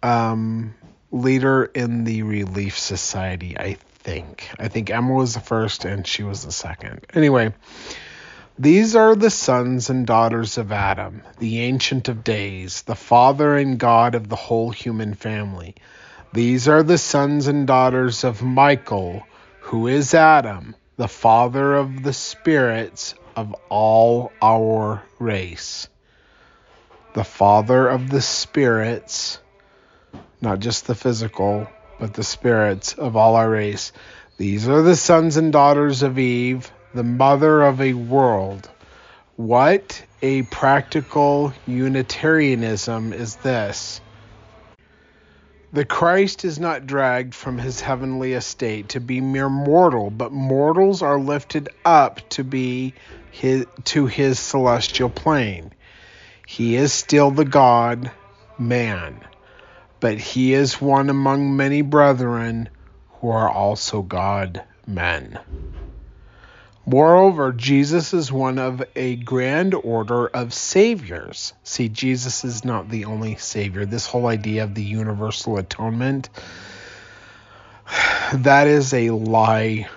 um, 0.02 0.74
leader 1.10 1.64
in 1.64 2.04
the 2.04 2.22
Relief 2.22 2.78
Society, 2.78 3.58
I 3.58 3.74
think. 4.06 4.48
I 4.58 4.68
think 4.68 4.90
Emma 4.90 5.12
was 5.12 5.34
the 5.34 5.40
first 5.40 5.84
and 5.84 6.06
she 6.06 6.22
was 6.22 6.44
the 6.44 6.52
second. 6.52 7.06
Anyway, 7.12 7.52
these 8.58 8.96
are 8.96 9.14
the 9.14 9.30
sons 9.30 9.90
and 9.90 10.06
daughters 10.06 10.58
of 10.58 10.72
Adam, 10.72 11.22
the 11.38 11.60
Ancient 11.60 12.08
of 12.08 12.24
Days, 12.24 12.82
the 12.82 12.94
Father 12.94 13.56
and 13.56 13.78
God 13.78 14.14
of 14.14 14.28
the 14.28 14.36
whole 14.36 14.70
human 14.70 15.14
family. 15.14 15.74
These 16.32 16.68
are 16.68 16.82
the 16.82 16.98
sons 16.98 17.48
and 17.48 17.66
daughters 17.66 18.24
of 18.24 18.42
Michael, 18.42 19.26
who 19.60 19.88
is 19.88 20.14
Adam, 20.14 20.74
the 20.96 21.08
father 21.08 21.74
of 21.74 22.02
the 22.02 22.12
spirits 22.12 23.14
of 23.36 23.54
all 23.68 24.32
our 24.40 25.02
race. 25.18 25.88
The 27.14 27.24
father 27.24 27.88
of 27.88 28.08
the 28.08 28.22
spirits, 28.22 29.38
not 30.40 30.60
just 30.60 30.86
the 30.86 30.94
physical, 30.94 31.68
but 31.98 32.14
the 32.14 32.24
spirits 32.24 32.94
of 32.94 33.16
all 33.16 33.36
our 33.36 33.48
race. 33.48 33.92
These 34.38 34.68
are 34.68 34.82
the 34.82 34.96
sons 34.96 35.36
and 35.36 35.52
daughters 35.52 36.02
of 36.02 36.18
Eve, 36.18 36.70
the 36.94 37.02
mother 37.02 37.62
of 37.62 37.80
a 37.80 37.92
world. 37.92 38.68
What 39.36 40.02
a 40.22 40.42
practical 40.42 41.52
Unitarianism 41.66 43.12
is 43.12 43.36
this! 43.36 44.00
The 45.72 45.84
Christ 45.84 46.44
is 46.44 46.58
not 46.58 46.86
dragged 46.86 47.34
from 47.34 47.58
his 47.58 47.80
heavenly 47.80 48.32
estate 48.32 48.90
to 48.90 49.00
be 49.00 49.20
mere 49.20 49.48
mortal, 49.50 50.10
but 50.10 50.32
mortals 50.32 51.02
are 51.02 51.18
lifted 51.18 51.68
up 51.84 52.28
to 52.30 52.44
be 52.44 52.94
his, 53.30 53.66
to 53.84 54.06
his 54.06 54.38
celestial 54.38 55.10
plane. 55.10 55.72
He 56.46 56.76
is 56.76 56.92
still 56.92 57.30
the 57.30 57.44
God 57.44 58.10
man 58.58 59.20
but 60.00 60.18
he 60.18 60.52
is 60.52 60.80
one 60.80 61.10
among 61.10 61.56
many 61.56 61.82
brethren 61.82 62.68
who 63.14 63.30
are 63.30 63.50
also 63.50 64.02
God 64.02 64.62
men. 64.86 65.38
Moreover, 66.88 67.52
Jesus 67.52 68.14
is 68.14 68.30
one 68.30 68.60
of 68.60 68.80
a 68.94 69.16
grand 69.16 69.74
order 69.74 70.28
of 70.28 70.54
saviors. 70.54 71.52
See, 71.64 71.88
Jesus 71.88 72.44
is 72.44 72.64
not 72.64 72.88
the 72.88 73.06
only 73.06 73.34
savior. 73.36 73.84
This 73.84 74.06
whole 74.06 74.28
idea 74.28 74.62
of 74.62 74.76
the 74.76 74.84
universal 74.84 75.58
atonement, 75.58 76.28
that 78.32 78.68
is 78.68 78.94
a 78.94 79.10
lie 79.10 79.88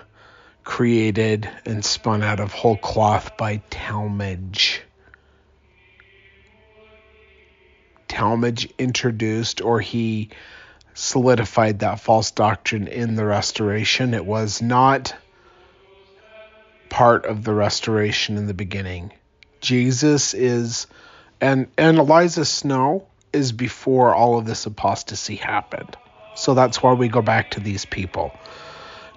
created 0.64 1.48
and 1.64 1.86
spun 1.86 2.24
out 2.24 2.40
of 2.40 2.54
whole 2.54 2.78
cloth 2.78 3.38
by 3.38 3.62
Talmage. 3.70 4.80
Talmage 8.08 8.72
introduced 8.80 9.62
or 9.62 9.80
he 9.80 10.30
solidified 10.96 11.80
that 11.80 12.00
false 12.00 12.32
doctrine 12.32 12.88
in 12.88 13.14
the 13.14 13.26
restoration. 13.26 14.16
It 14.16 14.26
was 14.26 14.60
not 14.60 15.16
part 16.90 17.26
of 17.26 17.44
the 17.44 17.54
restoration 17.54 18.38
in 18.38 18.48
the 18.48 18.54
beginning. 18.54 19.14
Jesus 19.62 20.34
is 20.34 20.88
and 21.42 21.68
and 21.78 21.98
Eliza 21.98 22.46
Snow 22.46 23.08
is 23.32 23.52
before 23.52 24.14
all 24.14 24.38
of 24.38 24.46
this 24.46 24.66
apostasy 24.66 25.36
happened. 25.36 25.96
So 26.36 26.54
that's 26.54 26.82
why 26.82 26.94
we 26.94 27.08
go 27.08 27.22
back 27.22 27.52
to 27.52 27.60
these 27.60 27.86
people. 27.86 28.32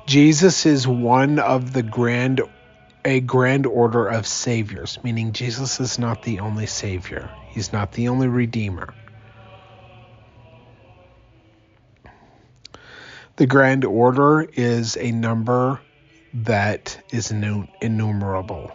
Jesus 0.07 0.67
is 0.67 0.87
one 0.87 1.39
of 1.39 1.73
the 1.73 1.83
grand 1.83 2.43
a 3.05 3.21
grand 3.21 3.67
order 3.67 4.07
of 4.07 4.27
saviors, 4.27 5.03
meaning 5.03 5.33
Jesus 5.33 5.81
is 5.81 5.99
not 5.99 6.23
the 6.23 6.41
only 6.41 6.67
savior. 6.67 7.31
He's 7.51 7.73
not 7.73 7.93
the 7.93 8.09
only 8.09 8.29
redeemer. 8.29 8.95
The 13.37 13.47
grand 13.47 13.85
order 13.85 14.47
is 14.53 14.97
a 14.97 15.11
number 15.11 15.81
that 16.35 17.03
is 17.11 17.31
innumerable 17.31 18.73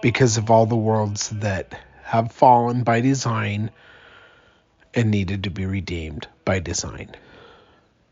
because 0.00 0.36
of 0.36 0.50
all 0.50 0.66
the 0.66 0.76
worlds 0.76 1.30
that 1.30 1.78
have 2.04 2.32
fallen 2.32 2.84
by 2.84 3.00
design 3.00 3.70
and 4.94 5.10
needed 5.10 5.44
to 5.44 5.50
be 5.50 5.66
redeemed 5.66 6.28
by 6.44 6.60
design. 6.60 7.14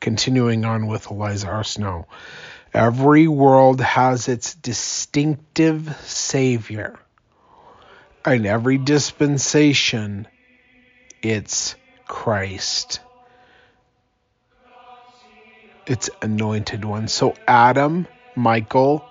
Continuing 0.01 0.64
on 0.64 0.86
with 0.86 1.10
Eliza 1.10 1.48
R. 1.48 2.06
Every 2.74 3.27
world 3.28 3.81
has 3.81 4.28
its 4.28 4.55
distinctive 4.55 5.97
Savior, 6.02 6.98
and 8.24 8.44
every 8.44 8.77
dispensation, 8.77 10.28
its 11.23 11.77
Christ, 12.06 13.01
its 15.86 16.10
anointed 16.22 16.84
one. 16.84 17.08
So, 17.08 17.34
Adam, 17.46 18.06
Michael, 18.34 19.06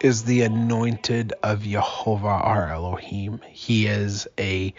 is 0.00 0.24
the 0.24 0.42
anointed 0.42 1.32
of 1.42 1.62
Jehovah 1.62 2.26
our 2.26 2.68
Elohim. 2.68 3.40
He 3.50 3.86
is 3.86 4.28
a 4.38 4.74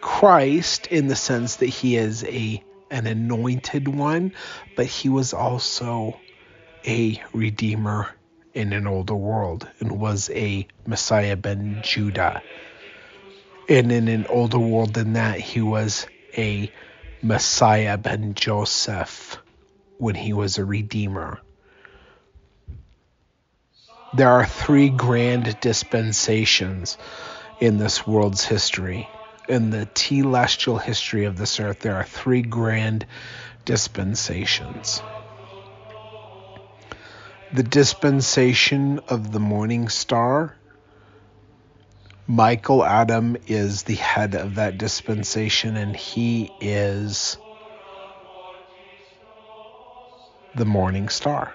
Christ 0.00 0.86
in 0.86 1.08
the 1.08 1.16
sense 1.16 1.56
that 1.56 1.66
he 1.66 1.96
is 1.96 2.24
a 2.24 2.62
an 2.90 3.06
anointed 3.06 3.88
one, 3.88 4.32
but 4.74 4.86
he 4.86 5.08
was 5.08 5.34
also 5.34 6.22
a 6.86 7.20
redeemer 7.34 8.08
in 8.54 8.72
an 8.72 8.86
older 8.86 9.14
world 9.14 9.68
and 9.80 10.00
was 10.00 10.30
a 10.30 10.66
Messiah 10.86 11.36
ben 11.36 11.78
Judah. 11.82 12.42
And 13.68 13.92
in 13.92 14.08
an 14.08 14.26
older 14.28 14.58
world 14.58 14.94
than 14.94 15.14
that, 15.14 15.38
he 15.40 15.60
was 15.60 16.06
a 16.36 16.72
Messiah 17.20 17.98
ben 17.98 18.34
Joseph 18.34 19.38
when 19.98 20.14
he 20.14 20.32
was 20.32 20.58
a 20.58 20.64
redeemer 20.64 21.40
there 24.14 24.30
are 24.30 24.46
three 24.46 24.88
grand 24.88 25.60
dispensations 25.60 26.96
in 27.60 27.76
this 27.78 28.06
world's 28.06 28.44
history. 28.44 29.08
In 29.48 29.70
the 29.70 29.86
telestial 29.86 30.80
history 30.80 31.24
of 31.24 31.36
this 31.36 31.60
earth, 31.60 31.80
there 31.80 31.96
are 31.96 32.04
three 32.04 32.42
grand 32.42 33.06
dispensations. 33.64 35.02
The 37.52 37.62
dispensation 37.62 39.00
of 39.08 39.32
the 39.32 39.40
morning 39.40 39.88
star. 39.88 40.54
Michael 42.26 42.84
Adam 42.84 43.38
is 43.46 43.84
the 43.84 43.94
head 43.94 44.34
of 44.34 44.56
that 44.56 44.76
dispensation, 44.76 45.76
and 45.76 45.96
he 45.96 46.50
is 46.60 47.38
the 50.54 50.64
morning 50.64 51.08
star 51.08 51.54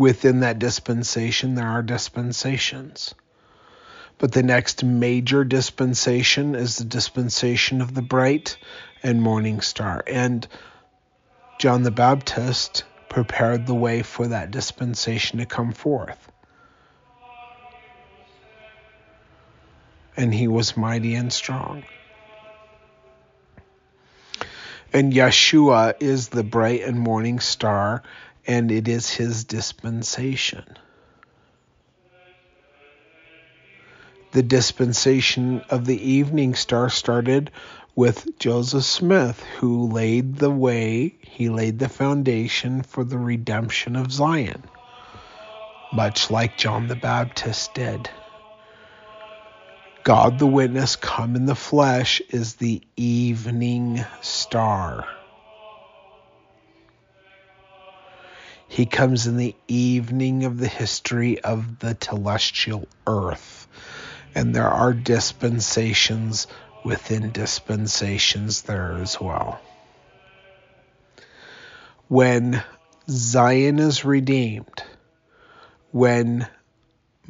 within 0.00 0.40
that 0.40 0.58
dispensation, 0.58 1.54
there 1.54 1.68
are 1.68 1.82
dispensations. 1.82 3.14
But 4.18 4.32
the 4.32 4.42
next 4.42 4.82
major 4.82 5.44
dispensation 5.44 6.54
is 6.54 6.76
the 6.76 6.84
dispensation 6.84 7.82
of 7.82 7.94
the 7.94 8.02
bright 8.02 8.56
and 9.02 9.20
morning 9.20 9.60
star. 9.60 10.02
And 10.06 10.46
John 11.58 11.82
the 11.82 11.90
Baptist 11.90 12.84
prepared 13.10 13.66
the 13.66 13.74
way 13.74 14.02
for 14.02 14.28
that 14.28 14.50
dispensation 14.50 15.38
to 15.38 15.46
come 15.46 15.72
forth. 15.72 16.30
And 20.16 20.32
he 20.32 20.48
was 20.48 20.76
mighty 20.78 21.14
and 21.14 21.32
strong. 21.32 21.84
And 24.92 25.12
Yeshua 25.12 25.94
is 26.00 26.28
the 26.28 26.42
bright 26.42 26.82
and 26.82 26.98
morning 26.98 27.38
star 27.38 28.02
and 28.46 28.72
it 28.72 28.88
is 28.88 29.08
his 29.10 29.44
dispensation. 29.44 30.64
The 34.32 34.42
dispensation 34.42 35.62
of 35.70 35.84
the 35.84 36.00
evening 36.10 36.54
star 36.54 36.88
started 36.90 37.50
with 37.94 38.38
Joseph 38.38 38.84
Smith, 38.84 39.42
who 39.58 39.88
laid 39.88 40.36
the 40.36 40.50
way, 40.50 41.14
he 41.20 41.48
laid 41.48 41.78
the 41.78 41.88
foundation 41.88 42.82
for 42.82 43.04
the 43.04 43.18
redemption 43.18 43.96
of 43.96 44.12
Zion, 44.12 44.64
much 45.92 46.30
like 46.30 46.56
John 46.56 46.86
the 46.86 46.96
Baptist 46.96 47.74
did. 47.74 48.08
God 50.02 50.38
the 50.38 50.46
witness 50.46 50.96
come 50.96 51.36
in 51.36 51.46
the 51.46 51.54
flesh 51.54 52.22
is 52.30 52.54
the 52.54 52.82
evening 52.96 54.04
star. 54.20 55.06
He 58.66 58.86
comes 58.86 59.26
in 59.26 59.36
the 59.36 59.56
evening 59.68 60.44
of 60.44 60.58
the 60.58 60.68
history 60.68 61.40
of 61.40 61.80
the 61.80 61.96
celestial 62.00 62.88
earth. 63.06 63.66
And 64.34 64.54
there 64.54 64.68
are 64.68 64.94
dispensations 64.94 66.46
within 66.82 67.32
dispensations 67.32 68.62
there 68.62 68.98
as 69.02 69.20
well. 69.20 69.60
When 72.08 72.62
Zion 73.08 73.80
is 73.80 74.04
redeemed, 74.04 74.82
when 75.90 76.46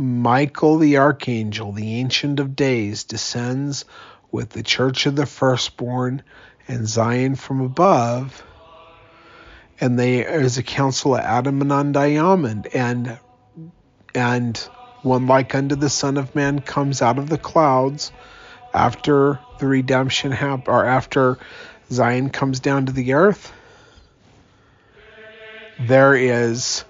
Michael 0.00 0.78
the 0.78 0.96
archangel, 0.96 1.72
the 1.72 1.96
Ancient 1.96 2.40
of 2.40 2.56
Days, 2.56 3.04
descends 3.04 3.84
with 4.32 4.48
the 4.48 4.62
church 4.62 5.04
of 5.04 5.14
the 5.14 5.26
firstborn 5.26 6.22
and 6.66 6.88
Zion 6.88 7.34
from 7.34 7.60
above, 7.60 8.42
and 9.78 9.98
there 9.98 10.40
is 10.40 10.56
a 10.56 10.62
council 10.62 11.16
of 11.16 11.20
Adam-ondi-Ahman, 11.20 12.64
and 12.72 13.18
and 14.14 14.68
one 15.02 15.26
like 15.26 15.54
unto 15.54 15.76
the 15.76 15.90
Son 15.90 16.16
of 16.16 16.34
Man 16.34 16.60
comes 16.60 17.02
out 17.02 17.18
of 17.18 17.28
the 17.28 17.36
clouds 17.36 18.10
after 18.72 19.38
the 19.58 19.66
redemption 19.66 20.32
hap- 20.32 20.68
or 20.68 20.86
after 20.86 21.38
Zion 21.90 22.30
comes 22.30 22.60
down 22.60 22.86
to 22.86 22.92
the 22.92 23.12
earth. 23.12 23.52
There 25.78 26.14
is 26.14 26.84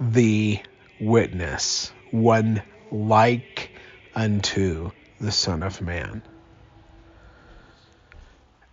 the 0.00 0.58
witness, 0.98 1.92
one 2.10 2.62
like 2.90 3.70
unto 4.14 4.90
the 5.20 5.32
Son 5.32 5.62
of 5.62 5.80
Man. 5.80 6.22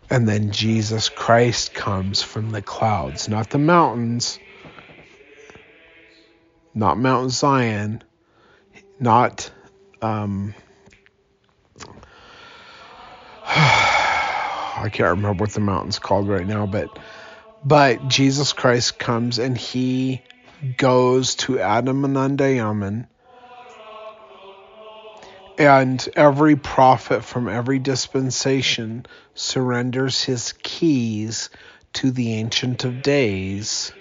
And 0.09 0.27
then 0.27 0.51
Jesus 0.51 1.09
Christ 1.09 1.73
comes 1.73 2.21
from 2.21 2.51
the 2.51 2.61
clouds, 2.61 3.27
not 3.27 3.49
the 3.49 3.57
mountains, 3.57 4.39
not 6.75 6.97
Mount 6.97 7.31
Zion, 7.31 8.03
not 8.99 9.49
um, 10.01 10.53
I 13.45 14.89
can't 14.91 15.17
remember 15.17 15.43
what 15.43 15.51
the 15.51 15.61
mountain's 15.61 15.99
called 15.99 16.27
right 16.27 16.45
now, 16.45 16.65
but 16.65 16.99
but 17.65 18.07
Jesus 18.09 18.53
Christ 18.53 18.99
comes 18.99 19.39
and 19.39 19.57
he 19.57 20.21
goes 20.77 21.35
to 21.35 21.59
Adam-ondi-Ahman 21.59 23.07
and 23.07 23.07
every 25.57 26.55
prophet 26.55 27.23
from 27.23 27.47
every 27.47 27.79
dispensation 27.79 29.05
surrenders 29.35 30.23
his 30.23 30.53
keys 30.63 31.49
to 31.93 32.11
the 32.11 32.33
Ancient 32.33 32.83
of 32.83 33.01
Days. 33.01 33.91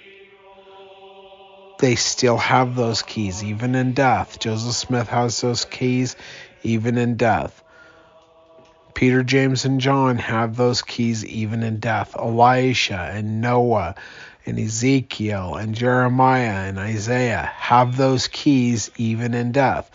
They 1.79 1.97
still 1.97 2.37
have 2.37 2.77
those 2.77 3.03
keys, 3.03 3.43
even 3.43 3.74
in 3.74 3.93
death. 3.93 4.39
Joseph 4.39 4.74
Smith 4.74 5.09
has 5.09 5.41
those 5.41 5.65
keys, 5.65 6.16
even 6.62 6.97
in 6.97 7.16
death. 7.16 7.62
Peter, 8.95 9.24
James, 9.24 9.65
and 9.65 9.81
John 9.81 10.19
have 10.19 10.57
those 10.57 10.83
keys, 10.83 11.24
even 11.27 11.62
in 11.62 11.81
death. 11.81 12.15
Elisha 12.16 13.11
and 13.12 13.41
Noah 13.41 13.97
and 14.47 14.59
Ezekiel 14.59 15.57
and 15.57 15.74
Jeremiah 15.74 16.69
and 16.69 16.79
Isaiah 16.79 17.51
have 17.57 17.97
those 17.97 18.29
keys, 18.29 18.91
even 18.97 19.35
in 19.35 19.53
death. 19.53 19.91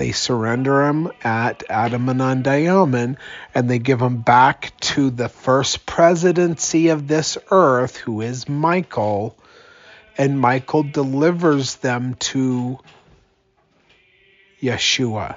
They 0.00 0.12
surrender 0.12 0.86
him 0.86 1.12
at 1.22 1.62
Adam-ondi-Ahman 1.68 3.18
and 3.54 3.68
they 3.68 3.78
give 3.78 4.00
him 4.00 4.22
back 4.22 4.72
to 4.80 5.10
the 5.10 5.28
first 5.28 5.84
presidency 5.84 6.88
of 6.88 7.06
this 7.06 7.36
earth, 7.50 7.98
who 7.98 8.22
is 8.22 8.48
Michael. 8.48 9.36
And 10.16 10.40
Michael 10.40 10.84
delivers 10.84 11.76
them 11.76 12.14
to 12.14 12.78
Yeshua. 14.62 15.36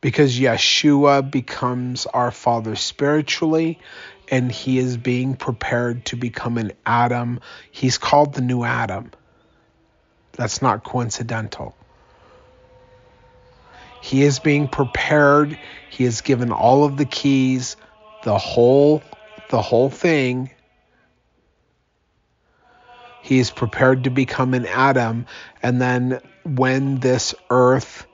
Because 0.00 0.36
Yeshua 0.36 1.30
becomes 1.30 2.06
our 2.06 2.32
Father 2.32 2.74
spiritually, 2.74 3.78
and 4.28 4.50
he 4.50 4.78
is 4.78 4.96
being 4.96 5.36
prepared 5.36 6.06
to 6.06 6.16
become 6.16 6.58
an 6.58 6.72
Adam. 6.84 7.38
He's 7.70 7.98
called 7.98 8.34
the 8.34 8.42
new 8.42 8.64
Adam. 8.64 9.12
That's 10.32 10.62
not 10.62 10.84
coincidental. 10.84 11.76
He 14.00 14.22
is 14.24 14.40
being 14.40 14.66
prepared. 14.66 15.58
He 15.90 16.04
is 16.04 16.22
given 16.22 16.50
all 16.50 16.84
of 16.84 16.96
the 16.96 17.04
keys, 17.04 17.76
the 18.24 18.36
whole 18.36 19.02
the 19.50 19.62
whole 19.62 19.90
thing. 19.90 20.50
He 23.22 23.38
is 23.38 23.50
prepared 23.50 24.04
to 24.04 24.10
become 24.10 24.54
an 24.54 24.66
Adam 24.66 25.26
and 25.62 25.80
then 25.80 26.20
when 26.44 26.96
this 26.96 27.34
earth 27.50 28.06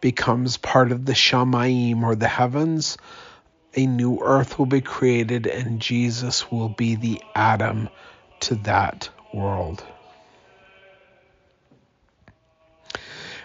becomes 0.00 0.56
part 0.56 0.92
of 0.92 1.04
the 1.04 1.12
Shamaim 1.12 2.02
or 2.02 2.14
the 2.14 2.28
heavens, 2.28 2.96
a 3.74 3.86
new 3.86 4.20
earth 4.22 4.58
will 4.58 4.66
be 4.66 4.80
created 4.80 5.46
and 5.46 5.80
Jesus 5.80 6.50
will 6.50 6.68
be 6.68 6.94
the 6.94 7.20
Adam 7.34 7.88
to 8.40 8.54
that 8.56 9.08
world. 9.32 9.84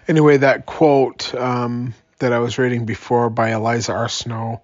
Anyway, 0.08 0.38
that 0.38 0.66
quote 0.66 1.36
um, 1.36 1.94
that 2.20 2.32
I 2.32 2.40
was 2.40 2.58
reading 2.58 2.86
before 2.86 3.30
by 3.30 3.52
Eliza 3.52 3.92
R. 3.92 4.62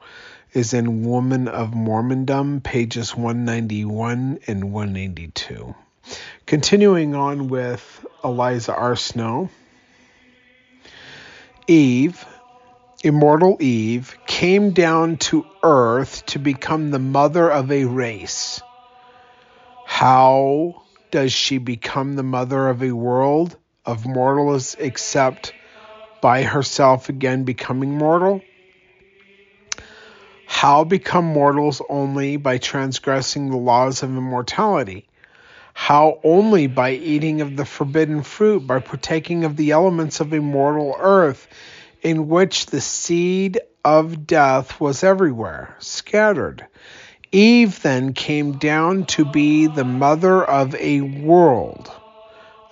Is 0.53 0.74
in 0.74 1.03
Woman 1.03 1.49
of 1.49 1.72
Mormondom, 1.72 2.64
pages 2.64 3.14
191 3.14 4.40
and 4.48 4.72
192. 4.72 5.76
Continuing 6.45 7.14
on 7.14 7.49
with 7.49 8.06
Eliza 8.24 8.74
R. 8.74 8.95
Eve, 11.68 12.26
immortal 13.03 13.57
Eve, 13.60 14.15
came 14.26 14.72
down 14.72 15.18
to 15.18 15.45
earth 15.61 16.26
to 16.28 16.40
become 16.40 16.91
the 16.91 16.99
mother 16.99 17.52
of 17.52 17.70
a 17.70 17.84
race. 17.84 18.61
How 19.86 20.84
does 21.11 21.34
she 21.34 21.57
become 21.57 22.15
the 22.15 22.24
mother 22.24 22.70
of 22.70 22.82
a 22.82 22.94
world? 22.94 23.57
Of 23.85 24.05
mortals 24.05 24.76
except 24.80 25.53
by 26.22 26.43
herself 26.43 27.10
again 27.10 27.43
becoming 27.43 27.97
mortal? 27.97 28.41
How 30.45 30.84
become 30.84 31.26
mortals 31.26 31.81
only 31.89 32.38
by 32.38 32.57
transgressing 32.57 33.49
the 33.49 33.57
laws 33.57 34.03
of 34.03 34.10
immortality? 34.10 35.07
How 35.73 36.19
only 36.23 36.68
by 36.68 36.91
eating 36.91 37.41
of 37.41 37.57
the 37.57 37.65
forbidden 37.65 38.23
fruit, 38.23 38.65
by 38.65 38.80
partaking 38.80 39.43
of 39.43 39.57
the 39.57 39.72
elements 39.72 40.19
of 40.19 40.31
a 40.31 40.39
mortal 40.39 40.95
earth, 40.99 41.47
in 42.01 42.30
which 42.30 42.68
the 42.68 42.81
seed 42.81 43.60
of 43.84 44.26
death 44.27 44.80
was 44.80 45.03
everywhere, 45.03 45.76
scattered. 45.80 46.65
Eve 47.31 47.81
then 47.81 48.14
came 48.14 48.53
down 48.53 49.05
to 49.05 49.26
be 49.26 49.68
the 49.68 49.84
mother 49.84 50.43
of 50.43 50.76
a 50.76 51.01
world 51.01 51.91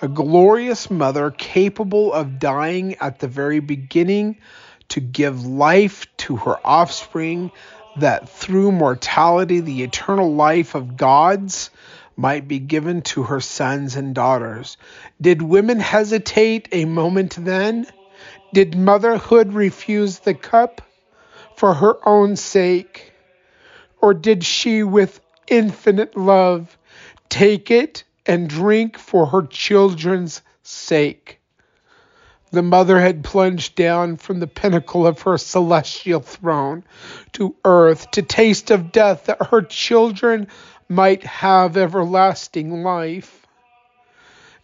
a 0.02 0.08
glorious 0.08 0.90
mother 0.90 1.30
capable 1.30 2.12
of 2.12 2.40
dying 2.40 2.96
at 2.96 3.20
the 3.20 3.28
very 3.28 3.60
beginning 3.60 4.38
to 4.90 5.00
give 5.00 5.46
life 5.46 6.06
to 6.18 6.36
her 6.38 6.58
offspring, 6.66 7.52
that 7.98 8.28
through 8.28 8.72
mortality 8.72 9.60
the 9.60 9.84
eternal 9.84 10.34
life 10.34 10.76
of 10.76 10.98
God's 10.98 11.70
might 12.18 12.48
be 12.48 12.60
given 12.60 13.02
to 13.02 13.24
her 13.24 13.40
sons 13.40 13.96
and 13.96 14.16
daughters. 14.16 14.78
Did 15.20 15.42
women 15.42 15.80
hesitate 15.80 16.70
a 16.72 16.86
moment 16.86 17.36
then? 17.40 17.86
Did 18.54 18.76
motherhood 18.76 19.54
refuse 19.54 20.20
the 20.20 20.34
cup 20.34 20.82
for 21.56 21.74
her 21.74 21.98
own 22.08 22.36
sake? 22.36 23.14
Or 24.02 24.14
did 24.14 24.44
she, 24.44 24.84
with 24.84 25.22
infinite 25.48 26.18
love, 26.18 26.78
take 27.30 27.70
it 27.72 28.04
and 28.26 28.50
drink 28.50 28.98
for 28.98 29.26
her 29.28 29.44
children's 29.44 30.42
sake. 30.64 31.40
The 32.52 32.62
mother 32.62 33.00
had 33.00 33.24
plunged 33.24 33.76
down 33.76 34.18
from 34.18 34.40
the 34.40 34.48
pinnacle 34.48 35.08
of 35.08 35.22
her 35.22 35.38
celestial 35.38 36.20
throne 36.20 36.84
to 37.34 37.56
earth 37.64 38.12
to 38.12 38.22
taste 38.22 38.72
of 38.72 38.92
death 38.92 39.26
that 39.26 39.48
her 39.48 39.62
children 39.62 40.48
might 40.90 41.24
have 41.24 41.78
everlasting 41.78 42.84
life. 42.84 43.48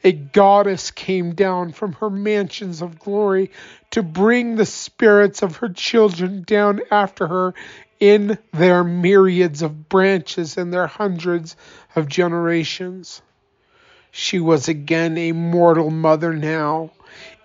A 0.03 0.11
goddess 0.11 0.91
came 0.91 1.33
down 1.33 1.71
from 1.71 1.93
her 1.93 2.09
mansions 2.09 2.81
of 2.81 2.99
glory 2.99 3.51
to 3.91 4.03
bring 4.03 4.55
the 4.55 4.65
spirits 4.65 5.41
of 5.41 5.57
her 5.57 5.69
children 5.69 6.43
down 6.45 6.81
after 6.91 7.25
her 7.27 7.53
in 7.99 8.37
their 8.51 8.83
myriads 8.83 9.61
of 9.61 9.89
branches 9.89 10.57
and 10.57 10.71
their 10.71 10.87
hundreds 10.87 11.55
of 11.95 12.07
generations. 12.07 13.21
She 14.19 14.39
was 14.39 14.67
again 14.67 15.15
a 15.15 15.31
mortal 15.31 15.91
mother 15.91 16.33
now. 16.33 16.89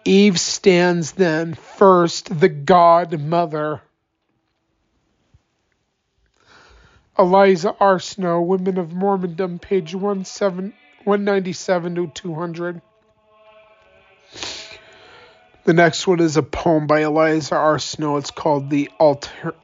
Eve 0.06 0.40
stands 0.40 1.12
then 1.12 1.52
first, 1.52 2.40
the 2.40 2.48
God 2.48 3.20
mother. 3.20 3.82
Eliza 7.18 7.76
R. 7.78 7.98
Snow, 7.98 8.40
Women 8.40 8.78
of 8.78 8.88
Mormondom, 8.88 9.60
page 9.60 9.94
197 9.94 11.94
to 11.94 12.06
200. 12.06 12.80
The 15.64 15.74
next 15.74 16.06
one 16.06 16.20
is 16.20 16.38
a 16.38 16.42
poem 16.42 16.86
by 16.86 17.00
Eliza 17.00 17.54
R. 17.54 17.78
Snow. 17.78 18.16
It's 18.16 18.30
called 18.30 18.70
The 18.70 18.88
Alter- 18.98 19.56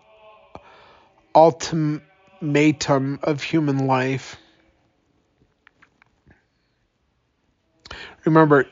Ultimatum 1.34 3.20
of 3.22 3.42
Human 3.42 3.86
Life. 3.86 4.36
Remember 8.28 8.66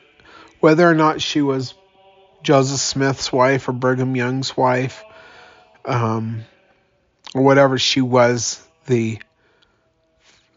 whether 0.59 0.89
or 0.89 0.95
not 0.95 1.21
she 1.21 1.41
was 1.41 1.73
Joseph 2.41 2.79
Smith's 2.79 3.31
wife 3.31 3.67
or 3.67 3.73
Brigham 3.73 4.15
Young's 4.15 4.55
wife, 4.55 5.03
um, 5.85 6.43
or 7.33 7.41
whatever, 7.41 7.77
she 7.77 8.01
was 8.01 8.65
the 8.85 9.19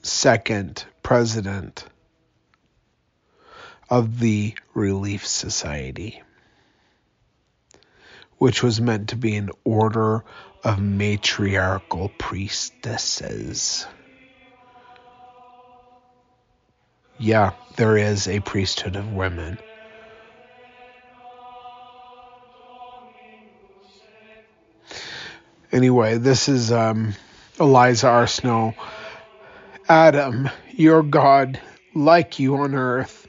second 0.02 0.84
president 1.02 1.84
of 3.88 4.20
the 4.20 4.54
Relief 4.74 5.26
Society, 5.26 6.22
which 8.38 8.62
was 8.62 8.80
meant 8.80 9.08
to 9.08 9.16
be 9.16 9.36
an 9.36 9.50
order 9.64 10.24
of 10.62 10.78
matriarchal 10.78 12.10
priestesses. 12.18 13.86
Yeah, 17.20 17.52
there 17.76 17.98
is 17.98 18.26
a 18.26 18.40
priesthood 18.40 18.96
of 18.96 19.12
women. 19.12 19.58
Anyway, 25.70 26.16
this 26.16 26.48
is 26.48 26.72
um, 26.72 27.12
Eliza 27.60 28.08
R. 28.08 28.74
Adam, 29.88 30.48
your 30.72 31.02
God, 31.02 31.60
like 31.94 32.38
you 32.38 32.56
on 32.56 32.74
earth, 32.74 33.28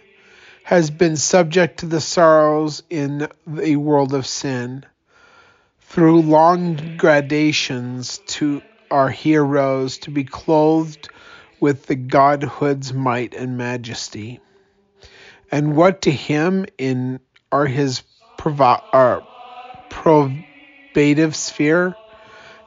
has 0.63 0.89
been 0.89 1.17
subject 1.17 1.81
to 1.81 1.85
the 1.85 2.01
sorrows 2.01 2.83
in 2.89 3.27
the 3.45 3.75
world 3.75 4.13
of 4.13 4.25
sin. 4.25 4.85
Through 5.81 6.21
long 6.21 6.95
gradations 6.95 8.19
to 8.27 8.61
our 8.89 9.09
heroes 9.09 9.97
to 9.99 10.11
be 10.11 10.23
clothed 10.23 11.09
with 11.61 11.85
the 11.85 11.95
Godhood's 11.95 12.91
might 12.91 13.35
and 13.35 13.57
majesty. 13.57 14.41
And 15.51 15.75
what 15.77 16.01
to 16.01 16.11
him 16.11 16.65
in 16.77 17.19
are 17.51 17.67
his 17.67 18.01
provo- 18.37 18.83
are 18.91 19.21
uh, 19.21 19.25
probative 19.89 21.35
sphere, 21.35 21.95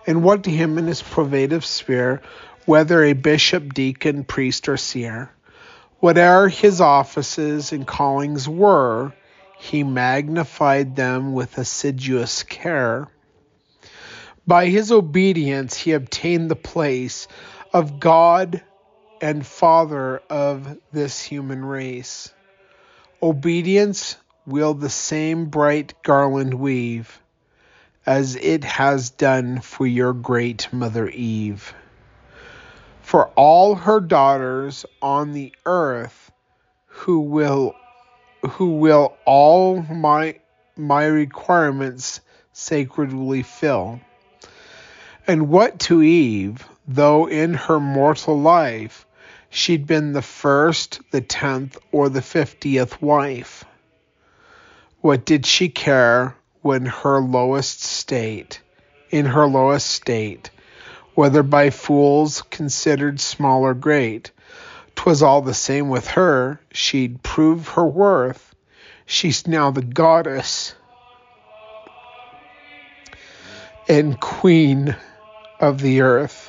and 0.07 0.23
what 0.23 0.45
to 0.45 0.51
him 0.51 0.79
in 0.79 0.87
his 0.87 1.03
probative 1.03 1.65
sphere, 1.65 2.23
whether 2.67 3.03
a 3.03 3.15
bishop, 3.15 3.75
deacon, 3.75 4.23
priest, 4.23 4.69
or 4.69 4.77
seer, 4.77 5.31
whatever 5.99 6.49
his 6.49 6.81
offices 6.81 7.73
and 7.73 7.87
callings 7.87 8.49
were, 8.49 9.13
he 9.59 9.83
magnified 9.83 10.95
them 10.95 11.33
with 11.33 11.59
assiduous 11.59 12.45
care. 12.45 13.09
By 14.47 14.67
his 14.67 14.93
obedience, 14.93 15.77
he 15.77 15.93
obtained 15.93 16.51
the 16.51 16.57
place 16.57 17.27
of 17.73 17.99
God 17.99 18.63
and 19.21 19.47
father 19.47 20.21
of 20.31 20.79
this 20.93 21.23
human 21.23 21.65
race. 21.65 22.33
Obedience 23.23 24.17
will 24.47 24.75
the 24.75 24.91
same 24.91 25.47
bright 25.47 25.95
garland 26.03 26.55
weave 26.55 27.21
as 28.07 28.37
it 28.37 28.65
has 28.65 29.11
done 29.11 29.61
for 29.61 29.87
your 29.87 30.13
great 30.13 30.73
mother 30.73 31.09
Eve. 31.09 31.75
For 33.03 33.29
all 33.31 33.75
her 33.75 34.01
daughters 34.01 34.85
on 35.01 35.33
the 35.33 35.55
earth 35.65 36.31
who 36.87 37.21
will 37.21 37.75
who 38.51 38.77
will 38.77 39.17
all 39.25 39.83
my 39.83 40.39
my 40.77 41.07
requirements 41.07 42.21
sacredly 42.53 43.43
fill. 43.43 44.01
And 45.27 45.49
what 45.49 45.79
to 45.81 46.03
Eve, 46.03 46.69
though 46.87 47.27
in 47.27 47.55
her 47.55 47.81
mortal 47.81 48.41
life 48.41 49.07
she'd 49.51 49.87
been 49.87 50.13
the 50.13 50.23
first, 50.23 51.01
the 51.11 51.21
tenth, 51.21 51.79
or 51.93 52.09
the 52.09 52.23
fiftieth 52.23 53.01
wife. 53.01 53.65
What 55.01 55.25
did 55.25 55.47
she 55.47 55.69
care 55.69 56.37
when 56.63 56.87
her 56.87 57.21
lowest 57.21 57.83
state, 57.83 58.61
in 59.11 59.27
her 59.27 59.47
lowest 59.47 59.87
state, 59.87 60.51
whether 61.15 61.43
by 61.43 61.71
fools 61.71 62.43
considered 62.43 63.21
small 63.21 63.63
or 63.63 63.75
great. 63.75 64.31
'Twas 64.95 65.23
all 65.23 65.43
the 65.43 65.55
same 65.55 65.89
with 65.89 66.07
her, 66.07 66.61
she'd 66.73 67.23
prove 67.23 67.69
her 67.69 67.85
worth. 67.85 68.55
She's 69.07 69.47
now 69.47 69.71
the 69.71 69.83
goddess 69.83 70.75
and 73.89 74.19
queen 74.19 74.97
of 75.61 75.81
the 75.81 76.01
earth. 76.01 76.44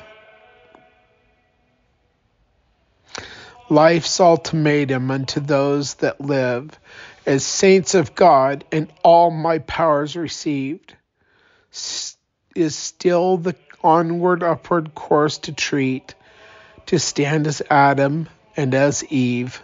Life's 3.68 4.20
ultimatum 4.20 5.10
unto 5.10 5.40
those 5.40 5.94
that 5.94 6.20
live 6.20 6.78
as 7.26 7.44
saints 7.44 7.94
of 7.94 8.14
God 8.14 8.64
and 8.70 8.92
all 9.02 9.32
my 9.32 9.58
powers 9.58 10.14
received 10.14 10.94
is 12.54 12.76
still 12.76 13.36
the 13.36 13.56
onward 13.82 14.44
upward 14.44 14.94
course 14.94 15.38
to 15.38 15.52
treat, 15.52 16.14
to 16.86 16.98
stand 16.98 17.46
as 17.48 17.60
Adam 17.68 18.28
and 18.56 18.72
as 18.74 19.04
Eve, 19.04 19.60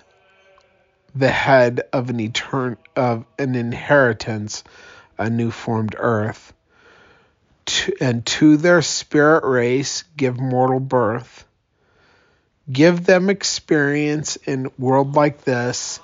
the 1.15 1.31
head 1.31 1.83
of 1.93 2.11
an 2.11 2.19
etern 2.19 2.77
of 2.97 3.25
an 3.39 3.55
inheritance, 3.55 4.65
a 5.17 5.31
new 5.31 5.51
formed 5.51 5.95
earth, 5.97 6.53
to, 7.67 7.95
and 8.01 8.27
to 8.27 8.57
their 8.57 8.83
spirit 8.83 9.45
race 9.45 10.03
give 10.17 10.41
mortal 10.41 10.81
birth. 10.81 11.47
Give 12.71 13.05
them 13.05 13.31
experience 13.31 14.37
in 14.37 14.71
world 14.79 15.15
like 15.15 15.43
this, 15.45 16.01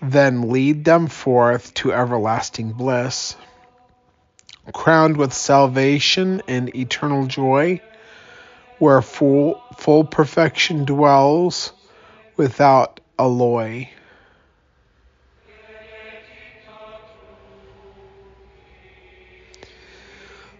then 0.00 0.50
lead 0.50 0.84
them 0.84 1.06
forth 1.08 1.74
to 1.74 1.92
everlasting 1.92 2.72
bliss 2.72 3.36
crowned 4.70 5.16
with 5.16 5.32
salvation 5.32 6.42
and 6.46 6.74
eternal 6.76 7.26
joy, 7.26 7.80
where 8.78 9.02
full, 9.02 9.60
full 9.76 10.04
perfection 10.04 10.84
dwells 10.84 11.72
without 12.36 13.00
alloy. 13.18 13.88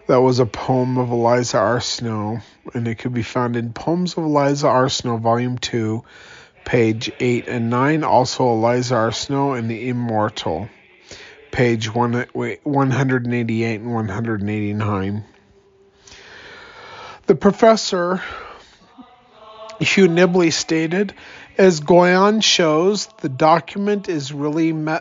That 0.07 0.17
was 0.17 0.39
a 0.39 0.45
poem 0.45 0.97
of 0.97 1.11
Eliza 1.11 1.57
R. 1.57 1.79
Snow, 1.79 2.39
and 2.73 2.87
it 2.87 2.95
could 2.95 3.13
be 3.13 3.23
found 3.23 3.55
in 3.55 3.71
Poems 3.71 4.17
of 4.17 4.25
Eliza 4.25 4.67
R. 4.67 4.89
Snow, 4.89 5.15
Volume 5.17 5.57
2, 5.57 6.03
page 6.65 7.11
8 7.19 7.47
and 7.47 7.69
9. 7.69 8.03
Also, 8.03 8.51
Eliza 8.51 8.95
R. 8.95 9.11
Snow 9.13 9.53
and 9.53 9.69
the 9.69 9.87
Immortal 9.87 10.69
page 11.53 11.93
188 11.93 13.79
and 13.79 13.93
189. 13.93 15.23
The 17.25 17.35
professor, 17.35 18.21
Hugh 19.79 20.07
Nibley, 20.07 20.51
stated, 20.51 21.13
as 21.57 21.79
Goyon 21.79 22.41
shows, 22.41 23.07
the 23.21 23.29
document 23.29 24.09
is 24.09 24.33
really 24.33 24.73
me- 24.73 24.97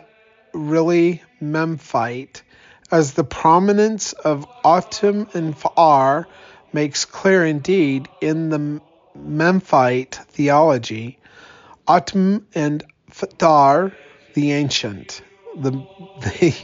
really 0.52 1.22
Memphite, 1.40 2.42
as 2.92 3.14
the 3.14 3.24
prominence 3.24 4.12
of 4.12 4.46
Atum 4.62 5.34
and 5.34 5.56
Fa'ar 5.56 6.26
makes 6.72 7.06
clear 7.06 7.44
indeed 7.44 8.08
in 8.20 8.50
the 8.50 8.80
Memphite 9.14 10.18
theology. 10.28 11.18
Atum 11.88 12.44
and 12.54 12.84
Fatar, 13.10 13.92
the 14.34 14.52
ancient 14.52 15.22
the 15.56 15.70
the 16.20 16.54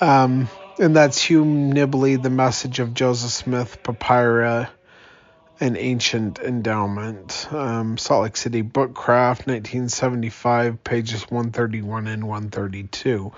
um, 0.00 0.48
and 0.78 0.96
that's 0.96 1.22
Hugh 1.22 1.44
Nibley, 1.44 2.20
the 2.20 2.30
message 2.30 2.78
of 2.78 2.94
Joseph 2.94 3.30
Smith, 3.30 3.82
Papyri, 3.82 4.66
an 5.60 5.76
ancient 5.76 6.38
endowment. 6.38 7.46
Um, 7.52 7.98
Salt 7.98 8.22
Lake 8.24 8.36
City 8.36 8.62
Bookcraft, 8.62 9.46
1975, 9.46 10.82
pages 10.82 11.22
131 11.30 12.06
and 12.08 12.26
132. 12.26 13.32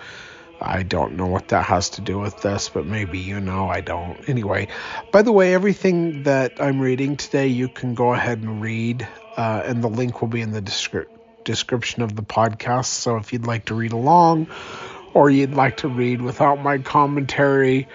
I 0.66 0.82
don't 0.82 1.16
know 1.16 1.26
what 1.26 1.48
that 1.48 1.66
has 1.66 1.90
to 1.90 2.00
do 2.00 2.18
with 2.18 2.40
this, 2.40 2.70
but 2.70 2.86
maybe 2.86 3.18
you 3.18 3.38
know. 3.38 3.68
I 3.68 3.82
don't. 3.82 4.28
Anyway, 4.28 4.68
by 5.12 5.20
the 5.20 5.30
way, 5.30 5.52
everything 5.52 6.22
that 6.22 6.60
I'm 6.60 6.80
reading 6.80 7.16
today, 7.16 7.48
you 7.48 7.68
can 7.68 7.94
go 7.94 8.14
ahead 8.14 8.38
and 8.38 8.62
read, 8.62 9.06
uh, 9.36 9.62
and 9.64 9.84
the 9.84 9.88
link 9.88 10.22
will 10.22 10.28
be 10.28 10.40
in 10.40 10.52
the 10.52 10.62
description 10.62 11.10
description 11.44 12.02
of 12.02 12.16
the 12.16 12.22
podcast. 12.22 12.86
So 12.86 13.16
if 13.16 13.32
you'd 13.32 13.46
like 13.46 13.66
to 13.66 13.74
read 13.74 13.92
along 13.92 14.46
or 15.12 15.28
you'd 15.28 15.52
like 15.52 15.76
to 15.78 15.88
read 15.88 16.22
without 16.22 16.62
my 16.62 16.78
commentary, 16.78 17.86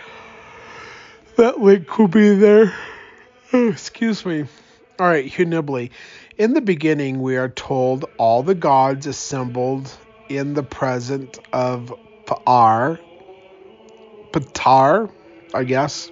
that 1.36 1.60
link 1.60 1.98
will 1.98 2.08
be 2.08 2.36
there. 2.36 2.74
Excuse 3.54 4.24
me. 4.24 4.46
All 5.00 5.08
right, 5.08 5.26
Hugh 5.26 5.46
Nibley. 5.46 5.90
In 6.38 6.54
the 6.54 6.62
beginning, 6.62 7.22
we 7.22 7.38
are 7.38 7.50
told 7.50 8.06
all 8.18 8.44
the 8.44 8.54
gods 8.54 9.08
assembled 9.08 9.92
in 10.30 10.54
the 10.54 10.64
presence 10.64 11.40
of 11.52 11.92
Pa'ar, 12.30 13.00
Patar, 14.32 15.12
I 15.54 15.64
guess, 15.64 16.12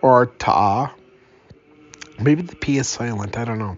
or 0.00 0.26
Ta. 0.26 0.94
Maybe 2.20 2.42
the 2.42 2.54
P 2.54 2.78
is 2.78 2.88
silent, 2.88 3.36
I 3.36 3.44
don't 3.44 3.58
know 3.58 3.76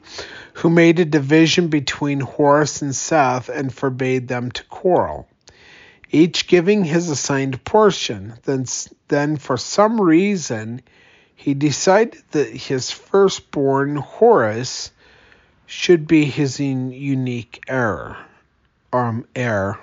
who 0.59 0.71
made 0.71 0.99
a 0.99 1.05
division 1.05 1.69
between 1.69 2.19
Horus 2.19 2.83
and 2.83 2.95
Seth 2.95 3.49
and 3.49 3.73
forbade 3.73 4.27
them 4.27 4.51
to 4.51 4.65
quarrel, 4.65 5.29
each 6.11 6.49
giving 6.49 6.83
his 6.83 7.09
assigned 7.09 7.63
portion. 7.65 8.35
Then, 8.43 8.67
then 9.07 9.37
for 9.37 9.57
some 9.57 10.01
reason, 10.01 10.83
he 11.37 11.55
decided 11.55 12.21
that 12.33 12.49
his 12.49 12.91
firstborn 12.91 13.95
Horus 13.95 14.91
should 15.67 16.09
be 16.09 16.25
his 16.25 16.59
unique 16.59 17.63
heir. 17.69 18.17
Um, 18.93 19.27
heir. 19.37 19.79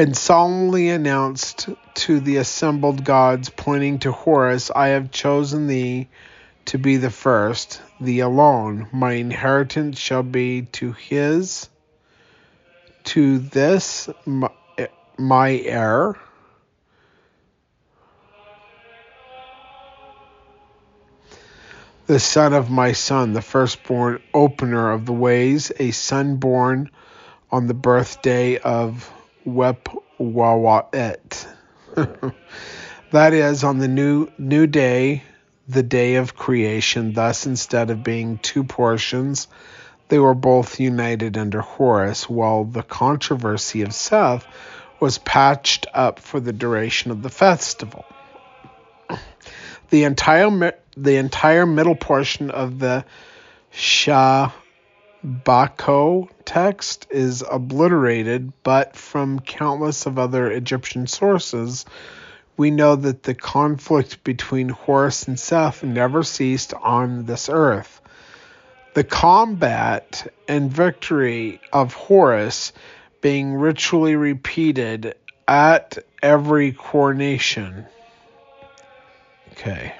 And 0.00 0.16
solemnly 0.16 0.88
announced 0.88 1.68
to 1.92 2.20
the 2.20 2.38
assembled 2.38 3.04
gods, 3.04 3.50
pointing 3.50 3.98
to 3.98 4.10
Horus, 4.10 4.70
I 4.74 4.88
have 4.88 5.10
chosen 5.10 5.66
thee 5.66 6.08
to 6.64 6.78
be 6.78 6.96
the 6.96 7.10
first, 7.10 7.82
thee 8.00 8.20
alone. 8.20 8.88
My 8.92 9.12
inheritance 9.12 9.98
shall 9.98 10.22
be 10.22 10.62
to 10.72 10.92
his, 10.92 11.68
to 13.04 13.40
this, 13.40 14.08
my, 14.24 14.48
my 15.18 15.50
heir. 15.50 16.16
The 22.06 22.20
son 22.20 22.54
of 22.54 22.70
my 22.70 22.92
son, 22.92 23.34
the 23.34 23.42
firstborn 23.42 24.22
opener 24.32 24.92
of 24.92 25.04
the 25.04 25.12
ways, 25.12 25.70
a 25.78 25.90
son 25.90 26.36
born 26.36 26.90
on 27.50 27.66
the 27.66 27.74
birthday 27.74 28.56
of 28.56 29.12
Wepwawet. 29.46 31.46
that 33.10 33.32
is, 33.32 33.64
on 33.64 33.78
the 33.78 33.88
new 33.88 34.28
new 34.38 34.66
day, 34.66 35.22
the 35.68 35.82
day 35.82 36.16
of 36.16 36.36
creation. 36.36 37.12
Thus, 37.12 37.46
instead 37.46 37.90
of 37.90 38.04
being 38.04 38.38
two 38.38 38.64
portions, 38.64 39.48
they 40.08 40.18
were 40.18 40.34
both 40.34 40.80
united 40.80 41.38
under 41.38 41.60
Horus, 41.60 42.28
while 42.28 42.64
the 42.64 42.82
controversy 42.82 43.82
of 43.82 43.94
Seth 43.94 44.46
was 44.98 45.18
patched 45.18 45.86
up 45.94 46.18
for 46.18 46.40
the 46.40 46.52
duration 46.52 47.10
of 47.10 47.22
the 47.22 47.30
festival. 47.30 48.04
The 49.90 50.04
entire 50.04 50.74
the 50.96 51.16
entire 51.16 51.66
middle 51.66 51.96
portion 51.96 52.50
of 52.50 52.78
the 52.78 53.04
Shah 53.70 54.52
Bako 55.24 56.30
text 56.46 57.06
is 57.10 57.44
obliterated, 57.48 58.52
but 58.62 58.96
from 58.96 59.40
countless 59.40 60.06
of 60.06 60.18
other 60.18 60.50
Egyptian 60.50 61.06
sources, 61.06 61.84
we 62.56 62.70
know 62.70 62.96
that 62.96 63.22
the 63.22 63.34
conflict 63.34 64.24
between 64.24 64.70
Horus 64.70 65.28
and 65.28 65.38
Seth 65.38 65.82
never 65.82 66.22
ceased 66.22 66.72
on 66.72 67.26
this 67.26 67.50
earth. 67.50 68.00
The 68.94 69.04
combat 69.04 70.26
and 70.48 70.72
victory 70.72 71.60
of 71.72 71.92
Horus 71.92 72.72
being 73.20 73.54
ritually 73.54 74.16
repeated 74.16 75.14
at 75.46 75.98
every 76.22 76.72
coronation. 76.72 77.84
Okay. 79.52 79.94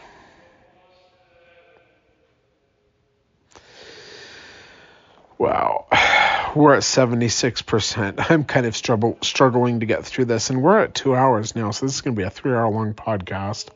Wow. 5.40 5.86
We're 6.54 6.74
at 6.74 6.82
76%. 6.82 8.26
I'm 8.30 8.44
kind 8.44 8.66
of 8.66 8.76
struggle, 8.76 9.16
struggling 9.22 9.80
to 9.80 9.86
get 9.86 10.04
through 10.04 10.26
this, 10.26 10.50
and 10.50 10.62
we're 10.62 10.80
at 10.80 10.94
two 10.94 11.14
hours 11.14 11.56
now, 11.56 11.70
so 11.70 11.86
this 11.86 11.94
is 11.94 12.00
going 12.02 12.14
to 12.14 12.20
be 12.20 12.26
a 12.26 12.30
three 12.30 12.52
hour 12.52 12.68
long 12.68 12.92
podcast. 12.92 13.68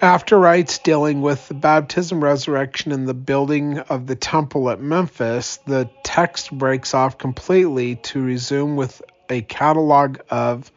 After 0.00 0.38
rites 0.38 0.78
dealing 0.78 1.20
with 1.20 1.46
the 1.46 1.54
baptism, 1.54 2.24
resurrection, 2.24 2.90
and 2.90 3.06
the 3.06 3.14
building 3.14 3.78
of 3.78 4.06
the 4.06 4.16
temple 4.16 4.70
at 4.70 4.80
Memphis, 4.80 5.58
the 5.58 5.88
text 6.02 6.50
breaks 6.50 6.94
off 6.94 7.18
completely 7.18 7.96
to 7.96 8.22
resume 8.22 8.76
with 8.76 9.02
a 9.28 9.42
catalog 9.42 10.18
of 10.30 10.72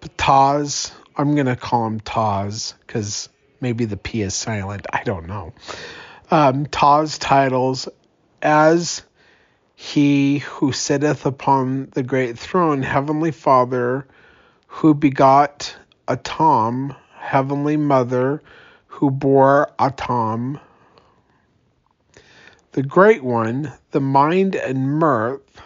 Ptah's. 0.00 0.92
I'm 1.16 1.34
going 1.34 1.46
to 1.46 1.56
call 1.56 1.86
him 1.86 2.00
Taz 2.00 2.74
because 2.86 3.30
maybe 3.60 3.86
the 3.86 3.96
P 3.96 4.20
is 4.20 4.34
silent. 4.34 4.86
I 4.92 5.02
don't 5.02 5.26
know. 5.26 5.54
Um, 6.30 6.66
titles 6.66 7.88
as 8.42 9.02
he 9.74 10.38
who 10.38 10.72
sitteth 10.72 11.24
upon 11.24 11.88
the 11.92 12.02
great 12.02 12.38
throne, 12.38 12.82
Heavenly 12.82 13.30
Father, 13.30 14.06
who 14.66 14.94
begot 14.94 15.74
Atam, 16.08 16.94
Heavenly 17.16 17.76
Mother, 17.76 18.42
who 18.86 19.10
bore 19.10 19.70
Atam, 19.78 20.60
the 22.72 22.82
Great 22.82 23.22
One, 23.22 23.72
the 23.90 24.00
mind 24.00 24.54
and 24.54 24.98
mirth, 24.98 25.62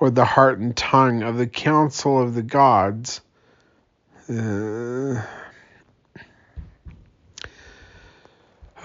or 0.00 0.10
the 0.10 0.24
heart 0.24 0.58
and 0.58 0.76
tongue 0.76 1.22
of 1.22 1.36
the 1.36 1.46
council 1.46 2.20
of 2.20 2.34
the 2.34 2.42
gods. 2.42 3.20
Uh, 4.28 5.22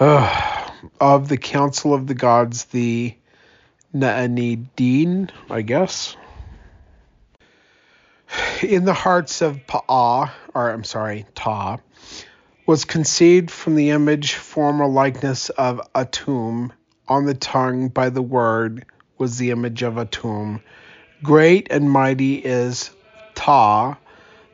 uh, 0.00 0.57
of 1.00 1.28
the 1.28 1.38
council 1.38 1.94
of 1.94 2.06
the 2.06 2.14
gods, 2.14 2.66
the 2.66 3.14
Na'anidin, 3.94 5.30
I 5.50 5.62
guess 5.62 6.16
in 8.62 8.84
the 8.84 8.94
hearts 8.94 9.42
of 9.42 9.66
Pa'ah, 9.66 10.30
or 10.54 10.70
I'm 10.70 10.84
sorry, 10.84 11.26
Ptah, 11.34 11.80
was 12.66 12.84
conceived 12.84 13.50
from 13.50 13.74
the 13.74 13.90
image, 13.90 14.34
form, 14.34 14.80
or 14.80 14.88
likeness 14.88 15.50
of 15.50 15.80
Atum. 15.94 16.70
On 17.08 17.24
the 17.24 17.34
tongue 17.34 17.88
by 17.88 18.10
the 18.10 18.22
word 18.22 18.84
was 19.16 19.38
the 19.38 19.50
image 19.50 19.82
of 19.82 19.94
Atum. 19.94 20.60
Great 21.22 21.68
and 21.70 21.90
mighty 21.90 22.34
is 22.34 22.90
Ptah, 23.34 23.96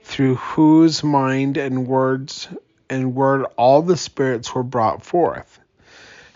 through 0.04 0.36
whose 0.36 1.02
mind 1.02 1.56
and 1.56 1.88
words 1.88 2.48
and 2.88 3.14
word 3.14 3.46
all 3.56 3.82
the 3.82 3.96
spirits 3.96 4.54
were 4.54 4.62
brought 4.62 5.04
forth. 5.04 5.58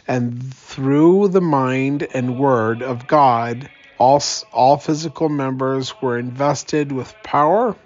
And 0.09 0.55
through 0.55 1.29
the 1.29 1.43
mind 1.43 2.09
and 2.15 2.39
word 2.39 2.83
of 2.83 3.07
God, 3.07 3.69
all, 3.99 4.23
all 4.53 4.79
physical 4.79 5.29
members 5.29 6.01
were 6.01 6.19
invested 6.19 6.91
with 6.91 7.23
power 7.23 7.77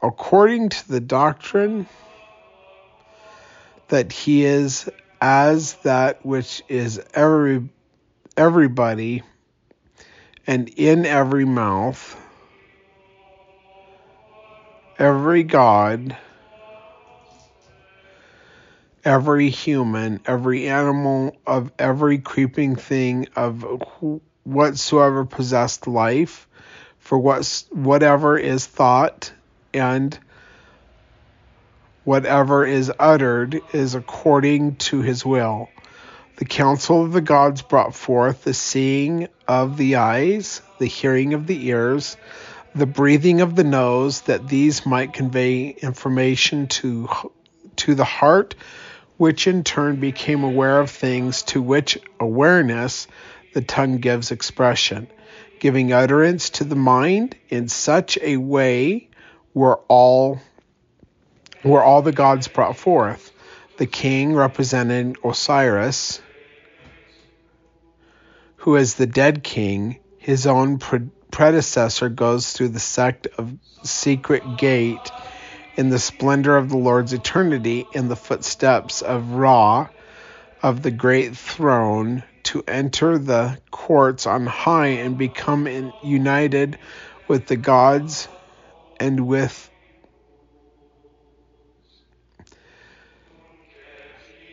according 0.00 0.68
to 0.68 0.88
the 0.88 1.00
doctrine 1.00 1.86
that 3.88 4.12
he 4.12 4.44
is 4.44 4.88
as 5.20 5.74
that 5.76 6.24
which 6.24 6.62
is 6.68 7.00
every 7.14 7.66
everybody 8.36 9.22
and 10.46 10.68
in 10.68 11.06
every 11.06 11.46
mouth 11.46 12.20
every 14.98 15.42
god 15.42 16.16
every 19.04 19.50
human 19.50 20.20
every 20.26 20.66
animal 20.68 21.36
of 21.46 21.70
every 21.78 22.18
creeping 22.18 22.76
thing 22.76 23.28
of 23.36 23.64
whatsoever 24.44 25.24
possessed 25.24 25.86
life, 25.86 26.48
for 26.98 27.18
what 27.18 27.64
whatever 27.70 28.38
is 28.38 28.66
thought 28.66 29.32
and 29.72 30.18
whatever 32.04 32.66
is 32.66 32.92
uttered 32.98 33.60
is 33.72 33.94
according 33.94 34.76
to 34.76 35.00
his 35.00 35.24
will. 35.24 35.68
The 36.36 36.44
counsel 36.44 37.04
of 37.04 37.12
the 37.12 37.20
gods 37.20 37.62
brought 37.62 37.94
forth 37.94 38.44
the 38.44 38.54
seeing 38.54 39.28
of 39.46 39.76
the 39.76 39.96
eyes, 39.96 40.62
the 40.78 40.86
hearing 40.86 41.32
of 41.32 41.46
the 41.46 41.68
ears, 41.68 42.16
the 42.74 42.86
breathing 42.86 43.40
of 43.40 43.54
the 43.54 43.64
nose, 43.64 44.22
that 44.22 44.48
these 44.48 44.84
might 44.84 45.12
convey 45.12 45.68
information 45.68 46.66
to 46.68 47.08
to 47.76 47.94
the 47.94 48.04
heart, 48.04 48.54
which 49.16 49.46
in 49.46 49.62
turn 49.64 49.96
became 49.96 50.42
aware 50.42 50.80
of 50.80 50.90
things 50.90 51.42
to 51.42 51.62
which 51.62 51.98
awareness 52.18 53.06
the 53.52 53.62
tongue 53.62 53.98
gives 53.98 54.30
expression, 54.30 55.06
giving 55.60 55.92
utterance 55.92 56.50
to 56.50 56.64
the 56.64 56.76
mind 56.76 57.36
in 57.48 57.68
such 57.68 58.18
a 58.20 58.36
way 58.36 59.08
were 59.54 59.76
all 59.88 60.40
were 61.62 61.82
all 61.82 62.02
the 62.02 62.12
gods 62.12 62.48
brought 62.48 62.76
forth. 62.76 63.32
The 63.78 63.86
king 63.86 64.34
represented 64.34 65.16
Osiris, 65.24 66.20
who 68.56 68.76
is 68.76 68.94
the 68.94 69.06
dead 69.06 69.42
king. 69.42 70.00
His 70.18 70.46
own 70.46 70.78
pre- 70.78 71.08
predecessor 71.30 72.08
goes 72.08 72.52
through 72.52 72.68
the 72.68 72.80
sect 72.80 73.26
of 73.38 73.56
secret 73.82 74.56
gate 74.56 75.10
in 75.76 75.90
the 75.90 75.98
splendor 75.98 76.56
of 76.56 76.68
the 76.68 76.76
Lord's 76.76 77.12
eternity 77.12 77.86
in 77.92 78.08
the 78.08 78.16
footsteps 78.16 79.02
of 79.02 79.32
Ra, 79.32 79.88
of 80.62 80.82
the 80.82 80.90
great 80.90 81.36
throne 81.36 82.22
to 82.44 82.62
enter 82.68 83.18
the 83.18 83.58
courts 83.70 84.26
on 84.26 84.46
high 84.46 84.86
and 84.86 85.18
become 85.18 85.66
in, 85.66 85.92
united 86.04 86.78
with 87.26 87.46
the 87.46 87.56
gods 87.56 88.28
and 89.00 89.26
with 89.26 89.70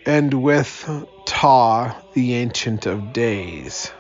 and 0.06 0.34
with 0.34 0.90
Ptah, 1.26 1.96
the 2.14 2.34
Ancient 2.34 2.88
of 2.88 3.14
Days. 3.14 3.92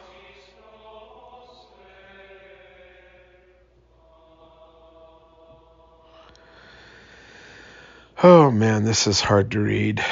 Oh 8.23 8.51
man, 8.51 8.83
this 8.83 9.07
is 9.07 9.19
hard 9.19 9.49
to 9.51 9.59
read. 9.59 10.05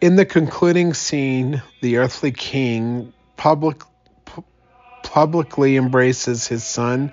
In 0.00 0.16
the 0.16 0.24
concluding 0.24 0.94
scene, 0.94 1.62
the 1.82 1.98
earthly 1.98 2.32
king 2.32 3.12
public, 3.36 3.82
pu- 4.24 4.44
publicly 5.02 5.76
embraces 5.76 6.46
his 6.46 6.64
son 6.64 7.12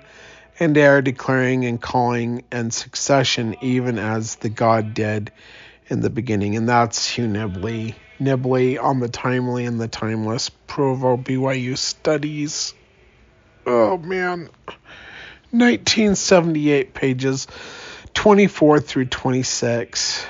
and 0.58 0.74
heir, 0.78 1.02
declaring 1.02 1.66
and 1.66 1.78
calling 1.78 2.44
and 2.50 2.72
succession, 2.72 3.56
even 3.60 3.98
as 3.98 4.36
the 4.36 4.48
god 4.48 4.94
did 4.94 5.32
in 5.88 6.00
the 6.00 6.08
beginning. 6.08 6.56
And 6.56 6.66
that's 6.66 7.06
Hugh 7.06 7.26
Nibley. 7.26 7.94
Nibley 8.18 8.82
on 8.82 9.00
the 9.00 9.08
timely 9.10 9.66
and 9.66 9.78
the 9.78 9.88
timeless. 9.88 10.48
Provo 10.48 11.18
BYU 11.18 11.76
Studies. 11.76 12.72
Oh 13.66 13.98
man. 13.98 14.48
1978 15.50 16.94
pages 16.94 17.46
24 18.26 18.80
through 18.80 19.04
26. 19.04 20.26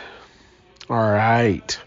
All 0.91 0.99
right. 0.99 1.81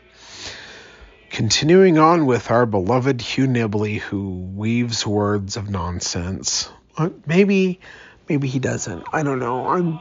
Continuing 1.30 2.00
on 2.00 2.26
with 2.26 2.50
our 2.50 2.66
beloved 2.66 3.22
Hugh 3.22 3.46
Nibley, 3.46 4.00
who 4.00 4.40
weaves 4.56 5.06
words 5.06 5.56
of 5.56 5.70
nonsense. 5.70 6.68
Uh, 6.98 7.10
maybe, 7.28 7.80
maybe 8.28 8.48
he 8.48 8.58
doesn't. 8.58 9.04
I 9.14 9.22
don't 9.22 9.38
know. 9.38 9.68
I'm, 9.68 10.00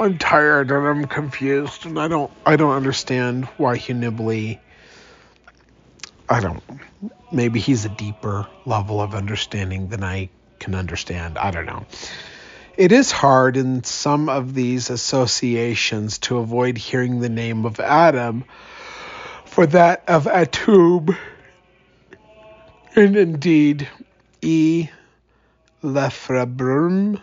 I'm 0.00 0.16
tired 0.16 0.70
and 0.70 0.86
I'm 0.86 1.04
confused, 1.04 1.84
and 1.84 1.98
I 1.98 2.08
don't, 2.08 2.32
I 2.46 2.56
don't 2.56 2.72
understand 2.72 3.44
why 3.58 3.76
Hugh 3.76 3.96
Nibley. 3.96 4.58
I 6.26 6.40
don't. 6.40 6.62
Maybe 7.30 7.60
he's 7.60 7.84
a 7.84 7.90
deeper 7.90 8.46
level 8.64 8.98
of 8.98 9.14
understanding 9.14 9.88
than 9.88 10.04
I 10.04 10.30
can 10.58 10.74
understand. 10.74 11.36
I 11.36 11.50
don't 11.50 11.66
know. 11.66 11.84
It 12.76 12.90
is 12.90 13.12
hard 13.12 13.56
in 13.56 13.84
some 13.84 14.28
of 14.28 14.52
these 14.52 14.90
associations 14.90 16.18
to 16.18 16.38
avoid 16.38 16.76
hearing 16.76 17.20
the 17.20 17.28
name 17.28 17.66
of 17.66 17.78
Adam 17.78 18.42
for 19.44 19.64
that 19.66 20.02
of 20.08 20.24
Atum, 20.24 21.16
and 22.96 23.16
indeed 23.16 23.88
E. 24.42 24.88
Lefebvre, 25.82 27.20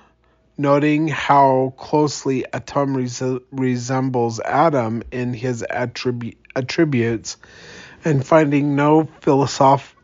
noting 0.57 1.09
how 1.09 1.73
closely 1.75 2.45
Atum 2.53 2.95
res- 2.95 3.41
resembles 3.51 4.39
Adam 4.39 5.03
in 5.11 5.33
his 5.33 5.65
attribu- 5.69 6.37
attributes, 6.55 7.35
and 8.05 8.25
finding 8.25 8.77
no 8.77 9.09
philosoph- 9.19 9.95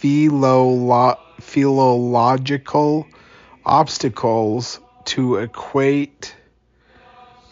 philolo- 0.00 1.18
philological 1.40 3.08
obstacles 3.66 4.80
to 5.04 5.36
equate 5.36 6.34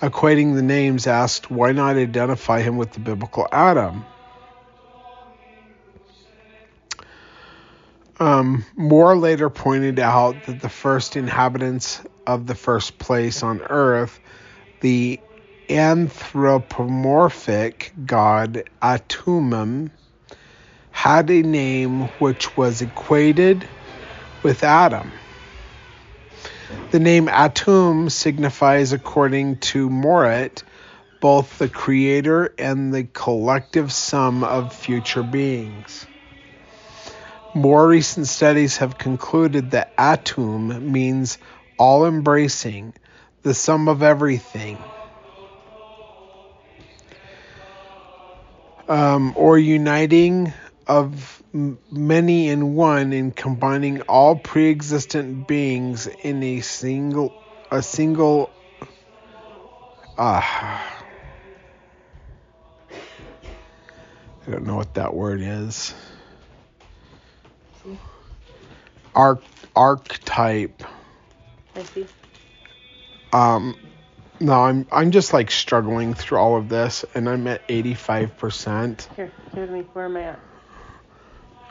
equating 0.00 0.54
the 0.54 0.62
names, 0.62 1.06
asked 1.06 1.50
why 1.50 1.72
not 1.72 1.96
identify 1.96 2.60
him 2.60 2.76
with 2.76 2.92
the 2.92 3.00
biblical 3.00 3.46
Adam? 3.52 4.04
Um, 8.20 8.64
More 8.76 9.16
later 9.16 9.50
pointed 9.50 9.98
out 9.98 10.44
that 10.44 10.60
the 10.60 10.68
first 10.68 11.16
inhabitants 11.16 12.00
of 12.26 12.46
the 12.46 12.54
first 12.54 12.98
place 12.98 13.42
on 13.42 13.60
earth, 13.62 14.20
the 14.80 15.18
anthropomorphic 15.68 17.92
god 18.06 18.64
Atumum, 18.82 19.90
had 20.90 21.30
a 21.30 21.42
name 21.42 22.02
which 22.18 22.56
was 22.56 22.82
equated 22.82 23.68
with 24.42 24.62
Adam. 24.62 25.10
The 26.90 27.00
name 27.00 27.26
Atum 27.26 28.10
signifies, 28.10 28.92
according 28.92 29.58
to 29.58 29.90
Moret, 29.90 30.62
both 31.20 31.58
the 31.58 31.68
creator 31.68 32.54
and 32.58 32.92
the 32.92 33.04
collective 33.04 33.92
sum 33.92 34.44
of 34.44 34.72
future 34.72 35.22
beings. 35.22 36.06
More 37.54 37.86
recent 37.86 38.26
studies 38.26 38.78
have 38.78 38.98
concluded 38.98 39.72
that 39.72 39.96
Atum 39.96 40.82
means 40.82 41.38
all 41.78 42.06
embracing, 42.06 42.94
the 43.42 43.54
sum 43.54 43.88
of 43.88 44.02
everything, 44.02 44.84
um, 48.88 49.32
or 49.36 49.58
uniting 49.58 50.52
of 50.86 51.43
many 51.54 52.48
in 52.48 52.74
one 52.74 53.12
in 53.12 53.30
combining 53.30 54.02
all 54.02 54.34
pre-existent 54.34 55.46
beings 55.46 56.08
in 56.08 56.42
a 56.42 56.60
single 56.60 57.32
a 57.70 57.80
single 57.80 58.52
ah 60.18 61.00
I 64.46 64.50
don't 64.50 64.66
know 64.66 64.76
what 64.76 64.94
that 64.94 65.14
word 65.14 65.40
is. 65.40 65.94
Arc 69.14 69.42
archetype. 69.76 70.82
I 71.76 71.82
see. 71.84 72.06
Um 73.32 73.78
no, 74.40 74.60
I'm 74.60 74.88
I'm 74.90 75.12
just 75.12 75.32
like 75.32 75.52
struggling 75.52 76.14
through 76.14 76.38
all 76.38 76.56
of 76.56 76.68
this 76.68 77.04
and 77.14 77.28
I'm 77.28 77.46
at 77.46 77.66
85%. 77.68 79.06
Here, 79.14 79.30
give 79.54 79.70
me. 79.70 79.82
Where 79.92 80.06
am 80.06 80.16
I 80.16 80.22
at? 80.24 80.40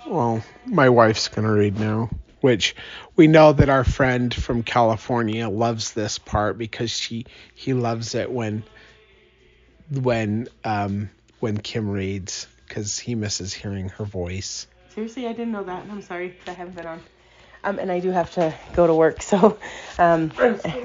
Well, 0.05 0.43
my 0.65 0.89
wife's 0.89 1.29
going 1.29 1.47
to 1.47 1.53
read 1.53 1.79
now, 1.79 2.09
which 2.41 2.75
we 3.15 3.27
know 3.27 3.53
that 3.53 3.69
our 3.69 3.83
friend 3.83 4.33
from 4.33 4.63
California 4.63 5.47
loves 5.47 5.93
this 5.93 6.19
part 6.19 6.57
because 6.57 6.91
she 6.91 7.25
he 7.55 7.73
loves 7.73 8.15
it 8.15 8.31
when 8.31 8.65
when 9.89 10.47
um 10.63 11.09
when 11.39 11.57
Kim 11.57 11.89
reads 11.89 12.47
cuz 12.67 12.99
he 12.99 13.15
misses 13.15 13.53
hearing 13.53 13.89
her 13.89 14.05
voice. 14.05 14.67
Seriously, 14.89 15.27
I 15.27 15.33
didn't 15.33 15.53
know 15.53 15.63
that. 15.63 15.85
I'm 15.89 16.01
sorry. 16.01 16.35
I 16.47 16.51
haven't 16.51 16.75
been 16.75 16.85
on. 16.85 17.01
Um, 17.63 17.79
and 17.79 17.91
I 17.91 17.99
do 17.99 18.11
have 18.11 18.31
to 18.31 18.53
go 18.73 18.85
to 18.85 18.93
work, 18.93 19.21
so 19.21 19.57
um, 19.97 20.31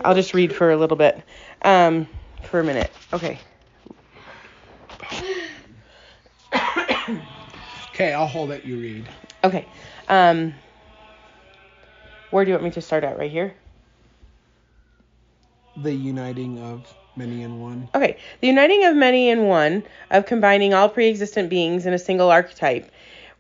I'll 0.05 0.15
just 0.15 0.33
read 0.33 0.55
for 0.55 0.71
a 0.71 0.77
little 0.77 0.97
bit. 0.97 1.21
Um, 1.63 2.07
for 2.45 2.61
a 2.61 2.65
minute. 2.65 2.93
Okay. 3.13 3.41
Okay, 7.99 8.13
I'll 8.13 8.29
hold 8.29 8.53
it 8.53 8.65
you 8.65 8.79
read. 8.79 9.09
Okay. 9.43 9.67
Um, 10.09 10.55
where 12.31 12.45
do 12.45 12.51
you 12.51 12.55
want 12.55 12.63
me 12.63 12.71
to 12.71 12.81
start 12.81 13.03
at? 13.03 13.19
Right 13.19 13.29
here? 13.29 13.53
The 15.77 15.93
uniting 15.93 16.61
of 16.61 16.95
many 17.17 17.43
in 17.43 17.59
one. 17.59 17.89
Okay. 17.97 18.17
The 18.41 18.47
uniting 18.47 18.85
of 18.85 18.95
many 18.95 19.31
in 19.31 19.47
one, 19.49 19.83
of 20.13 20.27
combining 20.27 20.75
all 20.75 20.89
pre 20.89 21.09
existent 21.09 21.51
beings 21.51 21.87
in 21.87 21.93
a 21.93 21.99
single 21.99 22.31
archetype, 22.31 22.89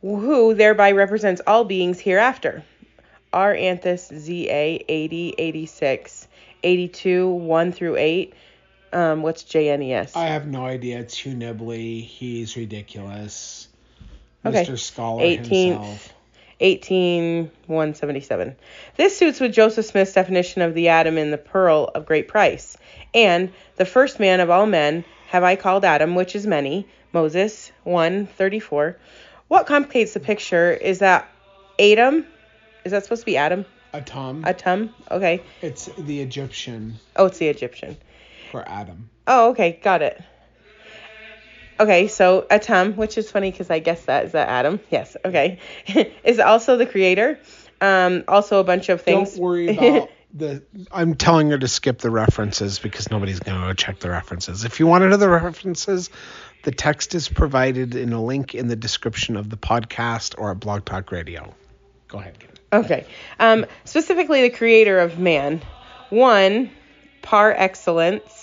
who 0.01 0.55
thereby 0.55 0.91
represents 0.91 1.41
all 1.47 1.65
beings 1.65 2.01
hereafter. 2.01 2.65
R. 3.33 3.55
Anthes 3.55 4.09
ZA 4.09 4.81
80, 4.91 5.35
86, 5.39 6.27
82, 6.65 7.29
1 7.29 7.73
through 7.73 7.95
8. 7.97 8.35
Um, 8.93 9.23
what's 9.23 9.45
JNES? 9.45 10.17
I 10.17 10.27
have 10.27 10.49
no 10.49 10.67
idea. 10.67 10.99
It's 10.99 11.17
Hugh 11.17 11.35
Nibley. 11.35 12.03
He's 12.03 12.57
ridiculous. 12.57 13.68
Okay. 14.49 14.65
Mr. 14.65 14.79
Scholar 14.79 15.23
18th. 15.23 15.47
himself. 15.49 16.15
18 16.61 17.51
177. 17.67 18.57
This 18.97 19.17
suits 19.17 19.39
with 19.39 19.53
Joseph 19.53 19.87
Smith's 19.87 20.13
definition 20.13 20.61
of 20.63 20.75
the 20.75 20.89
Adam 20.89 21.17
in 21.17 21.31
the 21.31 21.39
pearl 21.39 21.89
of 21.95 22.05
great 22.05 22.27
price. 22.27 22.77
And 23.15 23.53
the 23.77 23.85
first 23.85 24.19
man 24.19 24.41
of 24.41 24.51
all 24.51 24.67
men 24.67 25.05
have 25.29 25.45
I 25.45 25.55
called 25.57 25.85
Adam, 25.85 26.15
which 26.17 26.35
is 26.35 26.47
many. 26.47 26.87
Moses 27.13 27.71
134. 27.85 28.99
What 29.49 29.67
complicates 29.67 30.15
the 30.15 30.21
picture 30.21 30.73
is 30.73 30.99
that 30.99 31.31
Adam, 31.81 32.27
is 32.85 32.93
that 32.93 33.05
supposed 33.05 33.23
to 33.23 33.27
be 33.27 33.37
Adam? 33.37 33.65
Atom. 33.95 34.43
Atum? 34.43 34.91
Okay. 35.11 35.41
it's 35.63 35.87
the 35.97 36.21
Egyptian 36.21 36.99
Oh, 37.17 37.27
it's 37.27 37.39
the 37.39 37.49
Egyptian. 37.49 37.97
for 38.51 38.69
Adam. 38.69 39.09
Oh, 39.27 39.51
okay, 39.51 39.79
got 39.83 40.03
it. 40.03 40.21
Okay, 41.81 42.09
so 42.09 42.47
Atum, 42.51 42.97
which 42.97 43.17
is 43.19 43.31
funny 43.31 43.51
because 43.51 43.71
I 43.71 43.79
guess 43.79 44.05
that 44.07 44.27
is 44.27 44.33
that 44.33 44.49
Adam. 44.49 44.81
Yes, 44.91 45.17
okay, 45.25 45.59
is 46.25 46.41
also 46.41 46.77
the 46.77 46.87
creator. 46.87 47.39
Um, 47.81 48.25
also 48.27 48.59
a 48.59 48.65
bunch 48.65 48.89
of 48.89 49.03
things. 49.03 49.33
Don't 49.33 49.41
worry 49.43 49.69
about 49.77 50.11
the. 50.35 50.63
I'm 50.91 51.15
telling 51.15 51.51
her 51.51 51.59
to 51.59 51.69
skip 51.69 51.99
the 51.99 52.11
references 52.11 52.79
because 52.79 53.11
nobody's 53.11 53.41
going 53.41 53.61
to 53.61 53.69
go 53.69 53.73
check 53.75 54.01
the 54.01 54.11
references. 54.11 54.65
If 54.65 54.81
you 54.81 54.87
want 54.87 55.03
to 55.03 55.09
know 55.09 55.17
the 55.17 55.29
references, 55.29 56.11
the 56.65 56.73
text 56.73 57.15
is 57.15 57.29
provided 57.29 57.95
in 57.95 58.13
a 58.13 58.23
link 58.23 58.55
in 58.55 58.69
the 58.69 58.77
description 58.77 59.37
of 59.37 59.49
the 59.49 59.57
podcast 59.57 60.35
or 60.39 60.51
at 60.51 60.61
Blog 60.61 60.85
Talk 60.85 61.13
Radio. 61.13 61.55
Go 62.09 62.19
ahead, 62.19 62.39
Okay. 62.73 63.07
Um, 63.39 63.67
specifically, 63.85 64.43
the 64.43 64.51
creator 64.51 64.99
of 64.99 65.19
man. 65.19 65.63
One, 66.11 66.71
par 67.23 67.53
excellence, 67.57 68.38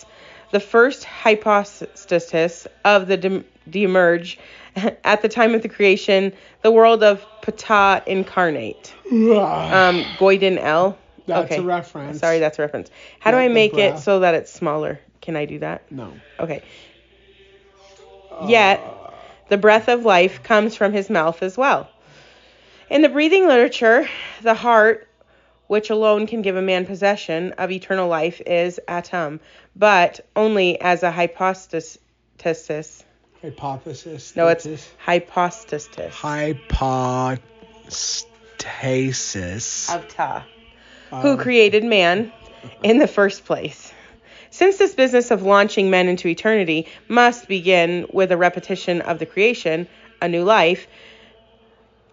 the 0.56 0.60
first 0.62 1.04
hypostasis 1.04 2.66
of 2.86 3.08
the 3.08 3.18
de- 3.18 3.44
de-emerge 3.70 4.40
at 5.04 5.22
the 5.22 5.28
time 5.28 5.54
of 5.54 5.62
the 5.62 5.68
creation, 5.68 6.32
the 6.62 6.72
world 6.72 7.04
of 7.04 7.26
Ptah 7.42 8.08
incarnate. 8.08 8.94
Um, 9.12 10.04
Goyon 10.18 10.58
L. 10.58 10.98
That's 11.26 11.52
okay. 11.52 11.58
a 11.58 11.62
reference. 11.62 12.20
Sorry, 12.20 12.40
that's 12.40 12.58
a 12.58 12.62
reference. 12.62 12.90
How 13.20 13.32
do 13.32 13.38
I 13.38 13.50
make 13.50 13.74
it 13.74 14.00
so 14.00 14.22
that 14.22 14.34
it's 14.34 14.50
smaller? 14.50 14.98
Can 15.20 15.36
I 15.36 15.44
do 15.44 15.60
that? 15.60 15.92
No. 15.92 16.14
Okay. 16.40 16.64
Yet, 18.48 18.82
the 19.50 19.58
breath 19.58 19.90
of 19.90 20.06
life 20.06 20.42
comes 20.42 20.74
from 20.74 20.94
his 20.94 21.10
mouth 21.10 21.44
as 21.44 21.58
well. 21.58 21.90
In 22.90 23.02
the 23.02 23.10
breathing 23.10 23.46
literature, 23.46 24.08
the 24.42 24.54
heart, 24.54 25.10
which 25.68 25.90
alone 25.90 26.28
can 26.28 26.42
give 26.42 26.56
a 26.56 26.62
man 26.62 26.86
possession 26.86 27.52
of 27.58 27.72
eternal 27.72 28.08
life, 28.08 28.42
is 28.46 28.80
atom, 28.88 29.42
but 29.76 30.26
only 30.36 30.80
as 30.80 31.04
a 31.04 31.12
hypostasis. 31.12 31.98
Hypothesis. 33.42 34.36
No, 34.36 34.48
it's 34.48 34.66
hypostasis 34.98 36.14
hypostasis. 36.16 36.16
of 39.94 40.08
Ptah. 40.08 40.44
who 41.22 41.32
Um, 41.32 41.38
created 41.38 41.84
man 41.84 42.32
in 42.82 42.98
the 42.98 43.08
first 43.08 43.46
place. 43.46 43.92
Since 44.50 44.78
this 44.78 44.96
business 44.96 45.32
of 45.32 45.44
launching 45.44 45.90
men 45.90 46.08
into 46.08 46.30
eternity 46.30 46.88
must 47.08 47.48
begin 47.48 48.08
with 48.14 48.32
a 48.32 48.38
repetition 48.38 49.02
of 49.02 49.20
the 49.20 49.26
creation, 49.26 49.88
a 50.22 50.30
new 50.30 50.44
life, 50.44 50.88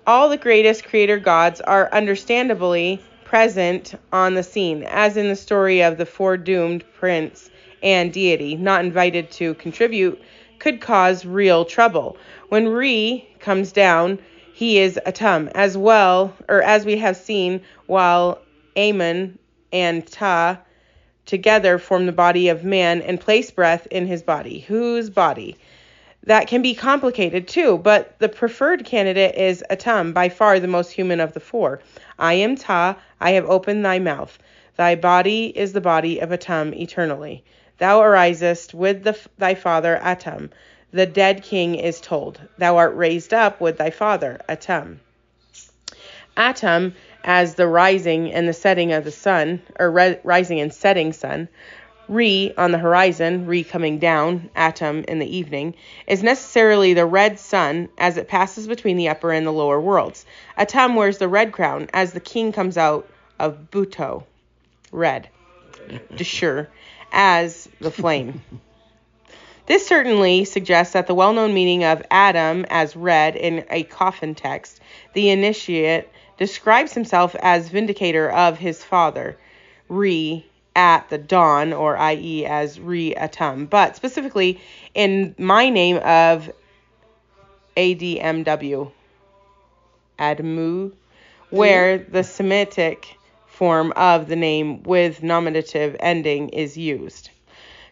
all 0.07 0.29
the 0.29 0.37
greatest 0.37 0.85
creator 0.85 1.19
gods 1.19 1.61
are 1.61 1.89
understandably 1.93 3.01
present 3.25 3.95
on 4.13 4.35
the 4.35 4.43
scene, 4.43 4.83
as 4.83 5.17
in 5.17 5.29
the 5.29 5.37
story 5.37 5.83
of 5.83 5.97
the 5.97 6.05
foredoomed 6.05 6.83
prince 6.99 7.49
and 7.83 8.13
deity, 8.13 8.57
not 8.57 8.85
invited 8.85 9.31
to 9.33 9.55
contribute, 9.55 10.21
could 10.59 10.81
cause 10.81 11.25
real 11.25 11.65
trouble. 11.65 12.17
When 12.49 12.69
Re 12.69 13.29
comes 13.41 13.73
down, 13.73 14.19
he 14.53 14.79
is 14.79 14.99
Atum, 15.07 15.51
as 15.55 15.77
well, 15.77 16.35
or 16.49 16.63
as 16.63 16.85
we 16.85 16.97
have 16.99 17.17
seen, 17.17 17.63
while 17.87 18.41
Amun 18.77 19.39
and 19.73 20.07
Ptah 20.07 20.59
together 21.25 21.79
form 21.79 22.07
the 22.07 22.13
body 22.13 22.49
of 22.49 22.65
man 22.65 23.03
and 23.03 23.21
place 23.21 23.51
breath 23.51 23.87
in 23.91 24.07
his 24.07 24.23
body. 24.23 24.61
Whose 24.61 25.11
body? 25.11 25.57
That 26.25 26.47
can 26.47 26.63
be 26.63 26.75
complicated 26.75 27.49
too, 27.49 27.79
but 27.79 28.17
the 28.21 28.29
preferred 28.29 28.85
candidate 28.85 29.35
is 29.35 29.65
Atum, 29.71 30.13
by 30.13 30.29
far 30.29 30.61
the 30.61 30.69
most 30.69 30.91
human 30.93 31.19
of 31.19 31.33
the 31.33 31.41
four. 31.41 31.81
I 32.19 32.35
am 32.35 32.57
Ptah, 32.57 32.97
I 33.21 33.33
have 33.33 33.49
opened 33.49 33.85
thy 33.85 33.99
mouth. 33.99 34.39
Thy 34.77 34.95
body 34.95 35.47
is 35.47 35.73
the 35.73 35.81
body 35.81 36.21
of 36.21 36.31
Atum 36.31 36.73
eternally. 36.79 37.43
Thou 37.83 38.01
arisest 38.01 38.75
with 38.75 39.03
the, 39.03 39.19
thy 39.39 39.57
father 39.57 39.99
Atum. 40.01 40.51
The 40.93 41.05
dead 41.05 41.43
king 41.43 41.75
is 41.75 42.01
told, 42.01 42.41
Thou 42.57 42.77
art 42.77 42.95
raised 42.95 43.35
up 43.35 43.61
with 43.61 43.77
thy 43.77 43.91
father 43.91 44.41
Atum. 44.49 44.99
Atum, 46.37 46.95
as 47.25 47.57
the 47.57 47.67
rising 47.67 48.33
and 48.33 48.49
the 48.49 48.53
setting 48.53 48.93
of 48.93 49.03
the 49.03 49.11
sun, 49.11 49.63
or 49.81 49.91
re- 49.91 50.21
rising 50.23 50.61
and 50.61 50.73
setting 50.73 51.13
sun, 51.13 51.49
Re 52.07 52.55
on 52.57 52.71
the 52.71 52.79
horizon, 52.79 53.47
Re 53.47 53.65
coming 53.65 53.99
down, 53.99 54.49
Atum 54.55 55.05
in 55.07 55.19
the 55.19 55.37
evening, 55.37 55.75
is 56.07 56.23
necessarily 56.23 56.95
the 56.95 57.05
red 57.05 57.41
sun 57.41 57.89
as 57.99 58.17
it 58.17 58.29
passes 58.29 58.69
between 58.69 58.97
the 58.97 59.09
upper 59.09 59.33
and 59.33 59.45
the 59.45 59.53
lower 59.53 59.81
worlds. 59.81 60.25
Atum 60.57 60.95
wears 60.95 61.19
the 61.19 61.27
red 61.27 61.51
crown 61.51 61.89
as 61.93 62.13
the 62.13 62.21
king 62.21 62.53
comes 62.53 62.79
out 62.79 63.09
of 63.41 63.73
Buto, 63.73 64.23
red, 64.93 65.29
Deshur, 66.15 66.69
as 67.13 67.69
the 67.81 67.91
flame. 67.91 68.43
This 69.67 69.87
certainly 69.87 70.45
suggests 70.45 70.93
that 70.95 71.07
the 71.07 71.15
well 71.15 71.33
known 71.33 71.55
meaning 71.55 71.85
of 71.85 72.03
Adam 72.11 72.67
as 72.69 72.97
read 72.97 73.37
in 73.37 73.65
a 73.71 73.85
coffin 73.85 74.35
text, 74.35 74.81
the 75.13 75.31
initiate 75.31 76.09
describes 76.37 76.93
himself 76.93 77.37
as 77.37 77.69
vindicator 77.69 78.29
of 78.29 78.59
his 78.59 78.83
father, 78.83 79.39
Re 79.89 80.45
at 80.75 81.09
the 81.11 81.19
dawn, 81.19 81.73
or 81.73 81.97
i.e., 81.97 82.45
as 82.45 82.81
Re 82.81 83.15
Atum, 83.15 83.71
but 83.71 83.95
specifically 83.95 84.61
in 84.95 85.35
my 85.39 85.69
name 85.69 85.99
of 85.99 86.51
ADMW, 87.77 88.91
Admu, 90.19 90.93
where 91.51 91.99
the 91.99 92.25
Semitic 92.25 93.17
form 93.53 93.93
of 93.97 94.29
the 94.29 94.37
name 94.37 94.83
with 94.83 95.23
nominative 95.23 95.95
ending 96.01 96.49
is 96.49 96.77
used. 96.77 97.29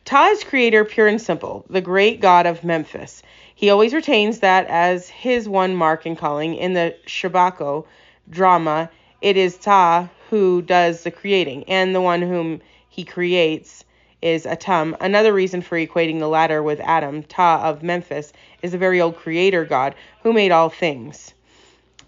Ptah 0.07 0.33
is 0.33 0.43
creator 0.43 0.87
pure 0.87 1.07
and 1.07 1.21
simple, 1.21 1.67
the 1.69 1.83
great 1.83 2.21
god 2.21 2.47
of 2.47 2.65
Memphis. 2.65 3.23
He 3.55 3.69
always 3.69 3.93
retains 3.93 4.41
that 4.41 4.67
as 4.69 5.11
his 5.11 5.47
one 5.47 5.77
mark 5.77 6.07
and 6.07 6.17
calling. 6.17 6.55
In 6.55 6.73
the 6.73 6.97
Shabako 7.07 7.85
drama, 8.31 8.91
it 9.21 9.37
is 9.37 9.59
Ptah 9.59 10.09
who 10.31 10.63
does 10.63 11.03
the 11.03 11.11
creating, 11.11 11.65
and 11.65 11.95
the 11.95 12.01
one 12.01 12.23
whom 12.23 12.63
he 12.89 13.05
creates 13.05 13.85
is 14.23 14.47
Atum. 14.47 14.97
Another 14.99 15.33
reason 15.35 15.61
for 15.61 15.77
equating 15.77 16.21
the 16.21 16.29
latter 16.29 16.63
with 16.63 16.81
Adam, 16.81 17.23
Ptah 17.23 17.63
of 17.63 17.83
Memphis, 17.83 18.33
is 18.63 18.73
a 18.73 18.79
very 18.79 18.99
old 19.01 19.17
creator 19.17 19.67
god 19.67 19.95
who 20.23 20.33
made 20.33 20.53
all 20.53 20.71
things 20.71 21.35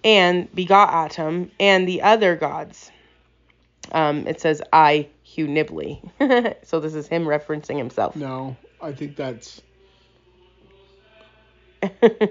and 0.03 0.53
begot 0.55 0.91
Atum 0.91 1.51
and 1.61 1.87
the 1.87 2.01
other 2.01 2.35
gods. 2.35 2.92
Um, 3.93 4.27
it 4.27 4.41
says, 4.41 4.63
I, 4.73 5.09
Hugh 5.23 5.47
Nibley. 5.47 6.01
so 6.67 6.81
this 6.81 6.95
is 6.95 7.07
him 7.07 7.25
referencing 7.27 7.77
himself. 7.77 8.17
No, 8.17 8.57
I 8.81 8.93
think 8.93 9.17
that's 9.17 9.61
the 12.01 12.31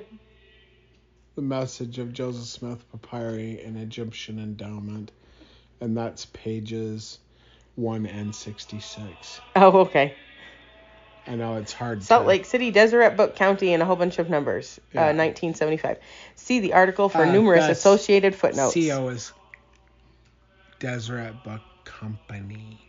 message 1.38 2.00
of 2.00 2.14
Joseph 2.14 2.46
Smith 2.46 2.84
Papyri 2.92 3.62
in 3.64 3.78
Egyptian 3.78 4.40
endowment, 4.40 5.12
and 5.80 5.96
that's 5.96 6.26
pages 6.26 7.20
1 7.76 8.06
and 8.08 8.34
66. 8.36 9.42
oh, 9.56 9.80
okay. 9.82 10.16
I 11.28 11.36
know 11.36 11.58
it's 11.58 11.72
hard 11.72 12.02
Salt 12.02 12.24
to. 12.24 12.28
Lake 12.28 12.46
City, 12.46 12.72
Deseret 12.72 13.16
Book 13.16 13.36
County, 13.36 13.74
and 13.74 13.84
a 13.84 13.86
whole 13.86 13.96
bunch 13.96 14.18
of 14.18 14.30
numbers. 14.30 14.80
Yeah. 14.94 15.02
Uh, 15.02 15.14
1975. 15.14 15.98
See 16.36 16.60
the 16.60 16.74
article 16.74 17.10
for 17.10 17.20
Uh, 17.26 17.32
numerous 17.32 17.68
associated 17.70 18.34
footnotes. 18.34 18.74
CO 18.74 19.10
is 19.10 19.32
Deseret 20.82 21.44
Book 21.44 21.62
Company. 21.86 22.80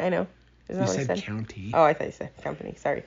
I 0.00 0.08
know. 0.08 0.26
Isn't 0.68 0.82
You 0.82 0.86
that 0.86 0.88
what 0.88 1.00
I 1.00 1.04
said 1.04 1.18
said? 1.18 1.24
county. 1.24 1.70
Oh, 1.72 1.82
I 1.84 1.92
thought 1.92 2.06
you 2.06 2.12
said 2.12 2.30
company. 2.42 2.74
Sorry. 2.78 3.04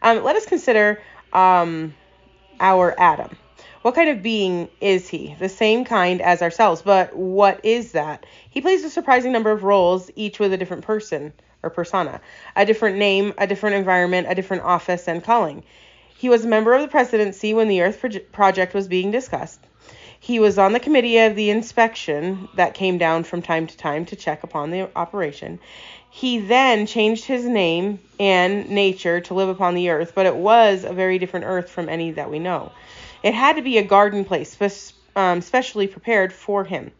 Um, 0.00 0.22
let 0.24 0.36
us 0.36 0.46
consider 0.46 1.02
um, 1.32 1.94
our 2.60 2.94
Adam. 2.98 3.36
What 3.82 3.96
kind 3.96 4.08
of 4.08 4.22
being 4.22 4.68
is 4.80 5.08
he? 5.08 5.34
The 5.38 5.48
same 5.48 5.84
kind 5.84 6.22
as 6.22 6.40
ourselves, 6.42 6.82
but 6.82 7.14
what 7.16 7.64
is 7.64 7.92
that? 7.92 8.24
He 8.50 8.60
plays 8.60 8.84
a 8.84 8.90
surprising 8.90 9.32
number 9.32 9.50
of 9.50 9.64
roles, 9.64 10.10
each 10.14 10.38
with 10.38 10.52
a 10.52 10.56
different 10.56 10.84
person 10.84 11.32
or 11.64 11.70
persona, 11.70 12.20
a 12.54 12.64
different 12.64 12.96
name, 12.98 13.34
a 13.38 13.46
different 13.48 13.74
environment, 13.76 14.28
a 14.30 14.34
different 14.36 14.62
office 14.62 15.08
and 15.08 15.22
calling. 15.24 15.64
He 16.16 16.28
was 16.28 16.44
a 16.44 16.48
member 16.48 16.72
of 16.72 16.82
the 16.82 16.88
presidency 16.88 17.52
when 17.54 17.66
the 17.66 17.82
Earth 17.82 18.00
Proje- 18.00 18.30
Project 18.30 18.74
was 18.74 18.86
being 18.86 19.10
discussed. 19.10 19.58
He 20.24 20.38
was 20.38 20.56
on 20.56 20.72
the 20.72 20.78
committee 20.78 21.18
of 21.18 21.34
the 21.34 21.50
inspection 21.50 22.48
that 22.54 22.74
came 22.74 22.96
down 22.96 23.24
from 23.24 23.42
time 23.42 23.66
to 23.66 23.76
time 23.76 24.04
to 24.04 24.14
check 24.14 24.44
upon 24.44 24.70
the 24.70 24.88
operation. 24.94 25.58
He 26.08 26.38
then 26.38 26.86
changed 26.86 27.24
his 27.24 27.44
name 27.44 27.98
and 28.20 28.70
nature 28.70 29.20
to 29.22 29.34
live 29.34 29.48
upon 29.48 29.74
the 29.74 29.90
earth, 29.90 30.12
but 30.14 30.26
it 30.26 30.36
was 30.36 30.84
a 30.84 30.92
very 30.92 31.18
different 31.18 31.46
earth 31.46 31.68
from 31.68 31.88
any 31.88 32.12
that 32.12 32.30
we 32.30 32.38
know. 32.38 32.70
It 33.24 33.34
had 33.34 33.56
to 33.56 33.62
be 33.62 33.78
a 33.78 33.82
garden 33.82 34.24
place, 34.24 34.56
um, 35.16 35.40
specially 35.40 35.88
prepared 35.88 36.32
for 36.32 36.62
him. 36.62 36.92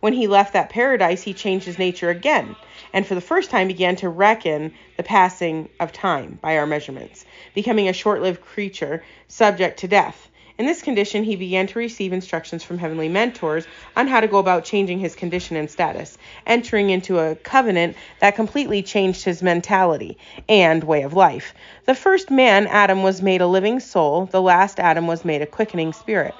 When 0.00 0.12
he 0.12 0.26
left 0.26 0.52
that 0.52 0.68
paradise, 0.68 1.22
he 1.22 1.32
changed 1.32 1.64
his 1.64 1.78
nature 1.78 2.10
again, 2.10 2.56
and 2.92 3.06
for 3.06 3.14
the 3.14 3.22
first 3.22 3.48
time 3.48 3.68
began 3.68 3.96
to 3.96 4.10
reckon 4.10 4.74
the 4.98 5.02
passing 5.02 5.70
of 5.80 5.94
time 5.94 6.38
by 6.42 6.58
our 6.58 6.66
measurements, 6.66 7.24
becoming 7.54 7.88
a 7.88 7.94
short 7.94 8.20
lived 8.20 8.42
creature 8.42 9.02
subject 9.28 9.78
to 9.78 9.88
death. 9.88 10.28
In 10.58 10.64
this 10.64 10.80
condition, 10.80 11.22
he 11.22 11.36
began 11.36 11.66
to 11.66 11.78
receive 11.78 12.14
instructions 12.14 12.62
from 12.62 12.78
heavenly 12.78 13.10
mentors 13.10 13.66
on 13.94 14.08
how 14.08 14.20
to 14.20 14.26
go 14.26 14.38
about 14.38 14.64
changing 14.64 14.98
his 14.98 15.14
condition 15.14 15.54
and 15.54 15.70
status, 15.70 16.16
entering 16.46 16.88
into 16.88 17.18
a 17.18 17.34
covenant 17.36 17.94
that 18.20 18.36
completely 18.36 18.82
changed 18.82 19.22
his 19.22 19.42
mentality 19.42 20.16
and 20.48 20.82
way 20.82 21.02
of 21.02 21.12
life. 21.12 21.52
The 21.84 21.94
first 21.94 22.30
man, 22.30 22.66
Adam, 22.68 23.02
was 23.02 23.20
made 23.20 23.42
a 23.42 23.46
living 23.46 23.80
soul, 23.80 24.26
the 24.26 24.40
last 24.40 24.80
Adam 24.80 25.06
was 25.06 25.26
made 25.26 25.42
a 25.42 25.46
quickening 25.46 25.92
spirit. 25.92 26.34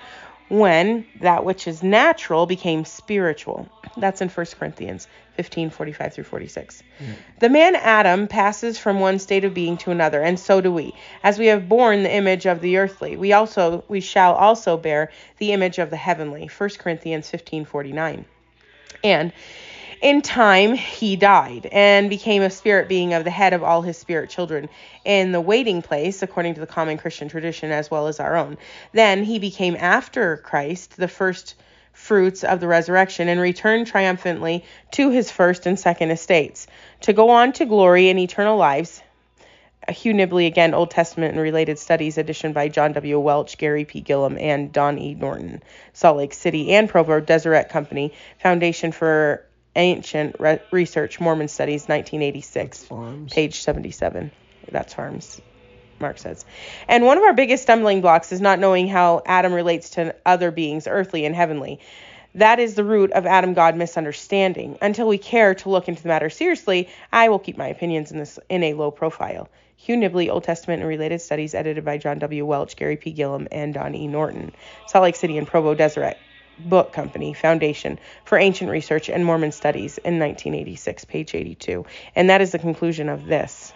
When 0.48 1.04
that 1.20 1.44
which 1.44 1.66
is 1.66 1.82
natural 1.82 2.46
became 2.46 2.84
spiritual. 2.84 3.68
That's 3.98 4.22
in 4.22 4.28
1 4.30 4.46
Corinthians 4.58 5.08
15 5.36 5.70
45 5.70 6.14
through 6.14 6.24
46. 6.24 6.82
Hmm. 6.98 7.04
The 7.40 7.48
man 7.50 7.76
Adam 7.76 8.26
passes 8.26 8.78
from 8.78 9.00
one 9.00 9.18
state 9.18 9.44
of 9.44 9.54
being 9.54 9.76
to 9.78 9.90
another, 9.90 10.22
and 10.22 10.40
so 10.40 10.60
do 10.60 10.72
we. 10.72 10.94
As 11.22 11.38
we 11.38 11.46
have 11.46 11.68
borne 11.68 12.02
the 12.02 12.14
image 12.14 12.46
of 12.46 12.60
the 12.60 12.78
earthly, 12.78 13.16
we 13.16 13.32
also 13.32 13.84
we 13.88 14.00
shall 14.00 14.34
also 14.34 14.76
bear 14.76 15.10
the 15.38 15.52
image 15.52 15.78
of 15.78 15.90
the 15.90 15.96
heavenly. 15.96 16.48
1 16.48 16.70
Corinthians 16.78 17.30
15:49. 17.30 18.24
And 19.04 19.32
in 20.02 20.22
time 20.22 20.74
he 20.74 21.16
died 21.16 21.66
and 21.72 22.10
became 22.10 22.42
a 22.42 22.50
spirit 22.50 22.88
being 22.88 23.14
of 23.14 23.24
the 23.24 23.30
head 23.30 23.52
of 23.52 23.62
all 23.62 23.82
his 23.82 23.96
spirit 23.96 24.28
children 24.28 24.68
in 25.04 25.32
the 25.32 25.40
waiting 25.40 25.82
place 25.82 26.22
according 26.22 26.54
to 26.54 26.60
the 26.60 26.66
common 26.66 26.98
Christian 26.98 27.28
tradition 27.28 27.70
as 27.70 27.90
well 27.90 28.06
as 28.06 28.20
our 28.20 28.36
own. 28.36 28.58
Then 28.92 29.24
he 29.24 29.38
became 29.38 29.76
after 29.78 30.36
Christ 30.38 30.96
the 30.96 31.08
first 31.08 31.54
fruits 31.96 32.44
of 32.44 32.60
the 32.60 32.68
resurrection 32.68 33.28
and 33.28 33.40
returned 33.40 33.86
triumphantly 33.86 34.64
to 34.92 35.10
his 35.10 35.30
first 35.30 35.66
and 35.66 35.80
second 35.80 36.10
estates 36.10 36.66
to 37.00 37.12
go 37.14 37.30
on 37.30 37.52
to 37.54 37.64
glory 37.64 38.10
and 38.10 38.18
eternal 38.18 38.56
lives. 38.56 39.02
Hugh 39.88 40.12
Nibley, 40.12 40.46
again, 40.46 40.74
Old 40.74 40.90
Testament 40.90 41.32
and 41.32 41.40
Related 41.40 41.78
Studies, 41.78 42.18
edition 42.18 42.52
by 42.52 42.68
John 42.68 42.92
W. 42.92 43.18
Welch, 43.18 43.56
Gary 43.56 43.84
P. 43.84 44.00
Gillum, 44.00 44.36
and 44.38 44.72
Don 44.72 44.98
E. 44.98 45.14
Norton, 45.14 45.62
Salt 45.94 46.18
Lake 46.18 46.34
City, 46.34 46.74
and 46.74 46.88
Provo 46.88 47.20
Deseret 47.20 47.70
Company, 47.70 48.12
Foundation 48.42 48.92
for 48.92 49.44
Ancient 49.74 50.36
Re- 50.38 50.60
Research, 50.70 51.18
Mormon 51.18 51.48
Studies, 51.48 51.88
1986, 51.88 52.88
page 53.30 53.60
77. 53.60 54.32
That's 54.70 54.92
Farms, 54.94 55.40
Mark 56.00 56.18
says. 56.18 56.44
And 56.88 57.04
one 57.04 57.18
of 57.18 57.24
our 57.24 57.34
biggest 57.34 57.62
stumbling 57.62 58.00
blocks 58.00 58.32
is 58.32 58.40
not 58.40 58.58
knowing 58.58 58.88
how 58.88 59.22
Adam 59.26 59.52
relates 59.52 59.90
to 59.90 60.14
other 60.24 60.50
beings, 60.50 60.86
earthly 60.86 61.24
and 61.24 61.34
heavenly. 61.34 61.80
That 62.34 62.58
is 62.58 62.74
the 62.74 62.84
root 62.84 63.12
of 63.12 63.24
Adam 63.24 63.54
God 63.54 63.76
misunderstanding. 63.76 64.76
Until 64.82 65.08
we 65.08 65.16
care 65.16 65.54
to 65.54 65.70
look 65.70 65.88
into 65.88 66.02
the 66.02 66.08
matter 66.08 66.28
seriously, 66.28 66.88
I 67.12 67.30
will 67.30 67.38
keep 67.38 67.56
my 67.56 67.68
opinions 67.68 68.12
in 68.12 68.18
this 68.18 68.38
in 68.50 68.62
a 68.62 68.74
low 68.74 68.90
profile. 68.90 69.48
Hugh 69.76 69.96
Nibley, 69.96 70.30
Old 70.30 70.44
Testament 70.44 70.80
and 70.80 70.88
Related 70.88 71.20
Studies, 71.20 71.54
edited 71.54 71.84
by 71.84 71.96
John 71.96 72.18
W. 72.18 72.44
Welch, 72.44 72.76
Gary 72.76 72.96
P. 72.96 73.12
Gillum, 73.12 73.48
and 73.50 73.72
Don 73.72 73.94
E. 73.94 74.06
Norton. 74.06 74.52
Salt 74.86 75.02
Lake 75.04 75.16
City 75.16 75.38
and 75.38 75.46
Provo 75.46 75.74
Deseret 75.74 76.18
Book 76.58 76.92
Company, 76.92 77.34
Foundation 77.34 77.98
for 78.24 78.38
Ancient 78.38 78.70
Research 78.70 79.08
and 79.08 79.24
Mormon 79.24 79.52
Studies 79.52 79.98
in 79.98 80.18
1986, 80.18 81.04
page 81.04 81.34
82. 81.34 81.84
And 82.14 82.30
that 82.30 82.40
is 82.40 82.52
the 82.52 82.58
conclusion 82.58 83.08
of 83.08 83.26
this. 83.26 83.72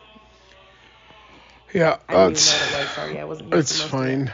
Yeah, 1.73 1.99
I 2.09 2.13
don't 2.13 2.29
that's 2.35 2.55
even 2.55 3.17
it 3.17 3.29
was. 3.29 3.39
Sorry, 3.39 3.53
I 3.53 3.59
it's 3.59 3.81
it. 3.85 3.89
fine. 3.89 4.33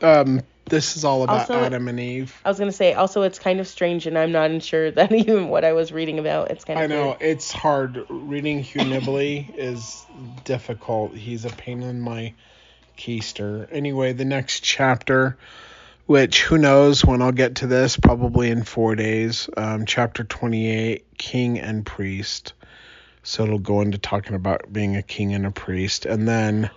Um, 0.00 0.40
this 0.66 0.96
is 0.96 1.04
all 1.04 1.22
about 1.22 1.40
Also- 1.50 1.62
Adam 1.62 1.88
and 1.88 2.00
Eve. 2.00 2.34
I 2.44 2.48
was 2.48 2.58
gonna 2.58 2.72
say 2.72 2.94
also 2.94 3.22
it's 3.22 3.38
kind 3.38 3.60
of 3.60 3.66
strange, 3.68 4.06
and 4.06 4.16
I'm 4.18 4.32
not 4.32 4.62
sure 4.62 4.90
that 4.92 5.12
even 5.12 5.48
what 5.48 5.64
I 5.64 5.72
was 5.72 5.92
reading 5.92 6.18
about. 6.18 6.50
It's 6.50 6.64
kind 6.64 6.78
of 6.78 6.84
I 6.84 6.86
know 6.94 7.06
weird. 7.08 7.18
it's 7.20 7.52
hard. 7.52 8.04
Reading 8.08 8.60
Hugh 8.62 8.82
Nibley 8.82 9.54
is 9.56 10.04
difficult. 10.44 11.14
He's 11.14 11.44
a 11.44 11.50
pain 11.50 11.82
in 11.82 12.00
my 12.00 12.34
keister. 12.98 13.68
Anyway, 13.70 14.12
the 14.12 14.24
next 14.24 14.60
chapter, 14.60 15.36
which 16.06 16.42
who 16.42 16.58
knows 16.58 17.04
when 17.04 17.22
I'll 17.22 17.32
get 17.32 17.56
to 17.56 17.66
this, 17.66 17.96
probably 17.96 18.50
in 18.50 18.62
four 18.64 18.94
days. 18.96 19.48
Um, 19.56 19.86
chapter 19.86 20.24
28, 20.24 21.16
King 21.18 21.58
and 21.58 21.84
Priest. 21.86 22.52
So 23.22 23.44
it'll 23.44 23.58
go 23.58 23.80
into 23.80 23.98
talking 23.98 24.34
about 24.34 24.72
being 24.72 24.96
a 24.96 25.02
king 25.02 25.34
and 25.34 25.46
a 25.46 25.50
priest. 25.50 26.06
And 26.06 26.26
then 26.26 26.70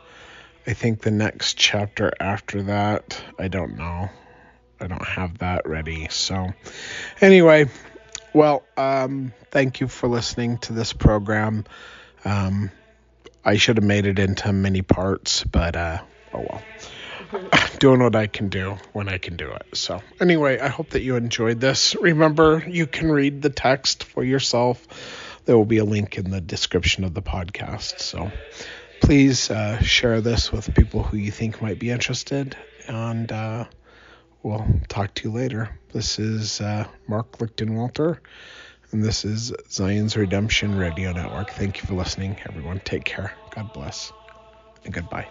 I 0.67 0.73
think 0.73 1.01
the 1.01 1.11
next 1.11 1.57
chapter 1.57 2.11
after 2.19 2.63
that, 2.63 3.21
I 3.39 3.47
don't 3.47 3.77
know. 3.77 4.09
I 4.79 4.87
don't 4.87 5.07
have 5.07 5.39
that 5.39 5.67
ready. 5.67 6.07
So 6.09 6.53
anyway, 7.21 7.69
well, 8.33 8.63
um, 8.77 9.33
thank 9.51 9.79
you 9.79 9.87
for 9.87 10.07
listening 10.07 10.57
to 10.59 10.73
this 10.73 10.93
program. 10.93 11.65
Um, 12.25 12.71
I 13.43 13.57
should 13.57 13.77
have 13.77 13.85
made 13.85 14.05
it 14.05 14.19
into 14.19 14.51
many 14.51 14.81
parts, 14.81 15.43
but 15.43 15.75
uh, 15.75 15.99
oh 16.33 16.45
well. 16.49 16.61
Doing 17.79 18.01
what 18.01 18.15
I 18.15 18.27
can 18.27 18.49
do 18.49 18.77
when 18.93 19.09
I 19.09 19.17
can 19.17 19.35
do 19.35 19.51
it. 19.51 19.65
So, 19.73 20.01
anyway, 20.19 20.59
I 20.59 20.67
hope 20.67 20.91
that 20.91 21.01
you 21.01 21.15
enjoyed 21.15 21.59
this. 21.59 21.95
Remember, 21.95 22.63
you 22.67 22.87
can 22.87 23.11
read 23.11 23.41
the 23.41 23.49
text 23.49 24.03
for 24.03 24.23
yourself. 24.23 24.85
There 25.45 25.57
will 25.57 25.65
be 25.65 25.77
a 25.77 25.85
link 25.85 26.17
in 26.17 26.31
the 26.31 26.41
description 26.41 27.03
of 27.03 27.13
the 27.13 27.21
podcast. 27.21 27.99
So, 27.99 28.31
please 29.01 29.51
uh, 29.51 29.79
share 29.81 30.21
this 30.21 30.51
with 30.51 30.73
people 30.73 31.03
who 31.03 31.17
you 31.17 31.31
think 31.31 31.61
might 31.61 31.79
be 31.79 31.91
interested. 31.91 32.57
And 32.87 33.31
uh, 33.31 33.65
we'll 34.43 34.65
talk 34.87 35.13
to 35.15 35.29
you 35.29 35.35
later. 35.35 35.77
This 35.93 36.19
is 36.19 36.61
uh, 36.61 36.87
Mark 37.07 37.37
Lichtenwalter, 37.37 38.19
and 38.91 39.03
this 39.03 39.25
is 39.25 39.53
Zion's 39.69 40.17
Redemption 40.17 40.75
Radio 40.75 41.13
Network. 41.13 41.51
Thank 41.51 41.81
you 41.81 41.87
for 41.87 41.93
listening, 41.93 42.37
everyone. 42.47 42.81
Take 42.83 43.05
care. 43.05 43.33
God 43.55 43.71
bless, 43.73 44.11
and 44.83 44.93
goodbye. 44.93 45.27